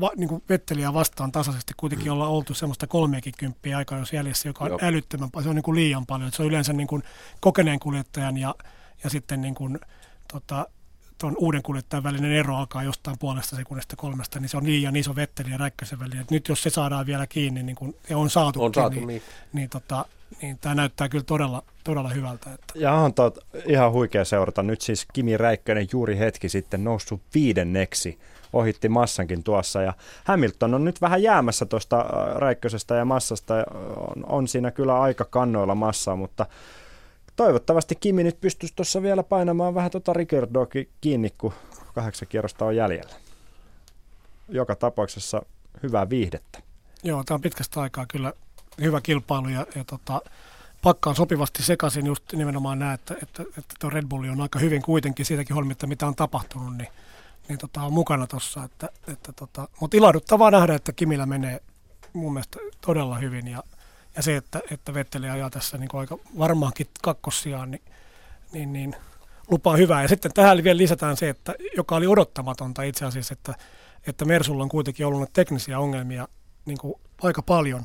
va, 0.00 0.10
niin 0.16 0.28
kuin 0.28 0.42
Vetteliä 0.48 0.94
vastaan 0.94 1.32
tasaisesti, 1.32 1.72
kuitenkin 1.76 2.12
olla 2.12 2.28
oltu 2.28 2.54
semmoista 2.54 2.86
kolmeakin 2.86 3.34
kymppiä 3.38 3.76
aikaa 3.76 3.98
jos 3.98 4.12
jäljessä, 4.12 4.48
joka 4.48 4.64
on 4.64 4.70
Joo. 4.70 4.78
älyttömän 4.82 5.30
paljon, 5.30 5.44
se 5.44 5.48
on 5.48 5.56
niin 5.56 5.62
kuin 5.62 5.74
liian 5.74 6.06
paljon. 6.06 6.32
Se 6.32 6.42
on 6.42 6.48
yleensä 6.48 6.72
niin 6.72 6.86
kuin 6.86 7.02
kokeneen 7.40 7.78
kuljettajan 7.78 8.36
ja, 8.36 8.54
ja 9.04 9.10
sitten 9.10 9.40
niin 9.40 9.54
kuin, 9.54 9.78
tota, 10.32 10.66
tuon 11.18 11.34
uuden 11.38 11.62
kuljettajan 11.62 12.02
välinen 12.02 12.32
ero 12.32 12.56
alkaa 12.56 12.82
jostain 12.82 13.16
puolesta 13.18 13.56
sekunnista 13.56 13.96
kolmesta, 13.96 14.40
niin 14.40 14.48
se 14.48 14.56
on 14.56 14.66
liian 14.66 14.96
iso 14.96 15.16
Vettelin 15.16 15.52
ja 15.52 15.58
Räikkösen 15.58 16.00
välillä. 16.00 16.20
Et 16.20 16.30
nyt 16.30 16.48
jos 16.48 16.62
se 16.62 16.70
saadaan 16.70 17.06
vielä 17.06 17.26
kiinni, 17.26 17.62
niin 17.62 17.76
kun, 17.76 17.94
ja 18.08 18.18
on 18.18 18.30
saatu, 18.30 18.64
On 18.64 18.74
saatu, 18.74 18.96
niin, 18.96 19.06
niin. 19.06 19.22
niin, 19.52 19.70
tota, 19.70 20.04
niin 20.42 20.58
tämä 20.58 20.74
näyttää 20.74 21.08
kyllä 21.08 21.24
todella, 21.24 21.62
todella 21.84 22.08
hyvältä. 22.08 22.52
Että. 22.54 22.74
Ja 22.74 22.92
on 22.92 23.14
tot, 23.14 23.38
ihan 23.66 23.92
huikea 23.92 24.24
seurata. 24.24 24.62
Nyt 24.62 24.80
siis 24.80 25.06
Kimi 25.12 25.36
Räikkönen 25.36 25.88
juuri 25.92 26.18
hetki 26.18 26.48
sitten 26.48 26.84
noussut 26.84 27.20
viidenneksi 27.34 28.18
ohitti 28.52 28.88
Massankin 28.88 29.44
tuossa. 29.44 29.82
Ja 29.82 29.92
Hamilton 30.24 30.74
on 30.74 30.84
nyt 30.84 31.00
vähän 31.00 31.22
jäämässä 31.22 31.66
tuosta 31.66 32.00
äh, 32.00 32.36
Räikkösestä 32.36 32.94
ja 32.94 33.04
Massasta. 33.04 33.54
On, 33.96 34.24
on 34.26 34.48
siinä 34.48 34.70
kyllä 34.70 35.00
aika 35.00 35.24
kannoilla 35.24 35.74
Massaa, 35.74 36.16
mutta 36.16 36.46
toivottavasti 37.36 37.94
Kimi 37.94 38.24
nyt 38.24 38.40
pystyisi 38.40 38.74
tuossa 38.76 39.02
vielä 39.02 39.22
painamaan 39.22 39.74
vähän 39.74 39.90
tuota 39.90 40.12
Ricardoa 40.12 40.66
kiinni, 41.00 41.30
kun 41.38 41.52
kahdeksan 41.94 42.28
kierrosta 42.28 42.64
on 42.64 42.76
jäljellä. 42.76 43.14
Joka 44.48 44.76
tapauksessa 44.76 45.42
hyvää 45.82 46.10
viihdettä. 46.10 46.62
Joo, 47.02 47.24
tämä 47.24 47.34
on 47.34 47.40
pitkästä 47.40 47.80
aikaa 47.80 48.06
kyllä 48.06 48.32
hyvä 48.80 49.00
kilpailu 49.00 49.48
ja, 49.48 49.66
ja 49.74 49.84
tota, 49.84 50.22
pakkaan 50.82 51.16
sopivasti 51.16 51.62
sekaisin 51.62 52.06
just 52.06 52.32
nimenomaan 52.32 52.78
näe, 52.78 52.94
että, 52.94 53.14
että, 53.22 53.42
että 53.42 53.74
tuo 53.80 53.90
Red 53.90 54.06
Bull 54.06 54.28
on 54.30 54.40
aika 54.40 54.58
hyvin 54.58 54.82
kuitenkin 54.82 55.26
siitäkin 55.26 55.54
huolimatta, 55.54 55.86
mitä 55.86 56.06
on 56.06 56.14
tapahtunut, 56.14 56.76
niin, 56.76 56.88
niin 57.48 57.58
tota, 57.58 57.82
on 57.82 57.92
mukana 57.92 58.26
tuossa. 58.26 58.64
Että, 58.64 58.88
että 59.08 59.32
tota, 59.32 59.68
mutta 59.80 59.96
ilahduttavaa 59.96 60.50
nähdä, 60.50 60.74
että 60.74 60.92
Kimillä 60.92 61.26
menee 61.26 61.60
mun 62.12 62.32
mielestä 62.32 62.58
todella 62.80 63.18
hyvin 63.18 63.48
ja, 63.48 63.62
ja 64.16 64.22
se, 64.22 64.36
että, 64.36 64.60
että 64.70 64.94
Vetteli 64.94 65.30
ajaa 65.30 65.50
tässä 65.50 65.78
niin 65.78 65.88
aika 65.92 66.18
varmaankin 66.38 66.86
kakkossiaan, 67.02 67.70
niin, 67.70 67.82
niin, 68.52 68.72
niin 68.72 68.96
lupaa 69.50 69.76
hyvää. 69.76 70.02
Ja 70.02 70.08
sitten 70.08 70.32
tähän 70.34 70.64
vielä 70.64 70.76
lisätään 70.76 71.16
se, 71.16 71.28
että 71.28 71.54
joka 71.76 71.96
oli 71.96 72.06
odottamatonta 72.06 72.82
itse 72.82 73.04
asiassa, 73.04 73.32
että, 73.32 73.54
että 74.06 74.24
Mersulla 74.24 74.62
on 74.62 74.68
kuitenkin 74.68 75.06
ollut 75.06 75.32
teknisiä 75.32 75.78
ongelmia 75.78 76.28
niin 76.66 76.78
kuin 76.78 76.94
aika 77.22 77.42
paljon. 77.42 77.84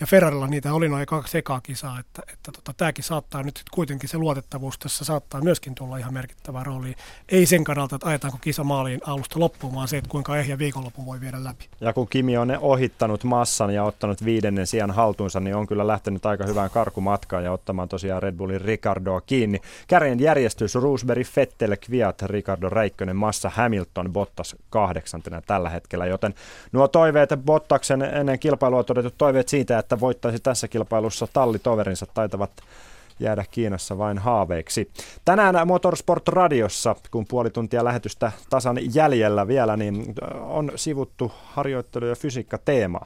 Ja 0.00 0.06
Ferrarilla 0.06 0.46
niitä 0.46 0.74
oli 0.74 0.88
noin 0.88 1.06
kaksi 1.06 1.38
ekaa 1.38 1.60
kisaa, 1.60 2.00
että, 2.00 2.22
että 2.32 2.52
tota, 2.52 2.72
tämäkin 2.76 3.04
saattaa 3.04 3.42
nyt 3.42 3.56
sit 3.56 3.70
kuitenkin 3.70 4.08
se 4.08 4.18
luotettavuus 4.18 4.78
tässä 4.78 5.04
saattaa 5.04 5.40
myöskin 5.40 5.74
tulla 5.74 5.96
ihan 5.96 6.14
merkittävää 6.14 6.64
rooliin. 6.64 6.96
Ei 7.28 7.46
sen 7.46 7.64
kannalta, 7.64 7.96
että 7.96 8.08
ajetaanko 8.08 8.38
kisa 8.40 8.64
maaliin 8.64 9.00
alusta 9.06 9.40
loppuun, 9.40 9.74
vaan 9.74 9.88
se, 9.88 9.96
että 9.98 10.10
kuinka 10.10 10.38
ehjä 10.38 10.58
viikonloppu 10.58 11.06
voi 11.06 11.20
viedä 11.20 11.44
läpi. 11.44 11.68
Ja 11.80 11.92
kun 11.92 12.08
Kimi 12.08 12.36
on 12.36 12.58
ohittanut 12.60 13.24
massan 13.24 13.74
ja 13.74 13.84
ottanut 13.84 14.24
viidennen 14.24 14.66
sijaan 14.66 14.90
haltuunsa, 14.90 15.40
niin 15.40 15.56
on 15.56 15.66
kyllä 15.66 15.86
lähtenyt 15.86 16.26
aika 16.26 16.46
hyvään 16.46 16.70
karkumatkaan 16.70 17.44
ja 17.44 17.52
ottamaan 17.52 17.88
tosiaan 17.88 18.22
Red 18.22 18.34
Bullin 18.34 18.60
Ricardoa 18.60 19.20
kiinni. 19.20 19.60
Kärjen 19.88 20.20
järjestys 20.20 20.74
Roosberg, 20.74 21.26
Vettel, 21.36 21.76
Kviat, 21.86 22.22
Ricardo 22.22 22.68
Räikkönen, 22.68 23.16
Massa, 23.16 23.50
Hamilton, 23.54 24.12
Bottas 24.12 24.56
kahdeksantena 24.70 25.42
tällä 25.42 25.70
hetkellä, 25.70 26.06
joten 26.06 26.34
nuo 26.72 26.88
toiveet 26.88 27.30
Bottaksen 27.44 28.02
ennen 28.02 28.38
kilpailua 28.38 28.84
todetut 28.84 29.14
toiveet 29.18 29.48
siitä, 29.48 29.78
että 29.78 29.87
voittaisi 30.00 30.38
tässä 30.38 30.68
kilpailussa 30.68 31.28
tallitoverinsa 31.32 32.06
taitavat 32.14 32.50
jäädä 33.20 33.44
Kiinassa 33.50 33.98
vain 33.98 34.18
haaveiksi. 34.18 34.90
Tänään 35.24 35.68
Motorsport 35.68 36.28
Radiossa, 36.28 36.96
kun 37.10 37.26
puoli 37.28 37.50
tuntia 37.50 37.84
lähetystä 37.84 38.32
tasan 38.50 38.78
jäljellä 38.94 39.48
vielä, 39.48 39.76
niin 39.76 40.14
on 40.40 40.72
sivuttu 40.76 41.32
harjoittelu- 41.44 42.06
ja 42.06 42.16
fysiikka-teema. 42.16 43.00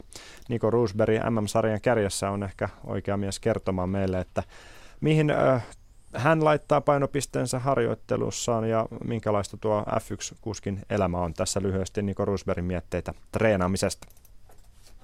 Niko 0.49 0.71
Roosberg 0.71 1.15
MM-sarjan 1.31 1.81
kärjessä 1.81 2.31
on 2.31 2.43
ehkä 2.43 2.69
oikea 2.87 3.17
mies 3.17 3.41
kertomaan 3.41 3.89
meille, 3.89 4.21
että 4.21 4.43
mihin 5.01 5.33
hän 6.15 6.45
laittaa 6.45 6.81
painopisteensä 6.81 7.59
harjoittelussaan 7.59 8.69
ja 8.69 8.87
minkälaista 9.05 9.57
tuo 9.57 9.83
F1-kuskin 9.83 10.79
elämä 10.91 11.19
on. 11.19 11.35
Tässä 11.35 11.63
lyhyesti 11.63 12.03
Niko 12.03 12.25
Roosbergin 12.25 12.65
mietteitä 12.65 13.15
treenaamisesta. 13.33 14.07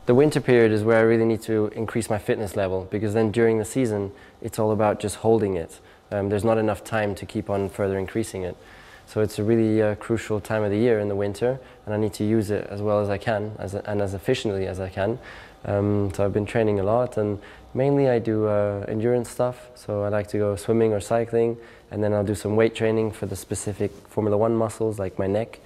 The 0.08 0.14
winter 0.14 0.40
period 0.40 0.72
is 0.72 0.84
where 0.84 0.96
I 0.96 1.02
really 1.02 1.26
need 1.26 1.42
to 1.42 1.66
increase 1.74 2.08
my 2.08 2.16
fitness 2.16 2.56
level 2.56 2.88
because 2.90 3.12
then 3.12 3.30
during 3.30 3.58
the 3.58 3.64
season 3.66 4.10
it's 4.40 4.58
all 4.58 4.72
about 4.72 5.00
just 5.00 5.16
holding 5.16 5.54
it. 5.54 5.80
Um, 6.10 6.30
there's 6.30 6.44
not 6.44 6.56
enough 6.56 6.82
time 6.82 7.14
to 7.16 7.26
keep 7.26 7.50
on 7.50 7.68
further 7.68 7.98
increasing 7.98 8.42
it. 8.42 8.56
So 9.04 9.20
it's 9.20 9.38
a 9.38 9.44
really 9.44 9.82
uh, 9.82 9.96
crucial 9.96 10.40
time 10.40 10.62
of 10.62 10.70
the 10.70 10.78
year 10.78 10.98
in 10.98 11.08
the 11.08 11.14
winter, 11.14 11.60
and 11.84 11.94
I 11.94 11.98
need 11.98 12.14
to 12.14 12.24
use 12.24 12.50
it 12.50 12.66
as 12.70 12.80
well 12.80 13.00
as 13.00 13.10
I 13.10 13.18
can 13.18 13.52
as 13.58 13.74
and 13.74 14.00
as 14.00 14.14
efficiently 14.14 14.66
as 14.66 14.80
I 14.80 14.88
can. 14.88 15.18
Um, 15.66 16.10
so 16.14 16.24
I've 16.24 16.32
been 16.32 16.46
training 16.46 16.80
a 16.80 16.84
lot, 16.84 17.18
and 17.18 17.38
mainly 17.74 18.08
I 18.08 18.18
do 18.18 18.46
uh, 18.46 18.86
endurance 18.88 19.28
stuff. 19.28 19.68
So 19.74 20.04
I 20.04 20.08
like 20.08 20.28
to 20.28 20.38
go 20.38 20.56
swimming 20.56 20.94
or 20.94 21.00
cycling, 21.00 21.58
and 21.90 22.02
then 22.02 22.14
I'll 22.14 22.24
do 22.24 22.34
some 22.34 22.56
weight 22.56 22.74
training 22.74 23.12
for 23.12 23.26
the 23.26 23.36
specific 23.36 23.90
Formula 24.08 24.38
One 24.38 24.56
muscles 24.56 24.98
like 24.98 25.18
my 25.18 25.26
neck, 25.26 25.60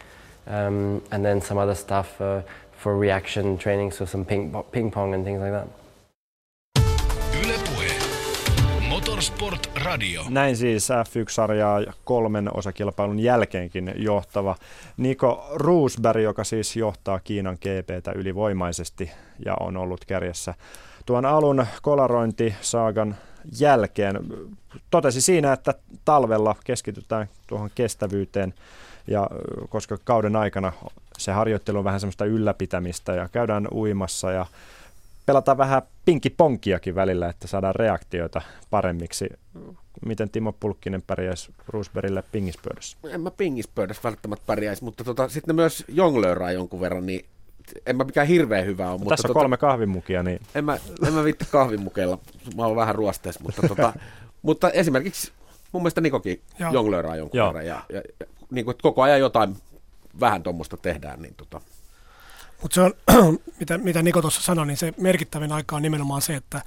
um, 0.49 1.01
and 1.13 1.25
then 1.25 1.41
some 1.41 1.59
other 1.59 1.77
stuff 1.77 2.21
uh, 2.21 2.43
for 2.83 3.01
reaction 3.01 3.59
training, 3.59 3.93
so 3.93 4.07
some 4.07 4.25
ping, 4.25 4.53
ping 4.71 4.93
pong 4.93 5.15
and 5.15 5.25
things 5.25 5.41
like 5.43 5.53
that. 5.53 5.69
Motorsport 8.89 9.71
Radio. 9.85 10.23
Näin 10.29 10.57
siis 10.57 10.89
F1-sarjaa 10.91 11.93
kolmen 12.05 12.57
osakilpailun 12.57 13.21
jälkeenkin 13.21 13.93
johtava 13.97 14.57
Niko 14.97 15.47
Roosberg, 15.55 16.23
joka 16.23 16.45
siis 16.45 16.77
johtaa 16.77 17.21
Kiinan 17.21 17.59
GPtä 17.61 18.13
ylivoimaisesti 18.15 19.11
ja 19.45 19.55
on 19.61 19.77
ollut 19.77 20.05
kärjessä 20.05 20.55
tuon 21.07 21.25
alun 21.25 21.67
kolarointisaagan 21.83 23.17
jälkeen. 23.61 24.21
Totesi 24.91 25.21
siinä, 25.21 25.53
että 25.53 25.75
talvella 26.05 26.57
keskitytään 26.65 27.29
tuohon 27.47 27.71
kestävyyteen 27.75 28.55
ja 29.07 29.31
koska 29.69 29.99
kauden 30.05 30.37
aikana 30.37 30.73
se 31.25 31.33
harjoittelu 31.33 31.79
on 31.79 31.85
vähän 31.85 32.01
semmoista 32.01 32.25
ylläpitämistä 32.25 33.15
ja 33.15 33.29
käydään 33.29 33.69
uimassa 33.73 34.33
ja 34.33 34.47
pelataan 35.27 35.59
vähän 35.59 35.83
pinkkiponkiakin 36.05 36.95
välillä, 36.95 37.29
että 37.29 37.47
saadaan 37.47 37.75
reaktioita 37.75 38.43
paremmiksi. 38.71 39.29
Miten 40.07 40.31
Timo 40.31 40.53
Pulkkinen 40.53 41.03
pärjäisi 41.03 41.53
Roosbergille 41.69 42.25
pingispöydässä? 42.33 42.97
En 43.09 43.21
mä 43.21 43.31
pingispöydässä 43.31 44.03
välttämättä 44.05 44.47
pärjäisi, 44.47 44.85
mutta 44.85 45.05
tota, 45.05 45.29
sitten 45.29 45.57
myös 45.57 45.85
jonglööraa 45.89 46.53
jonkun 46.53 46.81
verran, 46.81 47.07
niin 47.07 47.25
en 47.87 47.97
mä 47.97 48.05
mikään 48.05 48.27
hirveän 48.27 48.67
hyvä 48.67 48.85
ole. 48.85 48.93
No, 48.93 48.99
mutta 48.99 49.11
tässä 49.11 49.29
on 49.29 49.29
tota, 49.29 49.41
kolme 49.41 49.57
kahvimukia, 49.57 50.23
niin... 50.23 50.41
En 50.55 50.65
mä, 50.65 50.79
en 51.07 51.13
mä 51.13 51.25
vitti 51.25 51.45
kahvimukeilla, 51.51 52.19
mä 52.57 52.67
oon 52.67 52.77
vähän 52.77 52.95
ruosteessa, 52.95 53.41
mutta, 53.43 53.69
tota, 53.69 53.93
mutta 54.43 54.71
esimerkiksi 54.71 55.33
mun 55.73 55.83
mielestä 55.83 56.01
Nikokin 56.01 56.41
jonglööraa 56.73 57.17
jonkun 57.17 57.39
Joo. 57.39 57.47
verran. 57.49 57.67
Ja, 57.67 57.83
ja, 57.89 58.03
ja 58.21 58.27
niin 58.51 58.65
kuin, 58.65 58.73
että 58.73 58.83
koko 58.83 59.03
ajan 59.03 59.21
jotain 59.21 59.57
vähän 60.21 60.43
tuommoista 60.43 60.77
tehdään. 60.77 61.23
Niin 61.23 61.35
tota. 61.35 61.61
Mutta 62.63 62.75
se 62.75 62.81
on, 62.81 62.95
mitä, 63.61 63.79
mitä 63.79 64.03
Niko 64.03 64.21
tuossa 64.21 64.43
sanoi, 64.43 64.67
niin 64.67 64.77
se 64.77 64.95
merkittävin 65.01 65.53
aika 65.53 65.77
on 65.77 65.83
nimenomaan 65.83 66.23
se, 66.23 66.37
että 66.37 66.63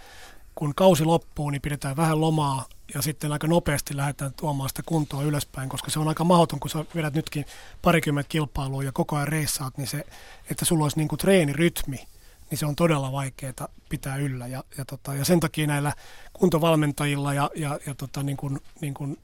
kun 0.55 0.75
kausi 0.75 1.05
loppuu, 1.05 1.49
niin 1.49 1.61
pidetään 1.61 1.95
vähän 1.95 2.21
lomaa 2.21 2.65
ja 2.93 3.01
sitten 3.01 3.31
aika 3.31 3.47
nopeasti 3.47 3.97
lähdetään 3.97 4.33
tuomaan 4.33 4.69
sitä 4.69 4.83
kuntoa 4.85 5.23
ylöspäin, 5.23 5.69
koska 5.69 5.91
se 5.91 5.99
on 5.99 6.07
aika 6.07 6.23
mahdoton, 6.23 6.59
kun 6.59 6.69
sä 6.69 6.85
vedät 6.95 7.13
nytkin 7.13 7.45
parikymmentä 7.81 8.29
kilpailua 8.29 8.83
ja 8.83 8.91
koko 8.91 9.15
ajan 9.15 9.27
reissaat, 9.27 9.77
niin 9.77 9.87
se, 9.87 10.03
että 10.49 10.65
sulla 10.65 10.85
olisi 10.85 10.97
niin 10.97 11.07
kuin 11.07 11.19
treenirytmi, 11.19 12.07
niin 12.49 12.57
se 12.57 12.65
on 12.65 12.75
todella 12.75 13.11
vaikeaa 13.11 13.67
pitää 13.89 14.15
yllä. 14.15 14.47
Ja, 14.47 14.63
ja, 14.77 14.85
tota, 14.85 15.13
ja 15.13 15.25
sen 15.25 15.39
takia 15.39 15.67
näillä 15.67 15.93
kuntovalmentajilla 16.33 17.33
ja, 17.33 17.49
ja, 17.55 17.79
ja 17.87 17.95
tota, 17.95 18.23
niin 18.23 18.37
kuin, 18.37 18.59
niin 18.81 18.93
kuin 18.93 19.17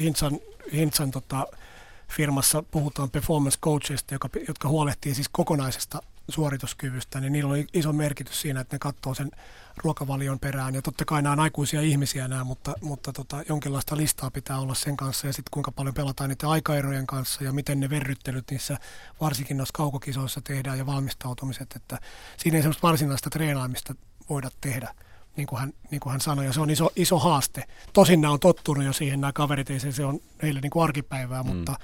Hintsan, 0.00 0.38
Hintsan 0.72 1.10
tota, 1.10 1.46
firmassa 2.16 2.62
puhutaan 2.62 3.10
performance 3.10 3.58
coachista, 3.60 4.14
joka, 4.14 4.28
jotka 4.48 4.68
huolehtii 4.68 5.14
siis 5.14 5.28
kokonaisesta 5.32 6.02
suorituskyvystä, 6.28 7.20
niin 7.20 7.32
niillä 7.32 7.52
on 7.52 7.64
iso 7.72 7.92
merkitys 7.92 8.40
siinä, 8.40 8.60
että 8.60 8.74
ne 8.74 8.78
katsoo 8.78 9.14
sen 9.14 9.30
ruokavalion 9.76 10.38
perään. 10.38 10.74
Ja 10.74 10.82
totta 10.82 11.04
kai 11.04 11.22
nämä 11.22 11.32
on 11.32 11.40
aikuisia 11.40 11.80
ihmisiä 11.80 12.28
nämä, 12.28 12.44
mutta, 12.44 12.74
mutta 12.80 13.12
tota, 13.12 13.42
jonkinlaista 13.48 13.96
listaa 13.96 14.30
pitää 14.30 14.58
olla 14.58 14.74
sen 14.74 14.96
kanssa. 14.96 15.26
Ja 15.26 15.32
sitten 15.32 15.50
kuinka 15.50 15.72
paljon 15.72 15.94
pelataan 15.94 16.30
niiden 16.30 16.48
aikaerojen 16.48 17.06
kanssa 17.06 17.44
ja 17.44 17.52
miten 17.52 17.80
ne 17.80 17.90
verryttelyt 17.90 18.50
niissä 18.50 18.78
varsinkin 19.20 19.56
noissa 19.56 19.72
kaukokisoissa 19.72 20.40
tehdään 20.40 20.78
ja 20.78 20.86
valmistautumiset, 20.86 21.72
että 21.76 21.98
siinä 22.36 22.56
ei 22.56 22.62
semmoista 22.62 22.88
varsinaista 22.88 23.30
treenaamista 23.30 23.94
voida 24.28 24.50
tehdä 24.60 24.94
niin 25.36 25.46
kuin 25.46 25.60
hän, 25.60 25.72
niin 25.90 26.00
kuin 26.00 26.10
hän 26.10 26.20
sanoi, 26.20 26.44
ja 26.44 26.52
se 26.52 26.60
on 26.60 26.70
iso, 26.70 26.90
iso 26.96 27.18
haaste. 27.18 27.64
Tosin 27.92 28.20
nämä 28.20 28.32
on 28.32 28.40
tottunut 28.40 28.84
jo 28.84 28.92
siihen, 28.92 29.20
nämä 29.20 29.32
kaverit, 29.32 29.70
ei 29.70 29.80
se, 29.80 29.92
se 29.92 30.04
on 30.04 30.20
heille 30.42 30.60
niin 30.60 30.70
kuin 30.70 30.84
arkipäivää, 30.84 31.42
mm. 31.42 31.48
mutta 31.48 31.74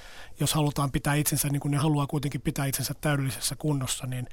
jos 0.41 0.55
halutaan 0.55 0.93
pitää 0.93 1.15
itsensä, 1.15 1.49
niin 1.49 1.61
kuin 1.61 1.73
ne 1.73 1.79
haluaa 1.79 2.07
kuitenkin 2.07 2.41
pitää 2.41 2.67
itsensä 2.67 2.95
täydellisessä 3.01 3.57
kunnossa, 3.57 4.07
niin, 4.07 4.25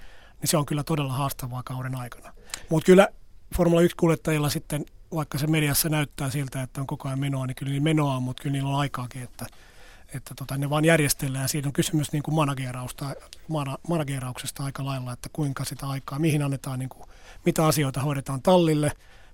niin 0.42 0.50
se 0.50 0.58
on 0.58 0.66
kyllä 0.66 0.84
todella 0.84 1.14
haastavaa 1.14 1.64
kauden 1.64 1.96
aikana. 1.96 2.34
Mutta 2.70 2.86
kyllä 2.86 3.08
Formula 3.56 3.82
1-kuljettajilla 3.82 4.50
sitten, 4.50 4.86
vaikka 5.16 5.38
se 5.38 5.48
mediassa 5.48 5.90
näyttää 5.90 6.30
siltä, 6.30 6.62
että 6.62 6.82
on 6.82 6.88
koko 6.88 7.08
ajan 7.08 7.20
menoa, 7.20 7.48
niin 7.48 7.56
kyllä 7.56 7.72
niin 7.72 7.84
menoa 7.84 8.16
on, 8.16 8.24
mutta 8.24 8.44
kyllä 8.44 8.54
niillä 8.54 8.70
on 8.70 8.80
aikaakin, 8.80 9.24
että, 9.24 9.46
että 10.14 10.34
tota, 10.36 10.57
ne 10.57 10.69
vaan 10.69 10.86
järjestellään. 10.86 11.49
Siinä 11.49 11.68
on 11.68 11.73
kysymys 11.73 12.11
niin 12.11 12.23
kuin 12.23 12.36
managerausta, 12.36 13.15
managerauksesta 13.88 14.64
aika 14.64 14.86
lailla, 14.86 15.14
että 15.14 15.30
kuinka 15.34 15.65
sitä 15.65 15.88
aikaa, 15.88 16.19
mihin 16.19 16.44
annetaan, 16.44 16.80
niin 16.80 16.90
kuin, 16.90 17.10
mitä 17.45 17.65
asioita 17.65 18.02
hoidetaan 18.02 18.41
tallille, 18.41 18.91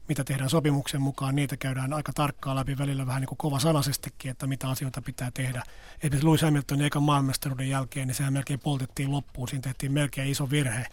mitä 0.08 0.24
tehdään 0.24 0.50
sopimuksen 0.50 1.02
mukaan, 1.02 1.36
niitä 1.36 1.58
käydään 1.58 1.94
aika 1.94 2.14
tarkkaan 2.14 2.56
läpi. 2.56 2.78
Välillä 2.78 3.06
vähän 3.06 3.22
niin 3.22 3.28
kuin 3.28 3.38
kova 3.38 3.60
sanaisestikin, 3.60 4.32
että 4.32 4.48
mitä 4.48 4.70
asioita 4.70 5.02
pitää 5.02 5.32
tehdä. 5.34 5.64
Esimerkiksi 6.02 6.26
Lewis 6.26 6.42
Hamiltonin 6.42 6.86
ekan 6.86 7.04
maailmanmestaruuden 7.04 7.70
jälkeen, 7.70 8.08
niin 8.08 8.16
sehän 8.16 8.34
melkein 8.34 8.60
poltettiin 8.60 9.12
loppuun, 9.12 9.48
siinä 9.48 9.62
tehtiin 9.62 9.92
melkein 9.92 10.32
iso 10.32 10.50
virhe, 10.50 10.86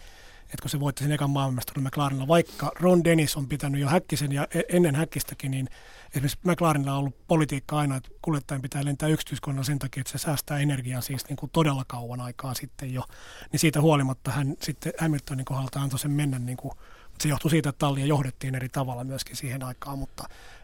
että 0.43 0.61
kun 0.61 0.69
se 0.69 0.79
voitti 0.79 1.03
sen 1.03 1.11
ekan 1.11 1.29
maailmanmestaruuden 1.29 1.87
McLarenilla, 1.87 2.27
vaikka 2.27 2.71
Ron 2.79 3.03
Dennis 3.03 3.37
on 3.37 3.47
pitänyt 3.47 3.81
jo 3.81 3.87
Häkkisen 3.87 4.31
ja 4.31 4.47
e- 4.53 4.61
ennen 4.69 4.95
Häkkistäkin, 4.95 5.51
niin 5.51 5.69
esimerkiksi 6.11 6.39
McLarenilla 6.43 6.93
on 6.93 6.99
ollut 6.99 7.27
politiikka 7.27 7.77
aina, 7.77 7.95
että 7.95 8.09
kuljettajan 8.21 8.61
pitää 8.61 8.85
lentää 8.85 9.09
yksityiskoneella 9.09 9.63
sen 9.63 9.79
takia, 9.79 10.01
että 10.01 10.11
se 10.11 10.17
säästää 10.17 10.59
energiaa 10.59 11.01
siis 11.01 11.27
niin 11.29 11.37
kuin 11.37 11.49
todella 11.53 11.85
kauan 11.87 12.21
aikaa 12.21 12.53
sitten 12.53 12.93
jo. 12.93 13.03
Niin 13.51 13.59
siitä 13.59 13.81
huolimatta 13.81 14.31
hän 14.31 14.55
sitten 14.61 14.93
Hamiltonin 14.97 15.45
kohdalta 15.45 15.81
antoi 15.81 15.99
sen 15.99 16.11
mennä, 16.11 16.39
niin 16.39 16.57
kuin, 16.57 16.71
se 17.21 17.29
johtui 17.29 17.51
siitä, 17.51 17.69
että 17.69 17.79
tallia 17.79 18.05
johdettiin 18.05 18.55
eri 18.55 18.69
tavalla 18.69 19.03
myöskin 19.03 19.35
siihen 19.35 19.63
aikaan, 19.63 19.99
mutta, 19.99 20.23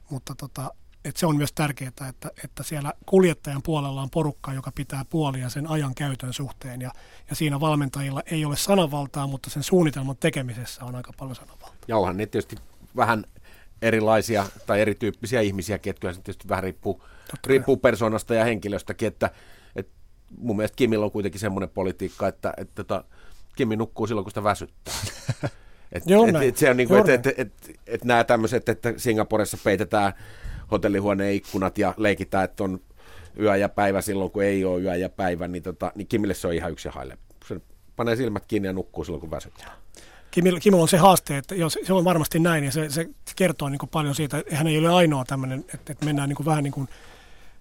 mutta 0.10 0.36
tota, 0.36 0.72
että 1.06 1.20
se 1.20 1.26
on 1.26 1.38
myös 1.38 1.54
tärkeää, 1.54 1.92
että, 2.10 2.32
että 2.44 2.64
siellä 2.64 2.94
kuljettajan 3.06 3.62
puolella 3.62 4.02
on 4.02 4.10
porukka, 4.10 4.54
joka 4.54 4.72
pitää 4.76 5.06
puolia 5.06 5.50
sen 5.50 5.68
ajan 5.68 5.96
käytön 5.96 6.34
suhteen. 6.34 6.82
Ja, 6.82 6.92
ja 7.30 7.36
siinä 7.36 7.60
valmentajilla 7.60 8.22
ei 8.26 8.46
ole 8.46 8.56
sananvaltaa, 8.56 9.28
mutta 9.28 9.50
sen 9.50 9.64
suunnitelman 9.64 10.18
tekemisessä 10.18 10.86
on 10.86 10.96
aika 10.96 11.14
paljon 11.18 11.36
sananvaltaa. 11.36 11.74
Ja 11.88 11.98
onhan 11.98 12.18
ne 12.18 12.26
tietysti 12.26 12.56
vähän 12.96 13.26
erilaisia 13.82 14.46
tai 14.66 14.82
erityyppisiä 14.82 15.42
ihmisiä, 15.42 15.80
ketkä 15.80 16.14
se 16.14 16.22
tietysti 16.22 16.50
vähän 16.50 16.64
riippuu, 16.64 17.04
riippuu 17.48 17.78
persoonasta 17.78 18.36
ja 18.36 18.44
henkilöstäkin, 18.44 19.08
että, 19.08 19.30
että 19.76 19.94
mun 20.38 20.56
mielestä 20.56 20.76
Kimillä 20.76 21.06
on 21.06 21.12
kuitenkin 21.12 21.42
semmoinen 21.42 21.70
politiikka, 21.70 22.28
että, 22.28 22.50
että, 22.50 22.62
että 22.62 22.84
tota, 22.84 23.04
Kimi 23.56 23.76
nukkuu 23.76 24.08
silloin, 24.08 24.26
kun 24.26 24.32
sitä 24.32 24.44
väsyttää. 24.44 24.94
Et, 25.92 26.04
Joo, 26.06 26.28
et, 26.28 26.36
et 26.36 26.58
se 26.58 26.70
on 26.70 26.78
niin 26.78 26.88
kuin, 26.88 27.00
että 27.00 27.14
et, 27.14 27.28
et, 27.28 27.40
et, 27.40 27.80
et 27.88 28.04
nämä 28.04 28.24
tämmöiset, 28.24 28.70
että 28.70 28.94
Singaporessa 28.98 29.58
peitetään 29.64 30.14
hotellihuoneen 30.72 31.34
ikkunat 31.34 31.78
ja 31.78 31.94
leikitään, 31.98 32.44
että 32.44 32.64
on 32.64 32.80
yö 33.40 33.56
ja 33.56 33.70
päivä 33.70 34.02
silloin, 34.02 34.32
kun 34.32 34.44
ei 34.44 34.66
ole 34.66 34.82
yö 34.82 34.96
ja 34.96 35.10
päivä, 35.10 35.48
niin, 35.48 35.64
tota, 35.64 35.92
niin 35.96 36.08
Kimille 36.08 36.34
se 36.34 36.48
on 36.48 36.54
ihan 36.54 36.72
yksi 36.72 36.90
haile. 36.90 37.18
Se 37.48 37.62
panee 37.96 38.16
silmät 38.16 38.46
kiinni 38.46 38.68
ja 38.68 38.74
nukkuu 38.74 39.04
silloin, 39.04 39.22
kun 39.22 39.32
väsyttää. 39.32 39.78
Kimillä 40.36 40.82
on 40.82 40.88
se 40.88 40.98
haaste, 40.98 41.38
että 41.38 41.56
jos, 41.56 41.78
se 41.84 41.94
on 41.94 42.04
varmasti 42.04 42.40
näin 42.40 42.64
ja 42.64 42.72
se, 42.72 42.90
se 42.90 43.10
kertoo 43.36 43.70
niin 43.70 43.80
paljon 43.92 44.16
siitä, 44.16 44.38
että 44.38 44.56
hän 44.56 44.68
ei 44.68 44.78
ole 44.78 44.90
ainoa 44.90 45.26
tämmöinen, 45.26 45.60
että, 45.60 45.94
että 45.94 46.06
mennään 46.06 46.30
niin 46.30 46.38
kuin 46.38 46.46
vähän 46.46 46.64
niin 46.64 46.74
kuin, 46.74 46.88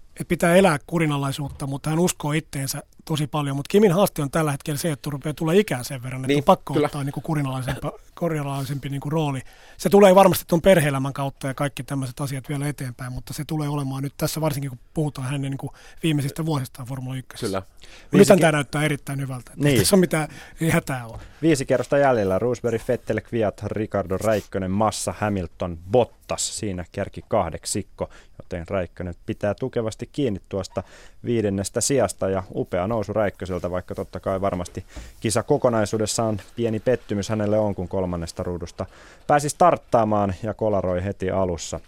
että 0.09 0.25
pitää 0.27 0.55
elää 0.55 0.79
kurinalaisuutta, 0.87 1.67
mutta 1.67 1.89
hän 1.89 1.99
uskoo 1.99 2.31
itteensä 2.31 2.83
tosi 3.05 3.27
paljon. 3.27 3.55
Mutta 3.55 3.69
Kimin 3.71 3.91
haaste 3.91 4.21
on 4.21 4.31
tällä 4.31 4.51
hetkellä 4.51 4.77
se, 4.77 4.91
että 4.91 5.09
rupeaa 5.09 5.33
tulla 5.33 5.51
ikää 5.51 5.83
sen 5.83 6.03
verran, 6.03 6.21
että 6.21 6.27
Niin, 6.27 6.37
on 6.39 6.43
pakko 6.43 6.73
kyllä. 6.73 6.85
ottaa 6.85 7.03
niin 7.03 7.13
kuin 7.13 7.23
kurinalaisempi, 7.23 7.87
kurinalaisempi 8.19 8.89
niin 8.89 9.01
kuin 9.01 9.11
rooli. 9.11 9.41
Se 9.77 9.89
tulee 9.89 10.15
varmasti 10.15 10.45
tuon 10.47 10.61
perheelämän 10.61 11.13
kautta 11.13 11.47
ja 11.47 11.53
kaikki 11.53 11.83
tämmöiset 11.83 12.21
asiat 12.21 12.49
vielä 12.49 12.67
eteenpäin, 12.67 13.13
mutta 13.13 13.33
se 13.33 13.45
tulee 13.45 13.69
olemaan 13.69 14.03
nyt 14.03 14.13
tässä 14.17 14.41
varsinkin, 14.41 14.69
kun 14.69 14.79
puhutaan 14.93 15.27
hänen 15.27 15.41
niin 15.41 15.57
kuin 15.57 15.69
viimeisistä 16.03 16.45
vuosistaan 16.45 16.87
Formula 16.87 17.15
1. 17.15 17.45
Kyllä. 17.45 17.59
Nyt 17.59 18.11
Viisikin- 18.13 18.39
tämä 18.39 18.51
näyttää 18.51 18.83
erittäin 18.83 19.19
hyvältä. 19.21 19.51
Niin. 19.55 19.63
Niin. 19.63 19.77
Tässä 19.79 19.95
on 19.95 19.99
mitään 19.99 20.27
ei 20.61 20.69
hätää 20.69 21.07
ole. 21.07 21.17
Viisi 21.41 21.65
kerrosta 21.65 21.97
jäljellä. 21.97 22.39
Roosberg, 22.39 22.81
Vettel, 22.87 23.21
Kviat, 23.21 23.63
Ricardo, 23.63 24.17
Räikkönen, 24.17 24.71
Massa, 24.71 25.13
Hamilton, 25.19 25.77
Bottas. 25.91 26.57
Siinä 26.59 26.85
kärki 26.91 27.21
kahdeksikko, 27.27 28.09
joten 28.39 28.67
Räikkönen 28.67 29.15
pitää 29.25 29.53
tukevasti 29.53 30.09
kiinni 30.11 30.41
tuosta 30.49 30.83
viidennestä 31.25 31.81
sijasta 31.81 32.29
ja 32.29 32.43
upea 32.55 32.87
nousu 32.95 33.13
Räikköseltä, 33.13 33.71
vaikka 33.71 33.95
totta 33.95 34.19
kai 34.19 34.41
varmasti 34.41 34.85
kisa 35.19 35.43
kokonaisuudessaan 35.43 36.41
pieni 36.55 36.79
pettymys 36.79 37.29
hänelle 37.29 37.59
on, 37.59 37.75
kun 37.75 37.87
kolmannesta 37.87 38.43
ruudusta 38.43 38.85
pääsi 39.27 39.49
starttaamaan 39.49 40.33
ja 40.43 40.53
kolaroi 40.53 41.03
heti 41.03 41.31
alussa 41.31 41.79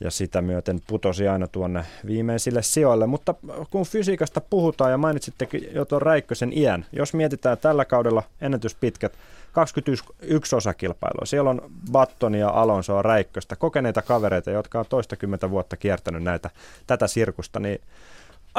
ja 0.00 0.10
sitä 0.10 0.42
myöten 0.42 0.80
putosi 0.86 1.28
aina 1.28 1.46
tuonne 1.46 1.84
viimeisille 2.06 2.62
sijoille. 2.62 3.06
Mutta 3.06 3.34
kun 3.70 3.86
fysiikasta 3.86 4.40
puhutaan 4.40 4.90
ja 4.90 4.98
mainitsittekin 4.98 5.68
jo 5.74 5.84
tuon 5.84 6.02
Räikkösen 6.02 6.58
iän, 6.58 6.86
jos 6.92 7.14
mietitään 7.14 7.58
tällä 7.58 7.84
kaudella 7.84 8.22
ennätyspitkät 8.40 9.12
21 9.52 10.56
osakilpailua. 10.56 11.26
Siellä 11.26 11.50
on 11.50 11.62
Battonia, 11.92 12.48
Alonsoa, 12.48 13.02
Räikköstä, 13.02 13.56
kokeneita 13.56 14.02
kavereita, 14.02 14.50
jotka 14.50 14.78
on 14.78 14.86
toistakymmentä 14.88 15.50
vuotta 15.50 15.76
kiertänyt 15.76 16.22
näitä, 16.22 16.50
tätä 16.86 17.06
sirkusta, 17.06 17.60
niin 17.60 17.80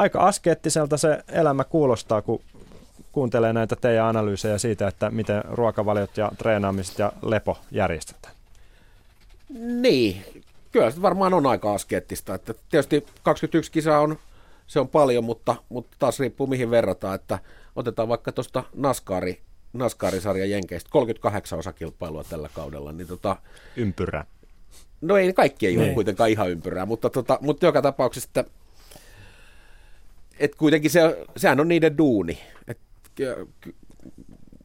aika 0.00 0.20
askeettiselta 0.20 0.96
se 0.96 1.24
elämä 1.28 1.64
kuulostaa, 1.64 2.22
kun 2.22 2.40
kuuntelee 3.12 3.52
näitä 3.52 3.76
teidän 3.76 4.06
analyysejä 4.06 4.58
siitä, 4.58 4.88
että 4.88 5.10
miten 5.10 5.44
ruokavaliot 5.50 6.16
ja 6.16 6.32
treenaamiset 6.38 6.98
ja 6.98 7.12
lepo 7.22 7.58
järjestetään. 7.70 8.34
Niin, 9.80 10.24
kyllä 10.72 10.90
se 10.90 11.02
varmaan 11.02 11.34
on 11.34 11.46
aika 11.46 11.74
askeettista. 11.74 12.34
Että 12.34 12.54
tietysti 12.70 13.06
21 13.22 13.72
kisaa 13.72 14.00
on, 14.00 14.18
se 14.66 14.80
on 14.80 14.88
paljon, 14.88 15.24
mutta, 15.24 15.56
mutta 15.68 15.96
taas 15.98 16.20
riippuu 16.20 16.46
mihin 16.46 16.70
verrataan. 16.70 17.14
Että 17.14 17.38
otetaan 17.76 18.08
vaikka 18.08 18.32
tuosta 18.32 18.64
NASCARi, 18.74 19.40
NASCAR-sarjan 19.72 20.50
Jenkeistä, 20.50 20.90
38 20.92 21.58
osakilpailua 21.58 22.24
tällä 22.24 22.48
kaudella. 22.54 22.92
Niin 22.92 23.06
tota, 23.06 23.36
Ympyrä. 23.76 24.24
no 25.00 25.16
ei, 25.16 25.32
kaikki 25.32 25.66
ei 25.66 25.76
ole 25.76 25.84
Niin. 25.84 25.94
kuitenkaan 25.94 26.30
ihan 26.30 26.50
ympyrää, 26.50 26.86
mutta, 26.86 27.10
tota, 27.10 27.38
mutta 27.40 27.66
joka 27.66 27.82
tapauksessa, 27.82 28.28
että, 28.28 28.50
että 30.40 30.56
kuitenkin 30.56 30.90
se, 30.90 31.26
sehän 31.36 31.60
on 31.60 31.68
niiden 31.68 31.98
duuni. 31.98 32.38
Et, 32.68 32.78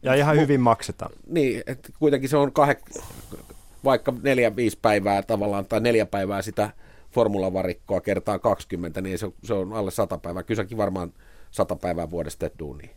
Ja 0.04 0.14
ihan 0.14 0.38
hyvin 0.38 0.62
maksetaan. 0.62 1.12
niin, 1.28 1.64
että 1.68 1.90
kuitenkin 2.00 2.30
se 2.30 2.38
on 2.38 2.52
kahek, 2.52 2.80
vaikka 3.84 4.14
neljä, 4.24 4.56
viisi 4.56 4.80
päivää 4.82 5.24
tavallaan, 5.24 5.66
tai 5.66 5.82
neljä 5.82 6.06
päivää 6.06 6.42
sitä 6.42 6.70
formulavarikkoa 7.12 8.02
kertaa 8.02 8.40
20, 8.40 9.02
niin 9.02 9.18
se 9.18 9.26
on, 9.26 9.34
se 9.44 9.54
on 9.54 9.74
alle 9.74 9.92
100 9.92 10.18
päivää. 10.18 10.44
Kyllä 10.44 10.64
säkin 10.64 10.78
varmaan 10.78 11.14
100 11.52 11.76
päivää 11.76 12.10
vuodesta 12.12 12.50
duunia. 12.60 12.90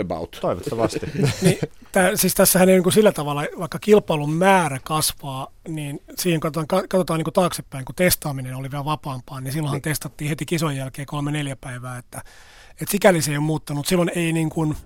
About. 0.00 0.38
Toivottavasti. 0.40 1.00
Niin, 1.42 1.58
tää, 1.92 2.16
siis 2.16 2.34
tässähän 2.34 2.68
ei 2.68 2.74
niin 2.74 2.82
kuin 2.82 2.92
sillä 2.92 3.12
tavalla, 3.12 3.44
vaikka 3.58 3.78
kilpailun 3.78 4.32
määrä 4.32 4.78
kasvaa, 4.84 5.52
niin 5.68 6.00
siihen 6.16 6.40
katsotaan, 6.40 6.88
katsotaan 6.88 7.18
niin 7.18 7.24
kuin 7.24 7.34
taaksepäin, 7.34 7.84
kun 7.84 7.94
testaaminen 7.94 8.54
oli 8.54 8.70
vielä 8.70 8.84
vapaampaa, 8.84 9.40
niin 9.40 9.52
silloinhan 9.52 9.82
testattiin 9.82 10.28
heti 10.28 10.46
kisojen 10.46 10.76
jälkeen 10.76 11.06
kolme-neljä 11.06 11.56
päivää, 11.56 11.98
että, 11.98 12.22
että 12.70 12.92
sikäli 12.92 13.22
se 13.22 13.30
ei 13.30 13.36
ole 13.36 13.44
muuttanut. 13.44 13.86
Silloin 13.86 14.10
ei 14.14 14.32
niin 14.32 14.50
kuin, 14.50 14.76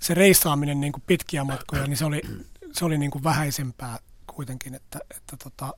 se 0.00 0.14
reissaaminen 0.14 0.80
niin 0.80 0.92
kuin 0.92 1.02
pitkiä 1.06 1.44
matkoja, 1.44 1.86
niin 1.86 1.96
se 1.96 2.04
oli, 2.04 2.22
se 2.72 2.84
oli 2.84 2.98
niin 2.98 3.10
kuin 3.10 3.24
vähäisempää 3.24 3.98
kuitenkin, 4.26 4.74
että, 4.74 4.98
että, 5.16 5.36
tota, 5.44 5.74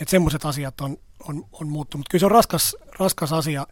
että 0.00 0.10
semmoiset 0.10 0.44
asiat 0.44 0.80
on, 0.80 0.96
on, 1.28 1.44
on 1.52 1.68
muuttunut. 1.68 2.06
Kyllä 2.10 2.20
se 2.20 2.26
on 2.26 2.32
raskas, 2.32 2.76
raskas 2.98 3.32
asia. 3.32 3.66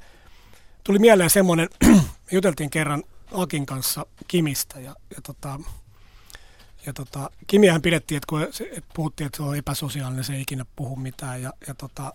Tuli 0.85 0.99
mieleen 0.99 1.31
semmoinen, 1.31 1.69
juteltiin 2.33 2.71
kerran 2.71 3.03
Akin 3.33 3.67
kanssa 3.67 4.07
Kimistä 4.29 4.81
ja, 4.81 4.95
ja, 5.17 5.23
tota, 5.23 5.61
ja 6.87 6.93
tota, 6.93 7.31
Kimiähän 7.47 7.83
pidettiin, 7.83 8.17
että, 8.17 8.27
kun 8.27 8.47
se, 8.51 8.65
että 8.65 8.91
puhuttiin, 8.95 9.27
että 9.27 9.37
se 9.37 9.43
on 9.43 9.57
epäsosiaalinen, 9.57 10.25
se 10.25 10.35
ei 10.35 10.41
ikinä 10.41 10.65
puhu 10.77 10.97
mitään 10.97 11.43
ja, 11.43 11.53
ja, 11.67 11.75
tota, 11.75 12.13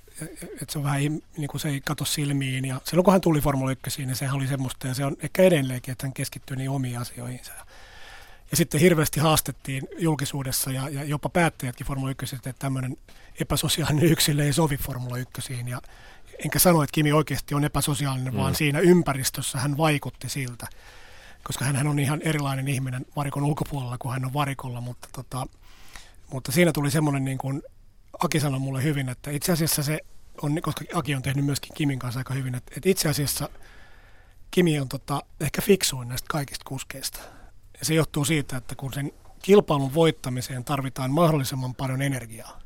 että 0.61 0.65
se 0.69 0.77
on 0.77 0.84
vähän 0.84 1.02
niin 1.38 1.48
kuin 1.48 1.61
se 1.61 1.69
ei 1.69 1.81
kato 1.81 2.06
silmiin 2.06 2.65
ja 2.65 2.81
silloin 2.84 3.03
kun 3.03 3.11
hän 3.11 3.22
tuli 3.22 3.41
Formula 3.41 3.72
1, 3.72 4.06
niin 4.06 4.15
sehän 4.15 4.35
oli 4.35 4.48
semmoista 4.48 4.88
ja 4.88 4.94
se 4.94 5.06
on 5.06 5.15
ehkä 5.19 5.44
edelleenkin, 5.44 5.91
että 5.91 6.07
hän 6.07 6.14
keskittyy 6.14 6.57
niin 6.57 6.69
omiin 6.69 6.99
asioihinsa. 6.99 7.52
Ja 8.52 8.57
sitten 8.57 8.81
hirveästi 8.81 9.19
haastettiin 9.19 9.88
julkisuudessa 9.98 10.72
ja, 10.72 10.90
ja 10.90 11.03
jopa 11.03 11.30
päättäjätkin 11.30 11.88
Formula 11.88 12.11
1, 12.11 12.35
että 12.35 12.53
tämmöinen 12.60 12.98
epäsosiaalinen 13.41 14.03
yksilö 14.03 14.44
ei 14.44 14.53
sovi 14.53 14.77
Formula 14.77 15.18
1. 15.18 15.41
Ja 15.68 15.81
enkä 16.45 16.60
sano, 16.60 16.84
että 16.84 16.94
Kimi 16.94 17.11
oikeasti 17.11 17.56
on 17.56 17.64
epäsosiaalinen, 17.64 18.34
mm. 18.34 18.40
vaan 18.40 18.56
siinä 18.56 18.80
ympäristössä 18.80 19.60
hän 19.60 19.77
vaikutti 19.77 20.30
siltä. 20.30 20.68
Koska 21.44 21.65
hän 21.65 21.88
on 21.88 21.99
ihan 21.99 22.22
erilainen 22.22 22.68
ihminen 22.68 23.06
varikon 23.15 23.44
ulkopuolella 23.44 23.98
kuin 23.98 24.14
hän 24.14 24.26
on 24.26 24.34
varikolla, 24.34 24.82
mutta, 24.82 25.07
tota, 25.11 25.48
mutta 26.32 26.52
siinä 26.52 26.72
tuli 26.72 26.91
semmoinen, 26.91 27.26
niin 27.26 27.38
kuin 27.38 27.61
Aki 28.24 28.40
sanoi 28.40 28.60
mulle 28.60 28.84
hyvin, 28.84 29.10
että 29.10 29.32
itse 29.32 29.52
asiassa 29.52 29.84
se 29.84 29.99
on, 30.41 30.61
koska 30.61 30.86
Aki 30.94 31.15
on 31.15 31.22
tehnyt 31.22 31.45
myöskin 31.45 31.74
Kimin 31.74 31.99
kanssa 31.99 32.20
aika 32.20 32.34
hyvin, 32.34 32.56
että, 32.56 32.74
että 32.78 32.90
itse 32.90 33.10
asiassa 33.10 33.49
Kimi 34.52 34.80
on 34.80 34.90
tota, 34.90 35.24
ehkä 35.40 35.61
fiksuin 35.61 36.07
näistä 36.07 36.28
kaikista 36.30 36.65
kuskeista. 36.68 37.20
Ja 37.80 37.86
se 37.86 37.94
johtuu 37.94 38.26
siitä, 38.26 38.57
että 38.57 38.76
kun 38.76 38.94
sen 38.94 39.11
kilpailun 39.41 39.94
voittamiseen 39.94 40.64
tarvitaan 40.64 41.11
mahdollisimman 41.11 41.76
paljon 41.76 42.02
energiaa, 42.02 42.60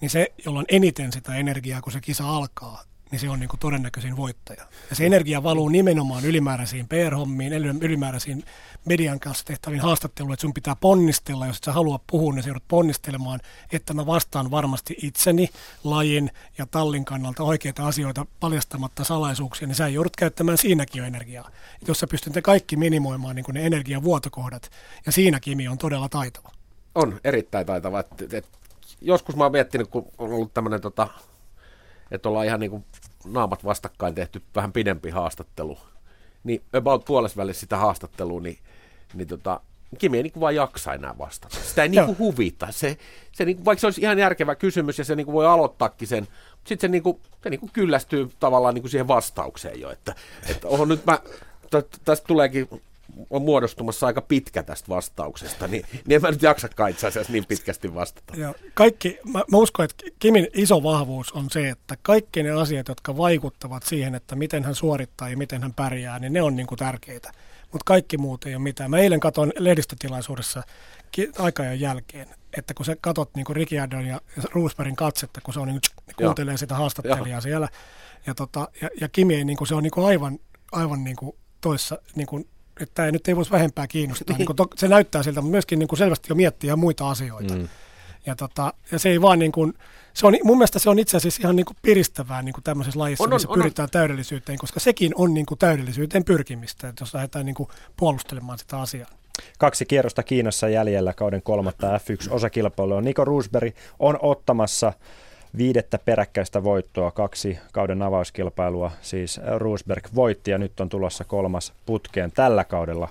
niin 0.00 0.10
se, 0.10 0.32
jolla 0.44 0.58
on 0.58 0.64
eniten 0.68 1.12
sitä 1.12 1.34
energiaa, 1.34 1.82
kun 1.82 1.92
se 1.92 2.00
kisa 2.00 2.30
alkaa, 2.30 2.82
niin 3.14 3.20
se 3.20 3.30
on 3.30 3.40
niin 3.40 3.48
kuin 3.48 3.60
todennäköisin 3.60 4.16
voittaja. 4.16 4.66
Ja 4.90 4.96
se 4.96 5.06
energia 5.06 5.42
valuu 5.42 5.68
nimenomaan 5.68 6.24
ylimääräisiin 6.24 6.88
PR-hommiin, 6.88 7.52
yli- 7.52 7.78
ylimääräisiin 7.80 8.44
median 8.84 9.20
kanssa 9.20 9.44
tehtäviin 9.44 9.80
haastatteluihin, 9.80 10.32
että 10.34 10.40
sun 10.40 10.54
pitää 10.54 10.76
ponnistella, 10.76 11.46
jos 11.46 11.56
et 11.56 11.64
sä 11.64 11.72
halua 11.72 12.00
puhua, 12.06 12.32
niin 12.32 12.42
sä 12.42 12.48
joudut 12.48 12.68
ponnistelemaan, 12.68 13.40
että 13.72 13.94
mä 13.94 14.06
vastaan 14.06 14.50
varmasti 14.50 14.96
itseni, 15.02 15.48
lajin 15.84 16.30
ja 16.58 16.66
tallin 16.66 17.04
kannalta 17.04 17.42
oikeita 17.42 17.86
asioita 17.86 18.26
paljastamatta 18.40 19.04
salaisuuksia, 19.04 19.68
niin 19.68 19.74
sä 19.74 19.88
joudut 19.88 20.16
käyttämään 20.16 20.58
siinäkin 20.58 20.98
jo 20.98 21.04
energiaa. 21.04 21.50
Et 21.82 21.88
jos 21.88 22.00
sä 22.00 22.06
pystyt 22.06 22.32
kaikki 22.42 22.76
minimoimaan 22.76 23.36
niin 23.36 23.44
kuin 23.44 23.54
ne 23.54 23.66
energiavuotokohdat, 23.66 24.70
ja 25.06 25.12
siinä 25.12 25.40
Kimi 25.40 25.68
on 25.68 25.78
todella 25.78 26.08
taitava. 26.08 26.50
On 26.94 27.20
erittäin 27.24 27.66
taitava. 27.66 28.00
Et, 28.00 28.34
et, 28.34 28.46
joskus 29.00 29.36
mä 29.36 29.44
oon 29.44 29.52
miettinyt, 29.52 29.88
kun 29.88 30.06
on 30.18 30.32
ollut 30.32 30.54
tämmöinen, 30.54 30.80
tota, 30.80 31.08
että 32.10 32.28
ollaan 32.28 32.46
ihan 32.46 32.60
niin 32.60 32.70
kuin 32.70 32.84
naamat 33.24 33.64
vastakkain 33.64 34.14
tehty 34.14 34.42
vähän 34.54 34.72
pidempi 34.72 35.10
haastattelu, 35.10 35.78
niin 36.44 36.62
about 36.72 37.04
puolesvälissä 37.04 37.60
sitä 37.60 37.76
haastattelua, 37.76 38.40
niin, 38.40 38.58
niin 39.14 39.28
tota, 39.28 39.60
Kimi 39.98 40.16
ei 40.16 40.22
niin 40.22 40.32
kuin 40.32 40.40
vaan 40.40 40.54
jaksa 40.54 40.94
enää 40.94 41.18
vastata. 41.18 41.56
Sitä 41.62 41.82
ei 41.82 41.88
niin 41.88 42.06
kuin 42.06 42.18
huvita. 42.18 42.66
Se, 42.70 42.98
se 43.32 43.44
niin 43.44 43.56
kuin, 43.56 43.64
vaikka 43.64 43.80
se 43.80 43.86
olisi 43.86 44.00
ihan 44.00 44.18
järkevä 44.18 44.54
kysymys 44.54 44.98
ja 44.98 45.04
se 45.04 45.16
niin 45.16 45.24
kuin 45.24 45.32
voi 45.32 45.46
aloittaakin 45.46 46.08
sen, 46.08 46.28
sitten 46.64 46.88
se, 46.88 46.88
niin 46.88 47.02
kuin, 47.02 47.20
se 47.42 47.50
niin 47.50 47.60
kuin 47.60 47.72
kyllästyy 47.72 48.30
tavallaan 48.40 48.74
niin 48.74 48.82
kuin 48.82 48.90
siihen 48.90 49.08
vastaukseen 49.08 49.80
jo, 49.80 49.90
että, 49.90 50.14
että 50.50 50.68
oho, 50.68 50.84
nyt 50.84 51.06
mä, 51.06 51.18
tästä 52.04 52.26
tuleekin 52.26 52.68
on 53.30 53.42
muodostumassa 53.42 54.06
aika 54.06 54.20
pitkä 54.20 54.62
tästä 54.62 54.88
vastauksesta, 54.88 55.68
niin, 55.68 55.84
niin 55.92 56.16
en 56.16 56.22
mä 56.22 56.30
nyt 56.30 56.42
jaksakaan 56.42 56.90
itse 56.90 57.06
asiassa 57.06 57.32
niin 57.32 57.46
pitkästi 57.46 57.94
vastata. 57.94 58.36
Ja 58.36 58.54
kaikki, 58.74 59.18
mä, 59.32 59.42
mä 59.52 59.58
uskon, 59.58 59.84
että 59.84 60.04
Kimin 60.18 60.48
iso 60.54 60.82
vahvuus 60.82 61.32
on 61.32 61.46
se, 61.50 61.68
että 61.68 61.96
kaikki 62.02 62.42
ne 62.42 62.50
asiat, 62.50 62.88
jotka 62.88 63.16
vaikuttavat 63.16 63.82
siihen, 63.82 64.14
että 64.14 64.36
miten 64.36 64.64
hän 64.64 64.74
suorittaa 64.74 65.28
ja 65.28 65.36
miten 65.36 65.62
hän 65.62 65.74
pärjää, 65.74 66.18
niin 66.18 66.32
ne 66.32 66.42
on 66.42 66.56
niin 66.56 66.66
kuin 66.66 66.78
tärkeitä. 66.78 67.32
Mutta 67.72 67.84
kaikki 67.84 68.18
muut 68.18 68.46
ei 68.46 68.54
ole 68.54 68.62
mitään. 68.62 68.90
Mä 68.90 68.98
eilen 68.98 69.20
katson 69.20 69.52
lehdistötilaisuudessa 69.58 70.62
aikajan 71.38 71.80
jälkeen, 71.80 72.28
että 72.56 72.74
kun 72.74 72.86
sä 72.86 72.96
katot 73.00 73.34
niin 73.34 73.44
kuin 73.44 73.56
Ricciardon 73.56 74.06
ja 74.06 74.20
Roosbergin 74.52 74.96
katsetta, 74.96 75.40
kun 75.40 75.54
se 75.54 75.60
on 75.60 75.68
niin 75.68 75.80
kuin, 76.06 76.14
kuuntelee 76.16 76.56
sitä 76.56 76.74
haastattelijaa 76.74 77.28
Joo. 77.28 77.40
siellä, 77.40 77.68
ja, 78.26 78.34
tota, 78.34 78.68
ja, 78.82 78.88
ja 79.00 79.08
Kimi 79.08 79.34
ei, 79.34 79.44
niin 79.44 79.56
kuin, 79.56 79.68
se 79.68 79.74
on 79.74 79.82
niin 79.82 79.90
kuin 79.90 80.06
aivan, 80.06 80.38
aivan 80.72 81.04
niin 81.04 81.16
kuin 81.16 81.36
toissa, 81.60 81.98
niin 82.14 82.26
kuin 82.26 82.48
että 82.80 82.94
tämä 82.94 83.10
nyt 83.10 83.28
ei 83.28 83.36
voisi 83.36 83.50
vähempää 83.50 83.86
kiinnostaa. 83.86 84.36
niin 84.38 84.56
to, 84.56 84.66
se 84.76 84.88
näyttää 84.88 85.22
siltä, 85.22 85.40
mutta 85.40 85.50
myöskin 85.50 85.78
niin 85.78 85.88
kuin 85.88 85.98
selvästi 85.98 86.26
jo 86.28 86.34
miettiä 86.34 86.68
ihan 86.68 86.78
muita 86.78 87.10
asioita. 87.10 87.54
Mm. 87.54 87.68
Ja, 88.26 88.36
tota, 88.36 88.72
ja 88.92 88.98
se 88.98 89.08
ei 89.08 89.22
vaan 89.22 89.38
niin 89.38 89.52
kuin, 89.52 89.74
se 90.14 90.26
on, 90.26 90.36
mun 90.44 90.58
mielestä 90.58 90.78
se 90.78 90.90
on 90.90 90.98
itse 90.98 91.16
asiassa 91.16 91.42
ihan 91.42 91.56
niin 91.56 91.66
kuin 91.66 91.76
piristävää 91.82 92.42
niin 92.42 92.52
kuin 92.52 92.64
tämmöisessä 92.64 93.00
lajissa, 93.00 93.24
on, 93.24 93.32
on, 93.32 93.36
missä 93.36 93.48
on, 93.48 93.58
pyritään 93.58 93.86
on. 93.86 93.90
täydellisyyteen, 93.90 94.58
koska 94.58 94.80
sekin 94.80 95.12
on 95.14 95.34
niin 95.34 95.46
kuin 95.46 95.58
täydellisyyteen 95.58 96.24
pyrkimistä, 96.24 96.88
että 96.88 97.02
jos 97.02 97.14
lähdetään 97.14 97.46
niin 97.46 97.54
kuin 97.54 97.68
puolustelemaan 97.96 98.58
sitä 98.58 98.80
asiaa. 98.80 99.10
Kaksi 99.58 99.86
kierrosta 99.86 100.22
Kiinassa 100.22 100.68
jäljellä 100.68 101.12
kauden 101.12 101.42
kolmatta 101.42 101.96
F1-osakilpailua. 101.96 103.00
Niko 103.00 103.24
Roosberg 103.24 103.74
on 103.98 104.18
ottamassa 104.22 104.92
viidettä 105.56 105.98
peräkkäistä 105.98 106.64
voittoa, 106.64 107.10
kaksi 107.10 107.58
kauden 107.72 108.02
avauskilpailua, 108.02 108.90
siis 109.00 109.40
Roosberg 109.56 110.08
voitti 110.14 110.50
ja 110.50 110.58
nyt 110.58 110.80
on 110.80 110.88
tulossa 110.88 111.24
kolmas 111.24 111.72
putkeen 111.86 112.32
tällä 112.32 112.64
kaudella. 112.64 113.08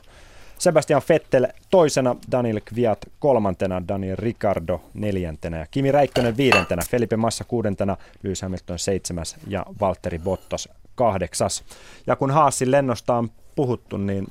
Sebastian 0.59 1.01
Vettel 1.09 1.47
toisena, 1.69 2.15
Daniel 2.31 2.61
Kviat 2.65 2.99
kolmantena, 3.19 3.87
Daniel 3.87 4.15
Ricardo 4.19 4.81
neljäntenä 4.93 5.57
ja 5.57 5.65
Kimi 5.71 5.91
Räikkönen 5.91 6.37
viidentenä, 6.37 6.81
Felipe 6.89 7.17
Massa 7.17 7.43
kuudentena, 7.43 7.97
Lewis 8.23 8.41
Hamilton 8.41 8.79
seitsemäs 8.79 9.35
ja 9.47 9.65
Valtteri 9.81 10.19
Bottas 10.19 10.69
kahdeksas. 10.95 11.63
Ja 12.07 12.15
kun 12.15 12.31
Haasin 12.31 12.71
lennosta 12.71 13.15
on 13.15 13.31
puhuttu, 13.55 13.97
niin 13.97 14.27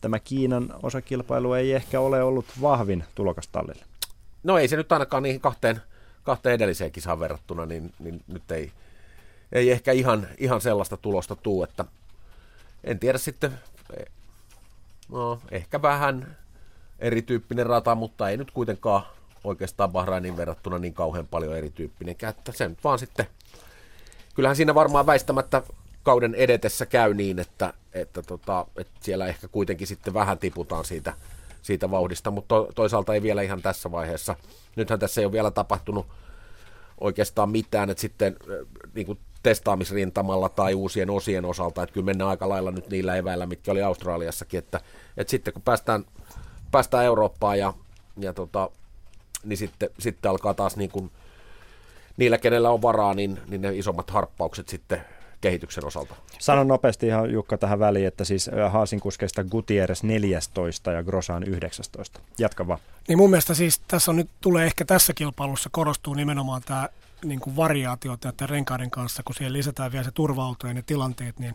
tämä 0.00 0.18
Kiinan 0.18 0.74
osakilpailu 0.82 1.52
ei 1.52 1.72
ehkä 1.72 2.00
ole 2.00 2.22
ollut 2.22 2.46
vahvin 2.60 3.04
tulokas 3.14 3.48
tallille. 3.48 3.84
No 4.42 4.58
ei 4.58 4.68
se 4.68 4.76
nyt 4.76 4.92
ainakaan 4.92 5.22
niihin 5.22 5.40
kahteen 5.40 5.80
kahteen 6.30 6.54
edelliseen 6.54 6.92
kisaan 6.92 7.20
verrattuna, 7.20 7.66
niin, 7.66 7.92
niin 7.98 8.22
nyt 8.26 8.50
ei, 8.50 8.72
ei 9.52 9.70
ehkä 9.70 9.92
ihan, 9.92 10.28
ihan 10.38 10.60
sellaista 10.60 10.96
tulosta 10.96 11.36
tuu, 11.36 11.64
että 11.64 11.84
en 12.84 12.98
tiedä 12.98 13.18
sitten, 13.18 13.58
no 15.08 15.40
ehkä 15.50 15.82
vähän 15.82 16.36
erityyppinen 16.98 17.66
rata, 17.66 17.94
mutta 17.94 18.28
ei 18.28 18.36
nyt 18.36 18.50
kuitenkaan 18.50 19.02
oikeastaan 19.44 19.92
Bahrainin 19.92 20.36
verrattuna 20.36 20.78
niin 20.78 20.94
kauhean 20.94 21.26
paljon 21.26 21.56
erityyppinen. 21.56 22.16
Että 22.28 22.52
se 22.52 22.68
nyt 22.68 22.84
vaan 22.84 22.98
sitten, 22.98 23.26
kyllähän 24.34 24.56
siinä 24.56 24.74
varmaan 24.74 25.06
väistämättä 25.06 25.62
kauden 26.02 26.34
edetessä 26.34 26.86
käy 26.86 27.14
niin, 27.14 27.38
että, 27.38 27.74
että, 27.92 28.22
tota, 28.22 28.66
että 28.76 28.92
siellä 29.00 29.26
ehkä 29.26 29.48
kuitenkin 29.48 29.86
sitten 29.86 30.14
vähän 30.14 30.38
tiputaan 30.38 30.84
siitä, 30.84 31.14
siitä 31.62 31.90
vauhdista, 31.90 32.30
mutta 32.30 32.54
to, 32.54 32.68
toisaalta 32.74 33.14
ei 33.14 33.22
vielä 33.22 33.42
ihan 33.42 33.62
tässä 33.62 33.90
vaiheessa. 33.90 34.36
Nythän 34.76 34.98
tässä 34.98 35.20
ei 35.20 35.24
ole 35.24 35.32
vielä 35.32 35.50
tapahtunut 35.50 36.06
oikeastaan 37.00 37.50
mitään, 37.50 37.90
että 37.90 38.00
sitten 38.00 38.36
niin 38.94 39.06
kuin 39.06 39.18
testaamisrintamalla 39.42 40.48
tai 40.48 40.74
uusien 40.74 41.10
osien 41.10 41.44
osalta, 41.44 41.82
että 41.82 41.94
kyllä 41.94 42.04
mennään 42.04 42.30
aika 42.30 42.48
lailla 42.48 42.70
nyt 42.70 42.88
niillä 42.88 43.16
eväillä, 43.16 43.46
mitkä 43.46 43.72
oli 43.72 43.82
Australiassakin, 43.82 44.58
että, 44.58 44.80
että 45.16 45.30
sitten 45.30 45.52
kun 45.52 45.62
päästään, 45.62 46.04
päästään 46.70 47.04
Eurooppaan 47.04 47.58
ja, 47.58 47.74
ja 48.16 48.32
tota, 48.32 48.70
niin 49.44 49.56
sitten, 49.56 49.90
sitten 49.98 50.30
alkaa 50.30 50.54
taas 50.54 50.76
niin 50.76 50.90
kuin, 50.90 51.10
niillä, 52.16 52.38
kenellä 52.38 52.70
on 52.70 52.82
varaa, 52.82 53.14
niin, 53.14 53.40
niin 53.48 53.60
ne 53.60 53.76
isommat 53.76 54.10
harppaukset 54.10 54.68
sitten 54.68 55.04
kehityksen 55.40 55.84
osalta. 55.84 56.14
Sanon 56.38 56.68
nopeasti 56.68 57.06
ihan 57.06 57.32
Jukka 57.32 57.58
tähän 57.58 57.78
väliin, 57.78 58.06
että 58.06 58.24
siis 58.24 58.50
Haasin 58.70 59.00
kuskeista 59.00 59.44
Gutierrez 59.44 60.02
14 60.02 60.92
ja 60.92 61.02
Grosan 61.02 61.42
19. 61.42 62.20
Jatka 62.38 62.66
vaan. 62.66 62.80
Niin 63.08 63.18
mun 63.18 63.30
mielestä 63.30 63.54
siis 63.54 63.80
tässä 63.88 64.10
on 64.10 64.16
nyt 64.16 64.30
tulee 64.40 64.66
ehkä 64.66 64.84
tässä 64.84 65.12
kilpailussa 65.14 65.68
korostuu 65.72 66.14
nimenomaan 66.14 66.62
tämä 66.66 66.88
niin 67.24 67.40
kuin 67.40 67.56
variaatio 67.56 68.16
näiden 68.24 68.48
renkaiden 68.48 68.90
kanssa, 68.90 69.22
kun 69.22 69.34
siihen 69.34 69.52
lisätään 69.52 69.92
vielä 69.92 70.04
se 70.04 70.10
turva 70.10 70.56
ja 70.64 70.74
ne 70.74 70.82
tilanteet, 70.82 71.38
niin, 71.38 71.54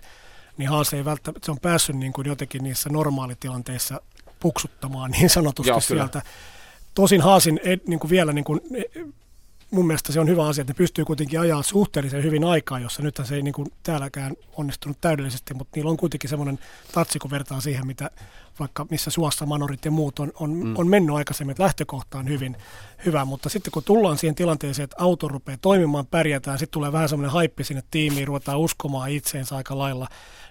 niin 0.58 0.70
Haas 0.70 0.94
ei 0.94 1.06
välttämättä, 1.06 1.46
se 1.46 1.52
on 1.52 1.60
päässyt 1.60 1.96
niin 1.96 2.14
kuin 2.14 2.28
jotenkin 2.28 2.64
niissä 2.64 2.90
normaalitilanteissa 2.90 4.02
puksuttamaan 4.40 5.12
niin 5.12 5.30
sanotusti 5.30 5.70
Joo, 5.70 5.80
sieltä. 5.80 6.22
Tosin 6.94 7.22
Haasin 7.22 7.60
niin 7.88 8.00
kuin 8.00 8.12
vielä 8.12 8.34
niin 8.34 8.46
kuin, 8.46 8.62
mun 9.76 9.88
mielestä 9.88 10.14
se 10.14 10.20
on 10.20 10.28
hyvä 10.28 10.48
asia, 10.48 10.62
että 10.62 10.74
ne 10.74 10.78
pystyy 10.78 11.06
kuitenkin 11.06 11.40
ajaa 11.40 11.64
suhteellisen 11.64 12.24
hyvin 12.24 12.44
aikaa, 12.44 12.80
jossa 12.80 13.02
nyt 13.02 13.22
se 13.24 13.36
ei 13.36 13.42
niin 13.42 13.54
kuin 13.54 13.72
täälläkään 13.84 14.34
onnistunut 14.58 15.02
täydellisesti, 15.02 15.54
mutta 15.54 15.72
niillä 15.76 15.92
on 15.92 15.98
kuitenkin 15.98 16.30
semmoinen 16.30 16.60
tatsi, 16.92 17.20
kun 17.20 17.32
vertaa 17.32 17.62
siihen, 17.62 17.88
mitä 17.88 18.12
vaikka 18.60 18.86
missä 18.90 19.12
suossa 19.12 19.46
manorit 19.46 19.86
ja 19.86 19.92
muut 19.92 20.20
on, 20.20 20.32
on, 20.40 20.54
mm. 20.54 20.78
on 20.78 20.88
mennyt 20.88 21.16
aikaisemmin, 21.16 21.52
että 21.52 21.64
lähtökohta 21.64 22.18
on 22.18 22.30
hyvin 22.30 22.58
hyvä, 23.06 23.26
mutta 23.26 23.50
sitten 23.50 23.72
kun 23.72 23.84
tullaan 23.84 24.18
siihen 24.18 24.36
tilanteeseen, 24.36 24.84
että 24.84 24.96
auto 25.00 25.28
rupeaa 25.28 25.58
toimimaan, 25.62 26.08
pärjätään, 26.08 26.60
sitten 26.60 26.74
tulee 26.74 26.92
vähän 26.92 27.10
semmoinen 27.10 27.32
haippi 27.32 27.64
sinne 27.64 27.84
tiimiin, 27.92 28.28
ruvetaan 28.28 28.60
uskomaan 28.60 29.12
itseensä 29.12 29.56
aika 29.56 29.78
lailla, 29.78 30.08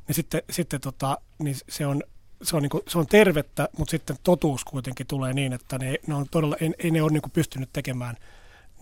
niin 0.09 0.15
sitten, 0.15 0.43
sitten 0.51 0.81
tota, 0.81 1.19
niin 1.39 1.57
se 1.69 1.87
on 1.87 2.03
se 2.43 2.57
on, 2.57 2.63
niin 2.63 2.71
kuin, 2.71 2.83
se 2.89 2.99
on 2.99 3.07
tervettä, 3.07 3.69
mutta 3.79 3.91
sitten 3.91 4.17
totuus 4.23 4.65
kuitenkin 4.65 5.07
tulee 5.07 5.33
niin, 5.33 5.53
että 5.53 5.79
ne, 5.79 5.97
ne 6.07 6.15
on 6.15 6.27
todella, 6.31 6.57
ei, 6.61 6.73
ei 6.79 6.91
ne 6.91 7.03
ole 7.03 7.13
niin 7.13 7.23
pystynyt 7.33 7.69
tekemään– 7.73 8.17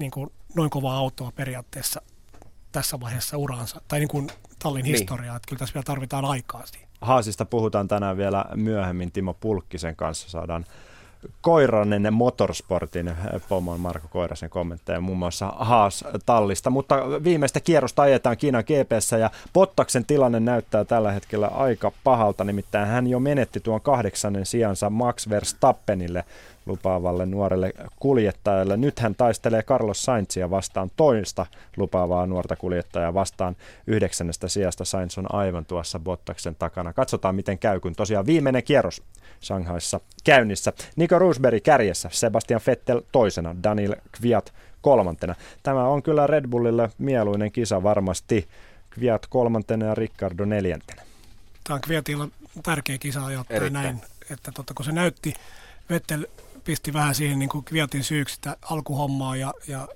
niin 0.03 0.11
kuin 0.11 0.33
noin 0.55 0.71
kovaa 0.71 0.97
autoa 0.97 1.33
periaatteessa 1.37 2.03
tässä 2.73 3.01
vaiheessa 3.01 3.37
uraansa, 3.37 3.81
tai 3.89 3.99
niin 3.99 4.09
kuin 4.09 4.31
tallin 4.59 4.83
niin. 4.83 4.93
historiaa, 4.93 5.37
että 5.37 5.49
kyllä 5.49 5.59
tässä 5.59 5.75
vielä 5.75 5.85
tarvitaan 5.85 6.25
aikaa 6.25 6.67
siihen. 6.67 6.89
Haasista 7.01 7.45
puhutaan 7.45 7.89
tänään 7.89 8.17
vielä 8.17 8.45
myöhemmin 8.55 9.13
Timo 9.13 9.35
Pulkkisen 9.35 9.97
kanssa, 9.97 10.31
saadaan 10.31 10.67
Koiranen 11.41 12.15
Motorsportin 12.15 13.13
pomon 13.49 13.81
Marko 13.81 14.09
Koirasen 14.09 14.51
kommentteja 14.51 15.01
muun 15.01 15.19
muassa 15.19 15.53
Haas-tallista, 15.57 16.71
mutta 16.71 16.97
viimeistä 17.25 17.61
kierrosta 17.61 18.03
ajetaan 18.03 18.37
Kiinan 18.37 18.65
GPssä 18.65 19.19
ja 19.19 19.31
Pottaksen 19.53 20.05
tilanne 20.05 20.41
näyttää 20.41 20.85
tällä 20.85 21.13
hetkellä 21.13 21.47
aika 21.47 21.93
pahalta, 22.05 22.45
nimittäin 22.45 22.89
hän 22.89 23.07
jo 23.07 23.21
menetti 23.21 23.61
tuon 23.61 23.81
kahdeksannen 23.81 24.47
sijansa 24.47 24.91
Max 24.91 25.29
Verstappenille 25.29 26.25
lupaavalle 26.67 27.27
nuorelle 27.27 27.73
kuljettajalle. 27.97 28.77
Nyt 28.77 28.99
hän 28.99 29.15
taistelee 29.15 29.63
Carlos 29.63 30.05
Sainzia 30.05 30.51
vastaan 30.51 30.91
toista 30.97 31.47
lupaavaa 31.77 32.27
nuorta 32.27 32.57
kuljettajaa 32.57 33.15
vastaan 33.15 33.57
yhdeksännestä 33.87 34.49
sijasta. 34.49 34.85
Sainz 34.85 35.19
on 35.19 35.35
aivan 35.35 35.65
tuossa 35.65 35.99
Bottaksen 35.99 36.55
takana. 36.55 36.93
Katsotaan 36.93 37.35
miten 37.35 37.59
käy, 37.59 37.81
kun 37.81 37.95
tosiaan 37.95 38.27
viimeinen 38.27 38.65
kierros 38.65 39.03
Shanghaissa 39.43 40.01
käynnissä. 40.25 40.73
Nico 40.97 41.19
Roosberg 41.19 41.63
kärjessä, 41.63 42.09
Sebastian 42.13 42.61
Vettel 42.67 43.03
toisena, 43.13 43.57
Daniel 43.63 43.97
Kviat 44.13 44.53
kolmantena. 44.81 45.35
Tämä 45.63 45.85
on 45.85 46.03
kyllä 46.03 46.27
Red 46.27 46.49
Bullille 46.49 46.91
mieluinen 46.99 47.53
kisa 47.53 47.83
varmasti. 47.83 48.49
Kviat 48.91 49.27
kolmantena 49.27 49.87
ja 49.87 49.95
Ricardo 49.95 50.45
neljäntenä. 50.45 51.03
Tämä 51.65 51.75
on 51.75 51.81
Kviatilla 51.81 52.29
tärkeä 52.63 52.99
kisa 52.99 53.27
ajoittaa 53.27 53.71
näin, 53.71 54.01
että 54.31 54.53
totta, 54.53 54.75
kun 54.75 54.85
se 54.85 54.93
näytti 54.93 55.35
Vettel 55.91 56.27
pisti 56.65 56.93
vähän 56.93 57.15
siihen 57.15 57.39
niin 57.39 57.49
kuin 57.49 57.65
Kviatin 57.65 58.05
syyksi 58.05 58.35
sitä 58.35 58.57
alkuhommaa 58.63 59.37
ja, 59.37 59.55
ja, 59.69 59.89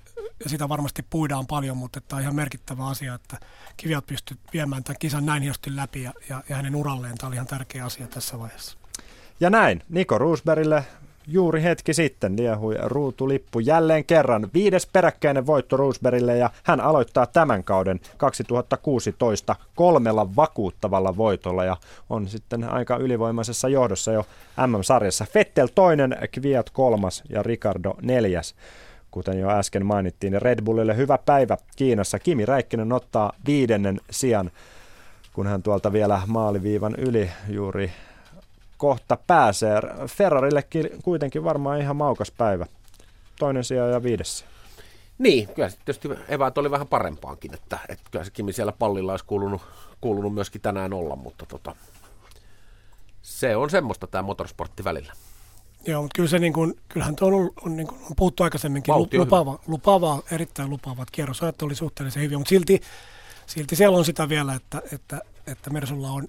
ja 0.44 0.50
sitä 0.50 0.68
varmasti 0.68 1.02
puidaan 1.10 1.46
paljon, 1.46 1.76
mutta 1.76 2.00
tämä 2.00 2.16
on 2.16 2.22
ihan 2.22 2.34
merkittävä 2.34 2.86
asia, 2.86 3.14
että 3.14 3.38
Kviat 3.76 4.06
pystyi 4.06 4.36
viemään 4.52 4.84
tämän 4.84 4.98
kisan 4.98 5.26
näin 5.26 5.42
hienosti 5.42 5.76
läpi 5.76 6.02
ja, 6.02 6.12
ja, 6.28 6.42
ja 6.48 6.56
hänen 6.56 6.74
uralleen 6.74 7.18
tämä 7.18 7.28
oli 7.28 7.36
ihan 7.36 7.46
tärkeä 7.46 7.84
asia 7.84 8.06
tässä 8.06 8.38
vaiheessa. 8.38 8.78
Ja 9.40 9.50
näin, 9.50 9.82
Niko 9.88 10.18
Roosbergille 10.18 10.84
juuri 11.26 11.62
hetki 11.62 11.94
sitten 11.94 12.36
liehui 12.36 12.74
ruutulippu 12.82 13.60
jälleen 13.60 14.04
kerran. 14.04 14.48
Viides 14.54 14.86
peräkkäinen 14.86 15.46
voitto 15.46 15.76
Roosbergille 15.76 16.36
ja 16.36 16.50
hän 16.62 16.80
aloittaa 16.80 17.26
tämän 17.26 17.64
kauden 17.64 18.00
2016 18.16 19.56
kolmella 19.74 20.36
vakuuttavalla 20.36 21.16
voitolla 21.16 21.64
ja 21.64 21.76
on 22.10 22.28
sitten 22.28 22.72
aika 22.72 22.96
ylivoimaisessa 22.96 23.68
johdossa 23.68 24.12
jo 24.12 24.26
MM-sarjassa. 24.66 25.26
Fettel 25.32 25.68
toinen, 25.74 26.16
Kviat 26.32 26.70
kolmas 26.70 27.22
ja 27.28 27.42
Ricardo 27.42 27.94
neljäs 28.02 28.54
kuten 29.10 29.40
jo 29.40 29.50
äsken 29.50 29.86
mainittiin. 29.86 30.42
Red 30.42 30.64
Bullille 30.64 30.96
hyvä 30.96 31.18
päivä 31.18 31.56
Kiinassa. 31.76 32.18
Kimi 32.18 32.46
Räikkönen 32.46 32.92
ottaa 32.92 33.32
viidennen 33.46 34.00
sijan, 34.10 34.50
kun 35.32 35.46
hän 35.46 35.62
tuolta 35.62 35.92
vielä 35.92 36.22
maaliviivan 36.26 36.94
yli 36.98 37.30
juuri 37.48 37.90
kohta 38.76 39.18
pääsee. 39.26 39.80
Ferrarillekin 40.06 40.90
kuitenkin 41.04 41.44
varmaan 41.44 41.80
ihan 41.80 41.96
maukas 41.96 42.30
päivä. 42.30 42.66
Toinen 43.38 43.64
sija 43.64 43.86
ja 43.86 44.02
viides 44.02 44.38
sija. 44.38 44.50
Niin, 45.18 45.48
kyllä 45.48 45.68
se 45.68 45.76
tietysti 45.76 46.08
eväät 46.28 46.58
oli 46.58 46.70
vähän 46.70 46.86
parempaankin, 46.86 47.54
että, 47.54 47.78
että 47.88 48.10
kyllä 48.10 48.24
se 48.24 48.30
Kimi 48.30 48.52
siellä 48.52 48.72
pallilla 48.72 49.12
olisi 49.12 49.24
kuulunut, 49.24 49.62
kuulunut 50.00 50.34
myöskin 50.34 50.60
tänään 50.60 50.92
olla, 50.92 51.16
mutta 51.16 51.46
tota, 51.46 51.76
se 53.22 53.56
on 53.56 53.70
semmoista 53.70 54.06
tämä 54.06 54.22
motorsportti 54.22 54.84
välillä. 54.84 55.12
Joo, 55.86 56.02
mutta 56.02 56.16
kyllä 56.16 56.28
se 56.28 56.38
niin 56.38 56.52
kuin, 56.52 56.74
kyllähän 56.88 57.16
tuo 57.16 57.28
on, 57.28 57.50
on, 57.64 57.76
niin 57.76 57.86
kuin, 57.86 58.00
on 58.02 58.16
puhuttu 58.16 58.42
aikaisemminkin 58.42 58.94
Vauhti 58.94 59.18
lupaava, 59.18 59.58
lupaava, 59.66 60.22
erittäin 60.30 60.70
lupaava, 60.70 61.02
että 61.02 61.12
kierrosajat 61.12 61.62
oli 61.62 61.74
suhteellisen 61.74 62.22
hyviä, 62.22 62.38
mutta 62.38 62.48
silti, 62.48 62.80
silti 63.46 63.76
siellä 63.76 63.98
on 63.98 64.04
sitä 64.04 64.28
vielä, 64.28 64.54
että, 64.54 64.82
että, 64.92 65.20
että 65.46 65.70
Mersulla 65.70 66.10
on 66.10 66.28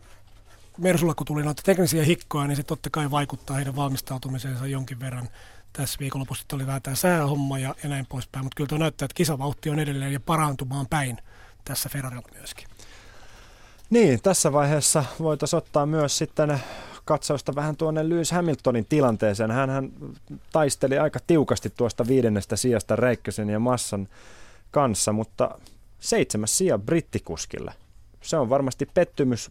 Mersulla 0.78 1.16
kun 1.16 1.28
tuli 1.28 1.44
noita 1.44 1.64
teknisiä 1.66 2.04
hikkoja, 2.04 2.48
niin 2.48 2.56
se 2.56 2.64
totta 2.64 2.90
kai 2.90 3.12
vaikuttaa 3.12 3.56
heidän 3.56 3.76
valmistautumiseensa 3.76 4.68
jonkin 4.68 5.00
verran. 5.00 5.30
Tässä 5.74 6.00
viikonlopussa 6.00 6.46
oli 6.54 6.68
vähän 6.68 6.82
tämä 6.82 6.96
säähomma 6.96 7.60
ja, 7.60 7.76
ja 7.84 7.90
näin 7.90 8.06
poispäin, 8.06 8.46
mutta 8.46 8.56
kyllä 8.56 8.68
tuo 8.68 8.78
näyttää, 8.78 9.06
että 9.06 9.16
kisavauhti 9.16 9.70
on 9.70 9.80
edelleen 9.80 10.14
ja 10.14 10.20
parantumaan 10.20 10.88
päin 10.90 11.18
tässä 11.66 11.90
Ferrarilla 11.90 12.30
myöskin. 12.34 12.68
Niin, 13.90 14.22
tässä 14.22 14.54
vaiheessa 14.54 15.06
voitaisiin 15.20 15.58
ottaa 15.58 15.86
myös 15.86 16.18
sitten 16.18 16.60
katsausta 17.06 17.56
vähän 17.56 17.78
tuonne 17.78 18.10
Lewis 18.10 18.32
Hamiltonin 18.32 18.86
tilanteeseen. 18.86 19.52
hän 19.52 19.92
taisteli 20.52 21.00
aika 21.00 21.20
tiukasti 21.28 21.70
tuosta 21.70 22.08
viidennestä 22.08 22.56
sijasta 22.56 22.96
Räikkösen 22.96 23.50
ja 23.50 23.60
Massan 23.60 24.08
kanssa, 24.72 25.14
mutta 25.14 25.60
seitsemäs 26.00 26.58
sija 26.58 26.78
brittikuskille. 26.78 27.74
Se 28.28 28.38
on 28.38 28.50
varmasti 28.50 28.88
pettymys 28.94 29.50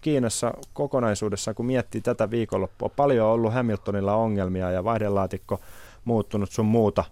Kiinassa 0.00 0.54
kokonaisuudessaan, 0.72 1.54
kun 1.54 1.66
miettii 1.66 2.00
tätä 2.00 2.30
viikonloppua. 2.30 2.88
Paljon 2.88 3.26
on 3.26 3.32
ollut 3.32 3.52
Hamiltonilla 3.52 4.14
ongelmia 4.14 4.70
ja 4.70 4.84
vaihdelaatikko 4.84 5.60
muuttunut 6.04 6.50
sun 6.50 6.66
muuta 6.66 7.04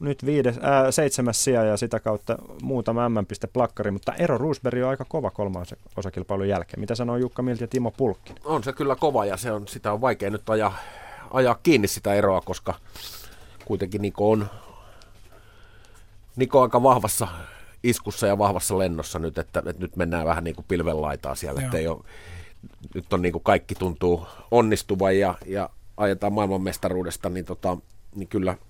nyt 0.00 0.26
viides, 0.26 0.58
ää, 0.62 0.90
seitsemäs 0.90 1.44
sija 1.44 1.64
ja 1.64 1.76
sitä 1.76 2.00
kautta 2.00 2.38
muutama 2.62 3.08
M-piste 3.08 3.46
plakkari, 3.46 3.90
mutta 3.90 4.14
ero 4.14 4.38
Roosberg 4.38 4.82
on 4.82 4.88
aika 4.88 5.04
kova 5.08 5.30
kolmas 5.30 5.74
osakilpailun 5.96 6.48
jälkeen. 6.48 6.80
Mitä 6.80 6.94
sanoo 6.94 7.16
Jukka 7.16 7.42
Milti 7.42 7.64
ja 7.64 7.68
Timo 7.68 7.90
Pulkkin? 7.90 8.36
On 8.44 8.64
se 8.64 8.72
kyllä 8.72 8.96
kova 8.96 9.24
ja 9.24 9.36
se 9.36 9.52
on, 9.52 9.68
sitä 9.68 9.92
on 9.92 10.00
vaikea 10.00 10.30
nyt 10.30 10.50
ajaa, 10.50 10.76
ajaa 11.30 11.58
kiinni 11.62 11.88
sitä 11.88 12.14
eroa, 12.14 12.40
koska 12.40 12.74
kuitenkin 13.64 14.02
Niko 14.02 14.30
on, 14.30 14.46
Niko 16.36 16.58
on 16.58 16.62
aika 16.62 16.82
vahvassa 16.82 17.28
iskussa 17.84 18.26
ja 18.26 18.38
vahvassa 18.38 18.78
lennossa 18.78 19.18
nyt, 19.18 19.38
että, 19.38 19.62
että 19.66 19.82
nyt 19.82 19.96
mennään 19.96 20.26
vähän 20.26 20.44
niin 20.44 20.56
kuin 20.56 20.66
pilvenlaitaa 20.68 21.34
siellä, 21.34 21.62
että 21.62 21.78
ei 21.78 21.88
ole, 21.88 22.04
nyt 22.94 23.12
on 23.12 23.22
niin 23.22 23.32
kuin 23.32 23.44
kaikki 23.44 23.74
tuntuu 23.74 24.26
onnistuvan 24.50 25.18
ja, 25.18 25.34
ja 25.46 25.70
ajetaan 25.96 26.32
maailmanmestaruudesta, 26.32 27.28
niin, 27.28 27.44
tota, 27.44 27.76
niin 28.14 28.28
kyllä– 28.28 28.56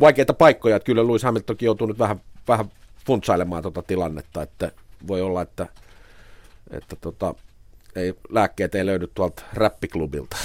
vaikeita 0.00 0.34
paikkoja, 0.34 0.76
että 0.76 0.86
kyllä 0.86 1.06
Lewis 1.06 1.22
Hamiltonkin 1.22 1.66
joutuu 1.66 1.86
nyt 1.86 1.98
vähän, 1.98 2.20
vähän 2.48 2.70
funtsailemaan 3.06 3.62
tuota 3.62 3.82
tilannetta, 3.82 4.42
että 4.42 4.72
voi 5.06 5.22
olla, 5.22 5.42
että, 5.42 5.66
että 6.70 6.96
tota, 6.96 7.34
ei, 7.96 8.14
lääkkeet 8.28 8.74
ei 8.74 8.86
löydy 8.86 9.10
tuolta 9.14 9.42
räppiklubilta. 9.52 10.36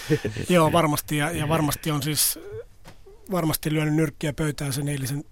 Joo, 0.48 0.72
varmasti, 0.72 1.16
ja, 1.16 1.30
ja 1.30 1.48
varmasti 1.48 1.90
on 1.90 2.02
siis 2.02 2.38
varmasti 3.30 3.72
lyönyt 3.72 3.94
nyrkkiä 3.94 4.32
pöytään 4.32 4.72
sen 4.72 4.88
eilisen, 4.88 5.24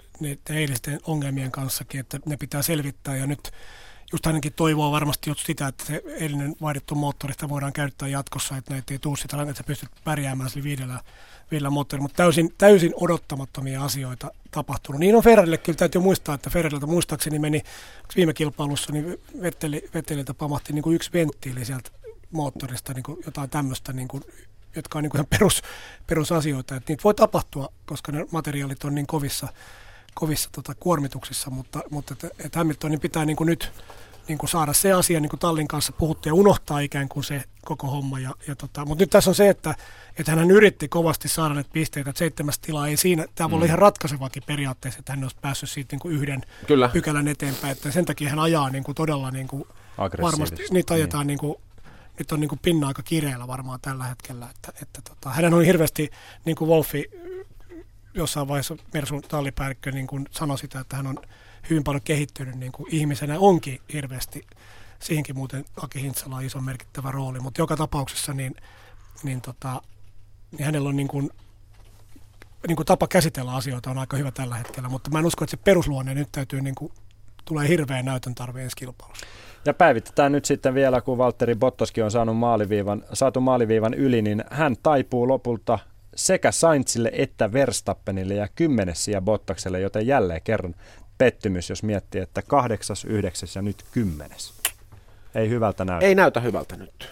eilisten 0.50 1.00
ongelmien 1.06 1.50
kanssakin, 1.50 2.00
että 2.00 2.18
ne 2.26 2.36
pitää 2.36 2.62
selvittää, 2.62 3.16
ja 3.16 3.26
nyt 3.26 3.52
just 4.12 4.26
ainakin 4.26 4.52
toivoo 4.52 4.92
varmasti 4.92 5.30
just 5.30 5.46
sitä, 5.46 5.66
että 5.66 5.84
se 5.84 6.02
eilinen 6.06 6.56
vaihdettu 6.60 6.94
moottorista 6.94 7.48
voidaan 7.48 7.72
käyttää 7.72 8.08
jatkossa, 8.08 8.56
että 8.56 8.72
näitä 8.74 8.94
ei 8.94 8.98
tule 8.98 9.16
sitä, 9.16 9.42
että 9.42 9.54
sä 9.54 9.64
pystyt 9.64 9.88
pärjäämään 10.04 10.50
sillä 10.50 10.64
viidellä 10.64 11.00
Villa 11.50 11.70
Moottori, 11.70 12.02
mutta 12.02 12.16
täysin, 12.16 12.54
täysin 12.58 12.92
odottamattomia 12.96 13.84
asioita 13.84 14.30
tapahtunut. 14.50 15.00
Niin 15.00 15.16
on 15.16 15.22
Ferrarille 15.22 15.58
kyllä 15.58 15.76
täytyy 15.76 16.00
muistaa, 16.00 16.34
että 16.34 16.50
Ferrarilta 16.50 16.86
muistaakseni 16.86 17.38
meni 17.38 17.62
viime 18.16 18.34
kilpailussa, 18.34 18.92
niin 18.92 19.16
Vetteli, 19.42 19.88
Vetteliltä 19.94 20.34
pamahti 20.34 20.72
niin 20.72 20.82
kuin 20.82 20.96
yksi 20.96 21.12
venttiili 21.12 21.64
sieltä 21.64 21.90
moottorista, 22.30 22.92
niin 22.92 23.02
kuin 23.02 23.18
jotain 23.26 23.50
tämmöistä, 23.50 23.92
niin 23.92 24.08
kuin, 24.08 24.22
jotka 24.76 24.98
on 24.98 25.02
niin 25.02 25.10
kuin 25.10 25.26
perus, 25.26 25.62
perusasioita. 26.06 26.76
Että 26.76 26.92
niitä 26.92 27.04
voi 27.04 27.14
tapahtua, 27.14 27.68
koska 27.86 28.12
ne 28.12 28.26
materiaalit 28.30 28.84
on 28.84 28.94
niin 28.94 29.06
kovissa, 29.06 29.48
kovissa 30.14 30.48
tota, 30.52 30.74
kuormituksissa, 30.74 31.50
mutta, 31.50 31.80
mutta 31.90 32.12
että, 32.12 32.28
että 32.44 32.58
Hamiltonin 32.58 33.00
pitää 33.00 33.24
niin 33.24 33.36
kuin 33.36 33.46
nyt 33.46 33.72
niin 34.28 34.38
kuin 34.38 34.50
saada 34.50 34.72
se 34.72 34.92
asia, 34.92 35.20
niin 35.20 35.30
kuin 35.30 35.40
Tallin 35.40 35.68
kanssa 35.68 35.92
puhuttu 35.92 36.28
ja 36.28 36.34
unohtaa 36.34 36.80
ikään 36.80 37.08
kuin 37.08 37.24
se 37.24 37.42
koko 37.64 37.86
homma. 37.86 38.20
Ja, 38.20 38.34
ja 38.46 38.56
tota, 38.56 38.84
mutta 38.84 39.02
nyt 39.02 39.10
tässä 39.10 39.30
on 39.30 39.34
se, 39.34 39.48
että, 39.48 39.74
että 40.18 40.32
hän 40.32 40.50
yritti 40.50 40.88
kovasti 40.88 41.28
saada 41.28 41.54
näitä 41.54 41.70
pisteitä, 41.72 42.10
että 42.10 42.18
seitsemäs 42.18 42.58
tilaa 42.58 42.88
ei 42.88 42.96
siinä, 42.96 43.24
tämä 43.34 43.50
voi 43.50 43.56
olla 43.56 43.64
mm. 43.64 43.68
ihan 43.68 43.78
ratkaisevakin 43.78 44.42
periaatteessa, 44.46 44.98
että 44.98 45.12
hän 45.12 45.22
olisi 45.22 45.36
päässyt 45.40 45.70
siitä 45.70 45.92
niin 45.92 46.00
kuin 46.00 46.14
yhden 46.14 46.42
Kyllä. 46.66 46.88
pykälän 46.88 47.28
eteenpäin, 47.28 47.72
että 47.72 47.90
sen 47.90 48.04
takia 48.04 48.30
hän 48.30 48.38
ajaa 48.38 48.70
niin 48.70 48.84
kuin 48.84 48.94
todella 48.94 49.30
niin 49.30 49.48
kuin 49.48 49.64
varmasti, 50.22 50.66
niitä 50.70 50.94
ajetaan 50.94 51.26
niin. 51.26 51.28
Niin 51.28 51.38
kuin, 51.38 51.56
nyt 52.18 52.32
on 52.32 52.40
niin 52.40 52.48
kuin 52.48 52.58
pinna 52.58 52.88
aika 52.88 53.02
kireellä 53.02 53.46
varmaan 53.46 53.80
tällä 53.82 54.04
hetkellä, 54.04 54.48
että, 54.50 54.72
että 54.82 55.02
tota, 55.02 55.30
hänen 55.30 55.54
on 55.54 55.64
hirveästi, 55.64 56.10
niin 56.44 56.56
kuin 56.56 56.70
Wolfi 56.70 57.04
jossain 58.14 58.48
vaiheessa 58.48 58.76
Mersun 58.94 59.22
tallipäällikkö 59.22 59.92
niin 59.92 60.06
kuin 60.06 60.26
sanoi 60.30 60.58
sitä, 60.58 60.80
että 60.80 60.96
hän 60.96 61.06
on 61.06 61.18
hyvin 61.70 61.84
paljon 61.84 62.02
kehittynyt 62.02 62.54
niin 62.54 62.72
kuin 62.72 62.94
ihmisenä 62.94 63.38
onkin 63.38 63.80
hirveästi. 63.92 64.46
Siihenkin 64.98 65.36
muuten 65.36 65.64
Aki 65.76 66.02
Hintsala 66.02 66.36
on 66.36 66.44
iso 66.44 66.60
merkittävä 66.60 67.10
rooli, 67.10 67.40
mutta 67.40 67.60
joka 67.60 67.76
tapauksessa 67.76 68.34
niin, 68.34 68.54
niin, 69.22 69.40
tota, 69.40 69.82
niin 70.50 70.64
hänellä 70.64 70.88
on 70.88 70.96
niin 70.96 71.08
kuin, 71.08 71.30
niin 72.68 72.76
kuin 72.76 72.86
tapa 72.86 73.08
käsitellä 73.08 73.54
asioita 73.54 73.90
on 73.90 73.98
aika 73.98 74.16
hyvä 74.16 74.30
tällä 74.30 74.56
hetkellä, 74.56 74.88
mutta 74.88 75.10
mä 75.10 75.18
en 75.18 75.26
usko, 75.26 75.44
että 75.44 75.56
se 75.56 75.62
perusluonne 75.64 76.14
nyt 76.14 76.28
täytyy 76.32 76.60
niin 76.60 76.74
kuin, 76.74 76.92
tulee 77.44 77.68
hirveän 77.68 78.04
näytön 78.04 78.34
tarve 78.34 78.62
ensi 78.62 78.76
kilpailussa. 78.76 79.26
Ja 79.68 79.74
päivitetään 79.74 80.32
nyt 80.32 80.44
sitten 80.44 80.74
vielä, 80.74 81.00
kun 81.00 81.18
Valtteri 81.18 81.54
Bottoskin 81.54 82.04
on 82.04 82.10
saanut 82.10 82.36
maaliviivan, 82.36 83.04
saatu 83.12 83.40
maaliviivan 83.40 83.94
yli, 83.94 84.22
niin 84.22 84.44
hän 84.50 84.76
taipuu 84.82 85.28
lopulta 85.28 85.78
sekä 86.14 86.52
Sainzille 86.52 87.10
että 87.12 87.52
Verstappenille 87.52 88.34
ja 88.34 88.48
kymmenessä 88.54 89.20
Bottakselle, 89.20 89.80
joten 89.80 90.06
jälleen 90.06 90.42
kerran 90.42 90.74
pettymys, 91.18 91.70
jos 91.70 91.82
miettii, 91.82 92.20
että 92.20 92.42
kahdeksas, 92.42 93.04
yhdeksäs 93.04 93.56
ja 93.56 93.62
nyt 93.62 93.76
kymmenes. 93.92 94.52
Ei 95.34 95.48
hyvältä 95.48 95.84
näytä. 95.84 96.06
Ei 96.06 96.14
näytä 96.14 96.40
hyvältä 96.40 96.76
nyt. 96.76 97.08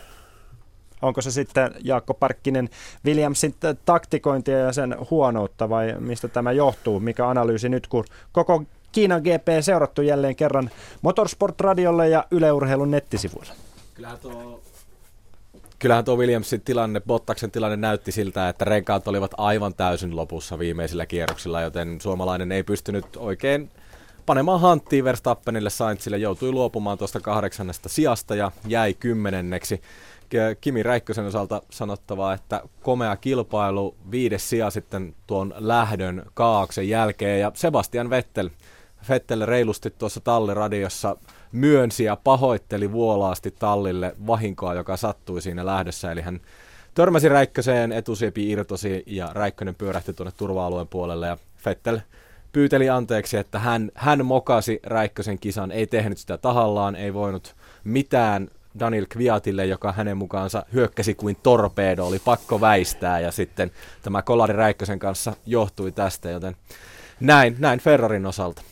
Onko 1.03 1.21
se 1.21 1.31
sitten 1.31 1.71
Jaakko 1.85 2.15
Parkkinen 2.15 2.69
Williamsin 3.05 3.55
taktikointia 3.85 4.59
ja 4.59 4.73
sen 4.73 4.97
huonoutta 5.11 5.69
vai 5.69 5.95
mistä 5.99 6.29
tämä 6.29 6.53
johtuu? 6.53 7.01
Mikä 7.01 7.29
analyysi 7.29 7.69
nyt, 7.69 7.87
kun 7.87 8.05
koko 8.33 8.63
Kiinan 8.97 9.23
GP 9.23 9.49
seurattu 9.61 10.03
jälleen 10.03 10.37
kerran 10.37 10.71
Motorsport-radiolle 11.03 12.09
ja 12.09 12.25
Yleurheilun 12.31 12.91
nettisivuilla? 12.91 13.53
Kyllähän 13.95 14.19
tuo 14.19 14.61
Kyllähän 15.79 16.05
tuo 16.05 16.17
Williamsin 16.17 16.61
tilanne, 16.61 17.01
Bottaksen 17.01 17.51
tilanne 17.51 17.77
näytti 17.77 18.13
siltä, 18.13 18.49
että 18.49 18.65
renkaat 18.65 19.09
olivat 19.09 19.31
aivan 19.37 19.75
täysin 19.75 20.17
lopussa 20.17 20.59
viimeisillä 20.59 21.07
kierroksilla, 21.07 21.61
joten 21.61 22.01
suomalainen 22.01 22.53
ei 22.53 22.63
pystynyt 22.63 23.17
oikein 23.17 23.71
panemaan 24.27 24.61
hanttiin 24.61 25.05
Verstappenille 25.05 25.71
Sainzille, 25.71 26.19
joutui 26.19 26.53
luopumaan 26.53 26.99
tuosta 26.99 27.21
kahdeksannesta 27.21 27.89
sijasta 27.89 28.35
ja 28.35 28.53
jäi 28.67 28.95
kymmenenneksi. 28.95 29.81
Kimi 30.61 30.83
Räikkösen 30.83 31.27
osalta 31.27 31.63
sanottavaa, 31.71 32.35
että 32.35 32.63
komea 32.83 33.17
kilpailu, 33.17 33.97
viides 34.11 34.51
sija 34.51 34.71
sitten 34.71 35.15
tuon 35.27 35.55
lähdön 35.59 36.23
kaauksen 36.35 36.89
jälkeen 36.89 37.41
ja 37.41 37.53
Sebastian 37.55 38.11
Vettel, 38.11 38.51
Vettel 39.09 39.47
reilusti 39.47 39.91
tuossa 39.91 40.21
talliradiossa 40.21 41.17
myönsi 41.53 42.05
ja 42.05 42.17
pahoitteli 42.25 42.93
vuolaasti 42.93 43.51
tallille 43.51 44.15
vahinkoa, 44.27 44.75
joka 44.75 44.97
sattui 44.97 45.43
siinä 45.43 45.67
lähdössä, 45.67 46.13
eli 46.13 46.21
hän 46.21 46.41
törmäsi 46.95 47.29
Räikköseen, 47.29 47.93
etusiepi 47.93 48.51
irtosi 48.51 49.03
ja 49.07 49.31
Räikkönen 49.33 49.75
pyörähti 49.75 50.13
tuonne 50.13 50.33
turva-alueen 50.37 50.89
puolelle. 50.89 51.27
Ja 51.27 51.39
Vettel 51.67 52.01
pyyteli 52.53 52.91
anteeksi, 52.91 53.37
että 53.37 53.59
hän, 53.59 53.91
hän 53.95 54.27
mokasi 54.27 54.81
Räikkösen 54.83 55.39
kisan, 55.39 55.71
ei 55.71 55.87
tehnyt 55.87 56.19
sitä 56.19 56.39
tahallaan, 56.39 56.97
ei 56.97 57.15
voinut 57.15 57.57
mitään 57.85 58.49
Daniel 58.79 59.07
Kviatille, 59.09 59.67
joka 59.67 59.93
hänen 59.93 60.17
mukaansa 60.17 60.67
hyökkäsi 60.73 61.15
kuin 61.15 61.37
torpedo, 61.43 62.07
oli 62.07 62.19
pakko 62.19 62.61
väistää 62.61 63.21
ja 63.21 63.33
sitten 63.33 63.71
tämä 64.03 64.23
kolari 64.23 64.53
Räikkösen 64.53 64.99
kanssa 64.99 65.33
johtui 65.47 65.93
tästä, 65.93 66.31
joten 66.31 66.57
näin, 67.21 67.57
näin 67.59 67.81
Ferrarin 67.81 68.27
osalta. 68.27 68.63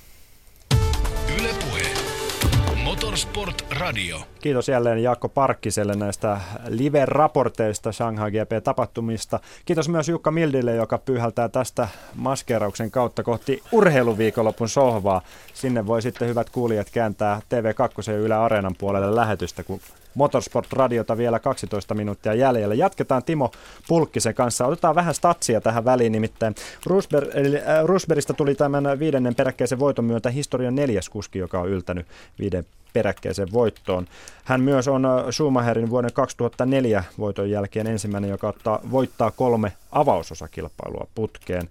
Motorsport 3.15 3.65
Radio. 3.71 4.21
Kiitos 4.41 4.69
jälleen 4.69 5.03
Jaakko 5.03 5.29
Parkkiselle 5.29 5.95
näistä 5.95 6.41
live-raporteista 6.69 7.93
Shanghai 7.93 8.31
GP-tapahtumista. 8.31 9.41
Kiitos 9.65 9.89
myös 9.89 10.09
Jukka 10.09 10.31
Mildille, 10.31 10.75
joka 10.75 10.99
pyyhältää 10.99 11.49
tästä 11.49 11.89
maskerauksen 12.15 12.91
kautta 12.91 13.23
kohti 13.23 13.63
urheiluviikonlopun 13.73 14.69
sohvaa. 14.69 15.23
Sinne 15.53 15.87
voi 15.87 16.03
sitten 16.03 16.29
hyvät 16.29 16.51
kuulijat 16.51 16.91
kääntää 16.91 17.41
TV2 17.41 18.13
ja 18.13 18.19
Yle 18.19 18.35
Areenan 18.35 18.75
puolelle 18.79 19.17
lähetystä, 19.17 19.63
kun 19.63 19.81
Motorsport-radiota 20.15 21.17
vielä 21.17 21.39
12 21.39 21.95
minuuttia 21.95 22.35
jäljellä. 22.35 22.75
Jatketaan 22.75 23.25
Timo 23.25 23.51
Pulkkisen 23.89 24.35
kanssa. 24.35 24.67
Otetaan 24.67 24.95
vähän 24.95 25.15
statsia 25.15 25.61
tähän 25.61 25.85
väliin, 25.85 26.13
nimittäin 26.13 26.55
Rusber, 26.87 27.27
eli, 27.35 27.57
äh, 27.57 27.85
Rusberista 27.85 28.35
tuli 28.35 28.55
tämän 28.55 28.99
viidennen 28.99 29.35
peräkkäisen 29.35 29.79
voiton 29.79 30.05
myötä 30.05 30.31
historian 30.31 30.75
neljäs 30.75 31.09
kuski, 31.09 31.39
joka 31.39 31.61
on 31.61 31.69
yltänyt 31.69 32.07
viiden 32.39 32.67
peräkkäisen 32.95 33.53
voittoon. 33.53 34.07
Hän 34.45 34.61
myös 34.61 34.89
on 34.89 35.05
äh, 35.05 35.13
Schumacherin 35.31 35.91
vuoden 35.91 36.13
2004 36.13 37.05
voiton 37.19 37.51
jälkeen 37.51 37.87
ensimmäinen, 37.87 38.31
joka 38.31 38.49
ottaa, 38.49 38.81
voittaa 38.91 39.31
kolme 39.31 39.73
avausosakilpailua 39.93 41.07
putkeen. 41.15 41.69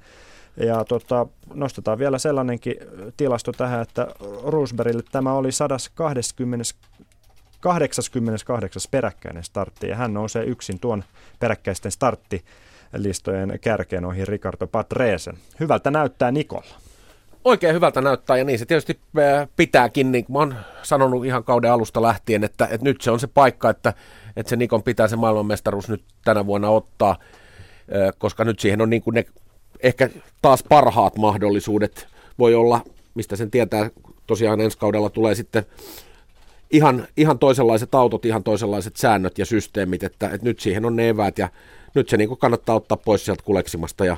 Ja 0.58 0.86
tota, 0.86 1.26
nostetaan 1.54 2.00
vielä 2.00 2.18
sellainenkin 2.18 2.76
tilasto 3.18 3.52
tähän, 3.52 3.82
että 3.82 4.08
Roosbergille 4.44 5.04
tämä 5.12 5.34
oli 5.34 5.52
120 5.52 6.66
88. 7.60 8.82
peräkkäinen 8.92 9.44
startti 9.44 9.88
ja 9.88 9.96
hän 9.96 10.14
nousee 10.14 10.44
yksin 10.44 10.80
tuon 10.80 11.04
peräkkäisten 11.40 11.92
starttilistojen 11.92 13.60
kärkeen 13.62 14.06
ohi 14.06 14.26
Ricardo 14.26 14.68
Patresen. 14.68 15.38
Hyvältä 15.60 15.92
näyttää 15.92 16.32
Nikolla. 16.32 16.76
Oikein 17.46 17.76
hyvältä 17.76 18.02
näyttää 18.02 18.38
ja 18.38 18.44
niin 18.44 18.60
se 18.60 18.66
tietysti 18.66 19.00
pitääkin, 19.56 20.12
niin 20.12 20.26
kuin 20.26 20.34
mä 20.34 20.40
oon 20.40 20.56
sanonut 20.84 21.26
ihan 21.26 21.44
kauden 21.44 21.72
alusta 21.72 22.02
lähtien, 22.02 22.44
että, 22.44 22.66
että 22.72 22.84
nyt 22.84 23.02
se 23.02 23.12
on 23.12 23.20
se 23.20 23.28
paikka, 23.28 23.70
että, 23.70 23.94
että 24.36 24.50
se 24.50 24.56
Nikon 24.56 24.84
pitää 24.84 25.08
se 25.08 25.16
maailmanmestaruus 25.16 25.90
nyt 25.90 26.04
tänä 26.26 26.46
vuonna 26.46 26.70
ottaa, 26.70 27.18
koska 28.18 28.46
nyt 28.46 28.60
siihen 28.60 28.82
on 28.82 28.90
niin 28.90 29.02
kuin 29.02 29.14
ne 29.14 29.26
ehkä 29.80 30.10
taas 30.42 30.64
parhaat 30.64 31.18
mahdollisuudet. 31.18 32.08
Voi 32.40 32.56
olla, 32.56 32.82
mistä 33.16 33.36
sen 33.36 33.52
tietää, 33.52 33.90
tosiaan 34.28 34.62
ensi 34.62 34.78
kaudella 34.78 35.10
tulee 35.10 35.36
sitten 35.36 35.66
ihan, 36.72 37.08
ihan 37.18 37.40
toisenlaiset 37.40 37.96
autot, 37.96 38.26
ihan 38.26 38.44
toisenlaiset 38.44 38.96
säännöt 38.96 39.38
ja 39.38 39.46
systeemit, 39.46 40.04
että, 40.04 40.26
että 40.26 40.48
nyt 40.48 40.60
siihen 40.60 40.86
on 40.86 40.96
ne 40.96 41.10
eväät 41.10 41.38
ja 41.38 41.50
nyt 41.96 42.10
se 42.10 42.18
niin 42.18 42.38
kannattaa 42.38 42.76
ottaa 42.76 42.98
pois 42.98 43.26
sieltä 43.26 43.44
kuleksimasta 43.44 44.06
ja 44.06 44.18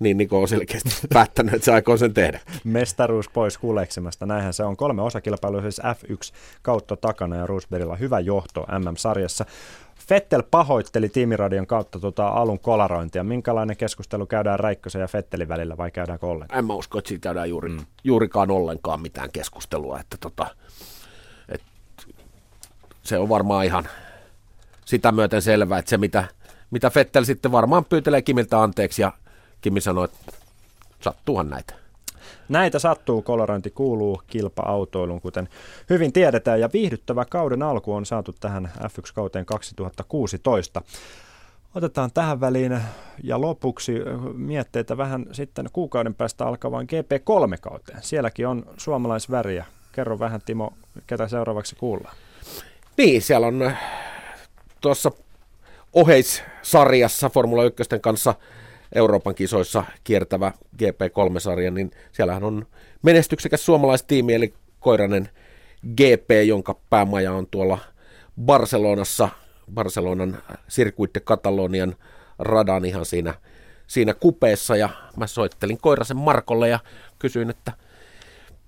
niin 0.00 0.16
Niko 0.16 0.42
on 0.42 0.48
selkeästi 0.48 0.90
päättänyt, 1.12 1.54
että 1.54 1.64
se 1.64 1.72
aikoo 1.72 1.96
sen 1.96 2.14
tehdä. 2.14 2.40
Mestaruus 2.64 3.28
pois 3.28 3.58
kuleksimasta, 3.58 4.26
näinhän 4.26 4.52
se 4.52 4.64
on. 4.64 4.76
Kolme 4.76 5.02
osakilpailua 5.02 5.60
siis 5.60 5.80
F1 5.80 6.32
kautta 6.62 6.96
takana 6.96 7.36
ja 7.36 7.46
Roosbergilla 7.46 7.96
hyvä 7.96 8.20
johto 8.20 8.66
MM-sarjassa. 8.78 9.44
Fettel 10.08 10.42
pahoitteli 10.50 11.08
tiimiradion 11.08 11.66
kautta 11.66 12.00
tuota 12.00 12.28
alun 12.28 12.58
kolarointia. 12.58 13.24
Minkälainen 13.24 13.76
keskustelu 13.76 14.26
käydään 14.26 14.60
Räikkösen 14.60 15.00
ja 15.00 15.08
Fettelin 15.08 15.48
välillä 15.48 15.76
vai 15.76 15.90
käydäänkö 15.90 16.26
ollenkaan? 16.26 16.58
En 16.58 16.64
mä 16.64 16.74
usko, 16.74 16.98
että 16.98 17.08
siitä 17.08 17.22
käydään 17.22 17.50
juuri, 17.50 17.68
mm. 17.68 17.86
juurikaan 18.04 18.50
ollenkaan 18.50 19.00
mitään 19.02 19.32
keskustelua. 19.32 20.00
Että 20.00 20.16
tota, 20.20 20.46
se 23.04 23.18
on 23.18 23.28
varmaan 23.28 23.64
ihan 23.64 23.88
sitä 24.84 25.12
myöten 25.12 25.42
selvää, 25.42 25.78
että 25.78 25.88
se 25.88 25.98
mitä, 25.98 26.24
mitä 26.70 26.90
Fettel 26.90 27.24
sitten 27.24 27.52
varmaan 27.52 27.84
pyytelee 27.84 28.22
Kimiltä 28.22 28.62
anteeksi 28.62 29.02
ja 29.02 29.12
Kimi 29.64 29.80
sanoi, 29.80 30.04
että 30.04 30.32
sattuuhan 31.00 31.50
näitä. 31.50 31.74
Näitä 32.48 32.78
sattuu, 32.78 33.22
kolorointi 33.22 33.70
kuuluu 33.70 34.22
kilpa-autoiluun, 34.26 35.20
kuten 35.20 35.48
hyvin 35.90 36.12
tiedetään, 36.12 36.60
ja 36.60 36.70
viihdyttävä 36.72 37.24
kauden 37.24 37.62
alku 37.62 37.94
on 37.94 38.06
saatu 38.06 38.34
tähän 38.40 38.70
F1-kauteen 38.78 39.46
2016. 39.46 40.82
Otetaan 41.74 42.10
tähän 42.14 42.40
väliin 42.40 42.80
ja 43.22 43.40
lopuksi 43.40 43.92
mietteitä 44.34 44.96
vähän 44.96 45.26
sitten 45.32 45.68
kuukauden 45.72 46.14
päästä 46.14 46.46
alkavaan 46.46 46.86
GP3-kauteen. 46.86 48.02
Sielläkin 48.02 48.48
on 48.48 48.66
suomalaisväriä. 48.76 49.66
Kerro 49.92 50.18
vähän 50.18 50.40
Timo, 50.46 50.72
ketä 51.06 51.28
seuraavaksi 51.28 51.76
kuullaan. 51.76 52.16
Niin, 52.96 53.22
siellä 53.22 53.46
on 53.46 53.62
äh, 53.62 53.80
tuossa 54.80 55.10
oheissarjassa 55.92 57.28
Formula 57.28 57.64
1 57.64 57.82
kanssa 58.00 58.34
Euroopan 58.94 59.34
kisoissa 59.34 59.84
kiertävä 60.04 60.52
GP3-sarja, 60.82 61.70
niin 61.70 61.90
siellähän 62.12 62.44
on 62.44 62.66
menestyksekäs 63.02 63.64
suomalaistiimi, 63.64 64.34
eli 64.34 64.54
Koiranen 64.80 65.28
GP, 65.96 66.30
jonka 66.46 66.74
päämaja 66.90 67.32
on 67.32 67.46
tuolla 67.46 67.78
Barcelonassa, 68.40 69.28
Barcelonan 69.74 70.42
Circuit 70.70 71.10
Katalonian 71.24 71.96
radan 72.38 72.84
ihan 72.84 73.04
siinä, 73.04 73.34
siinä 73.86 74.14
kupeessa, 74.14 74.76
ja 74.76 74.88
mä 75.16 75.26
soittelin 75.26 75.78
Koirasen 75.78 76.16
Markolle 76.16 76.68
ja 76.68 76.78
kysyin, 77.18 77.50
että 77.50 77.72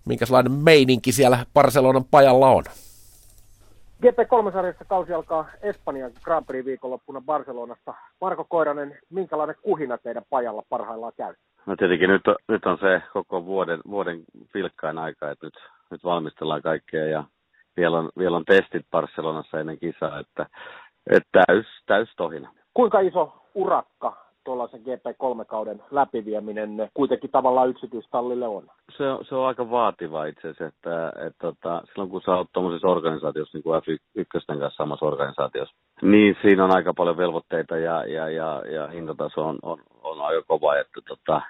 minkälainen 0.05 0.53
meininki 0.53 1.13
siellä 1.13 1.47
Barcelonan 1.55 2.05
pajalla 2.05 2.51
on. 2.51 2.65
GP3-sarjassa 4.03 4.85
kausi 4.85 5.13
alkaa 5.13 5.49
Espanjan 5.63 6.13
Grand 6.25 6.47
Prix 6.47 6.65
viikonloppuna 6.65 7.21
Barcelonassa. 7.21 7.95
Marko 8.21 8.45
Koiranen, 8.45 8.99
minkälainen 9.11 9.57
kuhina 9.63 9.99
teidän 9.99 10.23
pajalla 10.31 10.63
parhaillaan 10.69 11.13
käy? 11.17 11.35
No 11.67 11.77
tietenkin 11.77 12.11
nyt 12.11 12.27
on, 12.27 12.37
nyt 12.49 12.67
on 12.67 12.79
se 12.79 13.03
koko 13.13 13.45
vuoden, 13.45 13.81
vuoden 13.91 14.25
vilkkain 14.55 14.99
aika, 14.99 15.31
että 15.31 15.47
nyt, 15.47 15.55
nyt 15.91 16.05
valmistellaan 16.05 16.63
kaikkea 16.63 17.05
ja 17.05 17.25
vielä 17.77 17.99
on, 17.99 18.11
vielä 18.19 18.37
on 18.37 18.45
testit 18.45 18.87
Barcelonassa 18.91 19.61
ennen 19.61 19.79
kisaa, 19.79 20.19
että, 20.19 20.47
että 21.11 21.45
täys, 21.47 21.67
täys 21.87 22.09
tohina. 22.17 22.53
Kuinka 22.75 23.01
iso 23.01 23.43
urakka 23.55 24.26
tuollaisen 24.47 24.81
GP3-kauden 24.81 25.83
läpivieminen 25.91 26.91
kuitenkin 26.95 27.31
tavallaan 27.31 27.69
yksityistallille 27.69 28.47
on? 28.47 28.63
Se 28.97 29.09
on, 29.09 29.25
se 29.25 29.35
on 29.35 29.47
aika 29.47 29.71
vaativa 29.71 30.27
itse 30.27 30.41
asiassa, 30.41 30.65
että, 30.65 31.09
että, 31.09 31.27
että 31.27 31.39
tota, 31.39 31.83
silloin 31.87 32.11
kun 32.11 32.23
sä 32.25 32.37
oot 32.37 32.49
tuollaisessa 32.53 32.89
organisaatiossa, 32.89 33.59
niin 33.59 33.63
kuin 33.63 33.83
F1 33.83 34.25
kanssa 34.29 34.71
samassa 34.77 35.07
organisaatiossa, 35.07 35.75
niin 36.03 36.37
siinä 36.43 36.65
on 36.65 36.75
aika 36.75 36.95
paljon 36.95 37.17
velvoitteita 37.17 37.77
ja, 37.77 38.05
ja, 38.05 38.29
ja, 38.29 38.63
ja 38.71 38.87
hintataso 38.87 39.47
on, 39.47 39.59
on, 39.63 39.79
on 40.03 40.21
aika 40.21 40.43
kova, 40.47 40.77
että 40.77 41.01
tota, 41.09 41.43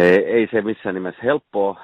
ei, 0.00 0.24
ei 0.24 0.48
se 0.50 0.60
missään 0.62 0.94
nimessä 0.94 1.20
helppoa, 1.22 1.80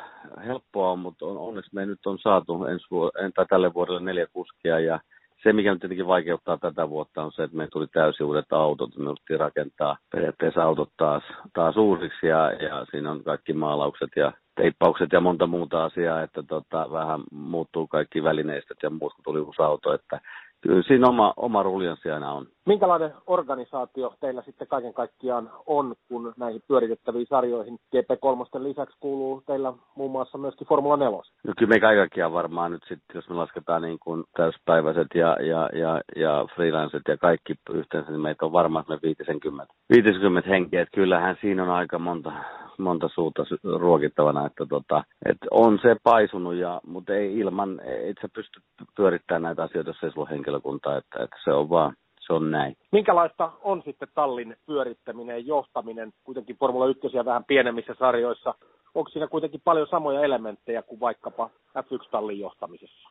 helppoa 0.47 0.97
mutta 0.97 1.27
on, 1.27 1.39
onneksi 1.39 1.75
me 1.75 1.87
nyt 1.87 2.07
on 2.07 2.19
saatu 2.19 2.65
ensi 2.65 2.87
vuod- 2.91 3.33
tai 3.35 3.47
tälle 3.47 3.75
vuodelle 3.75 4.01
neljä 4.01 4.27
kuskia 4.33 4.81
ja 4.81 5.01
se, 5.47 5.53
mikä 5.53 5.73
nyt 5.73 5.81
tietenkin 5.81 6.07
vaikeuttaa 6.07 6.59
tätä 6.59 6.89
vuotta, 6.89 7.23
on 7.23 7.33
se, 7.33 7.43
että 7.43 7.57
me 7.57 7.69
tuli 7.73 7.87
täysin 7.87 8.27
uudet 8.27 8.53
autot. 8.53 8.97
Me 8.97 9.05
yritettiin 9.05 9.41
rakentaa 9.41 9.97
periaatteessa 10.13 10.63
autot 10.63 10.91
taas, 10.97 11.23
taas 11.55 11.77
uusiksi 11.77 12.27
ja, 12.27 12.53
ja 12.53 12.87
siinä 12.91 13.11
on 13.11 13.25
kaikki 13.25 13.53
maalaukset 13.53 14.11
ja 14.17 14.33
teippaukset 14.57 15.13
ja 15.13 15.21
monta 15.21 15.47
muuta 15.47 15.85
asiaa, 15.85 16.23
että 16.23 16.43
tota, 16.43 16.89
vähän 16.93 17.21
muuttuu 17.33 17.87
kaikki 17.87 18.23
välineistöt 18.23 18.77
ja 18.83 18.91
muut, 18.91 19.15
kun 19.15 19.25
tuli 19.25 19.41
uusi 19.41 19.63
auto. 19.63 19.95
Että 19.95 20.21
kyllä 20.67 20.83
siinä 20.83 21.09
oma, 21.09 21.35
oma 21.37 21.63
ruljanssi 21.63 22.11
aina 22.11 22.33
on. 22.33 22.47
Minkälainen 22.67 23.15
organisaatio 23.27 24.15
teillä 24.21 24.43
sitten 24.43 24.69
kaiken 24.69 24.95
kaikkiaan 24.95 25.51
on, 25.67 25.95
kun 26.09 26.35
näihin 26.37 26.63
pyöritettäviin 26.69 27.27
sarjoihin 27.27 27.79
GP3 27.97 28.63
lisäksi 28.63 28.97
kuuluu 29.01 29.43
teillä 29.47 29.73
muun 29.95 30.11
muassa 30.11 30.39
myöskin 30.39 30.67
Formula 30.67 30.97
4? 30.97 31.19
No 31.47 31.53
kyllä 31.59 31.75
me 31.75 31.81
kaikkiaan 31.81 32.33
varmaan 32.33 32.73
nyt 32.73 32.83
sitten, 32.83 33.15
jos 33.15 33.29
me 33.29 33.35
lasketaan 33.35 33.83
niin 33.83 33.99
kuin 33.99 34.25
täyspäiväiset 34.37 35.07
ja, 35.15 35.37
ja, 35.43 35.71
ja, 35.73 36.01
ja 36.17 36.47
freelanceet 36.55 37.03
ja 37.09 37.17
kaikki 37.17 37.55
yhteensä, 37.71 38.11
niin 38.11 38.21
meitä 38.21 38.45
on 38.45 38.53
varmaan 38.53 38.85
me 38.89 38.99
50, 39.03 39.75
50 39.95 40.49
henkeä. 40.49 40.83
Että 40.83 40.95
kyllähän 40.95 41.37
siinä 41.41 41.63
on 41.63 41.71
aika 41.71 41.99
monta, 41.99 42.33
monta 42.79 43.09
suuta 43.09 43.43
ruokittavana, 43.79 44.47
että, 44.47 44.67
tota, 44.67 45.05
että 45.25 45.47
on 45.51 45.79
se 45.83 45.97
paisunut, 46.03 46.55
ja, 46.55 46.81
mutta 46.87 47.15
ei 47.15 47.39
ilman, 47.39 47.81
et 47.85 48.17
sä 48.23 48.29
pysty 48.35 48.61
pyörittämään 48.97 49.43
näitä 49.43 49.63
asioita, 49.63 49.91
jos 49.91 50.03
ei 50.03 50.11
sulla 50.11 50.29
ole 50.31 50.37
henkilökuntaa, 50.57 50.97
että, 50.97 51.25
että 51.25 51.37
se 51.45 51.53
on 51.53 51.71
vaan 51.71 51.95
se 52.21 52.33
on 52.33 52.51
näin. 52.51 52.77
Minkälaista 52.93 53.53
on 53.63 53.83
sitten 53.85 54.09
tallin 54.15 54.57
pyörittäminen 54.67 55.37
ja 55.37 55.47
johtaminen, 55.47 56.13
kuitenkin 56.25 56.57
Formula 56.57 56.87
1 56.87 57.01
vähän 57.25 57.45
pienemmissä 57.45 57.95
sarjoissa? 57.99 58.55
Onko 58.95 59.11
siinä 59.11 59.27
kuitenkin 59.27 59.61
paljon 59.65 59.87
samoja 59.91 60.21
elementtejä 60.21 60.83
kuin 60.83 61.01
vaikkapa 61.01 61.51
F1-tallin 61.79 62.41
johtamisessa? 62.41 63.11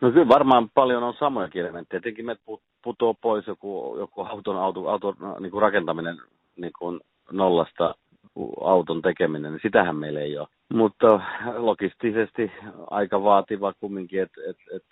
No 0.00 0.10
kyllä 0.10 0.28
varmaan 0.28 0.68
paljon 0.74 1.02
on 1.02 1.14
samoja 1.14 1.48
elementtejä. 1.54 2.00
Tietenkin 2.00 2.26
me 2.26 2.36
putoo 2.82 3.14
pois 3.14 3.46
joku, 3.46 3.96
joku 3.98 4.22
auton, 4.22 4.56
auto, 4.56 4.88
auto 4.88 5.14
niin 5.40 5.50
kuin 5.50 5.62
rakentaminen 5.62 6.16
niin 6.56 6.72
kuin 6.78 7.00
nollasta 7.32 7.94
auton 8.60 9.02
tekeminen, 9.02 9.52
niin 9.52 9.60
sitähän 9.62 9.96
meillä 9.96 10.20
ei 10.20 10.38
ole. 10.38 10.48
Mutta 10.74 11.20
logistisesti 11.56 12.52
aika 12.90 13.22
vaativa 13.22 13.72
kumminkin, 13.80 14.22
että 14.22 14.40
et, 14.50 14.56
et 14.76 14.82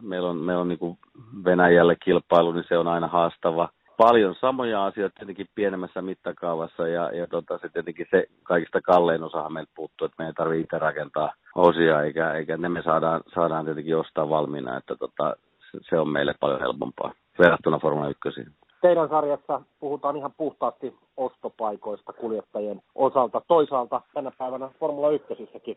meillä 0.00 0.30
on, 0.30 0.36
meillä 0.36 0.60
on 0.60 0.68
niin 0.68 0.98
Venäjälle 1.44 1.96
kilpailu, 1.96 2.52
niin 2.52 2.64
se 2.68 2.78
on 2.78 2.88
aina 2.88 3.06
haastava. 3.06 3.68
paljon 3.96 4.34
samoja 4.40 4.84
asioita 4.84 5.14
tietenkin 5.16 5.46
pienemmässä 5.54 6.02
mittakaavassa 6.02 6.88
ja, 6.88 7.10
ja 7.16 7.26
tota, 7.26 7.58
se 7.58 7.68
tietenkin 7.68 8.06
se 8.10 8.26
kaikista 8.42 8.80
kallein 8.80 9.22
osahan 9.22 9.52
meiltä 9.52 9.72
puuttuu, 9.74 10.04
että 10.04 10.22
me 10.22 10.26
ei 10.26 10.32
tarvitse 10.32 10.60
itse 10.62 10.78
rakentaa 10.78 11.32
osia 11.54 12.02
eikä, 12.02 12.32
eikä 12.32 12.56
ne 12.56 12.68
me 12.68 12.82
saadaan, 12.82 13.20
saadaan 13.34 13.64
tietenkin 13.64 13.96
ostaa 13.96 14.28
valmiina, 14.28 14.76
että 14.76 14.96
tota, 14.96 15.36
se, 15.70 15.78
se 15.90 15.98
on 15.98 16.08
meille 16.08 16.34
paljon 16.40 16.60
helpompaa 16.60 17.12
verrattuna 17.38 17.78
Formula 17.78 18.08
1 18.08 18.50
teidän 18.82 19.08
sarjassa 19.08 19.60
puhutaan 19.80 20.16
ihan 20.16 20.32
puhtaasti 20.36 20.94
ostopaikoista 21.16 22.12
kuljettajien 22.12 22.82
osalta. 22.94 23.42
Toisaalta 23.48 24.00
tänä 24.14 24.32
päivänä 24.38 24.68
Formula 24.80 25.10
1 25.10 25.26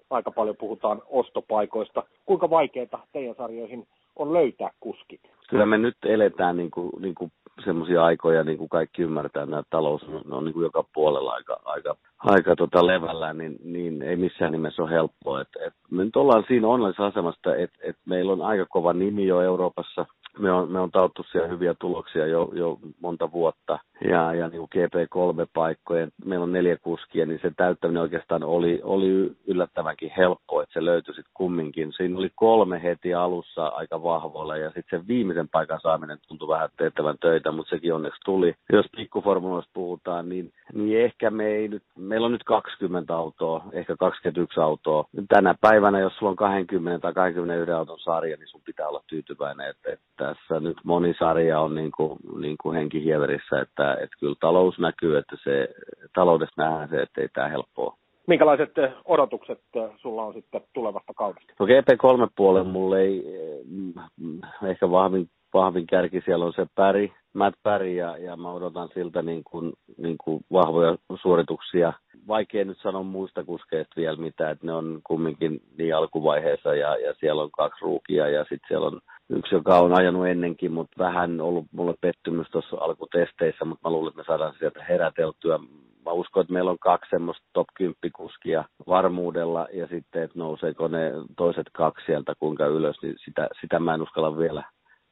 aika 0.10 0.32
paljon 0.32 0.56
puhutaan 0.60 1.02
ostopaikoista. 1.10 2.04
Kuinka 2.26 2.50
vaikeaa 2.50 3.06
teidän 3.14 3.36
sarjoihin 3.36 3.88
on 4.16 4.34
löytää 4.34 4.70
kuskit? 4.80 5.22
Kyllä 5.50 5.66
me 5.66 5.78
nyt 5.78 5.98
eletään 6.06 6.58
niin 6.58 6.72
kuin, 6.72 6.90
niin 7.00 7.16
kuin 7.16 7.32
semmoisia 7.66 8.06
aikoja, 8.06 8.44
niin 8.44 8.58
kuin 8.58 8.70
kaikki 8.70 9.02
ymmärtää, 9.02 9.44
että 9.44 9.64
talous 9.70 10.04
on, 10.04 10.34
on 10.34 10.46
niin 10.46 10.54
kuin 10.54 10.64
joka 10.64 10.84
puolella 10.94 11.32
aika, 11.32 11.60
aika, 11.66 11.96
aika 12.18 12.56
tota 12.56 12.88
levällä, 12.88 13.34
niin, 13.34 13.58
niin, 13.64 14.02
ei 14.02 14.16
missään 14.16 14.52
nimessä 14.52 14.84
ole 14.84 14.92
helppoa. 14.92 15.42
Et, 15.42 15.48
et 15.68 15.74
me 15.92 16.06
nyt 16.06 16.16
ollaan 16.16 16.44
siinä 16.48 16.68
onnellisessa 16.68 17.06
asemassa, 17.06 17.56
että 17.56 17.80
et 17.84 17.98
meillä 18.06 18.34
on 18.34 18.42
aika 18.42 18.66
kova 18.70 18.94
nimi 18.94 19.28
jo 19.28 19.42
Euroopassa, 19.42 20.06
me 20.40 20.52
on, 20.52 20.72
me 20.72 20.80
on 20.80 20.92
tauttu 20.92 21.26
siellä 21.32 21.48
hyviä 21.48 21.76
tuloksia 21.80 22.28
jo, 22.28 22.50
jo 22.54 22.80
monta 23.02 23.32
vuotta 23.32 23.80
ja, 24.10 24.34
ja 24.34 24.48
niin 24.48 24.62
GP3-paikkoja, 24.62 26.08
meillä 26.26 26.44
on 26.44 26.52
neljä 26.52 26.78
kuskia, 26.78 27.26
niin 27.26 27.40
se 27.42 27.52
täyttäminen 27.58 28.02
oikeastaan 28.02 28.44
oli, 28.44 28.80
oli 28.84 29.32
yllättävänkin 29.48 30.12
helppo, 30.18 30.62
että 30.62 30.74
se 30.74 30.86
löytyi 30.86 31.14
sitten 31.14 31.32
kumminkin. 31.34 31.94
Siinä 31.94 32.18
oli 32.18 32.32
kolme 32.36 32.84
heti 32.84 33.14
alussa 33.14 33.68
aika 33.68 34.04
vahvoilla 34.04 34.58
ja 34.58 34.72
sitten 34.72 35.00
sen 35.00 35.08
viimeisen 35.08 35.50
paikan 35.50 35.80
saaminen 35.82 36.18
tuntui 36.28 36.48
vähän 36.48 36.70
teettävän 36.78 37.18
töitä, 37.22 37.52
mutta 37.52 37.70
sekin 37.70 37.94
onneksi 37.94 38.22
tuli. 38.26 38.56
Jos 38.72 38.86
pikkuformuloista 38.98 39.72
puhutaan, 39.74 40.30
niin, 40.30 40.52
niin 40.74 41.06
ehkä 41.06 41.30
me 41.30 41.46
ei 41.48 41.68
nyt, 41.68 41.84
meillä 41.98 42.26
on 42.26 42.32
nyt 42.32 42.44
20 42.44 43.16
autoa, 43.16 43.64
ehkä 43.72 43.96
21 44.00 44.60
autoa. 44.60 45.06
Tänä 45.28 45.56
päivänä, 45.62 46.00
jos 46.00 46.14
sulla 46.18 46.30
on 46.30 46.36
20 46.36 47.00
tai 47.00 47.14
21 47.14 47.72
auton 47.72 48.00
sarja, 48.00 48.38
niin 48.38 48.48
sun 48.48 48.62
pitää 48.66 48.88
olla 48.88 49.04
tyytyväinen, 49.08 49.70
että, 49.70 49.92
että 49.94 50.25
tässä 50.26 50.60
nyt 50.60 50.78
moni 50.84 51.14
sarja 51.20 51.60
on 51.60 51.76
niin 51.76 51.92
kuin, 51.92 52.20
niin 52.38 52.56
kuin 52.62 52.78
henkihieverissä, 52.78 53.62
että, 53.62 53.94
että 53.94 54.18
kyllä 54.20 54.36
talous 54.40 54.80
näkyy, 54.80 55.18
että 55.18 55.36
se, 55.44 55.70
taloudessa 56.16 56.62
nähdään 56.64 56.90
se, 56.90 57.02
että 57.02 57.22
ei 57.22 57.30
tämä 57.34 57.48
helppoa. 57.48 57.98
Minkälaiset 58.28 58.78
eh, 58.78 58.92
odotukset 59.06 59.62
eh, 59.76 59.90
sulla 59.98 60.24
on 60.24 60.34
sitten 60.34 60.62
tulevasta 60.74 61.14
kaudesta? 61.14 61.54
No 61.60 61.66
GP3 61.66 62.32
puolen 62.36 62.68
mulle 62.68 63.02
ei 63.02 63.24
mm, 63.66 64.42
ehkä 64.70 64.92
vahvin, 64.92 65.30
vahvin 65.54 65.88
kärki 65.88 66.22
siellä 66.26 66.46
on 66.46 66.54
se 66.54 66.66
Päri, 66.76 67.14
Matt 67.34 67.56
Päri 67.64 67.96
ja, 67.96 68.18
ja 68.18 68.38
mä 68.38 68.52
odotan 68.52 68.90
siltä 68.94 69.22
niin 69.22 69.44
kuin, 69.44 69.74
niin 69.98 70.18
kuin 70.18 70.46
vahvoja 70.52 70.98
suorituksia. 71.22 71.94
Vaikea 72.28 72.66
nyt 72.66 72.78
sanoa 72.82 73.04
muista 73.04 73.44
kuskeista 73.44 73.94
vielä 73.98 74.18
mitään, 74.18 74.52
että 74.52 74.66
ne 74.66 74.74
on 74.74 75.00
kumminkin 75.04 75.62
niin 75.78 75.96
alkuvaiheessa 75.96 76.76
ja, 76.76 76.98
ja 76.98 77.14
siellä 77.20 77.42
on 77.42 77.52
kaksi 77.52 77.82
ruukia 77.82 78.30
ja 78.30 78.42
sitten 78.42 78.68
siellä 78.68 78.88
on 78.88 79.00
yksi, 79.30 79.56
joka 79.56 79.80
on 79.80 79.94
ajanut 79.94 80.28
ennenkin, 80.28 80.72
mutta 80.72 81.04
vähän 81.04 81.42
ollut 81.42 81.66
mulle 81.72 81.94
pettymys 82.02 82.48
tuossa 82.52 82.78
alkutesteissä, 82.80 83.66
mutta 83.66 83.90
mä 83.90 83.94
luulen, 83.94 84.10
että 84.10 84.18
me 84.22 84.26
saadaan 84.28 84.54
sieltä 84.60 84.84
heräteltyä. 84.84 85.60
Mä 86.06 86.12
uskon, 86.12 86.42
että 86.42 86.54
meillä 86.54 86.72
on 86.72 86.80
kaksi 86.80 87.10
semmoista 87.10 87.46
top 87.54 87.68
10 87.74 87.96
kuskia 88.16 88.66
varmuudella 88.88 89.68
ja 89.74 89.88
sitten, 89.88 90.24
että 90.24 90.40
nouseeko 90.40 90.88
ne 90.88 91.12
toiset 91.38 91.70
kaksi 91.74 92.06
sieltä 92.06 92.34
kuinka 92.40 92.66
ylös, 92.66 92.96
niin 93.02 93.16
sitä, 93.26 93.50
sitä 93.62 93.80
mä 93.80 93.94
en 93.94 94.02
uskalla 94.02 94.38
vielä 94.38 94.64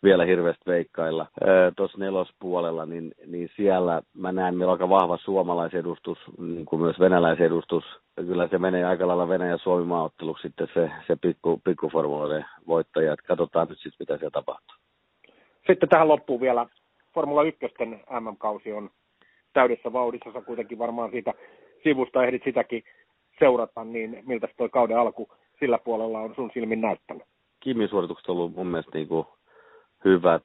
vielä 0.03 0.25
hirveästi 0.25 0.65
veikkailla. 0.67 1.27
Tuossa 1.75 1.97
nelospuolella, 1.97 2.85
niin, 2.85 3.11
niin 3.25 3.49
siellä 3.55 4.01
mä 4.13 4.31
näen, 4.31 4.55
meillä 4.55 4.71
on 4.71 4.75
aika 4.75 4.89
vahva 4.89 5.17
suomalaisedustus, 5.17 6.17
niin 6.37 6.65
kuin 6.65 6.81
myös 6.81 6.99
venäläisedustus. 6.99 7.83
Kyllä 8.15 8.47
se 8.47 8.57
menee 8.57 8.85
aika 8.85 9.07
lailla 9.07 9.27
Venäjä 9.27 9.57
Suomi 9.57 9.85
maaotteluksi 9.85 10.41
sitten 10.41 10.67
se, 10.73 10.91
se 11.07 11.15
pikku, 11.21 11.61
pikkuformuloiden 11.63 12.45
voittaja. 12.67 13.15
Katsotaan 13.27 13.67
nyt 13.67 13.77
sitten, 13.77 13.97
mitä 13.99 14.17
siellä 14.17 14.31
tapahtuu. 14.31 14.77
Sitten 15.67 15.89
tähän 15.89 16.07
loppuu 16.07 16.41
vielä 16.41 16.65
Formula 17.13 17.43
1 17.43 17.59
MM-kausi 18.19 18.73
on 18.73 18.89
täydessä 19.53 19.93
vauhdissa. 19.93 20.31
Sä 20.33 20.41
kuitenkin 20.41 20.79
varmaan 20.79 21.11
siitä 21.11 21.33
sivusta 21.83 22.23
ehdit 22.23 22.43
sitäkin 22.43 22.83
seurata, 23.39 23.83
niin 23.83 24.23
miltä 24.25 24.47
toi 24.57 24.69
kauden 24.69 24.99
alku 24.99 25.29
sillä 25.59 25.77
puolella 25.77 26.19
on 26.19 26.35
sun 26.35 26.51
silmin 26.53 26.81
näyttänyt? 26.81 27.23
Kimin 27.59 27.89
suoritukset 27.89 28.29
on 28.29 28.35
ollut 28.35 28.55
mun 28.55 28.67
mielestä 28.67 28.91
niin 28.93 29.07
kuin 29.07 29.27
hyvät. 30.05 30.43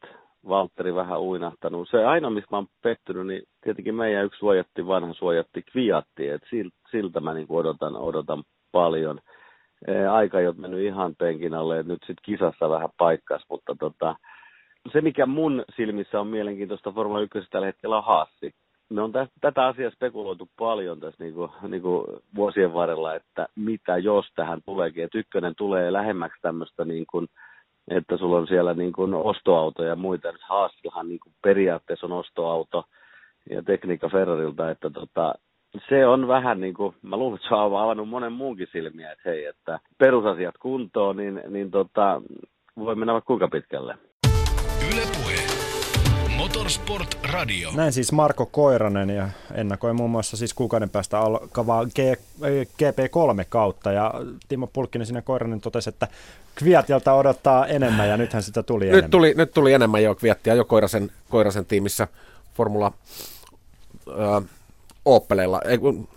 Valtteri 0.48 0.94
vähän 0.94 1.20
uinahtanut. 1.20 1.88
Se 1.88 2.04
aina, 2.04 2.30
missä 2.30 2.48
mä 2.50 2.56
oon 2.56 2.66
pettynyt, 2.82 3.26
niin 3.26 3.42
tietenkin 3.64 3.94
meidän 3.94 4.24
yksi 4.24 4.38
suojatti, 4.38 4.86
vanha 4.86 5.14
suojatti 5.14 5.62
Kviatti, 5.62 6.28
että 6.28 6.48
siltä 6.90 7.20
mä 7.20 7.34
niin 7.34 7.46
odotan, 7.48 7.96
odotan 7.96 8.42
paljon. 8.72 9.20
Aika 10.12 10.40
ei 10.40 10.46
ole 10.46 10.54
mennyt 10.58 10.80
ihan 10.80 11.14
penkin 11.18 11.54
alle, 11.54 11.82
nyt 11.82 12.00
sitten 12.00 12.24
kisassa 12.24 12.70
vähän 12.70 12.88
paikkas, 12.98 13.42
mutta 13.50 13.76
tota, 13.78 14.16
se 14.92 15.00
mikä 15.00 15.26
mun 15.26 15.64
silmissä 15.76 16.20
on 16.20 16.26
mielenkiintoista 16.26 16.92
Formula 16.92 17.20
1 17.20 17.50
tällä 17.50 17.66
hetkellä 17.66 17.96
on 17.96 18.04
haassi. 18.04 18.54
Me 18.90 19.02
on 19.02 19.12
tästä, 19.12 19.34
tätä 19.40 19.66
asiaa 19.66 19.90
spekuloitu 19.90 20.48
paljon 20.58 21.00
tässä 21.00 21.24
niin 21.24 21.34
kuin, 21.34 21.50
niin 21.68 21.82
kuin 21.82 22.06
vuosien 22.34 22.72
varrella, 22.72 23.14
että 23.14 23.48
mitä 23.56 23.98
jos 23.98 24.26
tähän 24.34 24.60
tuleekin, 24.64 25.04
että 25.04 25.18
ykkönen 25.18 25.54
tulee 25.56 25.92
lähemmäksi 25.92 26.38
tämmöistä 26.42 26.84
niin 26.84 27.04
kuin, 27.10 27.26
että 27.90 28.16
sulla 28.16 28.36
on 28.36 28.46
siellä 28.46 28.74
niin 28.74 28.92
kuin 28.92 29.14
ostoautoja 29.14 29.88
ja 29.88 29.96
muita. 29.96 30.32
Nyt 30.32 30.40
niin 31.02 31.20
kuin 31.20 31.34
periaatteessa 31.42 32.06
on 32.06 32.12
ostoauto 32.12 32.84
ja 33.50 33.62
tekniikka 33.62 34.08
Ferrarilta, 34.08 34.70
että 34.70 34.90
tota, 34.90 35.34
se 35.88 36.06
on 36.06 36.28
vähän 36.28 36.60
niin 36.60 36.74
kuin, 36.74 36.94
mä 37.02 37.16
luulen, 37.16 37.36
että 37.36 37.48
se 37.48 37.54
on 37.54 37.82
avannut 37.82 38.08
monen 38.08 38.32
muunkin 38.32 38.68
silmiä, 38.72 39.12
että 39.12 39.30
hei, 39.30 39.44
että 39.44 39.80
perusasiat 39.98 40.58
kuntoon, 40.58 41.16
niin, 41.16 41.42
niin 41.48 41.70
tota, 41.70 42.22
voi 42.78 42.94
mennä 42.94 43.12
vaikka 43.12 43.26
kuinka 43.26 43.48
pitkälle. 43.48 43.98
Motorsport 46.58 47.18
Radio. 47.32 47.70
Näin 47.74 47.92
siis 47.92 48.12
Marko 48.12 48.46
Koiranen 48.46 49.10
ja 49.10 49.28
ennakoi 49.54 49.92
muun 49.92 50.10
muassa 50.10 50.36
siis 50.36 50.54
kuukauden 50.54 50.90
päästä 50.90 51.18
alkavaa 51.18 51.84
G, 51.84 51.98
GP3 52.52 53.44
kautta 53.48 53.92
ja 53.92 54.14
Timo 54.48 54.66
Pulkkinen 54.66 55.06
sinne 55.06 55.22
Koiranen 55.22 55.60
totesi, 55.60 55.88
että 55.88 56.08
Kviatilta 56.54 57.12
odottaa 57.12 57.66
enemmän 57.66 58.08
ja 58.08 58.16
nythän 58.16 58.42
sitä 58.42 58.62
tuli 58.62 58.84
nyt 58.84 58.92
enemmän. 58.92 59.10
Tuli, 59.10 59.34
nyt 59.36 59.52
tuli 59.52 59.72
enemmän 59.72 60.02
jo 60.02 60.14
Kviattia 60.14 60.54
jo 60.54 60.64
Koirasen, 60.64 61.10
Koirasen 61.28 61.66
tiimissä 61.66 62.08
Formula 62.54 62.92
äh, 64.08 64.42
Opelilla, 65.04 65.60
ei 65.64 65.78
kun 65.78 66.08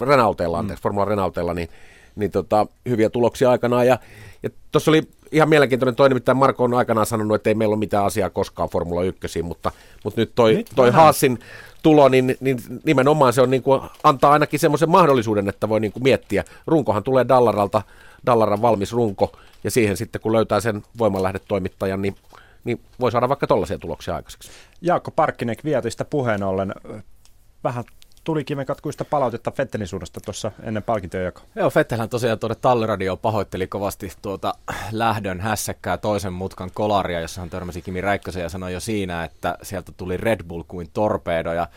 Renaultella, 0.00 0.58
anteeksi, 0.58 0.80
mm. 0.80 0.82
Formula 0.82 1.04
Renaultella, 1.04 1.54
niin, 1.54 1.68
niin 2.16 2.30
tota, 2.30 2.66
hyviä 2.88 3.10
tuloksia 3.10 3.50
aikanaan 3.50 3.86
ja, 3.86 3.98
ja 4.42 4.50
tuossa 4.72 4.90
oli 4.90 5.02
ihan 5.34 5.48
mielenkiintoinen 5.48 5.94
toi, 5.94 6.08
nimittäin 6.08 6.38
Marko 6.38 6.64
on 6.64 6.74
aikanaan 6.74 7.06
sanonut, 7.06 7.34
että 7.34 7.50
ei 7.50 7.54
meillä 7.54 7.72
ole 7.72 7.78
mitään 7.78 8.04
asiaa 8.04 8.30
koskaan 8.30 8.68
Formula 8.68 9.02
1, 9.02 9.42
mutta, 9.42 9.72
mutta 10.04 10.20
nyt 10.20 10.32
toi, 10.34 10.54
nyt 10.54 10.70
toi 10.76 10.90
Haasin 10.90 11.38
tulo, 11.82 12.08
niin, 12.08 12.36
niin 12.40 12.58
nimenomaan 12.84 13.32
se 13.32 13.42
on 13.42 13.50
niin 13.50 13.62
kuin, 13.62 13.80
antaa 14.02 14.32
ainakin 14.32 14.60
semmoisen 14.60 14.90
mahdollisuuden, 14.90 15.48
että 15.48 15.68
voi 15.68 15.80
niin 15.80 15.92
kuin 15.92 16.02
miettiä. 16.02 16.44
Runkohan 16.66 17.02
tulee 17.02 17.28
Dallaralta, 17.28 17.82
Dallaran 18.26 18.62
valmis 18.62 18.92
runko, 18.92 19.32
ja 19.64 19.70
siihen 19.70 19.96
sitten 19.96 20.20
kun 20.20 20.32
löytää 20.32 20.60
sen 20.60 20.82
voimanlähdetoimittajan, 20.98 22.02
niin, 22.02 22.16
niin 22.64 22.80
voi 23.00 23.12
saada 23.12 23.28
vaikka 23.28 23.46
tollaisia 23.46 23.78
tuloksia 23.78 24.16
aikaiseksi. 24.16 24.50
Jaakko 24.80 25.10
Parkkinen 25.10 25.56
Vietistä 25.64 26.04
puheen 26.04 26.42
ollen, 26.42 26.74
vähän 27.64 27.84
tuli 28.24 28.44
kivenkatkuista 28.44 29.04
palautetta 29.04 29.50
Fettelin 29.50 29.86
suunnasta 29.86 30.20
tuossa 30.20 30.52
ennen 30.62 30.82
palkintojen 30.82 31.24
jakoa. 31.24 31.44
Joo, 31.54 31.70
Fettelhän 31.70 32.08
tosiaan 32.08 32.38
tuonne 32.38 32.54
Talliradio 32.54 33.16
pahoitteli 33.16 33.66
kovasti 33.66 34.12
tuota 34.22 34.54
lähdön 34.92 35.40
hässäkkää 35.40 35.96
toisen 35.96 36.32
mutkan 36.32 36.70
kolaria, 36.74 37.20
jossa 37.20 37.40
hän 37.40 37.50
törmäsi 37.50 37.82
Kimi 37.82 38.00
Räikkösen 38.00 38.42
ja 38.42 38.48
sanoi 38.48 38.72
jo 38.72 38.80
siinä, 38.80 39.24
että 39.24 39.58
sieltä 39.62 39.92
tuli 39.96 40.16
Red 40.16 40.44
Bull 40.44 40.62
kuin 40.68 40.90
torpedo 40.92 41.52
ja 41.52 41.68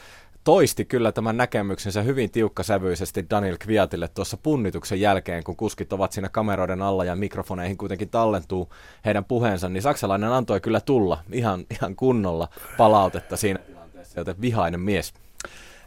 toisti 0.44 0.86
kyllä 0.86 1.12
tämän 1.12 1.38
näkemyksensä 1.38 2.02
hyvin 2.02 2.32
tiukkasävyisesti 2.32 3.26
Daniel 3.30 3.58
Kviatille 3.60 4.08
tuossa 4.08 4.38
punnituksen 4.38 5.02
jälkeen, 5.02 5.44
kun 5.44 5.56
kuskit 5.56 5.94
ovat 5.94 6.12
siinä 6.12 6.30
kameroiden 6.30 6.82
alla 6.82 7.06
ja 7.06 7.16
mikrofoneihin 7.16 7.78
kuitenkin 7.78 8.10
tallentuu 8.10 8.70
heidän 9.06 9.26
puheensa, 9.26 9.70
niin 9.70 9.82
saksalainen 9.82 10.32
antoi 10.32 10.62
kyllä 10.62 10.82
tulla 10.82 11.20
ihan, 11.32 11.66
ihan 11.70 11.96
kunnolla 11.96 12.48
palautetta 12.78 13.38
siinä 13.38 13.60
tilanteessa, 13.60 14.20
joten 14.20 14.42
vihainen 14.42 14.80
mies. 14.80 15.14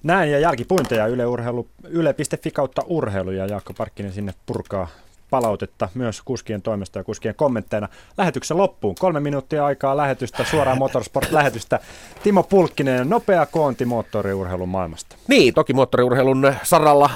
Näin 0.03 0.31
ja 0.31 0.39
jälkipuinteja 0.39 1.07
Yle 1.07 1.27
Urheilu, 1.27 1.69
yle.fi 1.89 2.51
kautta 2.51 2.83
urheilu 2.87 3.31
ja 3.31 3.47
Jaakko 3.47 3.73
Parkkinen 3.75 4.13
sinne 4.13 4.35
purkaa 4.47 4.89
palautetta 5.31 5.89
myös 5.95 6.23
kuskien 6.25 6.63
toimesta 6.63 6.99
ja 6.99 7.05
kuskien 7.05 7.35
kommentteina. 7.35 7.89
Lähetyksen 8.19 8.57
loppuun. 8.57 8.95
Kolme 8.99 9.21
minuuttia 9.21 9.67
aikaa 9.67 9.97
lähetystä, 9.97 10.45
suoraan 10.45 10.79
Motorsport-lähetystä. 10.85 11.81
Timo 12.23 12.43
Pulkkinen, 12.43 13.09
nopea 13.11 13.47
koonti 13.47 13.85
moottoriurheilun 13.85 14.69
maailmasta. 14.69 15.17
Niin, 15.29 15.55
toki 15.55 15.73
moottoriurheilun 15.73 16.55
saralla 16.63 17.11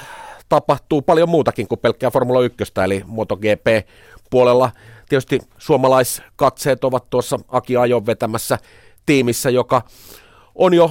tapahtuu 0.48 1.02
paljon 1.02 1.28
muutakin 1.28 1.68
kuin 1.68 1.78
pelkkää 1.78 2.10
Formula 2.10 2.42
1, 2.42 2.64
eli 2.84 3.04
MotoGP-puolella. 3.06 4.70
Tietysti 5.08 5.40
suomalaiskatseet 5.58 6.84
ovat 6.84 7.10
tuossa 7.10 7.38
Aki 7.48 7.76
Ajon 7.76 8.06
vetämässä 8.06 8.58
tiimissä, 9.06 9.50
joka 9.50 9.82
on 10.54 10.74
jo 10.74 10.90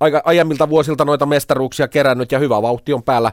aika 0.00 0.22
aiemmilta 0.24 0.68
vuosilta 0.68 1.04
noita 1.04 1.26
mestaruuksia 1.26 1.88
kerännyt 1.88 2.32
ja 2.32 2.38
hyvä 2.38 2.62
vauhti 2.62 2.92
on 2.92 3.02
päällä 3.02 3.32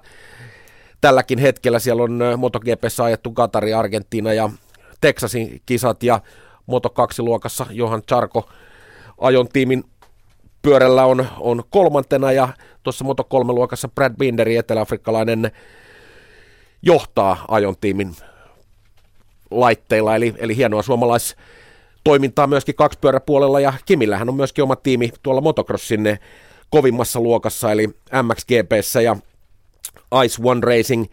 tälläkin 1.02 1.40
hetkellä. 1.40 1.80
Siellä 1.80 2.04
on 2.04 2.20
MotoGPssä 2.38 3.04
ajettu 3.04 3.32
Katari, 3.32 3.74
Argentiina 3.74 4.34
ja 4.34 4.50
Texasin 5.02 5.62
kisat 5.66 6.04
ja 6.04 6.20
Moto2-luokassa 6.72 7.66
Johan 7.70 8.02
Charko 8.04 8.50
ajon 9.18 9.48
tiimin 9.48 9.84
pyörällä 10.62 11.06
on, 11.06 11.28
on 11.40 11.64
kolmantena 11.70 12.32
ja 12.32 12.50
tuossa 12.84 13.06
Moto3-luokassa 13.06 13.88
Brad 13.88 14.14
Binderi, 14.18 14.58
eteläafrikkalainen, 14.58 15.52
johtaa 16.82 17.46
ajon 17.48 17.76
tiimin 17.82 18.16
laitteilla, 19.52 20.16
eli, 20.16 20.34
eli 20.38 20.56
hienoa 20.56 20.82
suomalais 20.82 21.36
toimintaa 22.04 22.48
myöskin 22.48 22.76
kaksipyöräpuolella 22.76 23.60
ja 23.60 23.74
Kimillähän 23.86 24.30
on 24.30 24.36
myöskin 24.36 24.64
oma 24.64 24.76
tiimi 24.76 25.12
tuolla 25.24 25.42
motocrossin 25.42 26.20
kovimmassa 26.70 27.20
luokassa, 27.20 27.72
eli 27.72 27.88
MXGPssä 28.24 29.02
ja 29.02 29.16
Ice 30.26 30.42
One 30.44 30.62
Racing 30.64 31.06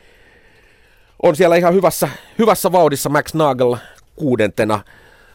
on 1.22 1.36
siellä 1.36 1.56
ihan 1.56 1.74
hyvässä, 1.74 2.08
hyvässä 2.38 2.72
vauhdissa 2.72 3.08
Max 3.08 3.34
Nagel 3.34 3.76
kuudentena 4.16 4.80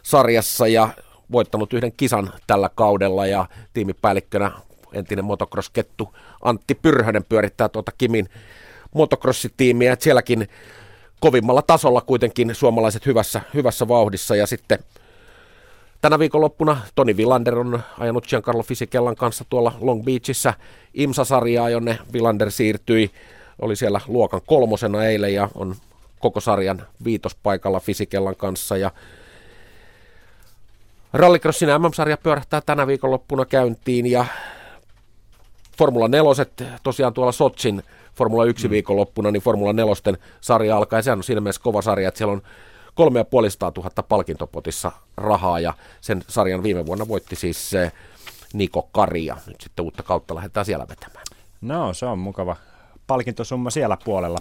sarjassa 0.04 0.68
ja 0.68 0.90
voittanut 1.32 1.74
yhden 1.74 1.92
kisan 1.92 2.34
tällä 2.48 2.70
kaudella 2.76 3.26
ja 3.26 3.46
tiimipäällikkönä 3.74 4.52
entinen 4.94 5.26
motocross-kettu 5.26 6.16
Antti 6.42 6.76
Pyrhönen 6.76 7.24
pyörittää 7.24 7.70
tuota 7.70 7.92
Kimin 7.98 8.30
motocrossitiimiä, 8.94 9.94
että 9.94 10.04
sielläkin 10.04 10.48
kovimmalla 11.20 11.62
tasolla 11.62 12.02
kuitenkin 12.02 12.56
suomalaiset 12.56 13.06
hyvässä, 13.06 13.42
hyvässä 13.54 13.88
vauhdissa 13.88 14.36
ja 14.36 14.48
sitten 14.48 14.80
Tänä 16.02 16.20
viikonloppuna 16.20 16.78
Toni 16.96 17.18
Villander 17.18 17.60
on 17.60 17.80
ajanut 18.00 18.28
Giancarlo 18.28 18.64
Fisikellan 18.64 19.16
kanssa 19.16 19.46
tuolla 19.50 19.74
Long 19.82 20.04
Beachissä 20.04 20.54
IMSA-sarjaa, 20.94 21.70
jonne 21.70 22.00
Villander 22.14 22.52
siirtyi. 22.52 23.12
Oli 23.62 23.76
siellä 23.76 24.02
luokan 24.08 24.42
kolmosena 24.46 25.06
eilen 25.06 25.34
ja 25.34 25.50
on 25.56 25.76
koko 26.20 26.40
sarjan 26.40 26.84
viitospaikalla 27.04 27.80
Fisikellan 27.80 28.36
kanssa. 28.36 28.78
Ja 28.78 28.92
Rallycrossin 31.14 31.70
MM-sarja 31.70 32.18
pyörähtää 32.18 32.62
tänä 32.62 32.88
viikonloppuna 32.88 33.46
käyntiin 33.46 34.06
ja 34.06 34.26
Formula 35.78 36.08
4 36.08 36.46
tosiaan 36.84 37.14
tuolla 37.14 37.32
Sotsin 37.32 37.84
Formula 38.16 38.46
1 38.46 38.68
mm. 38.68 38.72
viikonloppuna, 38.72 39.32
niin 39.32 39.42
Formula 39.42 39.74
4 39.74 39.94
sarja 40.42 40.78
alkaa 40.78 41.00
ja 41.00 41.04
sehän 41.04 41.20
on 41.20 41.24
siinä 41.24 41.42
mielessä 41.42 41.62
kova 41.62 41.82
sarja, 41.82 42.08
että 42.08 42.18
siellä 42.18 42.32
on 42.32 42.42
3500 42.98 43.72
000 43.78 43.90
palkintopotissa 44.10 44.92
rahaa 45.18 45.60
ja 45.60 45.74
sen 46.02 46.24
sarjan 46.28 46.64
viime 46.64 46.86
vuonna 46.86 47.08
voitti 47.08 47.36
siis 47.36 47.70
se 47.70 47.92
Niko 48.54 48.90
Karia. 48.92 49.38
Nyt 49.48 49.62
sitten 49.62 49.86
uutta 49.86 50.04
kautta 50.04 50.36
lähdetään 50.36 50.66
siellä 50.66 50.88
vetämään. 50.88 51.26
No, 51.62 51.94
se 51.94 52.06
on 52.06 52.20
mukava 52.20 52.56
palkintosumma 53.08 53.70
siellä 53.70 53.98
puolella. 54.06 54.38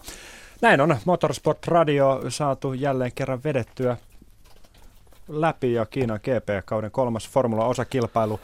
Näin 0.63 0.81
on 0.81 0.97
Motorsport 1.05 1.67
Radio 1.67 2.23
saatu 2.29 2.73
jälleen 2.73 3.13
kerran 3.15 3.45
vedettyä 3.45 3.97
läpi 5.29 5.73
ja 5.73 5.87
Kiinan 5.87 6.21
GP-kauden 6.23 6.91
kolmas 6.91 7.29
formula-osakilpailu 7.29 8.41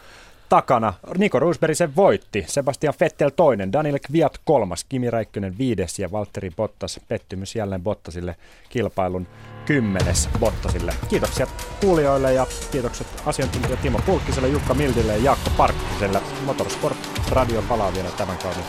takana. 0.48 0.94
Niko 1.18 1.38
Roosberg 1.38 1.74
sen 1.74 1.96
voitti, 1.96 2.44
Sebastian 2.48 2.94
Vettel 3.00 3.30
toinen, 3.30 3.72
Daniel 3.72 3.98
Kviat 4.06 4.38
kolmas, 4.44 4.84
Kimi 4.84 5.10
Räikkönen 5.10 5.58
viides 5.58 5.98
ja 5.98 6.12
Valtteri 6.12 6.50
Bottas 6.50 7.00
pettymys 7.08 7.56
jälleen 7.56 7.82
Bottasille 7.82 8.36
kilpailun 8.68 9.26
kymmenes 9.66 10.28
Bottasille. 10.40 10.94
Kiitoksia 11.08 11.46
kuulijoille 11.80 12.32
ja 12.32 12.46
kiitokset 12.70 13.06
asiantuntija 13.26 13.76
Timo 13.76 13.98
Pulkkiselle, 14.06 14.48
Jukka 14.48 14.74
Mildille 14.74 15.16
ja 15.16 15.24
Jaakko 15.24 15.50
Parkkiselle. 15.56 16.20
Motorsport 16.44 16.96
Radio 17.30 17.62
palaa 17.62 17.94
vielä 17.94 18.10
tämän 18.10 18.38
kauden 18.38 18.64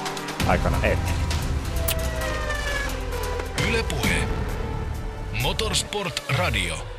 aikana 0.47 0.77
eteen. 0.77 1.15
Yle 3.69 3.83
Puhe. 3.83 4.27
Motorsport 5.41 6.23
Radio. 6.37 6.92